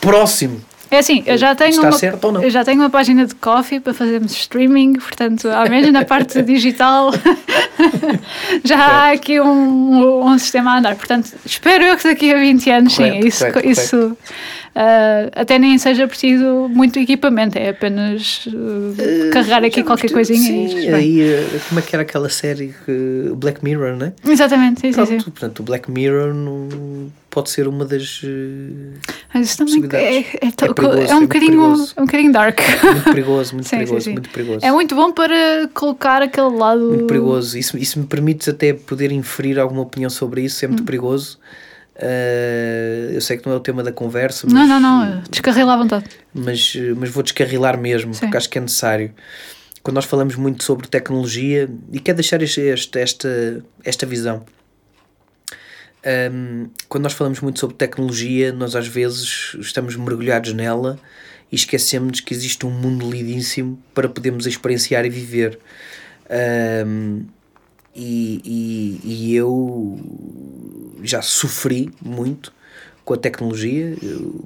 próximo 0.01 0.61
é 0.91 0.97
assim, 0.97 1.23
eu 1.25 1.37
já 1.37 1.53
tenho, 1.53 1.81
uma, 1.81 2.43
eu 2.43 2.49
já 2.49 2.63
tenho 2.63 2.79
uma 2.79 2.89
página 2.89 3.25
de 3.25 3.35
coffee 3.35 3.79
para 3.79 3.93
fazermos 3.93 4.31
streaming, 4.31 4.93
portanto, 4.93 5.47
ao 5.47 5.69
menos 5.69 5.91
na 5.91 6.03
parte 6.03 6.41
digital 6.43 7.11
já 8.65 8.77
há 8.77 9.11
aqui 9.11 9.39
um, 9.39 10.25
um 10.25 10.37
sistema 10.39 10.71
a 10.71 10.79
andar. 10.79 10.95
Portanto, 10.95 11.31
espero 11.45 11.83
eu 11.83 11.95
que 11.95 12.03
daqui 12.03 12.33
a 12.33 12.37
20 12.37 12.69
anos, 12.71 12.95
correto, 12.95 13.21
sim, 13.21 13.27
isso, 13.27 13.45
correto, 13.45 13.67
isso 13.69 13.97
correto. 13.97 14.17
Uh, 14.75 15.31
até 15.33 15.57
nem 15.57 15.77
seja 15.77 16.07
preciso 16.07 16.69
muito 16.69 16.99
equipamento, 16.99 17.57
é 17.57 17.69
apenas 17.69 18.45
uh, 18.47 19.29
carregar 19.31 19.63
aqui 19.63 19.83
qualquer 19.83 20.11
coisinha. 20.11 20.69
Sim, 20.69 20.79
e 20.79 20.93
aí, 20.93 21.47
como 21.67 21.79
é 21.79 21.83
que 21.83 21.95
era 21.95 22.03
aquela 22.03 22.29
série 22.29 22.73
que, 22.85 23.31
Black 23.35 23.63
Mirror, 23.63 23.97
não 23.97 24.05
é? 24.07 24.13
Exatamente, 24.25 24.81
sim, 24.81 24.91
Pronto, 24.91 25.09
sim, 25.09 25.19
sim. 25.19 25.31
Portanto, 25.31 25.59
o 25.61 25.63
Black 25.63 25.89
Mirror 25.89 26.33
não 26.33 27.09
pode 27.29 27.49
ser 27.49 27.67
uma 27.67 27.83
das. 27.85 28.21
Mas 29.33 29.55
também 29.55 29.83
é, 29.93 29.97
é, 29.97 30.19
é, 30.19 30.47
é, 30.47 30.73
perigoso, 30.73 30.97
é 30.97 31.15
um, 31.15 31.17
é 31.17 31.21
bocadinho, 31.21 31.63
é 31.63 32.01
um 32.01 32.05
bocadinho 32.05 32.31
dark. 32.31 32.59
Muito 32.83 33.03
perigoso, 33.03 33.53
muito 33.55 33.67
sim, 33.69 33.77
perigoso, 33.77 34.01
sim, 34.01 34.05
sim. 34.05 34.13
muito 34.13 34.29
perigoso. 34.29 34.65
É 34.65 34.71
muito 34.71 34.95
bom 34.95 35.11
para 35.11 35.69
colocar 35.73 36.21
aquele 36.21 36.55
lado. 36.55 36.89
Muito 36.89 37.05
perigoso. 37.05 37.57
Isso, 37.57 37.77
isso 37.77 37.99
me 37.99 38.05
permite 38.05 38.49
até 38.49 38.73
poder 38.73 39.11
inferir 39.11 39.59
alguma 39.59 39.81
opinião 39.81 40.09
sobre 40.09 40.41
isso, 40.41 40.63
é 40.63 40.67
muito 40.67 40.83
hum. 40.83 40.85
perigoso. 40.85 41.39
Uh, 42.01 43.11
eu 43.13 43.21
sei 43.21 43.37
que 43.37 43.45
não 43.45 43.53
é 43.53 43.57
o 43.57 43.59
tema 43.59 43.83
da 43.83 43.91
conversa. 43.91 44.47
Mas, 44.49 44.53
não, 44.53 44.79
não, 44.79 45.05
não. 45.05 45.23
Descarrila 45.29 45.73
à 45.73 45.77
vontade. 45.77 46.05
Mas, 46.33 46.73
mas 46.97 47.09
vou 47.09 47.21
descarrilar 47.21 47.77
mesmo, 47.77 48.15
porque 48.17 48.37
acho 48.37 48.49
que 48.49 48.57
é 48.57 48.61
necessário. 48.61 49.13
Quando 49.83 49.95
nós 49.95 50.05
falamos 50.05 50.35
muito 50.35 50.63
sobre 50.63 50.87
tecnologia, 50.87 51.69
e 51.91 51.99
quero 51.99 52.17
deixar 52.17 52.41
este, 52.41 52.69
esta, 52.97 53.63
esta 53.83 54.05
visão 54.05 54.45
um, 56.31 56.69
quando 56.87 57.03
nós 57.03 57.13
falamos 57.13 57.41
muito 57.41 57.59
sobre 57.59 57.75
tecnologia, 57.75 58.53
nós 58.53 58.75
às 58.75 58.87
vezes 58.87 59.55
estamos 59.59 59.95
mergulhados 59.95 60.53
nela 60.53 60.97
e 61.51 61.55
esquecemos 61.55 62.19
que 62.19 62.33
existe 62.33 62.65
um 62.65 62.71
mundo 62.71 63.09
lindíssimo 63.09 63.81
para 63.93 64.07
podermos 64.07 64.45
experienciar 64.45 65.05
e 65.05 65.09
viver. 65.09 65.59
Um, 66.85 67.25
e, 67.99 68.41
e, 68.45 69.01
e, 69.03 69.35
eu 69.35 69.99
já 71.03 71.21
sofri 71.21 71.91
muito 72.01 72.53
com 73.03 73.13
a 73.13 73.17
tecnologia, 73.17 73.93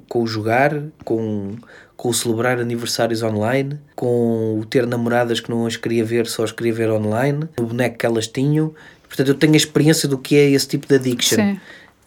com 0.08 0.24
o 0.24 0.26
jogar, 0.26 0.82
com, 1.04 1.54
com 1.96 2.08
o 2.08 2.14
celebrar 2.14 2.58
aniversários 2.58 3.22
online, 3.22 3.78
com 3.94 4.58
o 4.58 4.64
ter 4.64 4.88
namoradas 4.88 5.38
que 5.38 5.50
não 5.50 5.66
as 5.66 5.76
queria 5.76 6.04
ver, 6.04 6.26
só 6.26 6.42
as 6.42 6.50
queria 6.50 6.72
ver 6.72 6.90
online, 6.90 7.48
o 7.56 7.62
boneco 7.62 7.96
que 7.96 8.04
elas 8.04 8.26
tinham. 8.26 8.74
Portanto, 9.06 9.28
eu 9.28 9.34
tenho 9.34 9.52
a 9.52 9.56
experiência 9.56 10.08
do 10.08 10.18
que 10.18 10.34
é 10.34 10.50
esse 10.50 10.66
tipo 10.66 10.88
de 10.88 10.96
addiction. 10.96 11.56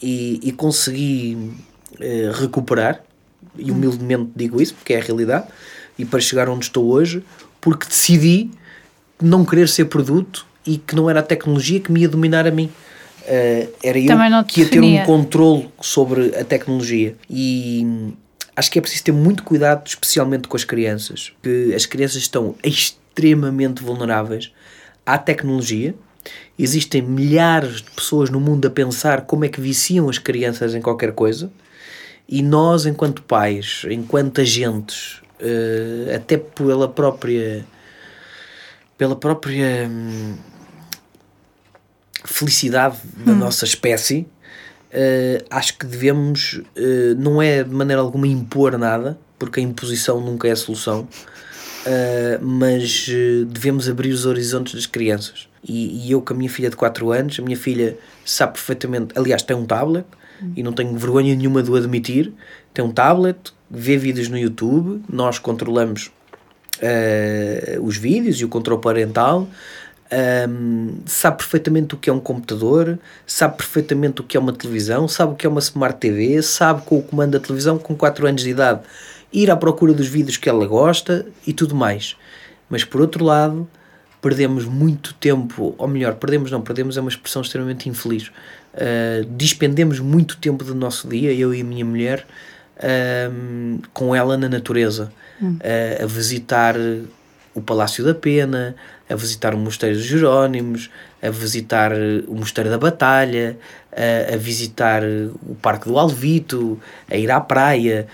E, 0.02 0.42
e, 0.44 0.52
consegui 0.52 1.56
uh, 1.94 2.32
recuperar, 2.42 3.02
e 3.58 3.72
humildemente 3.72 4.32
digo 4.36 4.62
isso, 4.62 4.74
porque 4.76 4.94
é 4.94 5.00
a 5.00 5.02
realidade, 5.02 5.48
e 5.98 6.04
para 6.04 6.20
chegar 6.20 6.50
onde 6.50 6.66
estou 6.66 6.88
hoje, 6.88 7.24
porque 7.62 7.88
decidi 7.88 8.52
não 9.22 9.46
querer 9.46 9.70
ser 9.70 9.86
produto 9.86 10.46
e 10.68 10.78
que 10.78 10.96
não 10.96 11.10
era 11.10 11.22
a 11.22 11.24
tecnologia 11.24 11.80
que 11.80 11.92
me 11.92 12.02
ia 12.02 12.10
dominar 12.10 12.46
a 12.46 12.52
mim. 12.52 12.70
Uh, 13.24 13.74
era 13.82 13.98
eu 13.98 14.46
que 14.46 14.62
ia 14.62 14.70
ter 14.70 14.80
um 14.80 15.04
controle 15.04 15.70
sobre 15.82 16.36
a 16.38 16.44
tecnologia. 16.44 17.16
E 17.30 18.14
acho 18.56 18.70
que 18.70 18.78
é 18.78 18.82
preciso 18.82 19.06
ter 19.06 19.12
muito 19.12 19.44
cuidado, 19.44 19.88
especialmente 19.88 20.48
com 20.48 20.56
as 20.56 20.64
crianças, 20.64 21.34
que 21.42 21.74
as 21.74 21.86
crianças 21.86 22.18
estão 22.18 22.56
extremamente 22.64 23.82
vulneráveis 23.82 24.52
à 25.06 25.18
tecnologia 25.18 25.96
Existem 26.58 27.02
milhares 27.02 27.78
de 27.78 27.92
pessoas 27.92 28.30
no 28.30 28.40
mundo 28.40 28.68
a 28.68 28.72
pensar 28.72 29.22
como 29.22 29.46
é 29.46 29.50
que 29.50 29.62
viciam 29.62 30.10
as 30.10 30.18
crianças 30.18 30.74
em 30.74 30.82
qualquer 30.82 31.12
coisa 31.12 31.52
e 32.28 32.42
nós, 32.42 32.86
enquanto 32.86 33.22
pais, 33.22 33.86
enquanto 33.90 34.42
agentes, 34.42 35.22
uh, 35.40 36.16
até 36.16 36.38
pela 36.38 36.90
própria 36.90 37.66
pela 38.98 39.16
própria 39.16 39.88
hum, 39.88 40.36
felicidade 42.34 42.98
da 43.26 43.32
hum. 43.32 43.36
nossa 43.36 43.66
espécie, 43.66 44.28
uh, 44.92 45.46
acho 45.50 45.78
que 45.78 45.86
devemos, 45.86 46.54
uh, 46.54 47.16
não 47.18 47.42
é 47.42 47.64
de 47.64 47.74
maneira 47.74 48.02
alguma 48.02 48.28
impor 48.28 48.78
nada, 48.78 49.18
porque 49.40 49.60
a 49.60 49.64
imposição 49.64 50.20
nunca 50.20 50.48
é 50.48 50.52
a 50.52 50.56
solução, 50.56 51.08
mas 52.42 53.08
devemos 53.48 53.88
abrir 53.88 54.12
os 54.12 54.26
horizontes 54.26 54.74
das 54.74 54.86
crianças 54.86 55.48
e, 55.68 56.08
e, 56.08 56.12
eu 56.12 56.22
com 56.22 56.34
a 56.34 56.38
minha 56.38 56.50
filha 56.50 56.70
de 56.70 56.76
4 56.76 57.12
anos, 57.12 57.40
a 57.40 57.42
minha 57.42 57.58
filha 57.58 57.98
sabe 58.26 58.54
perfeitamente, 58.54 59.14
aliás, 59.18 59.44
tem 59.44 59.56
um 59.56 59.66
tablet 59.66 60.06
uhum. 60.42 60.54
e 60.56 60.64
não 60.64 60.72
tenho 60.72 60.98
vergonha 60.98 61.36
nenhuma 61.36 61.62
de 61.62 61.70
o 61.70 61.76
admitir. 61.76 62.34
Tem 62.74 62.84
um 62.84 62.92
tablet, 62.92 63.38
vê 63.70 63.98
vídeos 63.98 64.30
no 64.30 64.38
YouTube, 64.38 65.02
nós 65.12 65.40
controlamos 65.40 66.10
uh, 66.78 67.82
os 67.82 67.98
vídeos 67.98 68.40
e 68.40 68.46
o 68.46 68.48
controle 68.48 68.82
parental. 68.82 69.48
Um, 70.10 71.00
sabe 71.06 71.38
perfeitamente 71.38 71.96
o 71.96 71.98
que 71.98 72.10
é 72.10 72.14
um 72.14 72.20
computador, 72.20 72.98
sabe 73.26 73.58
perfeitamente 73.58 74.22
o 74.22 74.24
que 74.24 74.38
é 74.38 74.40
uma 74.40 74.54
televisão, 74.54 75.08
sabe 75.08 75.34
o 75.34 75.36
que 75.36 75.46
é 75.46 75.50
uma 75.50 75.60
Smart 75.60 76.00
TV, 76.00 76.42
sabe 76.42 76.82
com 76.84 76.98
o 76.98 77.02
comando 77.02 77.32
da 77.32 77.40
televisão 77.40 77.78
com 77.78 77.96
4 77.96 78.26
anos 78.26 78.42
de 78.42 78.50
idade 78.50 78.82
ir 79.32 79.52
à 79.52 79.56
procura 79.56 79.94
dos 79.94 80.08
vídeos 80.08 80.38
que 80.38 80.50
ela 80.50 80.66
gosta 80.66 81.26
e 81.46 81.54
tudo 81.54 81.76
mais. 81.76 82.16
Mas 82.70 82.84
por 82.84 83.02
outro 83.02 83.24
lado, 83.24 83.68
perdemos 84.22 84.66
muito 84.66 85.14
tempo, 85.14 85.76
ou 85.78 85.88
melhor, 85.88 86.16
perdemos 86.16 86.52
não, 86.52 86.62
perdemos 86.62 86.98
é 86.98 87.02
uma 87.02 87.10
expressão 87.10 87.42
extremamente 87.42 87.90
infeliz. 87.90 88.28
Uh, 88.74 89.26
despendemos 89.32 90.00
muito 90.00 90.38
tempo 90.38 90.64
do 90.64 90.76
nosso 90.76 91.08
dia, 91.08 91.34
eu 91.34 91.54
e 91.54 91.62
a 91.62 91.64
minha 91.64 91.86
mulher, 91.86 92.26
uh, 92.78 93.82
com 93.94 94.16
ela 94.16 94.38
na 94.38 94.50
natureza, 94.50 95.12
hum. 95.42 95.58
uh, 95.58 96.04
a 96.04 96.06
visitar 96.06 96.76
o 97.58 97.62
Palácio 97.62 98.06
da 98.06 98.14
Pena, 98.14 98.76
a 99.10 99.16
visitar 99.16 99.56
o 99.56 99.58
Mosteiro 99.58 99.96
dos 99.96 100.06
Jerónimos, 100.06 100.92
a 101.22 101.32
visitar 101.32 101.92
o 102.28 102.36
Mosteiro 102.36 102.70
da 102.70 102.78
Batalha, 102.78 103.58
a, 103.92 104.36
a 104.36 104.38
visitar 104.38 105.02
o 105.42 105.56
Parque 105.56 105.88
do 105.88 105.98
Alvito, 105.98 106.80
a 107.10 107.16
ir 107.16 107.32
à 107.32 107.42
praia, 107.42 108.08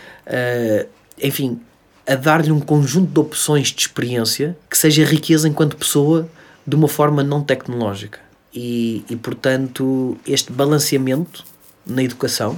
enfim, 1.21 1.59
a 2.07 2.15
dar-lhe 2.15 2.53
um 2.53 2.61
conjunto 2.61 3.11
de 3.11 3.19
opções 3.19 3.67
de 3.67 3.81
experiência 3.81 4.57
que 4.69 4.77
seja 4.77 5.03
riqueza 5.03 5.47
enquanto 5.47 5.75
pessoa 5.75 6.29
de 6.65 6.75
uma 6.77 6.87
forma 6.87 7.21
não 7.21 7.43
tecnológica. 7.43 8.19
E, 8.53 9.03
e 9.09 9.15
portanto, 9.17 10.17
este 10.25 10.53
balanceamento 10.53 11.43
na 11.85 12.01
educação 12.01 12.57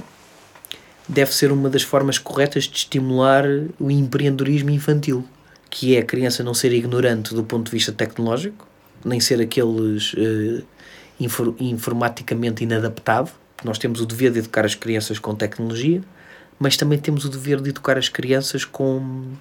deve 1.08 1.34
ser 1.34 1.50
uma 1.50 1.68
das 1.68 1.82
formas 1.82 2.16
corretas 2.16 2.64
de 2.64 2.76
estimular 2.76 3.44
o 3.80 3.90
empreendedorismo 3.90 4.70
infantil, 4.70 5.26
que 5.78 5.94
é 5.94 5.98
a 5.98 6.02
criança 6.02 6.42
não 6.42 6.54
ser 6.54 6.72
ignorante 6.72 7.34
do 7.34 7.44
ponto 7.44 7.66
de 7.66 7.70
vista 7.70 7.92
tecnológico, 7.92 8.66
nem 9.04 9.20
ser 9.20 9.42
aqueles 9.42 10.14
uh, 10.14 10.64
infor 11.20 11.54
informaticamente 11.60 12.64
inadaptado. 12.64 13.30
Nós 13.62 13.76
temos 13.76 14.00
o 14.00 14.06
dever 14.06 14.32
de 14.32 14.38
educar 14.38 14.64
as 14.64 14.74
crianças 14.74 15.18
com 15.18 15.34
tecnologia, 15.34 16.00
mas 16.58 16.78
também 16.78 16.98
temos 16.98 17.26
o 17.26 17.28
dever 17.28 17.60
de 17.60 17.68
educar 17.68 17.98
as 17.98 18.08
crianças 18.08 18.64
com 18.64 19.34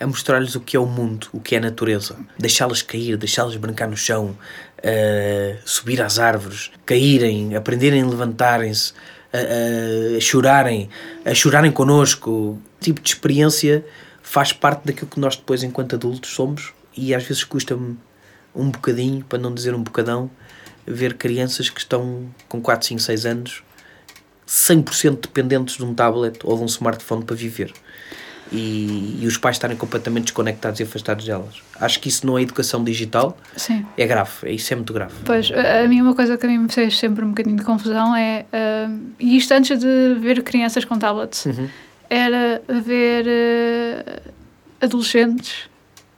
a 0.00 0.06
mostrar-lhes 0.06 0.54
o 0.54 0.60
que 0.60 0.74
é 0.74 0.80
o 0.80 0.86
mundo, 0.86 1.28
o 1.34 1.38
que 1.38 1.54
é 1.54 1.58
a 1.58 1.60
natureza, 1.60 2.16
deixá-las 2.38 2.80
cair, 2.80 3.18
deixá-las 3.18 3.56
brincar 3.56 3.86
no 3.86 3.98
chão, 3.98 4.34
uh, 4.78 5.58
subir 5.66 6.00
às 6.00 6.18
árvores, 6.18 6.70
caírem, 6.86 7.54
aprenderem 7.54 8.00
a 8.00 8.06
levantarem-se, 8.06 8.94
a, 9.30 10.16
a, 10.16 10.20
chorarem, 10.20 10.88
a 11.26 11.34
chorarem 11.34 11.70
connosco. 11.70 12.58
Tipo 12.80 13.02
de 13.02 13.10
experiência 13.10 13.84
faz 14.26 14.52
parte 14.52 14.86
daquilo 14.86 15.06
que 15.08 15.20
nós 15.20 15.36
depois, 15.36 15.62
enquanto 15.62 15.94
adultos, 15.94 16.30
somos 16.30 16.72
e 16.96 17.14
às 17.14 17.22
vezes 17.22 17.44
custa-me 17.44 17.96
um 18.56 18.70
bocadinho, 18.70 19.22
para 19.24 19.38
não 19.38 19.52
dizer 19.54 19.74
um 19.74 19.82
bocadão, 19.82 20.28
ver 20.86 21.14
crianças 21.14 21.68
que 21.68 21.78
estão 21.78 22.26
com 22.48 22.60
4, 22.60 22.86
5, 22.88 23.00
6 23.00 23.26
anos 23.26 23.62
100% 24.48 25.20
dependentes 25.22 25.76
de 25.76 25.84
um 25.84 25.94
tablet 25.94 26.38
ou 26.44 26.56
de 26.56 26.62
um 26.62 26.66
smartphone 26.66 27.24
para 27.24 27.36
viver. 27.36 27.72
e, 28.52 29.18
e 29.22 29.26
os 29.26 29.36
pais 29.38 29.56
estarem 29.56 29.76
completamente 29.76 30.24
desconectados 30.24 30.78
e 30.78 30.82
afastados 30.82 31.24
delas. 31.24 31.62
Acho 31.80 31.98
que 31.98 32.08
isso 32.08 32.26
não 32.26 32.38
é 32.38 32.42
educação 32.42 32.84
digital, 32.84 33.36
Sim. 33.56 33.84
é 33.96 34.06
grave, 34.06 34.30
é- 34.44 34.52
isso 34.52 34.72
é 34.72 34.76
muito 34.76 34.92
grave. 34.92 35.14
Pois, 35.24 35.50
a 35.50 35.88
mim 35.88 36.02
uma 36.02 36.14
coisa 36.14 36.36
que 36.36 36.44
a 36.44 36.48
mim 36.48 36.58
me 36.58 36.68
fez 36.68 36.98
sempre 36.98 37.24
um 37.24 37.30
bocadinho 37.30 37.56
de 37.56 37.64
confusão 37.64 38.14
é, 38.14 38.44
ah, 38.52 38.90
e 39.18 39.36
isto 39.38 39.50
antes 39.52 39.76
de 39.78 40.14
ver 40.20 40.42
crianças 40.42 40.84
com 40.84 40.98
tablets, 40.98 41.46
Uhum. 41.46 41.68
Era 42.10 42.62
ver 42.68 43.26
ah, 43.28 44.84
adolescentes 44.84 45.68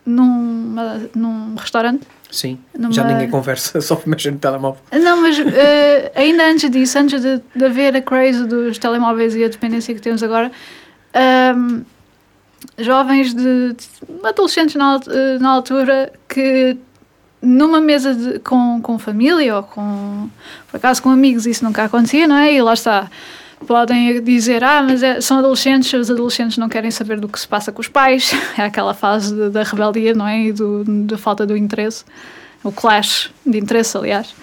numa, 0.04 1.02
num 1.14 1.54
restaurante. 1.56 2.06
Sim, 2.30 2.58
Numa- 2.76 2.92
já 2.92 3.04
ninguém 3.04 3.30
conversa, 3.30 3.80
só 3.82 4.00
mexe 4.06 4.30
no 4.30 4.38
telemóvel. 4.38 4.80
Não, 4.92 5.22
mas 5.22 5.38
ah, 5.40 6.12
ainda 6.20 6.44
antes 6.50 6.68
disso, 6.70 6.98
antes 6.98 7.20
de, 7.22 7.40
de 7.54 7.64
haver 7.64 7.96
a 7.96 8.02
craze 8.02 8.44
dos 8.46 8.78
telemóveis 8.78 9.34
e 9.34 9.44
a 9.44 9.48
dependência 9.48 9.94
que 9.94 10.00
temos 10.00 10.22
agora, 10.22 10.50
ahm, 11.14 11.82
jovens 12.78 13.32
de, 13.34 13.72
de- 13.74 14.26
adolescentes 14.26 14.74
na, 14.74 15.00
eh, 15.08 15.38
na 15.38 15.50
altura 15.50 16.12
que 16.28 16.76
numa 17.40 17.80
mesa 17.80 18.14
de- 18.14 18.38
com, 18.40 18.80
com 18.82 18.98
família 18.98 19.56
ou 19.56 19.62
com 19.62 20.28
por 20.70 20.78
acaso 20.78 21.02
com 21.02 21.10
amigos 21.10 21.46
isso 21.46 21.64
nunca 21.64 21.84
acontecia, 21.84 22.26
não 22.26 22.36
é? 22.36 22.52
E 22.54 22.60
lá 22.60 22.74
está. 22.74 23.08
Podem 23.66 24.22
dizer, 24.22 24.62
ah, 24.62 24.82
mas 24.82 25.02
é- 25.02 25.20
são 25.20 25.38
adolescentes, 25.38 25.92
os 25.92 26.10
adolescentes 26.10 26.58
não 26.58 26.68
querem 26.68 26.90
saber 26.90 27.18
do 27.20 27.28
que 27.28 27.38
se 27.40 27.48
passa 27.48 27.72
com 27.72 27.80
os 27.80 27.88
pais. 27.88 28.32
É 28.58 28.62
aquela 28.62 28.92
fase 28.94 29.34
de- 29.34 29.50
da 29.50 29.62
rebeldia, 29.62 30.14
não 30.14 30.26
é? 30.26 30.40
E 30.46 30.52
do, 30.52 30.84
da 30.84 31.16
falta 31.16 31.46
do 31.46 31.56
interesse. 31.56 32.04
O 32.62 32.70
clash 32.70 33.30
de 33.44 33.58
interesse, 33.58 33.96
aliás. 33.96 34.34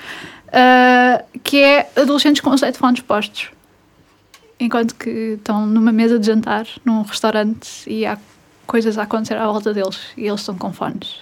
Ah, 0.52 1.24
que 1.44 1.58
é 1.58 1.90
adolescentes 1.96 2.42
com 2.42 2.50
os 2.50 2.62
headphones 2.62 3.02
postos. 3.02 3.50
Enquanto 4.60 4.96
que 4.96 5.10
estão 5.38 5.66
numa 5.66 5.92
mesa 5.92 6.18
de 6.18 6.26
jantar, 6.28 6.66
num 6.86 7.02
restaurante, 7.02 7.70
e 7.88 8.06
há 8.06 8.18
coisas 8.66 8.98
a 8.98 9.04
acontecer 9.04 9.36
à 9.36 9.46
volta 9.46 9.74
deles. 9.74 10.00
E 10.18 10.26
eles 10.28 10.40
estão 10.40 10.56
com 10.56 10.72
fones. 10.74 11.18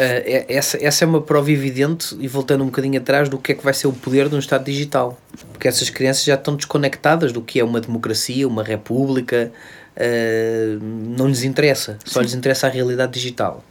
Uh, 0.00 0.24
é- 0.24 0.46
essa, 0.48 0.82
essa 0.82 1.04
é 1.04 1.06
uma 1.06 1.20
prova 1.20 1.52
evidente, 1.52 2.16
e 2.18 2.26
voltando 2.26 2.62
um 2.62 2.66
bocadinho 2.66 2.98
atrás, 2.98 3.28
do 3.28 3.36
que 3.36 3.52
é 3.52 3.54
que 3.54 3.62
vai 3.62 3.74
ser 3.74 3.86
o 3.86 3.92
poder 3.92 4.30
de 4.30 4.34
um 4.34 4.38
Estado 4.38 4.64
digital. 4.64 5.20
Porque 5.52 5.68
essas 5.68 5.90
crianças 5.90 6.24
já 6.24 6.36
estão 6.36 6.56
desconectadas 6.56 7.32
do 7.32 7.42
que 7.42 7.60
é 7.60 7.64
uma 7.64 7.82
democracia, 7.82 8.48
uma 8.48 8.62
república, 8.62 9.52
uh, 9.94 10.82
não 10.82 11.28
lhes 11.28 11.42
interessa, 11.42 11.98
só 12.02 12.22
lhes 12.22 12.32
interessa 12.32 12.66
a 12.66 12.70
realidade 12.70 13.12
digital. 13.12 13.62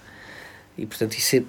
E 0.77 0.85
portanto 0.85 1.14
isso 1.14 1.38
é, 1.38 1.39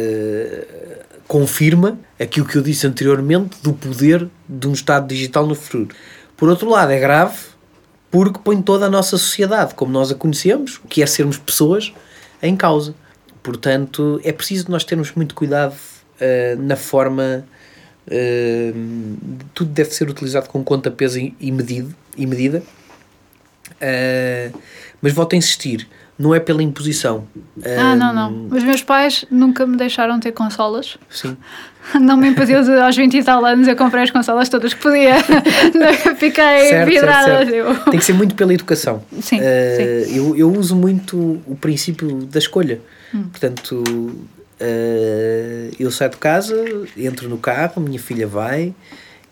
uh, 0.00 1.20
confirma 1.26 1.98
aquilo 2.18 2.46
que 2.46 2.56
eu 2.56 2.62
disse 2.62 2.86
anteriormente 2.86 3.58
do 3.62 3.72
poder 3.72 4.28
de 4.48 4.68
um 4.68 4.72
Estado 4.72 5.08
digital 5.08 5.44
no 5.44 5.56
futuro. 5.56 5.88
Por 6.36 6.48
outro 6.48 6.70
lado, 6.70 6.92
é 6.92 7.00
grave 7.00 7.36
porque 8.10 8.38
põe 8.42 8.62
toda 8.62 8.86
a 8.86 8.90
nossa 8.90 9.18
sociedade, 9.18 9.74
como 9.74 9.92
nós 9.92 10.10
a 10.10 10.14
conhecemos, 10.14 10.80
que 10.88 11.02
é 11.02 11.06
sermos 11.06 11.36
pessoas, 11.36 11.92
em 12.40 12.56
causa. 12.56 12.94
Portanto, 13.42 14.20
é 14.24 14.32
preciso 14.32 14.70
nós 14.70 14.84
termos 14.84 15.12
muito 15.14 15.34
cuidado 15.34 15.74
eh, 16.20 16.56
na 16.58 16.76
forma. 16.76 17.44
eh, 18.10 18.72
tudo 19.54 19.70
deve 19.70 19.90
ser 19.94 20.08
utilizado 20.10 20.48
com 20.48 20.62
conta, 20.64 20.90
peso 20.90 21.18
e, 21.18 21.34
e 21.40 21.50
medido, 21.52 21.94
e 22.16 22.26
medida. 22.26 22.62
Eh, 23.80 24.50
mas 25.00 25.12
volto 25.12 25.32
a 25.34 25.36
insistir, 25.36 25.88
não 26.18 26.34
é 26.34 26.40
pela 26.40 26.62
imposição. 26.62 27.26
Ah, 27.64 27.96
não, 27.96 28.12
não. 28.12 28.48
Os 28.54 28.62
meus 28.62 28.82
pais 28.82 29.24
nunca 29.30 29.66
me 29.66 29.76
deixaram 29.76 30.20
ter 30.20 30.32
consolas. 30.32 30.98
Sim. 31.08 31.36
Não 31.98 32.14
me 32.14 32.28
impediu 32.28 32.62
de, 32.62 32.78
aos 32.78 32.94
20 32.94 33.14
e 33.16 33.24
tal 33.24 33.42
anos, 33.42 33.66
eu 33.66 33.74
comprei 33.74 34.02
as 34.02 34.10
consolas 34.10 34.50
todas 34.50 34.74
que 34.74 34.82
podia. 34.82 35.14
Fiquei 36.18 36.68
Certo, 36.68 36.88
vidrada. 36.90 37.46
certo, 37.46 37.50
certo. 37.50 37.90
Tem 37.90 37.98
que 37.98 38.04
ser 38.04 38.12
muito 38.12 38.34
pela 38.34 38.52
educação. 38.52 39.02
Sim, 39.22 39.38
Eh, 39.40 40.04
Eu, 40.10 40.36
eu 40.36 40.52
uso 40.52 40.76
muito 40.76 41.16
o 41.46 41.56
princípio 41.58 42.16
da 42.26 42.38
escolha. 42.38 42.78
Hum. 43.14 43.24
Portanto, 43.30 43.82
eh, 44.58 45.70
eu 45.78 45.90
saio 45.90 46.10
de 46.10 46.16
casa, 46.16 46.56
entro 46.96 47.28
no 47.28 47.38
carro, 47.38 47.80
minha 47.80 47.98
filha 47.98 48.26
vai 48.26 48.74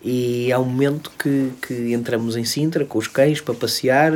e 0.03 0.53
há 0.53 0.59
um 0.59 0.65
momento 0.65 1.11
que, 1.19 1.51
que 1.67 1.93
entramos 1.93 2.37
em 2.37 2.45
Sintra 2.45 2.85
com 2.85 2.99
os 2.99 3.09
cães 3.09 3.41
para 3.41 3.55
passear, 3.55 4.13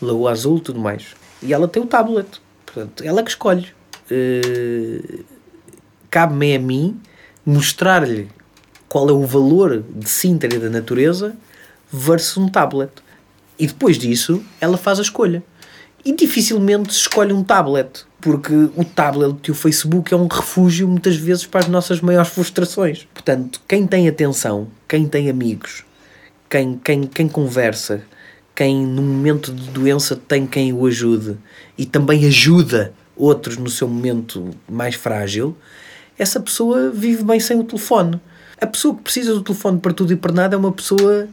Lagoa 0.00 0.30
Azul 0.30 0.60
tudo 0.60 0.78
mais. 0.78 1.14
E 1.42 1.52
ela 1.52 1.66
tem 1.66 1.82
o 1.82 1.86
tablet. 1.86 2.40
Portanto, 2.64 3.02
ela 3.04 3.22
que 3.22 3.30
escolhe. 3.30 3.68
Eh, 4.10 5.20
Cabe-me 6.12 6.54
a 6.54 6.58
mim 6.58 7.00
mostrar-lhe 7.44 8.28
qual 8.86 9.08
é 9.08 9.12
o 9.12 9.24
valor 9.24 9.82
de 9.88 10.06
Sintra 10.06 10.54
e 10.54 10.58
da 10.58 10.68
natureza 10.68 11.34
versus 11.90 12.36
um 12.36 12.50
tablet. 12.50 12.90
E 13.58 13.66
depois 13.66 13.96
disso, 13.96 14.42
ela 14.60 14.76
faz 14.76 14.98
a 14.98 15.02
escolha. 15.02 15.42
E 16.04 16.12
dificilmente 16.12 16.92
se 16.92 17.00
escolhe 17.00 17.32
um 17.32 17.44
tablet, 17.44 18.04
porque 18.20 18.52
o 18.76 18.84
tablet 18.84 19.46
e 19.46 19.50
o 19.50 19.54
Facebook 19.54 20.12
é 20.12 20.16
um 20.16 20.26
refúgio 20.26 20.88
muitas 20.88 21.16
vezes 21.16 21.46
para 21.46 21.60
as 21.60 21.68
nossas 21.68 22.00
maiores 22.00 22.30
frustrações. 22.30 23.06
Portanto, 23.14 23.60
quem 23.68 23.86
tem 23.86 24.08
atenção, 24.08 24.68
quem 24.88 25.06
tem 25.06 25.30
amigos, 25.30 25.84
quem, 26.50 26.76
quem, 26.82 27.02
quem 27.04 27.28
conversa, 27.28 28.02
quem 28.54 28.84
no 28.84 29.00
momento 29.00 29.52
de 29.52 29.70
doença 29.70 30.16
tem 30.16 30.46
quem 30.46 30.72
o 30.72 30.86
ajude 30.86 31.36
e 31.78 31.86
também 31.86 32.26
ajuda 32.26 32.92
outros 33.16 33.56
no 33.56 33.70
seu 33.70 33.86
momento 33.86 34.50
mais 34.68 34.94
frágil, 34.94 35.56
essa 36.18 36.40
pessoa 36.40 36.90
vive 36.90 37.22
bem 37.22 37.40
sem 37.40 37.58
o 37.58 37.64
telefone. 37.64 38.20
A 38.60 38.66
pessoa 38.66 38.94
que 38.94 39.02
precisa 39.02 39.34
do 39.34 39.42
telefone 39.42 39.78
para 39.78 39.92
tudo 39.92 40.12
e 40.12 40.16
para 40.16 40.32
nada 40.32 40.54
é 40.54 40.58
uma 40.58 40.72
pessoa 40.72 41.28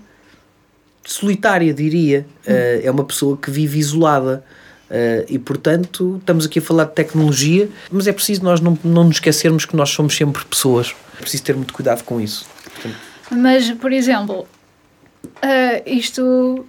solitária, 1.05 1.73
diria. 1.73 2.25
Uh, 2.45 2.85
é 2.85 2.91
uma 2.91 3.03
pessoa 3.03 3.37
que 3.37 3.49
vive 3.49 3.79
isolada. 3.79 4.43
Uh, 4.89 5.25
e 5.27 5.37
portanto, 5.37 6.17
estamos 6.19 6.45
aqui 6.45 6.59
a 6.59 6.61
falar 6.61 6.85
de 6.85 6.93
tecnologia, 6.93 7.69
mas 7.91 8.07
é 8.07 8.11
preciso 8.11 8.43
nós 8.43 8.59
não, 8.59 8.77
não 8.83 9.03
nos 9.03 9.17
esquecermos 9.17 9.65
que 9.65 9.75
nós 9.75 9.89
somos 9.89 10.15
sempre 10.15 10.43
pessoas. 10.45 10.95
É 11.17 11.21
preciso 11.21 11.43
ter 11.43 11.55
muito 11.55 11.73
cuidado 11.73 12.03
com 12.03 12.19
isso. 12.19 12.47
Portanto, 12.73 12.95
Mas, 13.31 13.69
por 13.71 13.91
exemplo, 13.91 14.47
ah, 15.41 15.81
isto 15.85 16.65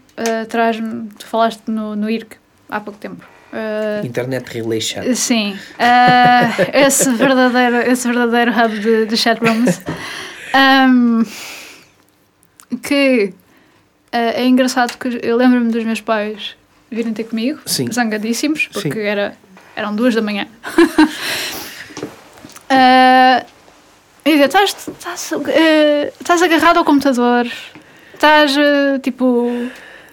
traz-me. 0.49 1.09
Tu 1.19 1.27
falaste 1.27 1.63
no, 1.67 1.97
no 1.97 2.11
IRC 2.11 2.37
há 2.69 2.81
pouco 2.81 2.99
tempo. 2.99 3.25
Ah, 3.53 4.01
internet 4.05 4.49
relation. 4.53 5.03
Sim, 5.15 5.59
ah, 5.79 6.51
esse, 6.73 7.11
verdadeiro, 7.13 7.77
esse 7.91 8.07
verdadeiro 8.07 8.53
hub 8.53 8.79
de, 8.79 9.07
de 9.07 9.17
chatrooms. 9.17 9.81
Ahm, 10.53 11.25
que 12.83 13.33
é 14.13 14.45
engraçado 14.47 14.97
que 14.99 15.21
eu 15.23 15.37
lembro-me 15.37 15.71
dos 15.71 15.85
meus 15.85 16.01
pais 16.01 16.57
virem 16.91 17.13
ter 17.13 17.25
comigo, 17.25 17.61
Sim. 17.67 17.91
zangadíssimos, 17.93 18.69
porque 18.73 18.93
Sim. 18.93 19.01
era, 19.01 19.35
eram 19.77 19.95
duas 19.95 20.15
da 20.15 20.21
manhã. 20.23 20.47
Ah, 22.69 23.45
e 24.25 24.31
dizer, 24.33 24.47
estás, 24.47 24.75
estás, 24.89 25.33
eh, 25.49 26.13
estás 26.21 26.43
agarrado 26.43 26.79
ao 26.79 26.85
computador, 26.85 27.47
estás 28.15 28.57
eh, 28.57 28.99
tipo 29.01 29.51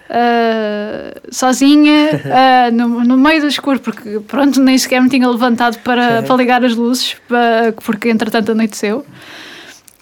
ah, 0.08 1.12
sozinha 1.30 2.10
ah, 2.32 2.70
no, 2.72 3.04
no 3.04 3.16
meio 3.16 3.40
do 3.40 3.48
escuro, 3.48 3.80
porque 3.80 4.20
pronto, 4.20 4.60
nem 4.60 4.78
sequer 4.78 5.00
me 5.02 5.08
tinha 5.08 5.28
levantado 5.28 5.78
para, 5.80 6.22
para 6.22 6.36
ligar 6.36 6.64
as 6.64 6.74
luzes, 6.74 7.14
pa- 7.28 7.72
porque 7.84 8.08
entretanto 8.08 8.52
anoiteceu. 8.52 9.04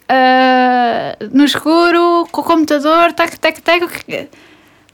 Ah, 0.09 1.17
no 1.33 1.45
escuro, 1.45 2.27
com 2.31 2.41
o 2.41 2.45
computador, 2.45 3.13
tac, 3.13 3.39
tac, 3.39 3.61
tac, 3.61 4.29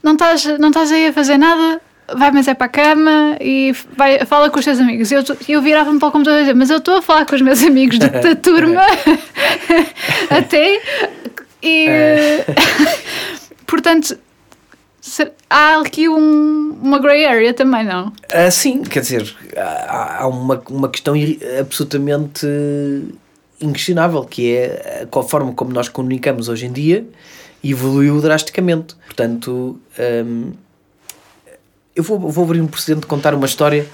não 0.01 0.13
estás, 0.13 0.45
não 0.59 0.69
estás 0.69 0.91
aí 0.91 1.07
a 1.07 1.13
fazer 1.13 1.37
nada, 1.37 1.79
vai, 2.15 2.31
mas 2.31 2.47
é 2.47 2.53
para 2.53 2.65
a 2.65 2.69
cama 2.69 3.37
e 3.39 3.73
vai, 3.95 4.25
fala 4.25 4.49
com 4.49 4.59
os 4.59 4.65
teus 4.65 4.79
amigos. 4.79 5.11
Eu, 5.11 5.23
eu 5.47 5.61
virava-me 5.61 5.99
para 5.99 6.07
o 6.07 6.11
computador 6.11 6.39
e 6.39 6.41
dizia, 6.43 6.55
mas 6.55 6.69
eu 6.69 6.77
estou 6.79 6.97
a 6.97 7.01
falar 7.01 7.25
com 7.25 7.35
os 7.35 7.41
meus 7.41 7.63
amigos 7.63 7.99
de- 7.99 8.09
da 8.09 8.35
turma 8.37 8.81
até. 10.29 10.81
E, 11.61 11.87
portanto, 13.65 14.17
se- 14.99 15.31
há 15.49 15.79
aqui 15.79 16.09
um, 16.09 16.77
uma 16.81 16.99
grey 16.99 17.25
area 17.25 17.53
também, 17.53 17.83
não? 17.85 18.11
Ah, 18.33 18.51
sim, 18.51 18.81
quer 18.83 18.99
dizer, 19.01 19.35
há, 19.55 20.23
há 20.23 20.27
uma, 20.27 20.61
uma 20.69 20.89
questão 20.89 21.13
absolutamente 21.59 22.45
inquestionável, 23.63 24.23
que 24.23 24.53
é 24.55 25.07
a 25.11 25.23
forma 25.23 25.53
como 25.53 25.71
nós 25.73 25.87
comunicamos 25.89 26.49
hoje 26.49 26.65
em 26.65 26.71
dia 26.71 27.05
evoluiu 27.63 28.19
drasticamente. 28.19 28.93
Portanto, 29.05 29.79
hum, 30.25 30.51
eu 31.95 32.03
vou, 32.03 32.19
vou 32.19 32.43
abrir 32.43 32.59
um 32.61 32.67
precedente 32.67 33.01
de 33.01 33.07
contar 33.07 33.33
uma 33.33 33.45
história 33.45 33.85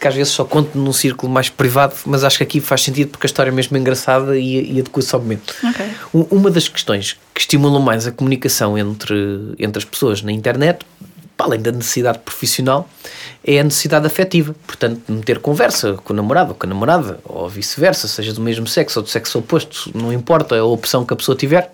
que 0.00 0.08
às 0.08 0.14
vezes 0.14 0.32
só 0.32 0.44
conto 0.44 0.76
num 0.76 0.92
círculo 0.92 1.32
mais 1.32 1.48
privado, 1.48 1.94
mas 2.04 2.24
acho 2.24 2.36
que 2.36 2.42
aqui 2.42 2.60
faz 2.60 2.82
sentido 2.82 3.08
porque 3.10 3.26
a 3.26 3.28
história 3.28 3.50
é 3.50 3.52
mesmo 3.54 3.76
engraçada 3.78 4.36
e, 4.38 4.72
e 4.72 4.80
adequa-se 4.80 5.14
ao 5.14 5.20
momento. 5.22 5.54
Ok. 5.64 5.86
Um- 6.12 6.26
Uma 6.36 6.50
das 6.50 6.68
questões 6.68 7.16
que 7.32 7.40
estimulam 7.40 7.80
mais 7.80 8.06
a 8.06 8.12
comunicação 8.12 8.76
entre, 8.76 9.14
entre 9.58 9.78
as 9.78 9.84
pessoas 9.84 10.20
na 10.20 10.30
internet, 10.32 10.84
para 11.36 11.46
além 11.46 11.60
da 11.60 11.72
necessidade 11.72 12.18
profissional, 12.18 12.88
é 13.44 13.58
a 13.58 13.64
necessidade 13.64 14.06
afetiva. 14.06 14.54
Portanto, 14.66 15.00
meter 15.08 15.38
conversa 15.38 15.94
com 16.04 16.12
o 16.12 16.16
namorado 16.16 16.50
ou 16.50 16.54
com 16.54 16.66
a 16.66 16.68
namorada, 16.68 17.18
ou 17.24 17.48
vice-versa, 17.48 18.08
seja 18.08 18.32
do 18.32 18.40
mesmo 18.40 18.66
sexo 18.66 19.00
ou 19.00 19.02
do 19.02 19.08
sexo 19.08 19.38
oposto, 19.38 19.90
não 19.94 20.12
importa 20.12 20.56
a 20.56 20.64
opção 20.64 21.04
que 21.04 21.12
a 21.12 21.16
pessoa 21.16 21.36
tiver. 21.36 21.70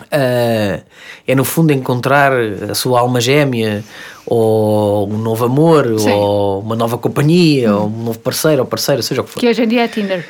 Uh, 0.00 0.82
é 1.24 1.34
no 1.36 1.44
fundo 1.44 1.72
encontrar 1.72 2.32
a 2.68 2.74
sua 2.74 2.98
alma 2.98 3.20
gêmea 3.20 3.84
ou 4.26 5.08
um 5.08 5.18
novo 5.18 5.44
amor 5.44 6.00
Sim. 6.00 6.10
ou 6.10 6.60
uma 6.62 6.74
nova 6.74 6.98
companhia 6.98 7.72
hum. 7.72 7.78
ou 7.78 7.86
um 7.86 8.04
novo 8.06 8.18
parceiro 8.18 8.62
ou 8.62 8.66
parceira, 8.66 9.02
seja 9.02 9.20
o 9.20 9.24
que 9.24 9.30
for. 9.30 9.38
Que 9.38 9.48
hoje 9.48 9.62
em 9.62 9.68
dia 9.68 9.84
é 9.84 9.88
Tinder. 9.88 10.26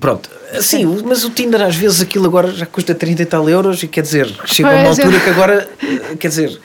Pronto, 0.00 0.30
sim, 0.60 0.84
mas 1.04 1.24
o 1.24 1.30
Tinder 1.30 1.62
às 1.62 1.74
vezes 1.74 2.02
aquilo 2.02 2.26
agora 2.26 2.52
já 2.52 2.66
custa 2.66 2.94
30 2.94 3.22
e 3.22 3.26
tal 3.26 3.48
euros 3.48 3.82
e 3.82 3.88
quer 3.88 4.02
dizer, 4.02 4.30
chega 4.44 4.68
a 4.68 4.82
uma 4.82 4.90
altura 4.90 5.18
que 5.18 5.30
agora, 5.30 5.68
quer 6.20 6.28
dizer, 6.28 6.60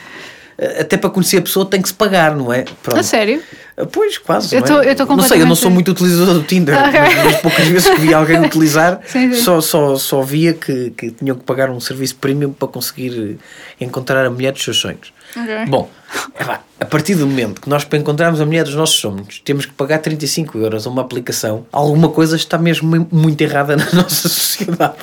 até 0.79 0.97
para 0.97 1.09
conhecer 1.09 1.37
a 1.37 1.41
pessoa 1.41 1.65
tem 1.65 1.81
que 1.81 1.87
se 1.87 1.93
pagar, 1.93 2.35
não 2.35 2.51
é? 2.51 2.65
Pronto. 2.81 2.99
A 2.99 3.03
sério? 3.03 3.41
Pois, 3.91 4.17
quase. 4.19 4.55
Eu 4.55 4.61
tô, 4.61 4.81
é? 4.81 4.91
eu 4.91 5.05
não 5.05 5.23
sei, 5.23 5.41
eu 5.41 5.45
não 5.47 5.55
sou 5.55 5.71
muito 5.71 5.91
utilizador 5.91 6.35
do 6.35 6.43
Tinder, 6.43 6.77
okay. 6.77 6.99
mas, 7.25 7.41
poucas 7.41 7.67
vezes 7.67 7.89
que 7.89 8.01
vi 8.01 8.13
alguém 8.13 8.39
utilizar, 8.45 8.99
sim, 9.05 9.33
sim. 9.33 9.41
Só, 9.41 9.61
só, 9.61 9.95
só 9.95 10.21
via 10.21 10.53
que, 10.53 10.91
que 10.91 11.09
tinham 11.09 11.35
que 11.35 11.43
pagar 11.43 11.71
um 11.71 11.79
serviço 11.79 12.15
premium 12.17 12.53
para 12.53 12.67
conseguir 12.67 13.39
encontrar 13.81 14.25
a 14.25 14.29
mulher 14.29 14.51
dos 14.51 14.63
seus 14.63 14.77
sonhos. 14.77 15.11
Okay. 15.35 15.65
Bom, 15.65 15.89
é 16.35 16.43
a 16.79 16.85
partir 16.85 17.15
do 17.15 17.25
momento 17.25 17.61
que 17.61 17.67
nós 17.67 17.83
para 17.83 17.97
encontrarmos 17.97 18.39
a 18.39 18.45
mulher 18.45 18.63
dos 18.63 18.75
nossos 18.75 18.99
sonhos 18.99 19.41
temos 19.43 19.65
que 19.65 19.73
pagar 19.73 19.97
35 19.97 20.59
euros 20.59 20.85
a 20.85 20.89
uma 20.89 21.01
aplicação, 21.01 21.65
alguma 21.71 22.09
coisa 22.09 22.35
está 22.35 22.57
mesmo 22.59 23.07
muito 23.11 23.41
errada 23.41 23.75
na 23.75 23.85
nossa 23.93 24.29
sociedade. 24.29 24.97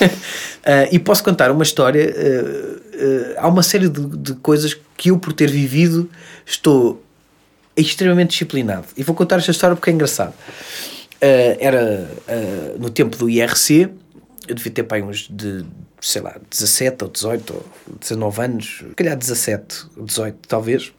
uh, 0.00 0.88
e 0.92 0.98
posso 1.00 1.24
contar 1.24 1.50
uma 1.50 1.64
história. 1.64 2.14
Uh, 2.14 2.76
uh, 2.76 3.34
há 3.38 3.48
uma 3.48 3.64
série 3.64 3.88
de, 3.88 4.06
de 4.16 4.34
coisas 4.34 4.78
que 4.96 5.10
eu, 5.10 5.18
por 5.18 5.32
ter 5.32 5.50
vivido, 5.50 6.08
estou 6.46 7.02
extremamente 7.76 8.30
disciplinado. 8.30 8.86
E 8.96 9.02
vou 9.02 9.14
contar 9.14 9.36
esta 9.36 9.50
história 9.50 9.76
porque 9.76 9.90
é 9.90 9.92
engraçado. 9.92 10.34
Uh, 11.22 11.56
era 11.60 12.10
uh, 12.28 12.78
no 12.78 12.90
tempo 12.90 13.16
do 13.16 13.30
IRC, 13.30 13.88
eu 14.48 14.54
devia 14.54 14.72
ter 14.72 14.82
pai 14.82 15.02
uns 15.02 15.28
de, 15.30 15.64
sei 16.00 16.20
lá, 16.20 16.36
17 16.50 17.04
ou 17.04 17.10
18 17.10 17.54
ou 17.54 17.64
19 18.00 18.42
anos, 18.42 18.78
se 18.88 18.94
calhar 18.96 19.16
17 19.16 19.86
ou 19.96 20.04
18 20.04 20.36
talvez, 20.48 20.88
uh, 20.88 20.92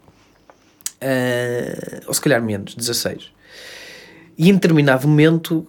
ou 2.08 2.14
se 2.14 2.22
calhar 2.22 2.42
menos, 2.42 2.74
16. 2.74 3.32
E 4.38 4.50
em 4.50 4.54
determinado 4.54 5.08
momento, 5.08 5.68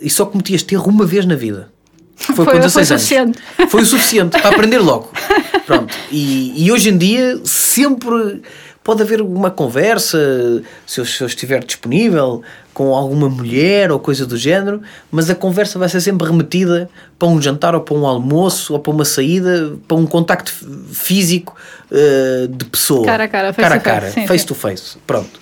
e 0.00 0.10
só 0.10 0.26
cometi 0.26 0.54
este 0.54 0.74
erro 0.74 0.88
uma 0.88 1.06
vez 1.06 1.24
na 1.24 1.36
vida. 1.36 1.70
Foi, 2.16 2.34
foi 2.34 2.46
com 2.46 2.60
16 2.60 2.88
foi 2.88 2.94
anos. 2.94 3.02
Suficiente. 3.02 3.42
Foi 3.68 3.82
o 3.82 3.86
suficiente 3.86 4.40
para 4.40 4.50
aprender 4.50 4.78
logo. 4.78 5.10
Pronto. 5.66 5.92
E, 6.10 6.64
e 6.64 6.70
hoje 6.70 6.90
em 6.90 6.98
dia, 6.98 7.40
sempre 7.44 8.42
pode 8.84 9.02
haver 9.02 9.20
uma 9.20 9.50
conversa, 9.50 10.62
se 10.86 11.00
eu, 11.00 11.04
se 11.04 11.20
eu, 11.22 11.26
estiver 11.26 11.64
disponível, 11.64 12.42
com 12.74 12.94
alguma 12.94 13.28
mulher 13.28 13.92
ou 13.92 13.98
coisa 13.98 14.26
do 14.26 14.36
género, 14.36 14.80
mas 15.10 15.30
a 15.30 15.34
conversa 15.34 15.78
vai 15.78 15.88
ser 15.88 16.00
sempre 16.00 16.26
remetida 16.26 16.88
para 17.18 17.28
um 17.28 17.40
jantar 17.40 17.74
ou 17.74 17.80
para 17.80 17.94
um 17.94 18.06
almoço 18.06 18.72
ou 18.72 18.78
para 18.78 18.92
uma 18.92 19.04
saída, 19.04 19.76
para 19.86 19.96
um 19.96 20.06
contacto 20.06 20.52
físico 20.90 21.56
uh, 21.90 22.48
de 22.48 22.64
pessoa. 22.64 23.04
Cara 23.04 23.24
a 23.24 23.28
cara, 23.28 23.52
face 23.52 23.68
cara, 23.68 23.74
a 23.74 23.80
cara, 23.80 24.10
sim, 24.10 24.26
face 24.26 24.42
sim. 24.42 24.48
to 24.48 24.54
face. 24.54 24.96
Pronto. 25.06 25.40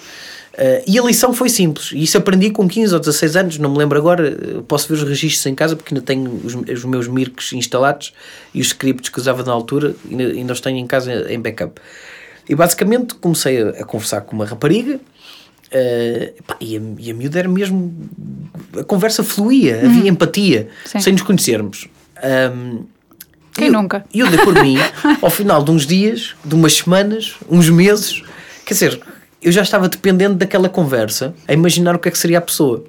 Uh, 0.53 0.83
e 0.87 0.99
a 0.99 1.03
lição 1.03 1.33
foi 1.33 1.49
simples, 1.49 1.93
e 1.93 2.03
isso 2.03 2.19
aprendi 2.19 2.51
com 2.51 2.69
15 2.69 2.93
ou 2.93 3.01
16 3.01 3.37
anos, 3.37 3.59
não 3.59 3.71
me 3.71 3.79
lembro 3.79 3.97
agora, 3.97 4.37
posso 4.67 4.89
ver 4.89 4.95
os 4.95 5.09
registros 5.09 5.47
em 5.47 5.55
casa 5.55 5.77
porque 5.77 5.95
ainda 5.95 6.05
tenho 6.05 6.41
os, 6.45 6.55
os 6.55 6.85
meus 6.85 7.07
mircos 7.07 7.53
instalados 7.53 8.13
e 8.53 8.61
os 8.61 8.67
scripts 8.67 9.09
que 9.09 9.19
usava 9.19 9.45
na 9.45 9.53
altura, 9.53 9.95
ainda, 10.11 10.25
ainda 10.25 10.53
os 10.53 10.61
tenho 10.61 10.77
em 10.77 10.87
casa 10.87 11.33
em 11.33 11.41
backup. 11.41 11.81
E 12.51 12.55
basicamente 12.57 13.15
comecei 13.15 13.63
a, 13.63 13.69
a 13.69 13.85
conversar 13.85 14.23
com 14.23 14.35
uma 14.35 14.45
rapariga 14.45 14.97
uh, 14.97 16.43
pá, 16.43 16.57
e, 16.61 16.77
a, 16.77 16.81
e 16.99 17.11
a 17.13 17.15
miúda 17.15 17.39
era 17.39 17.49
mesmo. 17.49 17.95
A 18.77 18.83
conversa 18.83 19.23
fluía, 19.23 19.81
hum. 19.85 19.87
havia 19.87 20.11
empatia, 20.11 20.69
Sim. 20.85 20.99
sem 20.99 21.13
nos 21.13 21.23
conhecermos. 21.23 21.87
Um, 22.53 22.87
Quem 23.55 23.69
eu, 23.69 23.73
nunca? 23.73 24.05
E 24.13 24.19
eu 24.19 24.29
dei 24.29 24.41
por 24.41 24.61
mim, 24.61 24.77
ao 25.23 25.31
final 25.31 25.63
de 25.63 25.71
uns 25.71 25.87
dias, 25.87 26.35
de 26.45 26.53
umas 26.57 26.75
semanas, 26.75 27.37
uns 27.49 27.71
meses, 27.71 28.21
quer 28.67 28.75
dizer, 28.75 29.01
eu 29.41 29.53
já 29.53 29.63
estava 29.63 29.89
dependente 29.89 30.35
daquela 30.35 30.69
conversa, 30.69 31.33
a 31.47 31.53
imaginar 31.53 31.95
o 31.95 32.01
que 32.01 32.09
é 32.09 32.11
que 32.11 32.19
seria 32.19 32.39
a 32.39 32.43
pessoa. 32.43 32.85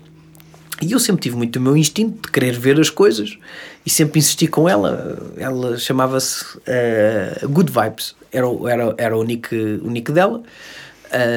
E 0.81 0.93
eu 0.93 0.99
sempre 0.99 1.21
tive 1.21 1.35
muito 1.35 1.57
o 1.57 1.61
meu 1.61 1.77
instinto 1.77 2.23
de 2.23 2.31
querer 2.31 2.57
ver 2.57 2.79
as 2.79 2.89
coisas 2.89 3.37
e 3.85 3.89
sempre 3.91 4.17
insisti 4.17 4.47
com 4.47 4.67
ela. 4.67 5.31
Ela 5.37 5.77
chamava-se 5.77 6.43
uh, 6.57 7.47
Good 7.47 7.71
Vibes, 7.71 8.15
era, 8.31 8.47
era, 8.69 8.95
era 8.97 9.17
o, 9.17 9.23
nick, 9.23 9.53
o 9.55 9.89
nick 9.89 10.11
dela. 10.11 10.41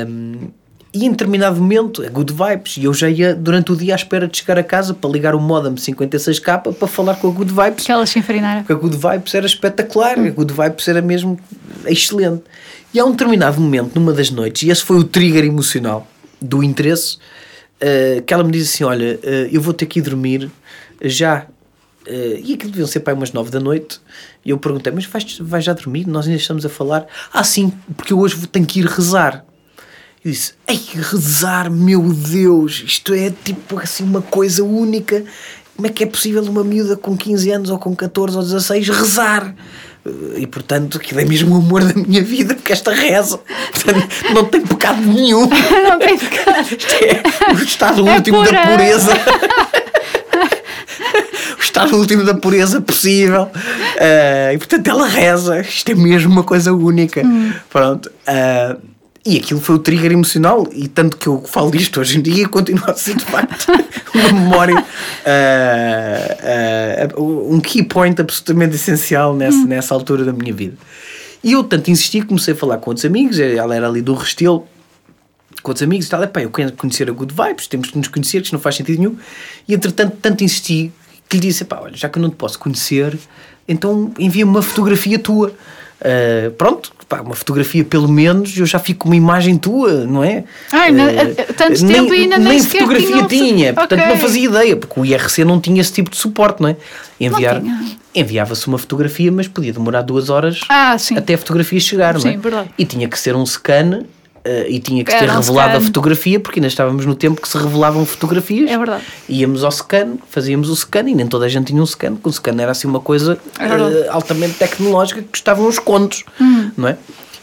Um, 0.07 0.51
e 0.95 1.07
em 1.07 1.11
determinado 1.11 1.61
momento, 1.61 2.05
é 2.05 2.09
Good 2.09 2.33
Vibes, 2.33 2.77
e 2.77 2.85
eu 2.85 2.95
já 2.95 3.11
ia 3.11 3.35
durante 3.35 3.73
o 3.73 3.77
dia 3.77 3.95
à 3.95 3.97
espera 3.97 4.29
de 4.29 4.39
chegar 4.39 4.57
a 4.57 4.63
casa 4.63 4.95
para 4.95 5.11
ligar 5.11 5.35
o 5.35 5.41
modem 5.41 5.75
56k 5.75 6.73
para 6.73 6.87
falar 6.87 7.17
com 7.17 7.27
a 7.27 7.31
Good 7.33 7.53
Vibes. 7.53 7.85
Que 7.85 7.91
ela 7.91 8.07
se 8.07 8.21
enfrenara. 8.21 8.61
Porque 8.61 8.75
a 8.75 8.77
Good 8.77 8.97
Vibes 8.97 9.35
era 9.35 9.45
espetacular, 9.45 10.17
a 10.17 10.31
Good 10.31 10.55
Vibes 10.55 10.87
era 10.87 11.03
mesmo 11.03 11.37
excelente. 11.85 12.45
E 12.93 13.01
há 13.01 13.05
um 13.05 13.11
determinado 13.11 13.61
momento, 13.61 13.99
numa 13.99 14.13
das 14.13 14.31
noites, 14.31 14.63
e 14.63 14.71
esse 14.71 14.85
foi 14.85 14.97
o 14.99 15.03
trigger 15.03 15.45
emocional 15.45 16.07
do 16.41 16.63
interesse, 16.63 17.17
uh, 17.83 18.23
que 18.23 18.33
ela 18.33 18.45
me 18.45 18.53
diz 18.53 18.73
assim: 18.73 18.85
Olha, 18.85 19.17
uh, 19.17 19.49
eu 19.51 19.61
vou 19.61 19.75
ter 19.75 19.87
que 19.87 19.99
ir 19.99 20.03
dormir 20.03 20.49
já. 21.03 21.49
Uh, 22.07 22.39
e 22.45 22.55
aquilo 22.55 22.71
deviam 22.71 22.87
ser 22.87 23.01
para 23.01 23.15
umas 23.15 23.33
nove 23.33 23.51
da 23.51 23.61
noite. 23.61 24.01
E 24.45 24.51
eu 24.51 24.59
perguntei: 24.59 24.93
Mas 24.93 25.07
vais, 25.07 25.39
vais 25.41 25.65
já 25.65 25.73
dormir? 25.73 26.07
Nós 26.07 26.27
ainda 26.27 26.39
estamos 26.39 26.65
a 26.65 26.69
falar. 26.69 27.07
Ah, 27.33 27.45
sim, 27.45 27.73
porque 27.97 28.13
eu 28.13 28.19
hoje 28.19 28.47
tenho 28.49 28.67
que 28.67 28.81
ir 28.81 28.87
rezar. 28.87 29.45
E 30.25 30.31
disse: 30.31 30.53
Ei, 30.67 30.81
rezar, 30.95 31.71
meu 31.71 32.03
Deus, 32.13 32.83
isto 32.85 33.15
é 33.15 33.33
tipo 33.45 33.79
assim 33.79 34.05
uma 34.05 34.23
coisa 34.23 34.63
única. 34.63 35.25
Como 35.77 35.89
é 35.89 35.91
que 35.91 36.05
é 36.05 36.07
possível 36.07 36.43
uma 36.45 36.63
miúda 36.63 36.97
com 36.97 37.17
15 37.17 37.51
anos 37.51 37.71
ou 37.71 37.79
com 37.79 37.97
14 37.97 38.37
ou 38.37 38.43
16 38.43 38.89
rezar? 38.91 39.55
E 40.37 40.47
portanto, 40.47 40.99
aquilo 40.99 41.21
é 41.21 41.25
mesmo 41.25 41.55
o 41.55 41.59
amor 41.59 41.83
da 41.83 41.95
minha 41.95 42.23
vida, 42.23 42.55
porque 42.55 42.75
esta 42.75 42.93
reza 42.93 43.41
portanto, 43.73 44.07
não 44.35 44.45
tem 44.45 44.61
pecado 44.61 45.01
nenhum. 45.01 45.49
Não 45.49 45.99
tem 45.99 46.19
pecado. 46.19 46.69
Isto 46.77 46.95
é 46.95 47.53
o 47.53 47.63
estado 47.63 48.09
é 48.09 48.15
último 48.15 48.45
pura. 48.45 48.53
da 48.53 48.67
pureza. 48.67 49.13
o 51.75 51.75
estado 51.75 51.97
último 51.97 52.25
da 52.25 52.35
pureza 52.35 52.81
possível. 52.81 53.45
Uh, 53.45 54.55
e 54.55 54.59
portanto, 54.59 54.89
ela 54.89 55.09
reza. 55.09 55.61
Isto 55.61 55.91
é 55.91 55.95
mesmo 55.95 56.33
uma 56.33 56.45
coisa 56.45 56.73
única. 56.73 57.27
Hum. 57.27 57.53
Pronto. 57.69 58.11
Uh, 58.29 58.95
e 59.27 59.39
aquilo 59.39 59.59
foi 59.59 59.77
o 59.77 59.79
trigger 59.79 60.13
emocional, 60.13 60.69
e 60.71 60.87
tanto 60.87 61.17
que 61.17 61.27
eu 61.27 61.43
falo 61.47 61.71
disto 61.71 61.99
hoje 61.99 62.19
em 62.19 62.21
dia, 62.21 62.47
continua 62.47 62.91
a 62.91 62.95
ser 62.95 63.17
de 63.17 63.25
facto 63.25 63.73
uma 64.15 64.33
memória, 64.33 64.77
uh, 64.77 64.83
uh, 67.19 67.55
um 67.55 67.59
key 67.59 67.83
point 67.83 68.21
absolutamente 68.21 68.75
essencial 68.75 69.35
nessa, 69.35 69.57
hum. 69.57 69.65
nessa 69.65 69.95
altura 69.95 70.25
da 70.25 70.33
minha 70.33 70.53
vida. 70.53 70.77
E 71.43 71.53
eu 71.53 71.65
tanto 71.65 71.91
insisti, 71.91 72.21
comecei 72.21 72.53
a 72.53 72.57
falar 72.57 72.77
com 72.77 72.91
outros 72.91 73.07
amigos, 73.07 73.39
ela 73.39 73.75
era 73.75 73.89
ali 73.89 74.03
do 74.03 74.13
Restelo, 74.13 74.67
com 75.63 75.71
outros 75.71 75.83
amigos 75.83 76.07
e 76.07 76.11
tal, 76.11 76.23
epá, 76.23 76.43
eu 76.43 76.51
quero 76.51 76.73
conhecer 76.73 77.09
a 77.09 77.13
Good 77.13 77.35
Vibes, 77.35 77.67
temos 77.67 77.91
que 77.91 77.97
nos 77.97 78.09
conhecer, 78.09 78.41
que 78.41 78.45
isto 78.45 78.53
não 78.53 78.61
faz 78.61 78.77
sentido 78.77 78.99
nenhum. 78.99 79.17
E 79.67 79.73
entretanto, 79.73 80.19
tanto 80.21 80.45
insisti 80.45 80.93
que 81.35 81.41
lhe 81.41 81.41
disse, 81.41 81.65
epá, 81.65 81.81
olha, 81.83 81.97
já 81.97 82.09
que 82.09 82.19
eu 82.19 82.23
não 82.23 82.31
te 82.31 82.37
posso 82.37 82.59
conhecer, 82.59 83.19
então 83.67 84.13
envia-me 84.19 84.51
uma 84.51 84.63
fotografia 84.63 85.19
tua. 85.19 85.53
Uh, 86.01 86.51
pronto, 86.53 86.93
pá, 87.09 87.21
uma 87.23 87.35
fotografia 87.35 87.83
pelo 87.83 88.09
menos, 88.09 88.57
eu 88.57 88.67
já 88.67 88.79
fico 88.79 89.01
com 89.01 89.09
uma 89.09 89.17
imagem 89.17 89.57
tua, 89.57 90.05
não 90.05 90.23
é? 90.23 90.45
Ai, 90.71 90.93
uh, 90.93 91.55
tanto 91.57 91.85
nem, 91.85 91.95
tempo 91.95 92.13
ainda 92.13 92.37
nem, 92.37 92.49
nem 92.49 92.63
fotografia 92.63 93.25
tinha, 93.25 93.27
tinha 93.27 93.73
portanto 93.73 94.01
okay. 94.01 94.13
não 94.13 94.21
fazia 94.21 94.45
ideia, 94.45 94.77
porque 94.77 95.01
o 95.01 95.05
IRC 95.05 95.45
não 95.45 95.61
tinha 95.61 95.81
esse 95.81 95.93
tipo 95.93 96.11
de 96.11 96.17
suporte, 96.17 96.61
não 96.61 96.69
é? 96.69 96.77
Enviar, 97.19 97.63
enviava-se 98.15 98.67
uma 98.67 98.77
fotografia, 98.77 99.33
mas 99.33 99.49
podia 99.49 99.73
demorar 99.73 100.03
duas 100.03 100.29
horas 100.29 100.61
ah, 100.69 100.97
até 101.17 101.35
a 101.35 101.39
fotografia 101.39 101.81
chegar, 101.81 102.21
sim, 102.21 102.29
não 102.29 102.35
é? 102.35 102.37
Verdade. 102.37 102.71
E 102.77 102.85
tinha 102.85 103.09
que 103.09 103.19
ser 103.19 103.35
um 103.35 103.47
scan 103.47 104.05
Uh, 104.47 104.69
e 104.69 104.79
tinha 104.79 105.03
que 105.03 105.11
ter 105.11 105.27
revelado 105.27 105.79
a 105.79 105.81
fotografia, 105.81 106.39
porque 106.39 106.59
ainda 106.59 106.69
estávamos 106.69 107.07
no 107.07 107.15
tempo 107.15 107.41
que 107.41 107.49
se 107.49 107.57
revelavam 107.57 108.05
fotografias. 108.05 108.71
É 108.71 108.77
verdade. 108.77 109.03
Íamos 109.27 109.65
ao 109.65 109.73
scan, 109.73 110.19
fazíamos 110.29 110.69
o 110.69 110.77
scan 110.77 111.09
e 111.09 111.15
nem 111.15 111.27
toda 111.27 111.47
a 111.47 111.49
gente 111.49 111.69
tinha 111.69 111.81
um 111.81 111.87
scan, 111.87 112.13
porque 112.13 112.29
o 112.29 112.33
scan 112.33 112.61
era 112.61 112.73
assim 112.73 112.87
uma 112.87 113.01
coisa 113.01 113.39
é 113.59 113.67
uh, 113.67 114.13
altamente 114.13 114.59
tecnológica 114.59 115.23
que 115.23 115.29
custavam 115.29 115.67
uns 115.67 115.79
contos, 115.79 116.25
hum. 116.39 116.71
não 116.77 116.89
é? 116.89 116.99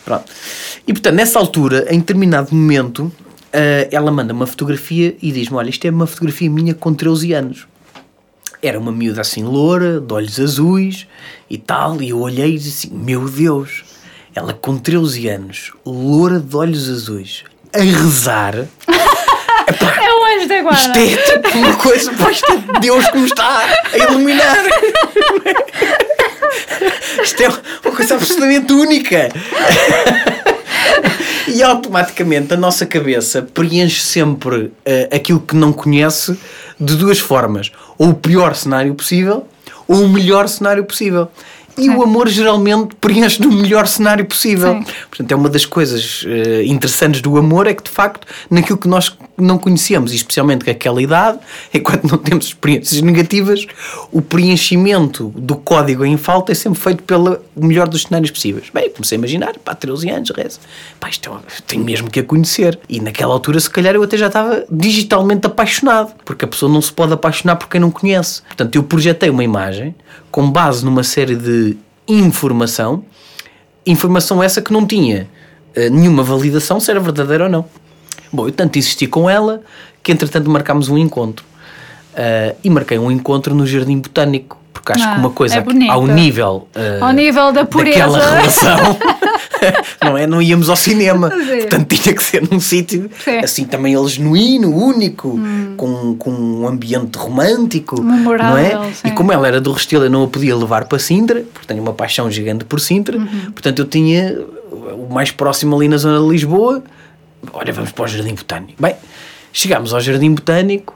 Pronto. 0.06 0.26
E 0.88 0.94
portanto, 0.94 1.16
nessa 1.16 1.40
altura, 1.40 1.88
em 1.90 1.98
determinado 1.98 2.54
momento, 2.54 3.06
uh, 3.06 3.14
ela 3.92 4.12
manda 4.12 4.32
uma 4.32 4.46
fotografia 4.46 5.16
e 5.20 5.32
diz-me: 5.32 5.58
Olha, 5.58 5.72
isto 5.72 5.86
é 5.86 5.90
uma 5.90 6.06
fotografia 6.06 6.52
minha 6.52 6.76
com 6.76 6.94
13 6.94 7.34
anos. 7.34 7.68
Era 8.62 8.80
uma 8.80 8.92
miúda 8.92 9.22
assim 9.22 9.44
loura, 9.44 10.00
de 10.00 10.14
olhos 10.14 10.40
azuis 10.40 11.08
e 11.50 11.58
tal, 11.58 12.00
e 12.00 12.10
eu 12.10 12.20
olhei 12.20 12.56
e 12.56 12.58
disse 12.60 12.88
assim: 12.88 12.96
Meu 12.96 13.28
Deus 13.28 13.84
ela 14.36 14.54
com 14.54 14.78
13 14.78 15.28
anos, 15.28 15.72
loura 15.86 16.40
de 16.40 16.56
olhos 16.56 16.90
azuis, 16.90 17.44
a 17.74 17.80
rezar. 17.80 18.56
Epá, 19.68 19.96
é 20.04 20.12
um 20.12 20.38
anjo 20.38 20.48
da 20.48 20.62
guarda. 20.62 21.00
Isto 21.00 21.32
é 21.32 21.40
tipo 21.40 21.58
uma 21.58 21.76
coisa, 21.76 22.14
pá, 22.14 22.32
isto 22.32 22.52
é 22.52 22.80
Deus 22.80 23.08
que 23.10 23.18
me 23.18 23.26
está 23.26 23.64
a 23.94 23.98
iluminar. 23.98 24.58
Isto 27.24 27.44
é 27.44 27.48
uma 27.86 27.96
coisa 27.96 28.16
absolutamente 28.16 28.74
única. 28.74 29.30
E 31.48 31.62
automaticamente 31.64 32.54
a 32.54 32.58
nossa 32.58 32.86
cabeça 32.86 33.42
preenche 33.42 34.02
sempre 34.02 34.56
uh, 34.56 34.74
aquilo 35.14 35.40
que 35.40 35.56
não 35.56 35.74
conhece 35.74 36.38
de 36.80 36.96
duas 36.96 37.20
formas: 37.20 37.72
ou 37.98 38.10
o 38.10 38.14
pior 38.16 38.56
cenário 38.56 38.94
possível, 38.96 39.48
ou 39.88 40.04
o 40.04 40.10
melhor 40.10 40.48
cenário 40.48 40.84
possível. 40.86 41.30
E 41.78 41.90
o 41.90 42.04
amor 42.04 42.28
geralmente 42.28 42.96
preenche 43.00 43.42
no 43.42 43.52
melhor 43.52 43.88
cenário 43.88 44.26
possível. 44.26 44.74
Sim. 44.74 44.86
Portanto, 45.10 45.32
é 45.32 45.36
uma 45.36 45.50
das 45.50 45.66
coisas 45.66 46.24
uh, 46.24 46.62
interessantes 46.64 47.22
do 47.22 47.38
amor 47.38 47.68
é 47.68 47.74
que, 47.74 47.84
de 47.84 47.90
facto, 47.90 48.28
naquilo 48.50 48.78
que 48.78 48.88
nós 48.88 49.16
não 49.42 49.58
conhecemos, 49.58 50.12
e 50.12 50.16
especialmente 50.16 50.66
naquela 50.66 51.02
idade, 51.02 51.40
enquanto 51.74 52.04
não 52.10 52.18
temos 52.18 52.46
experiências 52.46 53.02
negativas, 53.02 53.66
o 54.12 54.22
preenchimento 54.22 55.34
do 55.36 55.56
código 55.56 56.06
em 56.06 56.18
falta 56.18 56.52
é 56.52 56.56
sempre 56.56 56.80
feito 56.80 57.04
pelo 57.04 57.40
melhor 57.56 57.88
dos 57.88 58.04
cenários 58.04 58.32
possíveis. 58.32 58.70
Bem, 58.74 58.90
comecei 58.90 59.18
a 59.18 59.20
imaginar, 59.20 59.54
pá, 59.64 59.76
13 59.76 60.10
anos, 60.10 60.30
reza. 60.32 60.60
Pá, 61.00 61.10
isto 61.10 61.30
é, 61.30 61.62
tenho 61.68 61.84
mesmo 61.84 62.10
que 62.10 62.20
a 62.20 62.24
conhecer. 62.24 62.80
E 62.88 63.00
naquela 63.00 63.34
altura, 63.34 63.60
se 63.60 63.70
calhar, 63.70 63.96
eu 63.96 64.04
até 64.04 64.18
já 64.18 64.28
estava 64.28 64.66
digitalmente 64.70 65.48
apaixonado, 65.48 66.14
porque 66.26 66.46
a 66.46 66.48
pessoa 66.48 66.72
não 66.72 66.82
se 66.82 66.92
pode 66.92 67.14
apaixonar 67.14 67.56
por 67.56 67.68
quem 67.68 67.82
não 67.82 67.92
conhece. 67.92 68.42
Portanto, 68.44 68.76
eu 68.76 68.84
projetei 68.84 69.30
uma 69.30 69.44
imagem 69.44 69.96
com 70.30 70.50
base 70.50 70.84
numa 70.84 71.04
série 71.04 71.36
de 71.36 71.78
informação, 72.08 73.04
informação 73.86 74.42
essa 74.42 74.62
que 74.62 74.72
não 74.72 74.86
tinha 74.86 75.28
uh, 75.76 75.90
nenhuma 75.90 76.24
validação 76.24 76.80
se 76.80 76.90
era 76.90 77.00
verdadeira 77.00 77.46
ou 77.46 77.50
não. 77.50 77.66
Bom, 78.32 78.48
eu 78.48 78.52
tanto 78.52 78.78
insisti 78.80 79.08
com 79.08 79.30
ela 79.30 79.62
que 80.02 80.12
entretanto 80.12 80.50
marcámos 80.50 80.90
um 80.90 80.98
encontro. 80.98 81.46
Uh, 82.14 82.56
e 82.62 82.70
marquei 82.70 83.00
um 83.00 83.10
encontro 83.10 83.56
no 83.56 83.66
Jardim 83.66 83.98
Botânico, 84.00 84.58
porque 84.74 84.92
acho 84.92 85.08
ah, 85.08 85.14
que 85.14 85.20
uma 85.20 85.30
coisa 85.30 85.56
é 85.56 85.90
ao 85.90 86.06
nível, 86.06 86.68
uh, 86.76 87.06
ao 87.06 87.14
nível 87.14 87.54
da 87.54 87.64
pureza 87.64 88.00
daquela 88.00 88.36
relação 88.36 88.98
não 90.04 90.18
é? 90.18 90.28
Não 90.28 90.42
íamos 90.42 90.70
ao 90.70 90.76
cinema. 90.76 91.30
Sim. 91.32 91.58
Portanto, 91.62 91.96
tinha 91.96 92.16
que 92.16 92.24
ser 92.24 92.48
num 92.50 92.60
sítio 92.60 93.10
assim 93.44 93.66
também 93.66 93.94
ele 93.94 94.08
genuíno, 94.08 94.76
único, 94.76 95.30
hum. 95.30 95.74
com, 95.78 96.16
com 96.16 96.32
um 96.32 96.68
ambiente 96.68 97.18
romântico. 97.18 98.02
Memorável, 98.02 98.52
não 98.52 98.58
é? 98.58 98.94
Sim. 98.94 99.08
E 99.08 99.12
como 99.12 99.32
ela 99.32 99.48
era 99.48 99.62
do 99.62 99.72
Restelo, 99.72 100.06
eu 100.06 100.10
não 100.10 100.24
a 100.24 100.28
podia 100.28 100.56
levar 100.56 100.86
para 100.86 101.00
Sintra, 101.00 101.44
porque 101.54 101.68
tenho 101.68 101.82
uma 101.82 101.94
paixão 101.94 102.30
gigante 102.30 102.66
por 102.66 102.80
Sintra. 102.80 103.18
Uhum. 103.18 103.52
Portanto, 103.52 103.80
eu 103.80 103.86
tinha 103.86 104.38
o 104.72 105.14
mais 105.14 105.32
próximo 105.32 105.76
ali 105.76 105.88
na 105.88 105.98
zona 105.98 106.20
de 106.20 106.32
Lisboa. 106.32 106.84
Olha, 107.54 107.74
vamos 107.74 107.92
para 107.92 108.06
o 108.06 108.08
Jardim 108.08 108.36
Botânico. 108.36 108.82
Bem, 108.82 108.96
chegámos 109.52 109.94
ao 109.94 110.00
Jardim 110.00 110.34
Botânico 110.34 110.96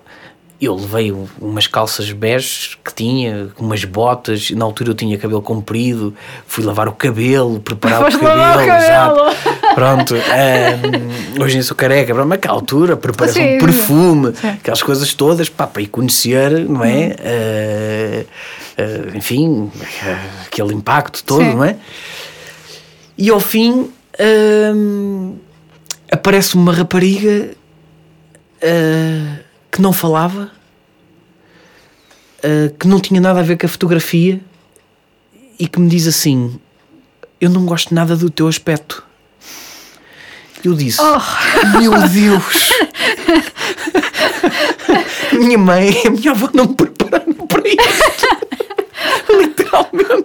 eu 0.59 0.73
levei 0.73 1.13
umas 1.39 1.67
calças 1.67 2.09
bege 2.11 2.77
que 2.83 2.93
tinha, 2.93 3.49
umas 3.59 3.83
botas, 3.83 4.51
na 4.51 4.63
altura 4.63 4.91
eu 4.91 4.95
tinha 4.95 5.17
cabelo 5.17 5.41
comprido, 5.41 6.15
fui 6.47 6.63
lavar 6.63 6.87
o 6.87 6.93
cabelo, 6.93 7.59
preparar 7.59 8.01
o 8.01 8.19
cabelo, 8.19 8.63
o 8.63 8.65
cabelo. 8.65 9.35
Pronto, 9.75 10.15
um, 10.15 11.43
hoje 11.43 11.57
em 11.57 11.61
sou 11.61 11.75
careca, 11.75 12.13
mas 12.13 12.25
naquela 12.25 12.53
altura 12.55 12.95
preparar 12.95 13.31
um 13.31 13.57
perfume, 13.59 14.33
sim. 14.33 14.47
aquelas 14.47 14.81
coisas 14.81 15.13
todas, 15.13 15.49
pá, 15.49 15.67
para 15.67 15.81
ir 15.81 15.87
conhecer, 15.87 16.51
não 16.67 16.83
é? 16.83 17.15
Uh, 17.19 18.25
uh, 18.81 19.17
enfim, 19.17 19.69
aquele 20.45 20.73
impacto 20.73 21.21
todo, 21.23 21.43
sim. 21.43 21.53
não 21.53 21.65
é? 21.65 21.75
E 23.17 23.29
ao 23.29 23.41
fim 23.41 23.91
uh, 24.19 25.35
aparece 26.11 26.55
uma 26.55 26.73
rapariga 26.73 27.51
uh, 28.57 29.39
que 29.71 29.81
não 29.81 29.93
falava, 29.93 30.51
uh, 32.39 32.73
que 32.77 32.87
não 32.87 32.99
tinha 32.99 33.19
nada 33.21 33.39
a 33.39 33.43
ver 33.43 33.57
com 33.57 33.65
a 33.65 33.69
fotografia 33.69 34.39
e 35.59 35.67
que 35.67 35.79
me 35.79 35.89
diz 35.89 36.07
assim: 36.07 36.59
Eu 37.39 37.49
não 37.49 37.65
gosto 37.65 37.93
nada 37.93 38.15
do 38.15 38.29
teu 38.29 38.47
aspecto. 38.47 39.03
Eu 40.63 40.73
disse: 40.73 40.99
oh. 41.01 41.77
Meu 41.77 41.91
Deus! 42.07 42.73
minha 45.37 45.57
mãe 45.57 45.91
e 45.91 46.07
a 46.07 46.11
minha 46.11 46.31
avó 46.31 46.49
não 46.53 46.65
me 46.65 46.75
prepararam 46.75 47.33
para 47.33 47.67
isto. 47.67 48.27
Literalmente. 49.37 50.23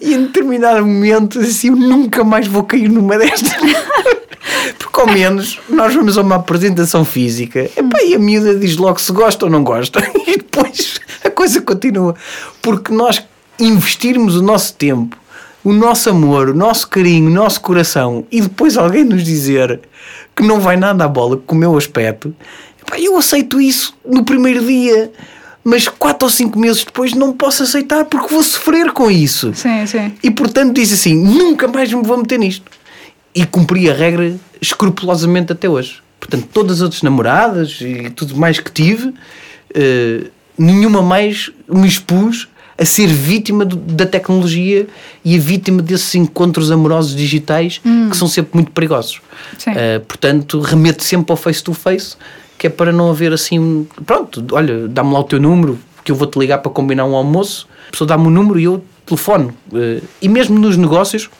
E 0.00 0.14
em 0.14 0.22
determinado 0.26 0.86
momento, 0.86 1.40
assim, 1.40 1.68
eu 1.68 1.76
nunca 1.76 2.24
mais 2.24 2.46
vou 2.46 2.62
cair 2.62 2.88
numa 2.88 3.18
destas. 3.18 3.52
Porque 4.78 5.00
ao 5.00 5.06
menos 5.06 5.60
nós 5.68 5.94
vamos 5.94 6.16
a 6.16 6.22
uma 6.22 6.36
apresentação 6.36 7.04
física 7.04 7.70
epá, 7.76 8.02
e 8.02 8.14
a 8.14 8.18
miúda 8.18 8.54
diz 8.54 8.76
logo 8.76 9.00
se 9.00 9.12
gosta 9.12 9.46
ou 9.46 9.50
não 9.50 9.62
gosta. 9.62 10.00
E 10.26 10.38
depois 10.38 11.00
a 11.24 11.30
coisa 11.30 11.60
continua. 11.60 12.14
Porque 12.60 12.92
nós 12.92 13.22
investirmos 13.58 14.36
o 14.36 14.42
nosso 14.42 14.74
tempo, 14.74 15.16
o 15.62 15.72
nosso 15.72 16.10
amor, 16.10 16.48
o 16.50 16.54
nosso 16.54 16.88
carinho, 16.88 17.30
o 17.30 17.32
nosso 17.32 17.60
coração 17.60 18.26
e 18.30 18.40
depois 18.40 18.76
alguém 18.76 19.04
nos 19.04 19.24
dizer 19.24 19.80
que 20.34 20.42
não 20.42 20.60
vai 20.60 20.76
nada 20.76 21.04
à 21.04 21.08
bola 21.08 21.36
com 21.36 21.54
o 21.54 21.58
meu 21.58 21.76
aspecto, 21.76 22.34
epá, 22.80 22.98
eu 22.98 23.16
aceito 23.16 23.60
isso 23.60 23.94
no 24.04 24.24
primeiro 24.24 24.64
dia 24.64 25.12
mas 25.68 25.88
quatro 25.88 26.28
ou 26.28 26.30
cinco 26.30 26.60
meses 26.60 26.84
depois 26.84 27.12
não 27.12 27.32
posso 27.32 27.64
aceitar 27.64 28.04
porque 28.04 28.32
vou 28.32 28.40
sofrer 28.40 28.92
com 28.92 29.10
isso. 29.10 29.52
Sim, 29.52 29.84
sim. 29.84 30.12
E 30.22 30.30
portanto 30.30 30.72
disse 30.72 30.94
assim: 30.94 31.16
nunca 31.16 31.66
mais 31.66 31.92
me 31.92 32.04
vou 32.04 32.18
meter 32.18 32.38
nisto. 32.38 32.70
E 33.36 33.44
cumpri 33.44 33.88
a 33.90 33.94
regra 33.94 34.34
escrupulosamente 34.60 35.52
até 35.52 35.68
hoje. 35.68 36.02
Portanto, 36.18 36.48
todas 36.52 36.76
as 36.76 36.82
outras 36.82 37.02
namoradas 37.02 37.78
e 37.80 38.10
tudo 38.10 38.34
mais 38.34 38.58
que 38.58 38.72
tive, 38.72 39.08
uh, 39.08 40.30
nenhuma 40.58 41.02
mais 41.02 41.52
me 41.68 41.86
expus 41.86 42.48
a 42.78 42.84
ser 42.84 43.06
vítima 43.06 43.64
do, 43.64 43.76
da 43.76 44.04
tecnologia 44.04 44.86
e 45.24 45.36
a 45.36 45.40
vítima 45.40 45.80
desses 45.80 46.14
encontros 46.14 46.70
amorosos 46.70 47.14
digitais 47.14 47.80
hum. 47.84 48.10
que 48.10 48.16
são 48.16 48.28
sempre 48.28 48.50
muito 48.54 48.70
perigosos. 48.70 49.20
Uh, 49.66 50.00
portanto, 50.06 50.60
remeto 50.60 51.02
sempre 51.02 51.32
ao 51.32 51.36
face-to-face, 51.36 52.16
que 52.58 52.66
é 52.66 52.70
para 52.70 52.92
não 52.92 53.10
haver 53.10 53.32
assim, 53.32 53.86
pronto, 54.04 54.44
olha, 54.52 54.88
dá-me 54.88 55.12
lá 55.12 55.20
o 55.20 55.24
teu 55.24 55.40
número, 55.40 55.78
que 56.04 56.12
eu 56.12 56.16
vou-te 56.16 56.38
ligar 56.38 56.58
para 56.58 56.70
combinar 56.70 57.04
um 57.04 57.14
almoço, 57.14 57.68
a 57.88 57.90
pessoa 57.90 58.06
dá-me 58.08 58.26
o 58.26 58.30
número 58.30 58.58
e 58.58 58.64
eu 58.64 58.84
telefono. 59.04 59.54
Uh, 59.72 60.02
e 60.20 60.28
mesmo 60.28 60.58
nos 60.58 60.76
negócios, 60.76 61.30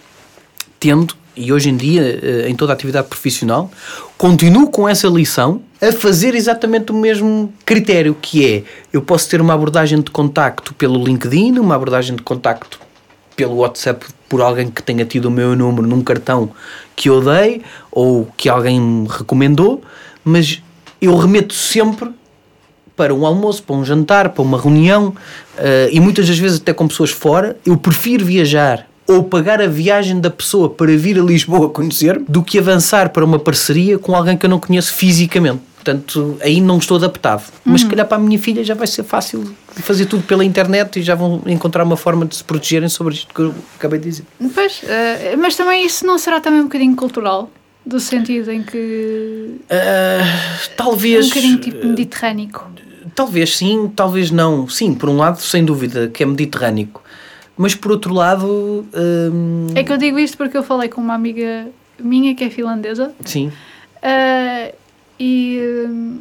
tendo 0.79 1.15
e 1.37 1.53
hoje 1.53 1.69
em 1.69 1.77
dia, 1.77 2.19
eh, 2.23 2.49
em 2.49 2.55
toda 2.55 2.73
a 2.73 2.75
atividade 2.75 3.09
profissional, 3.09 3.71
continuo 4.17 4.71
com 4.71 4.89
essa 4.89 5.07
lição 5.07 5.61
a 5.81 5.93
fazer 5.93 6.35
exatamente 6.35 6.91
o 6.93 6.95
mesmo 6.95 7.53
critério, 7.65 8.17
que 8.21 8.45
é, 8.47 8.63
eu 8.93 9.03
posso 9.03 9.29
ter 9.29 9.41
uma 9.41 9.53
abordagem 9.53 10.01
de 10.01 10.11
contacto 10.11 10.73
pelo 10.75 11.05
LinkedIn, 11.05 11.59
uma 11.59 11.75
abordagem 11.75 12.17
de 12.17 12.23
contacto 12.23 12.81
pelo 13.37 13.57
WhatsApp 13.57 14.07
por 14.29 14.41
alguém 14.41 14.71
que 14.71 14.83
tenha 14.83 15.05
tido 15.05 15.27
o 15.27 15.31
meu 15.31 15.55
número 15.55 15.87
num 15.87 16.03
cartão 16.03 16.51
que 16.97 17.11
eu 17.11 17.21
dei 17.21 17.63
ou 17.93 18.27
que 18.37 18.49
alguém 18.49 18.81
me 18.81 19.07
recomendou, 19.09 19.83
mas 20.25 20.63
eu 21.01 21.15
remeto 21.17 21.53
sempre 21.53 22.11
para 22.97 23.15
um 23.15 23.27
almoço, 23.27 23.63
para 23.63 23.77
um 23.77 23.85
jantar, 23.85 24.31
para 24.31 24.43
uma 24.43 24.59
reunião 24.59 25.09
uh, 25.09 25.89
e 25.93 26.01
muitas 26.01 26.27
das 26.27 26.39
vezes 26.39 26.59
até 26.59 26.73
com 26.73 26.89
pessoas 26.89 27.11
fora. 27.11 27.57
Eu 27.65 27.77
prefiro 27.77 28.25
viajar 28.25 28.89
ou 29.07 29.23
pagar 29.25 29.61
a 29.63 29.67
viagem 29.67 30.21
da 30.21 30.31
pessoa 30.31 30.69
para 30.69 30.97
vir 30.97 31.19
a 31.19 31.23
Lisboa 31.23 31.71
conhecer 31.71 32.19
do 32.29 32.43
que 32.43 32.59
avançar 32.59 33.11
para 33.11 33.25
uma 33.25 33.39
parceria 33.39 33.99
com 33.99 34.15
alguém 34.15 34.37
que 34.37 34.47
eu 34.47 34.51
não 34.51 34.59
conheço 34.59 34.93
fisicamente. 34.95 35.61
Portanto, 35.77 36.37
aí 36.43 36.61
não 36.61 36.79
estou 36.79 36.97
adaptado. 36.97 37.43
Uhum. 37.43 37.73
Mas 37.73 37.83
se 37.83 37.87
calhar 37.87 38.05
para 38.07 38.17
a 38.17 38.21
minha 38.21 38.39
filha 38.39 38.65
já 38.65 38.75
vai 38.75 38.89
ser 38.89 39.05
fácil 39.05 39.55
fazer 39.69 40.07
tudo 40.07 40.25
pela 40.25 40.45
internet 40.45 40.99
e 40.99 41.03
já 41.03 41.15
vão 41.15 41.41
encontrar 41.47 41.85
uma 41.85 41.97
forma 41.97 42.27
de 42.27 42.35
se 42.35 42.43
protegerem 42.43 42.89
sobre 42.89 43.15
isto 43.15 43.33
que 43.33 43.41
eu 43.41 43.55
acabei 43.77 44.01
de 44.01 44.11
dizer. 44.11 44.25
Pois, 44.53 44.83
uh, 44.83 45.39
mas 45.39 45.55
também 45.55 45.87
isso 45.87 46.05
não 46.05 46.19
será 46.19 46.41
também 46.41 46.61
um 46.61 46.65
bocadinho 46.65 46.97
cultural? 46.97 47.49
Do 47.85 48.01
sentido 48.01 48.51
em 48.51 48.65
que. 48.65 49.61
Uh, 49.71 50.71
talvez. 50.77 51.27
Um 51.27 51.29
bocadinho 51.29 51.59
tipo 51.59 51.87
mediterrâneo. 51.87 52.51
Talvez 53.15 53.57
sim, 53.57 53.89
talvez 53.95 54.33
não. 54.33 54.69
Sim, 54.69 54.93
por 54.93 55.09
um 55.09 55.17
lado, 55.17 55.41
sem 55.41 55.65
dúvida, 55.65 56.09
que 56.09 56.25
é 56.25 56.27
mediterrâneo. 56.27 56.89
Mas 57.57 57.75
por 57.75 57.91
outro 57.91 58.13
lado. 58.13 58.87
Hum... 58.95 59.69
É 59.75 59.83
que 59.83 59.93
eu 59.93 59.97
digo 59.97 60.19
isto 60.19 60.37
porque 60.37 60.57
eu 60.57 60.63
falei 60.63 60.89
com 60.89 61.01
uma 61.01 61.15
amiga 61.15 61.67
minha 61.99 62.35
que 62.35 62.45
é 62.45 62.51
finlandesa. 62.51 63.15
Sim. 63.25 63.51
Uh, 63.97 64.75
e 65.19 65.59
um, 65.89 66.21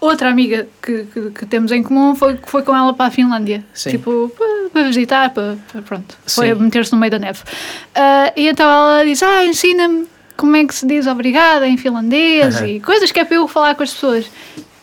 outra 0.00 0.28
amiga 0.28 0.68
que, 0.82 1.04
que, 1.04 1.30
que, 1.30 1.46
temos 1.46 1.70
em 1.70 1.82
comum 1.82 2.14
foi, 2.14 2.36
foi 2.44 2.62
com 2.62 2.76
ela 2.76 2.92
para 2.92 3.06
a 3.06 3.10
Finlândia. 3.10 3.64
Sim. 3.72 3.90
Tipo, 3.90 4.32
para, 4.36 4.70
para 4.70 4.82
visitar, 4.84 5.30
para, 5.30 5.56
para 5.70 5.82
pronto. 5.82 6.18
Foi 6.26 6.52
meter-se 6.54 6.92
no 6.92 6.98
meio 6.98 7.12
da 7.12 7.18
neve. 7.18 7.40
Uh, 7.40 8.32
e 8.36 8.48
então 8.48 8.68
ela 8.68 9.04
diz: 9.04 9.22
Ah, 9.22 9.44
ensina-me 9.44 10.06
como 10.36 10.56
é 10.56 10.64
que 10.66 10.74
se 10.74 10.86
diz 10.86 11.06
obrigada 11.06 11.66
em 11.68 11.76
finlandês 11.76 12.60
e 12.62 12.80
coisas 12.80 13.12
que 13.12 13.20
é 13.20 13.24
para 13.24 13.36
eu 13.36 13.46
falar 13.46 13.74
com 13.76 13.82
as 13.84 13.92
pessoas. 13.92 14.26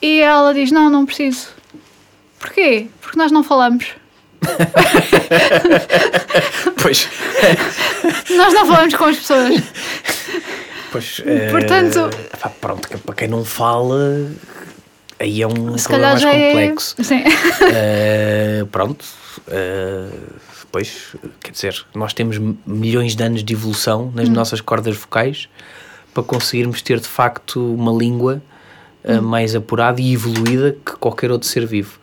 E 0.01 0.21
ela 0.21 0.53
diz: 0.53 0.71
Não, 0.71 0.89
não 0.89 1.05
preciso. 1.05 1.49
Porquê? 2.39 2.87
Porque 3.01 3.17
nós 3.17 3.31
não 3.31 3.43
falamos. 3.43 3.87
pois. 6.81 7.07
Nós 8.29 8.53
não 8.53 8.65
falamos 8.65 8.95
com 8.95 9.05
as 9.05 9.17
pessoas. 9.17 9.61
Pois. 10.91 11.21
Portanto. 11.51 12.09
É, 12.31 12.49
pronto, 12.61 12.87
para 12.99 13.15
quem 13.15 13.27
não 13.27 13.45
fala. 13.45 14.31
Aí 15.19 15.41
é 15.41 15.47
um 15.47 15.77
se 15.77 15.87
problema 15.87 16.13
mais 16.13 16.23
é- 16.23 16.49
complexo. 16.49 16.95
É... 16.99 17.03
Sim. 17.03 17.23
Uh, 17.23 18.65
pronto. 18.67 19.05
Uh, 19.47 20.39
pois, 20.71 21.15
quer 21.41 21.51
dizer, 21.51 21.85
nós 21.93 22.13
temos 22.13 22.37
milhões 22.65 23.15
de 23.15 23.23
anos 23.23 23.43
de 23.43 23.53
evolução 23.53 24.11
nas 24.15 24.29
hum. 24.29 24.33
nossas 24.33 24.61
cordas 24.61 24.95
vocais 24.95 25.49
para 26.13 26.23
conseguirmos 26.23 26.81
ter 26.81 26.99
de 26.99 27.07
facto 27.07 27.73
uma 27.73 27.91
língua 27.91 28.41
uh, 29.03 29.21
mais 29.21 29.55
apurada 29.55 30.01
e 30.01 30.13
evoluída 30.13 30.75
que 30.85 30.93
qualquer 30.93 31.31
outro 31.31 31.47
ser 31.47 31.65
vivo. 31.65 31.99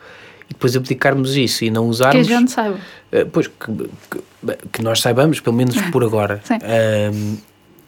Depois 0.56 0.74
abdicarmos 0.76 1.36
isso 1.36 1.64
e 1.64 1.70
não 1.70 1.82
Que 1.82 1.88
a 1.88 1.90
usarmos. 1.90 2.26
gente 2.26 2.50
saiba. 2.50 2.78
eh, 3.12 3.26
pois, 3.30 3.46
que, 3.46 3.90
que- 4.10 4.56
que 4.72 4.82
nós 4.82 5.00
saibamos, 5.00 5.38
pelo 5.40 5.54
menos 5.54 5.76
por 5.92 6.02
agora. 6.02 6.40
Sim. 6.44 6.54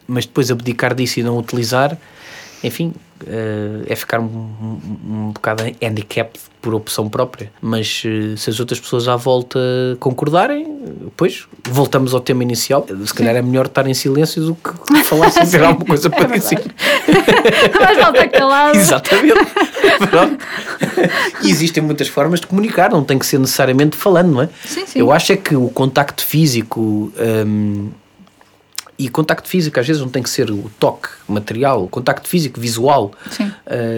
Mas 0.06 0.26
depois 0.26 0.50
abdicar 0.50 0.94
disso 0.94 1.20
e 1.20 1.22
não 1.22 1.36
utilizar, 1.38 1.96
enfim, 2.62 2.92
eh, 3.26 3.84
é 3.86 3.96
ficar 3.96 4.20
um, 4.20 4.24
um, 4.24 4.80
um 5.08 5.32
bocado 5.32 5.64
handicapped 5.82 6.40
por 6.60 6.74
opção 6.74 7.08
própria. 7.08 7.50
Mas 7.60 8.02
eh, 8.04 8.36
se 8.36 8.50
as 8.50 8.58
outras 8.60 8.80
pessoas 8.80 9.06
à 9.08 9.16
volta 9.16 9.58
concordarem, 10.00 10.66
pois 11.16 11.46
voltamos 11.68 12.14
ao 12.14 12.20
tema 12.20 12.42
inicial. 12.42 12.86
Se 13.06 13.14
calhar 13.14 13.36
é 13.36 13.42
melhor 13.42 13.66
estar 13.66 13.86
em 13.86 13.94
silêncio 13.94 14.42
do 14.44 14.54
que 14.54 15.04
falar 15.04 15.30
sem 15.30 15.48
ter 15.48 15.62
alguma 15.64 15.86
coisa 15.86 16.10
para 16.10 16.34
É 16.34 16.38
dizer. 16.38 16.60
Mas 17.80 17.96
volta 17.96 18.28
calado. 18.28 18.76
Exatamente. 18.76 19.46
Pronto. 20.10 20.44
E 21.42 21.50
existem 21.50 21.82
muitas 21.82 22.08
formas 22.08 22.40
de 22.40 22.46
comunicar, 22.46 22.90
não 22.90 23.04
tem 23.04 23.18
que 23.18 23.26
ser 23.26 23.38
necessariamente 23.38 23.96
falando, 23.96 24.32
não 24.32 24.42
é? 24.42 24.48
Sim, 24.64 24.86
sim. 24.86 24.98
Eu 24.98 25.12
acho 25.12 25.32
é 25.32 25.36
que 25.36 25.54
o 25.54 25.68
contacto 25.68 26.24
físico. 26.24 27.12
hum, 27.46 27.90
e 28.98 29.08
contacto 29.08 29.48
físico 29.48 29.78
às 29.78 29.86
vezes 29.86 30.02
não 30.02 30.08
tem 30.08 30.22
que 30.22 30.28
ser 30.28 30.50
o 30.50 30.68
toque 30.80 31.08
material, 31.28 31.84
o 31.84 31.88
contacto 31.88 32.28
físico 32.28 32.60
visual. 32.60 33.12
Sim. 33.30 33.44
uh, 33.44 33.52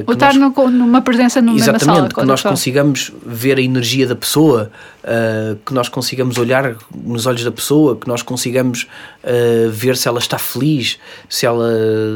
Ou 0.06 0.12
estar 0.12 0.34
nós- 0.34 0.52
numa 0.72 1.00
presença 1.00 1.40
numa 1.40 1.54
mesma 1.54 1.78
sala. 1.78 1.92
Exatamente, 1.92 2.14
que 2.14 2.24
nós 2.24 2.40
pessoa. 2.40 2.52
consigamos 2.52 3.12
ver 3.24 3.56
a 3.56 3.62
energia 3.62 4.06
da 4.06 4.14
pessoa, 4.14 4.70
uh, 5.02 5.56
que 5.64 5.72
nós 5.72 5.88
consigamos 5.88 6.36
olhar 6.36 6.76
nos 6.94 7.24
olhos 7.24 7.42
da 7.42 7.50
pessoa, 7.50 7.96
que 7.96 8.06
nós 8.06 8.20
consigamos 8.22 8.86
uh, 9.24 9.70
ver 9.70 9.96
se 9.96 10.06
ela 10.06 10.18
está 10.18 10.38
feliz, 10.38 10.98
se 11.30 11.46
ela, 11.46 11.70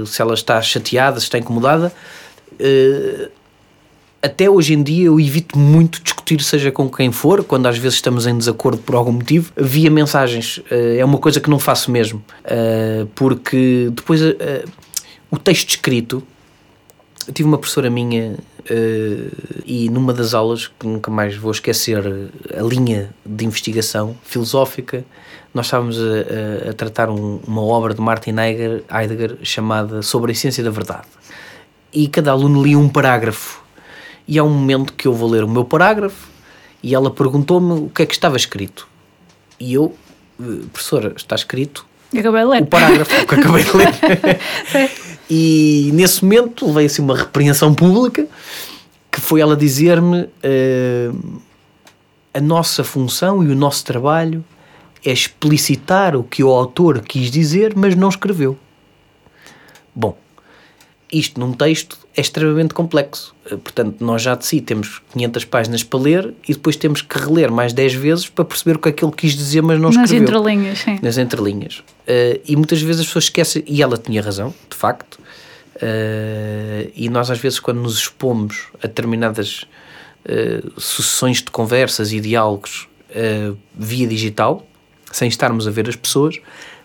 se 0.05 0.20
ela 0.20 0.35
está 0.35 0.61
chateada, 0.61 1.19
se 1.19 1.24
está 1.24 1.39
incomodada. 1.39 1.90
Uh, 2.52 3.28
até 4.25 4.49
hoje 4.49 4.75
em 4.75 4.83
dia 4.83 5.07
eu 5.07 5.21
evito 5.21 5.59
muito 5.59 6.03
discutir, 6.03 6.41
seja 6.43 6.71
com 6.73 6.89
quem 6.89 7.13
for, 7.13 7.45
quando 7.45 7.67
às 7.67 7.77
vezes 7.79 7.97
estamos 7.97 8.27
em 8.27 8.37
desacordo 8.37 8.79
por 8.83 8.95
algum 8.95 9.13
motivo, 9.13 9.53
via 9.57 9.91
mensagens. 9.91 10.59
Uh, 10.59 10.99
é 10.99 11.05
uma 11.05 11.19
coisa 11.19 11.41
que 11.41 11.51
não 11.51 11.59
faço 11.59 11.91
mesmo, 11.91 12.23
Uh, 12.45 13.07
porque 13.15 13.89
depois 13.93 14.21
uh, 14.23 14.35
o 15.31 15.37
texto 15.39 15.71
escrito 15.71 16.23
eu 17.27 17.33
tive 17.33 17.49
uma 17.49 17.57
professora 17.57 17.89
minha 17.89 18.37
eh, 18.69 19.29
e 19.65 19.89
numa 19.89 20.13
das 20.13 20.35
aulas, 20.35 20.67
que 20.79 20.87
nunca 20.87 21.11
mais 21.11 21.35
vou 21.35 21.51
esquecer, 21.53 21.99
a 22.55 22.63
linha 22.63 23.15
de 23.25 23.47
investigação 23.47 24.15
filosófica, 24.23 25.03
nós 25.55 25.65
estávamos 25.65 25.97
a, 25.99 26.67
a- 26.67 26.71
a 26.71 26.73
tratar 26.75 27.09
um- 27.09 27.41
uma 27.47 27.63
obra 27.63 27.95
de 27.95 28.01
Martin 28.03 28.33
Heidegger, 28.39 28.85
Heidegger 28.93 29.39
chamada 29.43 30.03
Sobre 30.03 30.33
a 30.33 30.35
Essência 30.35 30.63
da 30.63 30.69
Verdade. 30.71 31.07
E 31.95 32.09
cada 32.09 32.31
aluno 32.31 32.63
lia 32.63 32.79
um 32.79 32.91
parágrafo. 32.91 33.64
E 34.27 34.39
há 34.39 34.45
um 34.45 34.51
momento 34.51 34.93
que 34.93 35.07
eu 35.07 35.13
vou 35.13 35.29
ler 35.29 35.45
o 35.45 35.49
meu 35.49 35.65
parágrafo 35.65 36.29
e 36.83 36.95
ela 36.95 37.11
perguntou-me 37.11 37.73
o 37.73 37.89
que 37.89 38.03
é 38.03 38.07
que 38.07 38.15
estava 38.15 38.37
escrito. 38.37 38.89
E 39.59 39.75
eu, 39.75 39.95
eh, 40.41 40.67
professora, 40.73 41.13
está 41.17 41.35
escrito 41.35 41.87
Eu 42.13 42.21
acabei 42.21 42.43
de 42.43 42.49
ler. 42.49 42.63
o 42.63 42.67
parágrafo 42.67 43.27
que 43.27 43.35
acabei 43.35 43.65
de 43.65 43.77
ler. 43.77 44.41
e 45.31 45.91
nesse 45.93 46.25
momento 46.25 46.67
levei 46.67 46.87
assim 46.87 47.03
uma 47.03 47.17
repreensão 47.17 47.75
pública 47.75 48.27
que 49.11 49.21
foi 49.21 49.41
ela 49.41 49.57
dizer-me 49.57 50.29
eh, 50.43 51.11
a 52.35 52.41
nossa 52.41 52.83
função 52.83 53.45
e 53.45 53.49
o 53.49 53.55
nosso 53.55 53.85
trabalho 53.85 54.45
é 55.05 55.13
explicitar 55.13 56.17
o 56.17 56.25
que 56.25 56.43
o 56.43 56.49
autor 56.49 57.01
quis 57.01 57.31
dizer, 57.31 57.75
mas 57.77 57.95
não 57.95 58.09
escreveu. 58.09 58.59
Bom, 59.95 60.17
isto 61.19 61.39
num 61.39 61.53
texto 61.53 61.99
é 62.16 62.20
extremamente 62.20 62.74
complexo. 62.74 63.35
Eh, 63.47 63.57
Portanto, 63.57 64.05
nós 64.05 64.23
já 64.23 64.35
de 64.35 64.45
si 64.45 64.61
temos 64.61 65.01
500 65.12 65.45
páginas 65.45 65.82
para 65.82 66.01
ler 66.01 66.35
e 66.49 66.53
depois 66.53 66.77
temos 66.77 67.03
que 67.03 67.19
reler 67.19 67.51
mais 67.51 67.73
10 67.73 67.95
vezes 67.95 68.28
para 68.28 68.45
perceber 68.45 68.77
o 68.77 68.78
que 68.81 68.93
que 68.93 69.05
ele 69.05 69.12
quis 69.12 69.35
dizer, 69.35 69.62
mas 69.62 69.78
não 69.81 69.91
Nas 69.91 70.11
escreveu 70.11 70.23
entrelinhas, 70.23 70.78
sim. 70.78 70.99
nas 71.03 71.19
entrelinhas. 71.19 71.82
Eh, 72.07 72.41
e 72.47 72.57
muitas 72.57 72.81
vezes 72.82 73.03
as 73.03 73.07
pessoas 73.07 73.24
esquecem, 73.24 73.62
e 73.66 73.82
ela 73.82 73.97
tinha 73.97 74.20
razão, 74.20 74.53
de 74.69 74.77
facto, 74.77 75.19
eh, 75.81 76.91
e 76.95 77.09
nós 77.09 77.31
às 77.31 77.39
vezes 77.39 77.61
quando 77.61 77.81
nos 77.81 77.99
expomos 77.99 78.69
a 78.82 78.86
determinadas 78.86 79.66
eh, 80.24 80.62
sucessões 80.77 81.39
de 81.39 81.51
conversas 81.51 82.12
e 82.12 82.20
diálogos 82.20 82.89
via 83.78 84.09
digital, 84.09 84.66
sem 85.12 85.28
estarmos 85.28 85.69
a 85.69 85.70
ver 85.70 85.89
as 85.89 85.95
pessoas, 85.95 86.41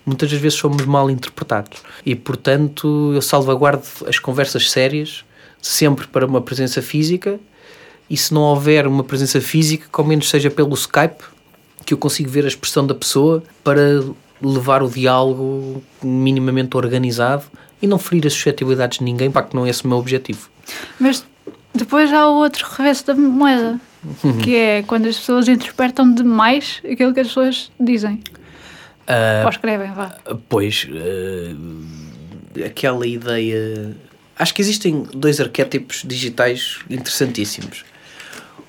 muitas 0.10 0.30
das 0.31 0.40
vezes 0.40 0.57
somos 0.57 0.86
mal 0.86 1.10
interpretados. 1.10 1.80
E 2.06 2.15
portanto 2.15 3.11
eu 3.14 3.22
salvaguardo 3.22 3.84
as 4.07 4.19
conversas 4.19 4.69
sérias 4.69 5.23
sempre 5.61 6.07
para 6.07 6.26
uma 6.26 6.41
presença 6.41 6.81
física 6.81 7.40
e 8.10 8.18
se 8.18 8.34
não 8.34 8.41
houver 8.41 8.88
uma 8.88 9.03
presença 9.03 9.40
física, 9.40 9.88
ao 9.94 10.03
menos 10.06 10.30
seja 10.30 10.49
pelo 10.49 10.73
Skype, 10.73 11.23
que 11.86 11.94
eu 11.94 11.98
consigo 11.98 12.30
ver 12.30 12.45
a 12.45 12.48
expressão 12.48 12.86
da 12.86 12.95
pessoa 12.95 13.44
para 13.64 14.03
levar 14.41 14.81
o 14.81 14.90
diálogo 14.90 15.84
minimamente 16.02 16.76
organizado 16.76 17.44
e 17.81 17.88
não 17.88 17.99
ferir 17.99 18.26
as 18.26 18.34
suscetibilidades 18.34 18.98
de 18.99 19.03
ninguém, 19.06 19.30
para 19.30 19.44
que 19.44 19.56
não 19.56 19.65
é 19.65 19.69
esse 19.69 19.86
o 19.86 19.88
meu 19.88 19.98
objetivo. 19.98 20.49
Mas 20.99 21.26
depois 21.73 22.11
há 22.11 22.27
o 22.27 22.36
outro 22.36 22.68
reverso 22.77 23.06
da 23.07 23.15
moeda, 23.15 23.80
Uhum. 24.23 24.38
que 24.38 24.56
é 24.56 24.81
quando 24.84 25.07
as 25.07 25.18
pessoas 25.18 25.45
interpretam 25.49 26.14
demais 26.14 26.81
aquilo 26.90 27.14
que 27.14 27.19
as 27.19 27.27
pessoas 27.27 27.69
dizem. 27.77 28.22
Ah, 29.10 29.41
Ou 29.44 29.49
escrevem, 29.49 29.91
vá. 29.91 30.15
Pois, 30.48 30.88
eh, 30.94 32.65
aquela 32.65 33.06
ideia. 33.07 33.95
Acho 34.38 34.53
que 34.53 34.61
existem 34.61 35.03
dois 35.14 35.41
arquétipos 35.41 36.03
digitais 36.06 36.80
interessantíssimos. 36.90 37.84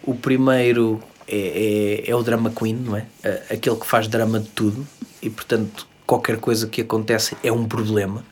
O 0.03 0.15
primeiro 0.15 1.01
é, 1.29 2.03
é, 2.07 2.11
é 2.11 2.17
o 2.17 2.23
drama 2.23 2.51
queen, 2.51 2.75
não 2.75 2.97
é? 2.97 3.05
A- 3.23 3.55
Aquele 3.55 3.77
que 3.77 3.87
faz 3.87 4.09
drama 4.09 4.41
de 4.41 4.49
tudo 4.49 4.87
e, 5.23 5.29
portanto, 5.31 5.87
qualquer 6.07 6.39
coisa 6.39 6.67
que 6.67 6.81
acontece 6.81 7.37
é 7.45 7.53
um 7.53 7.67
problema. 7.67 8.25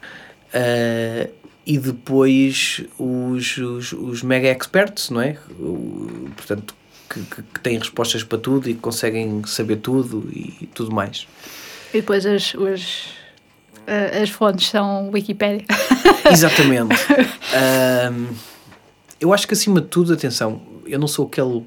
Ah, 0.53 1.29
e 1.67 1.77
depois 1.77 2.81
os, 2.99 3.59
os, 3.59 3.93
os 3.93 4.23
mega 4.23 4.49
experts, 4.49 5.11
não 5.11 5.21
é? 5.21 5.37
O- 5.61 6.31
portanto, 6.35 6.75
que, 7.11 7.21
que, 7.21 7.43
que 7.43 7.61
têm 7.61 7.79
respostas 7.79 8.23
para 8.25 8.39
tudo 8.39 8.69
e 8.69 8.75
que 8.75 8.81
conseguem 8.81 9.43
saber 9.47 9.77
tudo 9.77 10.29
e 10.33 10.67
tudo 10.75 10.91
mais. 10.95 11.27
E 11.93 12.01
depois 12.01 12.25
as, 12.27 12.55
os, 12.55 13.09
a- 13.87 14.23
as 14.23 14.31
fontes 14.31 14.69
são 14.69 15.11
Wikipédia. 15.11 15.65
Exatamente. 16.31 16.95
Ahm, 17.55 18.27
eu 19.21 19.33
acho 19.33 19.47
que 19.49 19.55
acima 19.55 19.81
de 19.81 19.89
tudo, 19.89 20.13
atenção, 20.13 20.61
eu 20.87 20.99
não 20.99 21.09
sou 21.09 21.27
aquele 21.27 21.65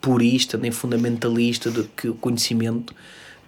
purista 0.00 0.56
nem 0.58 0.70
fundamentalista 0.70 1.70
de 1.70 1.84
que 1.96 2.08
o 2.08 2.14
conhecimento 2.14 2.94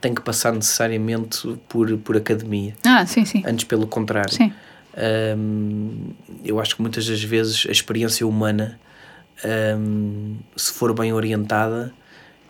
tem 0.00 0.14
que 0.14 0.20
passar 0.20 0.52
necessariamente 0.52 1.56
por, 1.68 1.96
por 1.98 2.16
academia. 2.16 2.74
ah, 2.86 3.04
sim, 3.06 3.24
sim. 3.24 3.42
Antes, 3.46 3.64
pelo 3.64 3.86
contrário. 3.86 4.32
Sim. 4.32 4.52
Ahm, 4.96 6.10
eu 6.44 6.58
acho 6.60 6.76
que 6.76 6.82
muitas 6.82 7.06
das 7.06 7.22
vezes 7.22 7.66
a 7.68 7.72
experiência 7.72 8.26
humana, 8.26 8.78
ahm, 9.44 10.36
se 10.56 10.72
for 10.72 10.92
bem 10.94 11.12
orientada, 11.12 11.92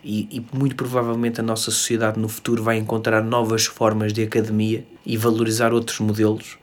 e, 0.03 0.27
e 0.31 0.57
muito 0.57 0.75
provavelmente 0.75 1.39
a 1.39 1.43
nossa 1.43 1.71
sociedade 1.71 2.19
no 2.19 2.29
futuro 2.29 2.63
vai 2.63 2.77
encontrar 2.77 3.23
novas 3.23 3.65
formas 3.65 4.13
de 4.13 4.23
academia 4.23 4.85
e 5.05 5.17
valorizar 5.17 5.73
outros 5.73 5.99
modelos, 5.99 6.57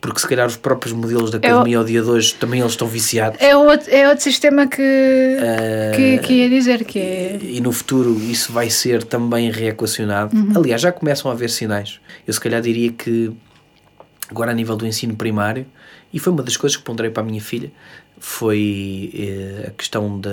porque 0.00 0.18
se 0.20 0.26
calhar 0.26 0.46
os 0.46 0.56
próprios 0.56 0.94
modelos 0.94 1.30
da 1.30 1.38
academia 1.38 1.78
ao 1.78 1.84
dia 1.84 2.02
de 2.02 2.08
hoje 2.08 2.34
também 2.34 2.60
eles 2.60 2.72
estão 2.72 2.88
viciados. 2.88 3.40
É 3.40 3.56
outro, 3.56 3.90
é 3.90 4.08
outro 4.08 4.24
sistema 4.24 4.66
que, 4.66 4.82
Ah, 4.82 5.94
que, 5.94 6.18
que 6.18 6.32
ia 6.34 6.48
dizer, 6.48 6.84
que 6.84 6.98
é... 6.98 7.38
e 7.42 7.60
no 7.60 7.70
futuro 7.72 8.18
isso 8.20 8.52
vai 8.52 8.70
ser 8.70 9.04
também 9.04 9.50
reequacionado. 9.50 10.36
Aliás, 10.56 10.80
já 10.80 10.90
começam 10.90 11.30
a 11.30 11.34
haver 11.34 11.50
sinais. 11.50 12.00
Eu 12.26 12.32
se 12.32 12.40
calhar 12.40 12.60
diria 12.62 12.90
que 12.92 13.32
agora 14.30 14.52
a 14.52 14.54
nível 14.54 14.76
do 14.76 14.86
ensino 14.86 15.14
primário, 15.16 15.66
e 16.12 16.18
foi 16.18 16.32
uma 16.32 16.42
das 16.42 16.56
coisas 16.56 16.76
que 16.76 16.82
ponderei 16.82 17.10
para 17.10 17.22
a 17.22 17.26
minha 17.26 17.40
filha, 17.40 17.70
foi 18.18 19.10
eh, 19.14 19.68
a 19.68 19.70
questão 19.70 20.20
da, 20.20 20.30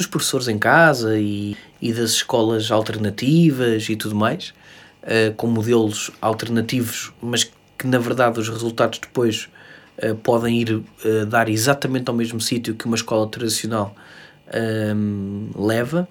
dos 0.00 0.06
professores 0.06 0.48
em 0.48 0.58
casa 0.58 1.18
e, 1.18 1.54
e 1.80 1.92
das 1.92 2.12
escolas 2.12 2.70
alternativas 2.70 3.86
e 3.90 3.96
tudo 3.96 4.14
mais, 4.14 4.54
eh, 5.02 5.30
com 5.36 5.46
modelos 5.46 6.10
alternativos, 6.22 7.12
mas 7.20 7.44
que 7.76 7.86
na 7.86 7.98
verdade 7.98 8.40
os 8.40 8.48
resultados 8.48 8.98
depois 8.98 9.50
eh, 9.98 10.14
podem 10.14 10.58
ir 10.58 10.82
eh, 11.04 11.26
dar 11.26 11.50
exatamente 11.50 12.08
ao 12.08 12.16
mesmo 12.16 12.40
sítio 12.40 12.74
que 12.74 12.86
uma 12.86 12.96
escola 12.96 13.28
tradicional 13.28 13.94
ehm, 14.50 15.50
leva, 15.54 16.08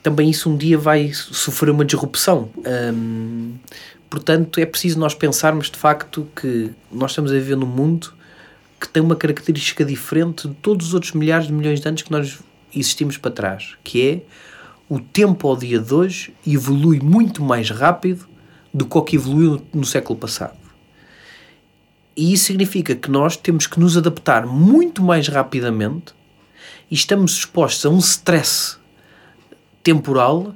também 0.00 0.30
isso 0.30 0.48
um 0.48 0.56
dia 0.56 0.78
vai 0.78 1.12
sofrer 1.12 1.70
uma 1.70 1.84
disrupção. 1.84 2.48
Ehm, 2.64 3.54
portanto, 4.08 4.60
é 4.60 4.66
preciso 4.66 5.00
nós 5.00 5.14
pensarmos 5.14 5.68
de 5.68 5.76
facto 5.76 6.28
que 6.36 6.70
nós 6.92 7.10
estamos 7.10 7.32
a 7.32 7.34
viver 7.34 7.56
num 7.56 7.66
mundo 7.66 8.12
que 8.80 8.88
tem 8.88 9.02
uma 9.02 9.16
característica 9.16 9.84
diferente 9.84 10.46
de 10.46 10.54
todos 10.54 10.86
os 10.86 10.94
outros 10.94 11.12
milhares 11.12 11.48
de 11.48 11.52
milhões 11.52 11.80
de 11.80 11.88
anos 11.88 12.02
que 12.02 12.12
nós 12.12 12.38
existimos 12.74 13.16
para 13.16 13.30
trás, 13.30 13.76
que 13.82 14.08
é 14.08 14.20
o 14.88 14.98
tempo 14.98 15.48
ao 15.48 15.56
dia 15.56 15.78
de 15.78 15.92
hoje 15.92 16.34
evolui 16.46 17.00
muito 17.00 17.42
mais 17.42 17.70
rápido 17.70 18.26
do 18.72 18.86
que 18.86 18.96
o 18.96 19.02
que 19.02 19.16
evoluiu 19.16 19.62
no 19.72 19.84
século 19.84 20.18
passado. 20.18 20.56
E 22.16 22.32
isso 22.32 22.46
significa 22.46 22.96
que 22.96 23.10
nós 23.10 23.36
temos 23.36 23.66
que 23.66 23.78
nos 23.78 23.96
adaptar 23.96 24.46
muito 24.46 25.02
mais 25.02 25.28
rapidamente 25.28 26.14
e 26.90 26.94
estamos 26.94 27.32
expostos 27.32 27.84
a 27.86 27.90
um 27.90 27.98
stress 27.98 28.76
temporal 29.82 30.54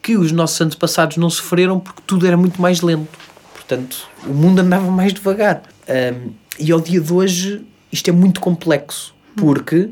que 0.00 0.16
os 0.16 0.32
nossos 0.32 0.60
antepassados 0.60 1.16
não 1.16 1.28
sofreram 1.28 1.80
porque 1.80 2.02
tudo 2.06 2.26
era 2.26 2.36
muito 2.36 2.60
mais 2.60 2.80
lento. 2.80 3.18
Portanto, 3.52 4.08
o 4.26 4.32
mundo 4.32 4.60
andava 4.60 4.90
mais 4.90 5.12
devagar. 5.12 5.62
Um, 5.88 6.32
e 6.58 6.70
ao 6.70 6.80
dia 6.80 7.00
de 7.00 7.12
hoje 7.12 7.64
isto 7.90 8.08
é 8.08 8.12
muito 8.12 8.40
complexo 8.40 9.14
porque 9.36 9.90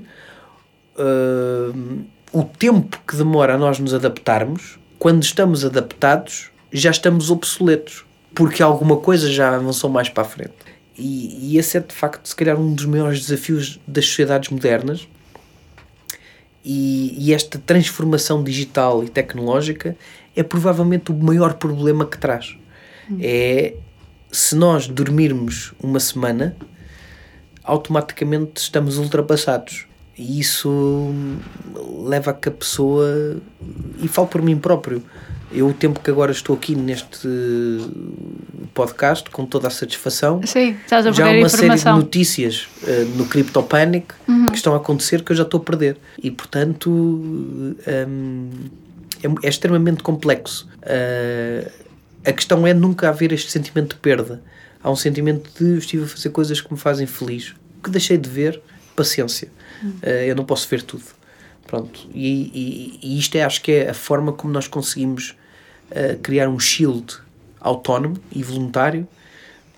uh, 1.02 2.04
o 2.32 2.44
tempo 2.44 3.00
que 3.06 3.16
demora 3.16 3.54
a 3.54 3.58
nós 3.58 3.78
nos 3.78 3.92
adaptarmos, 3.92 4.78
quando 4.98 5.22
estamos 5.22 5.64
adaptados, 5.64 6.50
já 6.72 6.90
estamos 6.90 7.30
obsoletos 7.30 8.04
porque 8.34 8.62
alguma 8.62 8.96
coisa 8.96 9.30
já 9.30 9.54
avançou 9.54 9.90
mais 9.90 10.08
para 10.08 10.22
a 10.22 10.26
frente. 10.26 10.54
E, 10.96 11.52
e 11.52 11.58
esse 11.58 11.76
é 11.76 11.80
de 11.80 11.94
facto, 11.94 12.26
se 12.26 12.36
calhar, 12.36 12.58
um 12.58 12.74
dos 12.74 12.86
maiores 12.86 13.20
desafios 13.20 13.80
das 13.86 14.06
sociedades 14.06 14.50
modernas. 14.50 15.08
E, 16.64 17.14
e 17.18 17.34
esta 17.34 17.58
transformação 17.58 18.42
digital 18.42 19.02
e 19.02 19.08
tecnológica 19.08 19.96
é 20.36 20.42
provavelmente 20.42 21.10
o 21.10 21.14
maior 21.14 21.54
problema 21.54 22.06
que 22.06 22.16
traz. 22.16 22.56
Hum. 23.10 23.18
É 23.20 23.74
se 24.32 24.56
nós 24.56 24.88
dormirmos 24.88 25.74
uma 25.78 26.00
semana, 26.00 26.56
automaticamente 27.62 28.62
estamos 28.62 28.96
ultrapassados. 28.96 29.86
E 30.16 30.40
isso 30.40 31.10
leva 32.04 32.30
a 32.30 32.34
que 32.34 32.48
a 32.48 32.52
pessoa. 32.52 33.40
E 34.02 34.08
falo 34.08 34.28
por 34.28 34.42
mim 34.42 34.56
próprio. 34.56 35.02
Eu, 35.50 35.68
o 35.68 35.74
tempo 35.74 36.00
que 36.00 36.10
agora 36.10 36.32
estou 36.32 36.56
aqui 36.56 36.74
neste 36.74 37.28
podcast, 38.72 39.28
com 39.28 39.44
toda 39.44 39.68
a 39.68 39.70
satisfação, 39.70 40.40
Sim, 40.46 40.76
estás 40.82 41.06
a 41.06 41.12
já 41.12 41.26
há 41.26 41.30
uma 41.30 41.48
série 41.48 41.76
de 41.76 41.84
notícias 41.84 42.68
uh, 42.82 43.04
no 43.16 43.26
CryptoPanic 43.26 44.14
uhum. 44.26 44.46
que 44.46 44.56
estão 44.56 44.72
a 44.72 44.78
acontecer 44.78 45.22
que 45.22 45.32
eu 45.32 45.36
já 45.36 45.42
estou 45.42 45.60
a 45.60 45.62
perder. 45.62 45.98
E, 46.22 46.30
portanto, 46.30 46.90
um, 46.90 47.74
é, 49.22 49.46
é, 49.46 49.48
extremamente 49.48 50.02
complexo. 50.02 50.66
Uh, 50.78 51.70
a 52.24 52.32
questão 52.32 52.66
é 52.66 52.72
nunca 52.72 53.08
haver 53.08 53.32
este 53.32 53.50
sentimento 53.50 53.94
de 53.94 54.00
perda. 54.00 54.42
Há 54.82 54.90
um 54.90 54.96
sentimento 54.96 55.50
de 55.58 55.78
estive 55.78 56.04
a 56.04 56.06
fazer 56.06 56.30
coisas 56.30 56.60
que 56.60 56.72
me 56.72 56.78
fazem 56.78 57.06
feliz. 57.06 57.54
O 57.78 57.82
que 57.84 57.90
deixei 57.90 58.16
de 58.16 58.28
ver, 58.28 58.60
paciência. 58.96 59.48
Uh, 59.82 60.06
eu 60.26 60.36
não 60.36 60.44
posso 60.44 60.68
ver 60.68 60.82
tudo. 60.82 61.04
Pronto. 61.66 62.08
E, 62.12 62.98
e, 63.00 63.00
e, 63.02 63.18
isto 63.18 63.36
é, 63.36 63.44
acho 63.44 63.62
que 63.62 63.72
é 63.72 63.90
a 63.90 63.94
forma 63.94 64.32
como 64.32 64.52
nós 64.52 64.66
conseguimos 64.68 65.36
criar 66.22 66.48
um 66.48 66.58
shield 66.58 67.18
autónomo 67.60 68.16
e 68.34 68.42
voluntário 68.42 69.06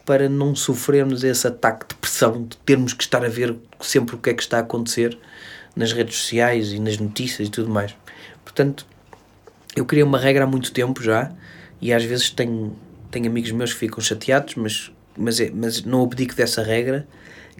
para 0.04 0.28
não 0.28 0.54
sofrermos 0.54 1.24
esse 1.24 1.46
ataque 1.46 1.86
de 1.88 1.94
pressão 1.94 2.44
de 2.44 2.56
termos 2.58 2.92
que 2.92 3.02
estar 3.02 3.24
a 3.24 3.28
ver 3.28 3.56
sempre 3.80 4.14
o 4.14 4.18
que 4.18 4.30
é 4.30 4.34
que 4.34 4.42
está 4.42 4.58
a 4.58 4.60
acontecer 4.60 5.16
nas 5.74 5.92
redes 5.92 6.16
sociais 6.16 6.72
e 6.72 6.78
nas 6.78 6.98
notícias 6.98 7.48
e 7.48 7.50
tudo 7.50 7.70
mais. 7.70 7.94
Portanto, 8.44 8.86
eu 9.74 9.84
criei 9.84 10.04
uma 10.04 10.18
regra 10.18 10.44
há 10.44 10.46
muito 10.46 10.72
tempo 10.72 11.02
já 11.02 11.32
e 11.80 11.92
às 11.92 12.04
vezes 12.04 12.30
tenho, 12.30 12.76
tenho 13.10 13.26
amigos 13.26 13.50
meus 13.50 13.72
que 13.72 13.78
ficam 13.80 14.00
chateados, 14.00 14.54
mas, 14.56 14.92
mas, 15.16 15.40
é, 15.40 15.50
mas 15.50 15.82
não 15.82 16.02
abdico 16.02 16.34
dessa 16.34 16.62
regra 16.62 17.06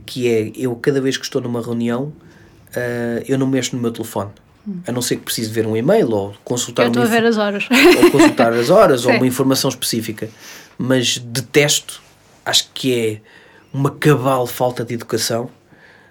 que 0.05 0.29
é 0.29 0.53
eu 0.55 0.75
cada 0.77 1.01
vez 1.01 1.16
que 1.16 1.25
estou 1.25 1.41
numa 1.41 1.62
reunião 1.62 2.12
uh, 2.77 3.25
eu 3.27 3.39
não 3.39 3.47
mexo 3.47 3.77
no 3.77 3.83
meu 3.83 3.91
telefone 3.91 4.31
a 4.87 4.93
não 4.93 5.03
ser 5.03 5.17
que 5.17 5.23
precise 5.23 5.51
ver 5.51 5.67
um 5.67 5.77
e-mail 5.77 6.11
ou 6.11 6.35
consultar, 6.43 6.85
Eu 6.85 6.89
estou 6.89 7.03
a 7.03 7.07
ver 7.07 7.25
as 7.25 7.37
horas. 7.37 7.69
ou 7.71 8.11
consultar 8.11 8.53
as 8.53 8.71
horas 8.71 9.05
ou 9.05 9.13
uma 9.17 9.27
informação 9.27 9.69
específica. 9.69 10.29
Mas 10.79 11.19
detesto, 11.19 12.03
acho 12.45 12.71
que 12.73 12.95
é 12.95 13.21
uma 13.73 13.91
cabal 13.91 14.47
falta 14.47 14.85
de 14.85 14.95
educação, 14.95 15.51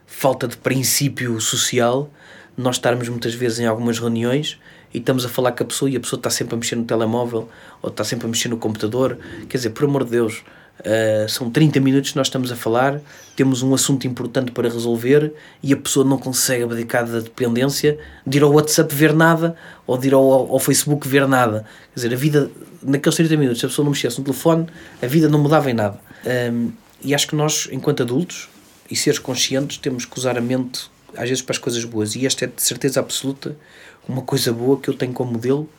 falta 0.05 0.47
de 0.47 0.57
princípio 0.57 1.39
social, 1.41 2.09
nós 2.55 2.75
estarmos 2.75 3.09
muitas 3.09 3.33
vezes 3.33 3.59
em 3.59 3.65
algumas 3.65 3.97
reuniões 3.97 4.59
e 4.93 4.99
estamos 4.99 5.25
a 5.25 5.29
falar 5.29 5.53
com 5.53 5.63
a 5.63 5.65
pessoa 5.65 5.89
e 5.89 5.97
a 5.97 5.99
pessoa 5.99 6.19
está 6.19 6.29
sempre 6.29 6.53
a 6.53 6.57
mexer 6.57 6.75
no 6.75 6.83
telemóvel 6.85 7.49
ou 7.81 7.89
está 7.89 8.03
sempre 8.03 8.27
a 8.27 8.29
mexer 8.29 8.49
no 8.49 8.57
computador. 8.57 9.17
Quer 9.49 9.57
dizer, 9.57 9.71
por 9.71 9.85
amor 9.85 10.03
de 10.03 10.11
Deus, 10.11 10.43
Uh, 10.79 11.29
são 11.29 11.51
30 11.51 11.79
minutos 11.79 12.11
que 12.11 12.17
nós 12.17 12.27
estamos 12.27 12.51
a 12.51 12.55
falar, 12.55 12.99
temos 13.35 13.61
um 13.61 13.73
assunto 13.73 14.07
importante 14.07 14.51
para 14.51 14.67
resolver 14.67 15.31
e 15.61 15.71
a 15.71 15.77
pessoa 15.77 16.03
não 16.03 16.17
consegue 16.17 16.63
abdicar 16.63 17.05
da 17.05 17.19
dependência 17.19 17.97
de 18.25 18.37
ir 18.37 18.43
ao 18.43 18.51
WhatsApp 18.51 18.93
ver 18.93 19.13
nada 19.13 19.55
ou 19.85 19.97
de 19.97 20.07
ir 20.07 20.13
ao, 20.13 20.21
ao 20.21 20.59
Facebook 20.59 21.07
ver 21.07 21.27
nada. 21.27 21.65
Quer 21.93 22.01
dizer, 22.01 22.13
a 22.13 22.17
vida, 22.17 22.51
naqueles 22.81 23.15
30 23.15 23.37
minutos, 23.37 23.59
se 23.59 23.65
a 23.65 23.69
pessoa 23.69 23.83
não 23.83 23.91
mexesse 23.91 24.17
no 24.17 24.25
telefone, 24.25 24.65
a 25.01 25.05
vida 25.05 25.29
não 25.29 25.39
mudava 25.39 25.69
em 25.69 25.73
nada. 25.73 25.99
Um, 26.51 26.71
e 27.03 27.13
acho 27.13 27.27
que 27.27 27.35
nós, 27.35 27.69
enquanto 27.71 28.01
adultos 28.01 28.49
e 28.89 28.95
seres 28.95 29.19
conscientes, 29.19 29.77
temos 29.77 30.05
que 30.05 30.17
usar 30.17 30.37
a 30.37 30.41
mente 30.41 30.91
às 31.15 31.29
vezes 31.29 31.41
para 31.41 31.53
as 31.53 31.59
coisas 31.59 31.83
boas. 31.85 32.15
E 32.15 32.25
esta 32.25 32.45
é 32.45 32.47
de 32.47 32.61
certeza 32.61 32.99
absoluta 32.99 33.55
uma 34.07 34.21
coisa 34.21 34.51
boa 34.51 34.79
que 34.79 34.89
eu 34.89 34.93
tenho 34.93 35.13
como 35.13 35.33
modelo. 35.33 35.69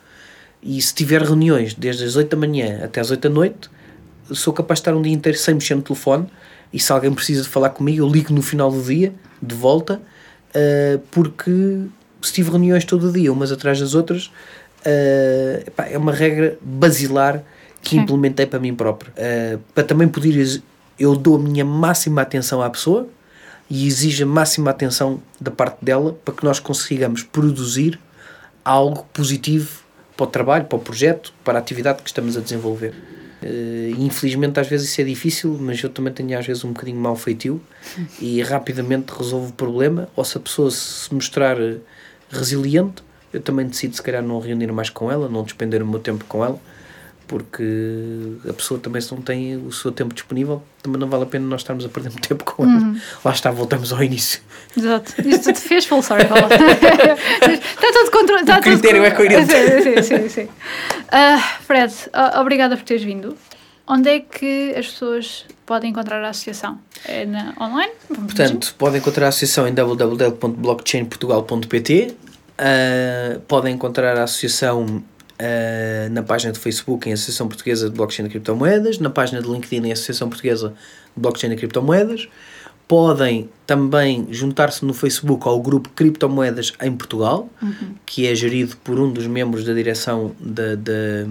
E 0.63 0.81
se 0.81 0.93
tiver 0.93 1.21
reuniões 1.21 1.73
desde 1.73 2.03
as 2.03 2.15
8 2.15 2.29
da 2.29 2.37
manhã 2.37 2.83
até 2.83 2.99
às 2.99 3.11
8 3.11 3.21
da 3.21 3.29
noite 3.29 3.69
sou 4.31 4.53
capaz 4.53 4.79
de 4.79 4.81
estar 4.81 4.95
um 4.95 5.01
dia 5.01 5.13
inteiro 5.13 5.37
sem 5.37 5.53
mexer 5.53 5.75
no 5.75 5.81
telefone 5.81 6.27
e 6.71 6.79
se 6.79 6.91
alguém 6.91 7.13
precisa 7.13 7.43
de 7.43 7.49
falar 7.49 7.69
comigo, 7.69 7.99
eu 7.99 8.09
ligo 8.09 8.33
no 8.33 8.41
final 8.41 8.71
do 8.71 8.81
dia, 8.81 9.13
de 9.41 9.55
volta, 9.55 10.01
uh, 10.49 10.99
porque 11.11 11.85
se 12.21 12.33
tive 12.33 12.49
reuniões 12.49 12.83
todo 12.85 13.09
o 13.09 13.11
dia, 13.11 13.31
umas 13.31 13.51
atrás 13.51 13.79
das 13.79 13.93
outras, 13.93 14.27
uh, 14.85 15.67
epá, 15.67 15.85
é 15.85 15.97
uma 15.97 16.11
regra 16.11 16.57
basilar 16.61 17.43
que 17.81 17.91
Sim. 17.91 17.99
implementei 17.99 18.45
para 18.45 18.59
mim 18.59 18.73
próprio. 18.73 19.11
Uh, 19.11 19.59
para 19.73 19.83
também 19.83 20.07
poder, 20.07 20.61
eu 20.99 21.15
dou 21.15 21.35
a 21.35 21.39
minha 21.39 21.63
máxima 21.63 22.21
atenção 22.21 22.61
à 22.61 22.69
pessoa 22.69 23.07
e 23.69 23.87
exijo 23.87 24.23
a 24.23 24.27
máxima 24.27 24.71
atenção 24.71 25.21
da 25.39 25.51
parte 25.51 25.77
dela 25.83 26.17
para 26.25 26.33
que 26.33 26.43
nós 26.43 26.59
consigamos 26.59 27.23
produzir 27.23 27.99
algo 28.63 29.07
positivo 29.13 29.83
para 30.17 30.23
o 30.23 30.27
trabalho, 30.27 30.65
para 30.65 30.77
o 30.77 30.81
projeto, 30.81 31.33
para 31.43 31.57
a 31.57 31.61
atividade 31.61 32.01
que 32.01 32.09
estamos 32.09 32.35
a 32.35 32.41
desenvolver. 32.41 32.93
Uh, 33.45 34.01
infelizmente 34.01 34.59
às 34.59 34.67
vezes 34.67 34.89
isso 34.89 35.01
é 35.01 35.03
difícil, 35.03 35.55
mas 35.61 35.81
eu 35.83 35.89
também 35.89 36.11
tenho 36.11 36.37
às 36.39 36.47
vezes 36.47 36.63
um 36.63 36.69
bocadinho 36.69 36.99
mau 36.99 37.15
feitio 37.15 37.61
e 38.19 38.41
rapidamente 38.41 39.13
resolvo 39.15 39.49
o 39.49 39.53
problema. 39.53 40.09
Ou 40.15 40.25
se 40.25 40.37
a 40.37 40.41
pessoa 40.41 40.71
se 40.71 41.13
mostrar 41.13 41.55
resiliente, 42.31 43.03
eu 43.31 43.39
também 43.39 43.67
decido 43.67 43.95
se 43.95 44.01
calhar 44.01 44.23
não 44.23 44.39
reunir 44.39 44.71
mais 44.71 44.89
com 44.89 45.11
ela, 45.11 45.29
não 45.29 45.43
despender 45.43 45.83
o 45.83 45.85
meu 45.85 45.99
tempo 45.99 46.25
com 46.25 46.43
ela, 46.43 46.59
porque 47.27 47.63
a 48.49 48.53
pessoa 48.53 48.79
também 48.79 48.99
se 49.01 49.13
não 49.13 49.21
tem 49.21 49.57
o 49.57 49.71
seu 49.71 49.91
tempo 49.91 50.13
disponível, 50.13 50.63
também 50.81 50.99
não 50.99 51.07
vale 51.07 51.23
a 51.23 51.27
pena 51.27 51.45
nós 51.45 51.61
estarmos 51.61 51.85
a 51.85 51.89
perder 51.89 52.09
muito 52.09 52.27
tempo 52.27 52.43
com 52.43 52.63
ela. 52.63 52.79
Uhum. 52.95 53.01
Lá 53.23 53.31
está, 53.31 53.51
voltamos 53.51 53.91
ao 53.91 54.03
início. 54.03 54.41
Exato. 54.77 55.13
Isso 55.27 55.51
te 55.53 55.61
fez 55.61 55.85
full 55.85 56.01
circle. 56.01 56.27
está 56.37 57.93
tudo 57.93 58.11
controlado. 58.11 58.51
O 58.51 58.61
critério 58.61 59.03
tudo... 59.03 59.05
é 59.05 59.11
coerente. 59.11 59.53
Sim, 59.83 60.01
sim, 60.01 60.29
sim. 60.29 60.43
Uh, 60.43 61.39
Fred, 61.65 61.93
obrigada 62.39 62.75
por 62.75 62.83
teres 62.83 63.03
vindo. 63.03 63.37
Onde 63.87 64.09
é 64.09 64.19
que 64.19 64.73
as 64.75 64.87
pessoas 64.87 65.45
podem 65.65 65.91
encontrar 65.91 66.21
a 66.23 66.29
associação? 66.29 66.79
É 67.05 67.25
na, 67.25 67.53
online? 67.61 67.93
Portanto, 68.07 68.73
podem 68.77 68.99
encontrar 68.99 69.27
a 69.27 69.29
associação 69.29 69.65
em 69.67 69.73
www.blockchainportugal.pt 69.73 72.07
uh, 72.11 72.15
Podem 73.41 73.75
encontrar 73.75 74.17
a 74.17 74.23
associação 74.23 75.03
Uh, 75.35 76.07
na 76.11 76.23
página 76.23 76.53
de 76.53 76.59
Facebook 76.59 77.09
em 77.09 77.11
Associação 77.11 77.49
Portuguesa 77.49 77.89
de 77.89 77.95
Blockchain 77.97 78.25
e 78.25 78.29
Criptomoedas, 78.29 78.99
na 78.99 79.09
página 79.09 79.41
de 79.41 79.49
LinkedIn 79.49 79.85
em 79.85 79.91
Associação 79.91 80.29
Portuguesa 80.29 80.69
de 80.69 81.21
Blockchain 81.21 81.51
e 81.51 81.57
Criptomoedas. 81.57 82.29
Podem 82.87 83.49
também 83.65 84.27
juntar-se 84.29 84.85
no 84.85 84.93
Facebook 84.93 85.47
ao 85.47 85.59
grupo 85.59 85.89
Criptomoedas 85.89 86.73
em 86.81 86.91
Portugal, 86.91 87.49
uhum. 87.61 87.95
que 88.05 88.27
é 88.27 88.35
gerido 88.35 88.77
por 88.77 88.99
um 88.99 89.11
dos 89.11 89.25
membros 89.25 89.63
da 89.63 89.73
direção 89.73 90.35
da, 90.39 90.75
da, 90.75 91.25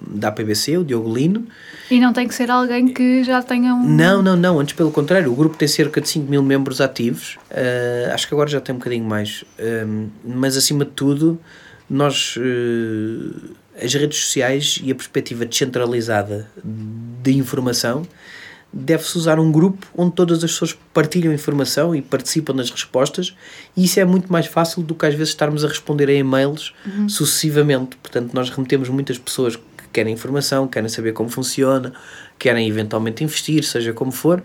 da 0.00 0.28
APBC, 0.28 0.78
o 0.78 0.84
Diogo 0.84 1.12
Lino. 1.12 1.46
E 1.90 1.98
não 1.98 2.12
tem 2.12 2.28
que 2.28 2.34
ser 2.34 2.50
alguém 2.50 2.88
que 2.88 3.24
já 3.24 3.42
tenha 3.42 3.74
um. 3.74 3.88
Não, 3.88 4.22
não, 4.22 4.36
não. 4.36 4.60
Antes, 4.60 4.74
pelo 4.74 4.92
contrário, 4.92 5.32
o 5.32 5.34
grupo 5.34 5.56
tem 5.56 5.66
cerca 5.66 6.00
de 6.00 6.08
5 6.08 6.30
mil 6.30 6.42
membros 6.42 6.80
ativos. 6.80 7.36
Uh, 7.50 8.12
acho 8.12 8.28
que 8.28 8.34
agora 8.34 8.48
já 8.48 8.60
tem 8.60 8.74
um 8.74 8.78
bocadinho 8.78 9.04
mais. 9.04 9.42
Uh, 9.58 10.08
mas 10.24 10.56
acima 10.56 10.84
de 10.84 10.92
tudo 10.92 11.40
nós 11.90 12.36
uh, 12.36 13.54
as 13.82 13.94
redes 13.94 14.18
sociais 14.18 14.80
e 14.82 14.90
a 14.90 14.94
perspectiva 14.94 15.44
descentralizada 15.46 16.50
de 17.22 17.32
informação 17.36 18.06
deve-se 18.72 19.16
usar 19.16 19.38
um 19.40 19.50
grupo 19.50 19.86
onde 19.96 20.12
todas 20.12 20.44
as 20.44 20.52
pessoas 20.52 20.78
partilham 20.92 21.32
informação 21.32 21.94
e 21.94 22.02
participam 22.02 22.52
nas 22.52 22.70
respostas 22.70 23.34
e 23.76 23.84
isso 23.84 23.98
é 23.98 24.04
muito 24.04 24.30
mais 24.30 24.46
fácil 24.46 24.82
do 24.82 24.94
que 24.94 25.06
às 25.06 25.14
vezes 25.14 25.30
estarmos 25.30 25.64
a 25.64 25.68
responder 25.68 26.08
a 26.08 26.12
e-mails 26.12 26.74
uhum. 26.84 27.08
sucessivamente. 27.08 27.96
Portanto, 27.96 28.32
nós 28.34 28.50
remetemos 28.50 28.88
muitas 28.88 29.16
pessoas 29.16 29.56
que 29.56 29.62
querem 29.92 30.12
informação, 30.12 30.68
querem 30.68 30.88
saber 30.88 31.12
como 31.12 31.30
funciona, 31.30 31.94
querem 32.38 32.68
eventualmente 32.68 33.24
investir, 33.24 33.64
seja 33.64 33.92
como 33.92 34.12
for, 34.12 34.42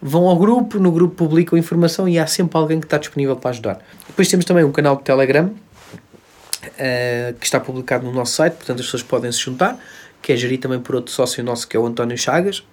vão 0.00 0.26
ao 0.26 0.36
grupo, 0.36 0.78
no 0.78 0.90
grupo 0.90 1.14
publicam 1.14 1.58
informação 1.58 2.08
e 2.08 2.18
há 2.18 2.26
sempre 2.26 2.56
alguém 2.58 2.80
que 2.80 2.86
está 2.86 2.96
disponível 2.96 3.36
para 3.36 3.50
ajudar. 3.50 3.78
Depois 4.06 4.28
temos 4.28 4.46
também 4.46 4.64
um 4.64 4.72
canal 4.72 4.96
de 4.96 5.02
Telegram 5.02 5.46
uh, 5.46 7.34
que 7.38 7.44
está 7.44 7.60
publicado 7.60 8.06
no 8.06 8.12
nosso 8.12 8.32
site, 8.32 8.54
portanto 8.54 8.80
as 8.80 8.86
pessoas 8.86 9.02
podem 9.02 9.30
se 9.30 9.40
juntar, 9.40 9.78
que 10.22 10.32
é 10.32 10.36
gerido 10.36 10.62
também 10.62 10.80
por 10.80 10.94
outro 10.94 11.12
sócio 11.12 11.44
nosso 11.44 11.68
que 11.68 11.76
é 11.76 11.80
o 11.80 11.86
António 11.86 12.16
Chagas. 12.16 12.64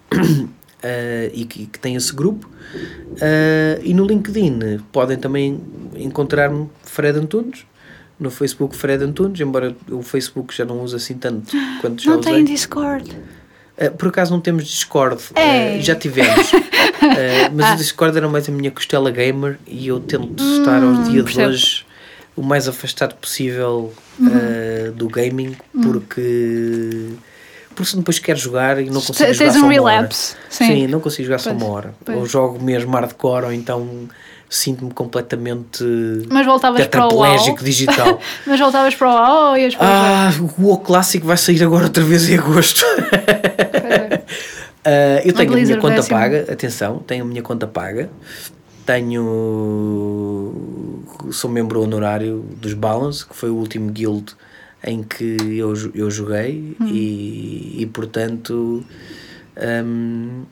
Uh, 0.84 1.32
e 1.34 1.46
que, 1.46 1.66
que, 1.68 1.80
tem 1.80 1.96
esse 1.96 2.14
grupo. 2.14 2.48
Uh, 2.48 3.82
e 3.82 3.94
no 3.94 4.06
LinkedIn 4.06 4.80
podem 4.92 5.18
também 5.18 5.60
encontrar-me 5.96 6.70
Fred 6.84 7.18
Antunes. 7.18 7.66
No 8.20 8.30
Facebook 8.30 8.76
Fred 8.76 9.04
Antunes, 9.04 9.40
embora 9.42 9.76
o 9.90 10.02
Facebook 10.02 10.56
já 10.56 10.64
não 10.64 10.82
use 10.82 10.96
assim 10.96 11.16
tanto 11.16 11.52
quanto 11.82 12.04
já 12.04 12.12
não 12.12 12.20
usei. 12.20 12.34
Tem 12.34 12.46
Discord. 12.46 13.10
Uh, 13.76 13.92
por 13.98 14.10
acaso 14.10 14.32
não 14.32 14.40
temos 14.40 14.66
Discord, 14.66 15.16
uh, 15.16 15.82
já 15.82 15.96
tivemos, 15.96 16.54
uh, 16.54 16.58
mas 17.56 17.66
ah. 17.66 17.74
o 17.74 17.78
Discord 17.78 18.16
era 18.16 18.30
mais 18.30 18.48
a 18.48 18.52
minha 18.52 18.70
costela 18.70 19.10
gamer 19.10 19.58
e 19.66 19.88
eu 19.88 20.00
tento 20.00 20.44
hum, 20.44 20.60
estar 20.60 20.84
aos 20.84 21.10
dias 21.10 21.26
de 21.32 21.42
hoje 21.42 21.86
o 22.36 22.44
mais 22.44 22.68
afastado 22.68 23.16
possível 23.16 23.92
uhum. 24.20 24.92
do 24.96 25.08
gaming 25.08 25.56
uhum. 25.74 25.82
porque 25.82 27.10
porque 27.74 27.90
se 27.92 27.98
depois 27.98 28.20
quero 28.20 28.40
jogar 28.40 28.82
e 28.82 28.90
não 28.90 29.02
consigo 29.02 29.34
jogar 29.34 29.52
um 29.52 29.54
só 29.54 29.66
uma 29.66 29.82
hora. 29.82 30.10
Sim. 30.12 30.38
Sim. 30.50 30.88
não 30.88 31.00
consigo 31.00 31.24
jogar 31.26 31.36
pois, 31.38 31.44
só 31.44 31.52
uma 31.52 31.68
hora. 31.74 31.94
Pois. 32.04 32.18
Ou 32.18 32.26
jogo 32.26 32.64
mesmo 32.64 32.92
hardcore 32.92 33.46
ou 33.46 33.54
então 33.54 34.08
sinto-me 34.50 34.92
completamente 34.94 35.84
Mas 36.30 36.46
voltavas 36.46 36.86
para 36.88 37.08
o 37.08 37.16
WoW. 37.16 37.56
digital. 37.62 38.20
Mas 38.46 38.60
voltavas 38.60 38.94
para 38.94 39.08
o 39.08 39.14
WoW 39.14 39.58
e 39.58 39.66
as 39.66 39.76
Ah, 39.80 40.32
o 40.40 40.62
WoW 40.64 40.78
clássico 40.80 41.26
vai 41.26 41.38
sair 41.38 41.64
agora 41.64 41.86
outra 41.86 42.04
vez 42.04 42.30
em 42.30 42.38
agosto. 42.38 42.84
uh, 42.86 42.94
eu 45.26 45.34
tenho 45.34 45.54
a, 45.54 45.58
a 45.58 45.60
minha 45.60 45.78
conta 45.78 45.96
décimo. 45.96 46.18
paga, 46.20 46.46
atenção, 46.52 47.00
tenho 47.00 47.24
a 47.24 47.28
minha 47.28 47.42
conta 47.42 47.66
paga. 47.66 48.10
Tenho. 48.86 50.54
Sou 51.32 51.50
membro 51.50 51.82
honorário 51.82 52.46
dos 52.58 52.74
Balance, 52.74 53.26
que 53.26 53.36
foi 53.36 53.50
o 53.50 53.56
último 53.56 53.90
guild 53.92 54.36
em 54.84 55.04
que 55.04 55.38
eu, 55.58 55.74
eu 55.94 56.12
joguei 56.12 56.76
hum. 56.80 56.88
e, 56.88 57.82
e 57.82 57.86
portanto. 57.86 58.84
Um, 59.56 60.44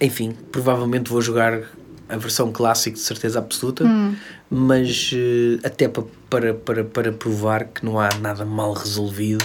enfim, 0.00 0.36
provavelmente 0.52 1.10
vou 1.10 1.22
jogar 1.22 1.62
a 2.08 2.16
versão 2.16 2.52
clássica 2.52 2.96
de 2.96 3.02
certeza 3.02 3.38
absoluta, 3.38 3.84
hum. 3.84 4.14
mas 4.50 5.12
uh, 5.12 5.60
até 5.64 5.88
pa, 5.88 6.04
para, 6.30 6.54
para, 6.54 6.84
para 6.84 7.12
provar 7.12 7.64
que 7.64 7.84
não 7.84 7.98
há 7.98 8.10
nada 8.20 8.44
mal 8.44 8.72
resolvido 8.72 9.44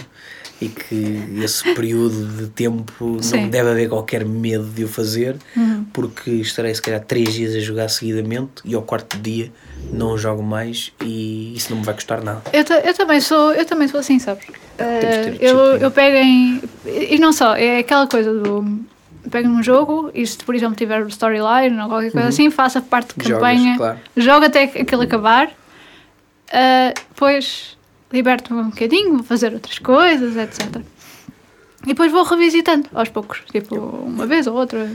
e 0.59 0.69
que 0.69 1.39
esse 1.43 1.73
período 1.73 2.27
de 2.37 2.47
tempo 2.47 3.17
Sim. 3.21 3.41
não 3.41 3.49
deve 3.49 3.71
haver 3.71 3.89
qualquer 3.89 4.23
medo 4.23 4.65
de 4.65 4.83
o 4.83 4.87
fazer, 4.87 5.35
uhum. 5.57 5.85
porque 5.91 6.29
estarei 6.29 6.73
se 6.75 6.81
calhar 6.81 7.03
três 7.03 7.33
dias 7.33 7.55
a 7.55 7.59
jogar 7.59 7.89
seguidamente 7.89 8.61
e 8.63 8.75
ao 8.75 8.83
quarto 8.83 9.17
dia 9.17 9.51
não 9.91 10.17
jogo 10.17 10.43
mais 10.43 10.91
e 11.01 11.55
isso 11.55 11.71
não 11.71 11.79
me 11.79 11.85
vai 11.85 11.93
custar 11.93 12.23
nada. 12.23 12.41
Eu, 12.53 12.63
eu 12.83 12.93
também 12.93 13.19
sou 13.19 13.53
eu 13.53 13.65
também 13.65 13.87
sou 13.87 13.99
assim, 13.99 14.19
sabes? 14.19 14.47
Uh, 14.47 15.37
eu, 15.39 15.57
eu 15.77 15.91
pego 15.91 16.17
em. 16.17 16.61
E 16.85 17.17
não 17.19 17.31
só, 17.31 17.55
é 17.55 17.79
aquela 17.79 18.07
coisa 18.07 18.33
do 18.33 18.81
pego 19.29 19.47
num 19.47 19.61
jogo 19.61 20.11
e 20.13 20.25
se 20.25 20.37
por 20.37 20.55
exemplo 20.55 20.75
tiver 20.75 21.05
storyline 21.07 21.79
ou 21.79 21.89
qualquer 21.89 22.11
coisa 22.11 22.21
uhum. 22.21 22.27
assim, 22.27 22.49
faça 22.49 22.81
parte 22.81 23.13
de 23.17 23.29
campanha, 23.29 23.77
claro. 23.77 23.99
joga 24.17 24.47
até 24.47 24.63
aquilo 24.63 25.03
acabar, 25.03 25.47
uh, 25.47 26.93
depois 27.09 27.77
liberto-me 28.11 28.61
um 28.61 28.69
bocadinho, 28.69 29.13
vou 29.13 29.23
fazer 29.23 29.53
outras 29.53 29.79
coisas, 29.79 30.35
etc. 30.35 30.81
E 31.83 31.87
depois 31.87 32.11
vou 32.11 32.23
revisitando 32.23 32.87
aos 32.93 33.09
poucos, 33.09 33.41
tipo 33.51 33.75
uma 33.75 34.25
vez 34.25 34.45
ou 34.45 34.55
outra. 34.55 34.87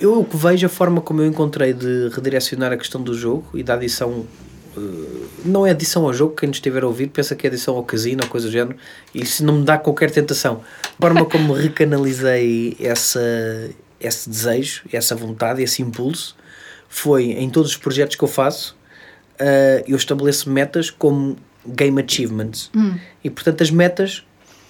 Eu 0.00 0.20
o 0.20 0.24
que 0.24 0.36
vejo 0.36 0.66
a 0.66 0.68
forma 0.68 1.00
como 1.00 1.22
eu 1.22 1.26
encontrei 1.26 1.72
de 1.72 2.08
redirecionar 2.08 2.72
a 2.72 2.76
questão 2.76 3.02
do 3.02 3.14
jogo 3.14 3.46
e 3.54 3.62
da 3.62 3.74
adição 3.74 4.26
Uh, 4.74 5.28
não 5.44 5.66
é 5.66 5.70
adição 5.70 6.06
ao 6.06 6.14
jogo, 6.14 6.34
quem 6.34 6.48
nos 6.48 6.56
estiver 6.56 6.82
a 6.82 6.86
ouvir 6.86 7.08
pensa 7.08 7.36
que 7.36 7.46
é 7.46 7.50
adição 7.50 7.76
ao 7.76 7.84
casino 7.84 8.22
ou 8.22 8.28
coisa 8.30 8.46
do 8.46 8.52
género, 8.52 8.76
e 9.14 9.22
isso 9.22 9.44
não 9.44 9.58
me 9.58 9.64
dá 9.64 9.76
qualquer 9.76 10.10
tentação. 10.10 10.62
A 10.82 11.02
forma 11.02 11.26
como 11.26 11.52
recanalizei 11.52 12.74
essa, 12.80 13.20
esse 14.00 14.30
desejo, 14.30 14.82
essa 14.90 15.14
vontade, 15.14 15.62
esse 15.62 15.82
impulso, 15.82 16.36
foi 16.88 17.32
em 17.32 17.50
todos 17.50 17.72
os 17.72 17.76
projetos 17.76 18.16
que 18.16 18.24
eu 18.24 18.28
faço, 18.28 18.74
uh, 19.34 19.84
eu 19.86 19.96
estabeleço 19.96 20.48
metas 20.48 20.90
como 20.90 21.36
game 21.66 22.02
achievements. 22.02 22.70
Hum. 22.74 22.96
E 23.22 23.28
portanto, 23.28 23.62
as 23.62 23.70
metas, 23.70 24.24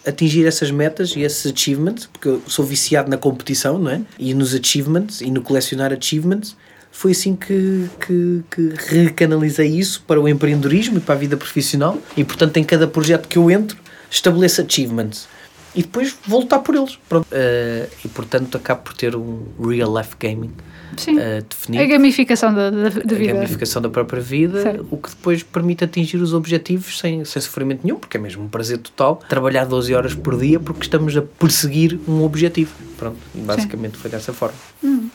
atingir 0.06 0.46
essas 0.46 0.70
metas 0.70 1.14
e 1.16 1.20
esses 1.20 1.52
achievements, 1.52 2.06
porque 2.06 2.28
eu 2.28 2.42
sou 2.46 2.64
viciado 2.64 3.10
na 3.10 3.16
competição, 3.16 3.78
não 3.78 3.90
é? 3.90 4.02
E 4.18 4.34
nos 4.34 4.54
achievements 4.54 5.20
e 5.20 5.30
no 5.30 5.42
colecionar 5.42 5.92
achievements, 5.92 6.56
foi 6.90 7.12
assim 7.12 7.34
que, 7.34 7.88
que, 8.00 8.42
que 8.50 8.74
recanalizei 8.94 9.68
isso 9.68 10.02
para 10.06 10.20
o 10.20 10.28
empreendedorismo 10.28 10.98
e 10.98 11.00
para 11.00 11.14
a 11.14 11.18
vida 11.18 11.36
profissional. 11.36 11.98
E 12.16 12.22
portanto, 12.22 12.56
em 12.58 12.64
cada 12.64 12.86
projeto 12.86 13.28
que 13.28 13.38
eu 13.38 13.50
entro, 13.50 13.78
estabeleço 14.10 14.60
achievements 14.60 15.26
e 15.74 15.82
depois 15.82 16.14
voltar 16.26 16.58
por 16.58 16.74
eles. 16.74 16.98
Pronto. 17.08 17.26
Uh, 17.26 17.88
e 18.04 18.08
portanto 18.08 18.56
acabo 18.56 18.82
por 18.82 18.94
ter 18.94 19.16
um 19.16 19.42
real 19.58 19.96
life 19.96 20.14
gaming 20.20 20.52
Sim. 20.96 21.16
Uh, 21.16 21.42
definido. 21.48 21.84
A 21.84 21.86
gamificação 21.86 22.54
da, 22.54 22.70
da, 22.70 22.88
da 22.88 23.14
vida. 23.14 23.32
A 23.32 23.34
gamificação 23.34 23.82
da 23.82 23.88
própria 23.88 24.20
vida, 24.20 24.62
certo. 24.62 24.86
o 24.90 24.96
que 24.96 25.10
depois 25.10 25.42
permite 25.42 25.84
atingir 25.84 26.18
os 26.18 26.34
objetivos 26.34 26.98
sem, 26.98 27.24
sem 27.24 27.42
sofrimento 27.42 27.80
nenhum, 27.84 27.98
porque 27.98 28.16
é 28.16 28.20
mesmo 28.20 28.44
um 28.44 28.48
prazer 28.48 28.78
total 28.78 29.16
trabalhar 29.28 29.64
12 29.64 29.94
horas 29.94 30.14
por 30.14 30.38
dia 30.38 30.58
porque 30.60 30.82
estamos 30.82 31.16
a 31.16 31.22
perseguir 31.22 31.98
um 32.06 32.22
objetivo. 32.22 32.72
Pronto, 32.96 33.16
basicamente 33.34 33.96
Sim. 33.96 34.02
foi 34.02 34.10
dessa 34.10 34.32
forma. 34.32 34.56
Hum. 34.82 35.08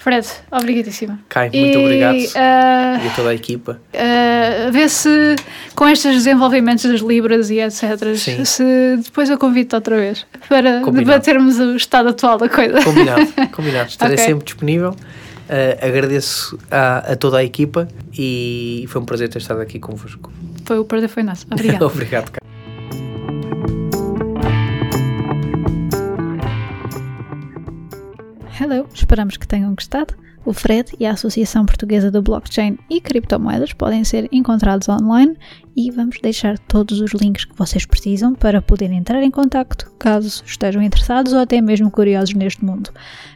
Fred, 0.00 0.26
obrigadíssima. 0.50 1.20
Kai, 1.28 1.50
muito 1.50 1.78
e, 1.78 1.84
obrigado. 1.84 2.16
Uh, 2.16 3.04
e 3.04 3.08
a 3.08 3.12
toda 3.14 3.28
a 3.28 3.34
equipa. 3.34 3.78
Uh, 3.92 4.72
vê 4.72 4.88
se 4.88 5.36
com 5.74 5.86
estes 5.86 6.14
desenvolvimentos 6.14 6.86
das 6.86 7.00
Libras 7.02 7.50
e 7.50 7.60
etc. 7.60 8.16
Sim. 8.16 8.42
Se 8.46 8.96
depois 9.04 9.28
eu 9.28 9.36
convido-te 9.36 9.74
outra 9.74 9.96
vez 9.96 10.26
para 10.48 10.80
Combinado. 10.80 11.04
debatermos 11.04 11.58
o 11.58 11.76
estado 11.76 12.08
atual 12.08 12.38
da 12.38 12.48
coisa. 12.48 12.82
Combinado, 12.82 13.26
combinado. 13.52 13.90
Estarei 13.90 14.14
okay. 14.14 14.26
sempre 14.26 14.44
disponível. 14.46 14.92
Uh, 14.92 15.86
agradeço 15.86 16.58
a, 16.70 17.12
a, 17.12 17.16
toda 17.16 17.36
a 17.36 17.44
equipa 17.44 17.86
e 18.16 18.86
foi 18.88 19.02
um 19.02 19.04
prazer 19.04 19.28
ter 19.28 19.38
estado 19.38 19.60
aqui 19.60 19.78
convosco. 19.78 20.32
Foi 20.64 20.78
o 20.78 20.84
prazer, 20.84 21.10
foi 21.10 21.22
nosso. 21.22 21.46
Obrigado. 21.52 21.84
Obrigado, 21.84 22.30
Kai. 22.30 22.49
Hello, 28.60 28.86
esperamos 28.92 29.38
que 29.38 29.48
tenham 29.48 29.74
gostado. 29.74 30.14
O 30.44 30.52
Fred 30.52 30.92
e 31.00 31.06
a 31.06 31.12
Associação 31.12 31.64
Portuguesa 31.64 32.10
de 32.10 32.20
Blockchain 32.20 32.78
e 32.90 33.00
Criptomoedas 33.00 33.72
podem 33.72 34.04
ser 34.04 34.28
encontrados 34.30 34.86
online 34.86 35.34
e 35.74 35.90
vamos 35.90 36.18
deixar 36.22 36.58
todos 36.58 37.00
os 37.00 37.12
links 37.12 37.46
que 37.46 37.56
vocês 37.56 37.86
precisam 37.86 38.34
para 38.34 38.60
poderem 38.60 38.98
entrar 38.98 39.22
em 39.22 39.30
contato 39.30 39.90
caso 39.98 40.42
estejam 40.44 40.82
interessados 40.82 41.32
ou 41.32 41.38
até 41.38 41.58
mesmo 41.60 41.90
curiosos 41.90 42.34
neste 42.34 42.64
mundo. 42.64 42.90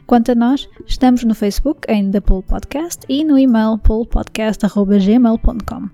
Quanto 0.07 0.33
a 0.33 0.35
nós, 0.35 0.69
estamos 0.87 1.25
no 1.25 1.35
Facebook 1.35 1.81
em 1.89 2.11
The 2.11 2.21
Pool 2.21 2.43
Podcast 2.43 3.07
e 3.09 3.25
no 3.25 3.39
e-mail 3.39 3.79
poolpodcast.gmail.com. 3.79 5.89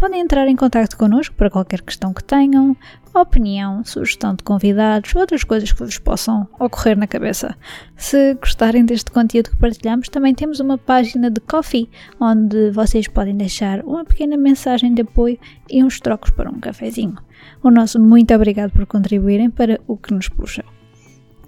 Podem 0.00 0.20
entrar 0.20 0.48
em 0.48 0.56
contato 0.56 0.96
connosco 0.96 1.36
para 1.36 1.50
qualquer 1.50 1.82
questão 1.82 2.12
que 2.12 2.24
tenham, 2.24 2.76
opinião, 3.20 3.84
sugestão 3.84 4.34
de 4.34 4.42
convidados, 4.42 5.14
outras 5.14 5.44
coisas 5.44 5.70
que 5.72 5.84
vos 5.84 5.98
possam 5.98 6.48
ocorrer 6.58 6.96
na 6.96 7.06
cabeça. 7.06 7.56
Se 7.96 8.34
gostarem 8.34 8.84
deste 8.84 9.10
conteúdo 9.10 9.50
que 9.50 9.56
partilhamos, 9.56 10.08
também 10.08 10.34
temos 10.34 10.60
uma 10.60 10.78
página 10.78 11.30
de 11.30 11.40
Coffee, 11.40 11.90
onde 12.20 12.70
vocês 12.70 13.06
podem 13.08 13.36
deixar 13.36 13.80
uma 13.84 14.04
pequena 14.04 14.36
mensagem 14.36 14.94
de 14.94 15.02
apoio 15.02 15.38
e 15.70 15.84
uns 15.84 16.00
trocos 16.00 16.30
para 16.30 16.50
um 16.50 16.58
cafezinho. 16.58 17.16
O 17.62 17.70
nosso 17.70 18.00
muito 18.00 18.34
obrigado 18.34 18.72
por 18.72 18.86
contribuírem 18.86 19.50
para 19.50 19.80
o 19.86 19.96
que 19.96 20.14
nos 20.14 20.28
puxa. 20.28 20.64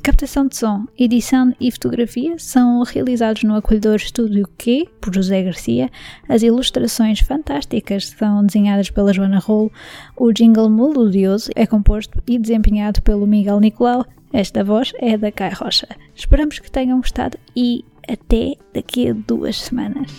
Captação 0.05 0.47
de 0.47 0.55
som, 0.55 0.85
edição 0.99 1.55
e 1.59 1.73
fotografia 1.73 2.39
são 2.39 2.83
realizados 2.83 3.43
no 3.43 3.55
acolhedor 3.55 3.97
Estúdio 3.97 4.47
Q, 4.59 4.87
por 5.01 5.15
José 5.15 5.43
Garcia. 5.43 5.91
As 6.29 6.43
ilustrações 6.43 7.21
fantásticas 7.21 8.09
são 8.09 8.45
desenhadas 8.45 8.91
pela 8.91 9.15
Joana 9.15 9.39
Rolo. 9.39 9.73
O 10.15 10.31
jingle 10.31 10.69
melodioso 10.69 11.51
é 11.57 11.67
composto 11.67 12.23
e 12.29 12.39
desempenhado 12.39 13.01
pelo 13.01 13.27
Miguel 13.27 13.61
Nicolau. 13.61 14.05
Esta 14.31 14.63
voz 14.63 14.93
é 14.99 15.17
da 15.17 15.33
Kai 15.33 15.55
Rocha. 15.55 15.89
Esperamos 16.15 16.59
que 16.59 16.71
tenham 16.71 16.99
gostado 16.99 17.39
e 17.57 17.83
até 18.07 18.57
daqui 18.75 19.09
a 19.09 19.15
duas 19.15 19.57
semanas. 19.57 20.13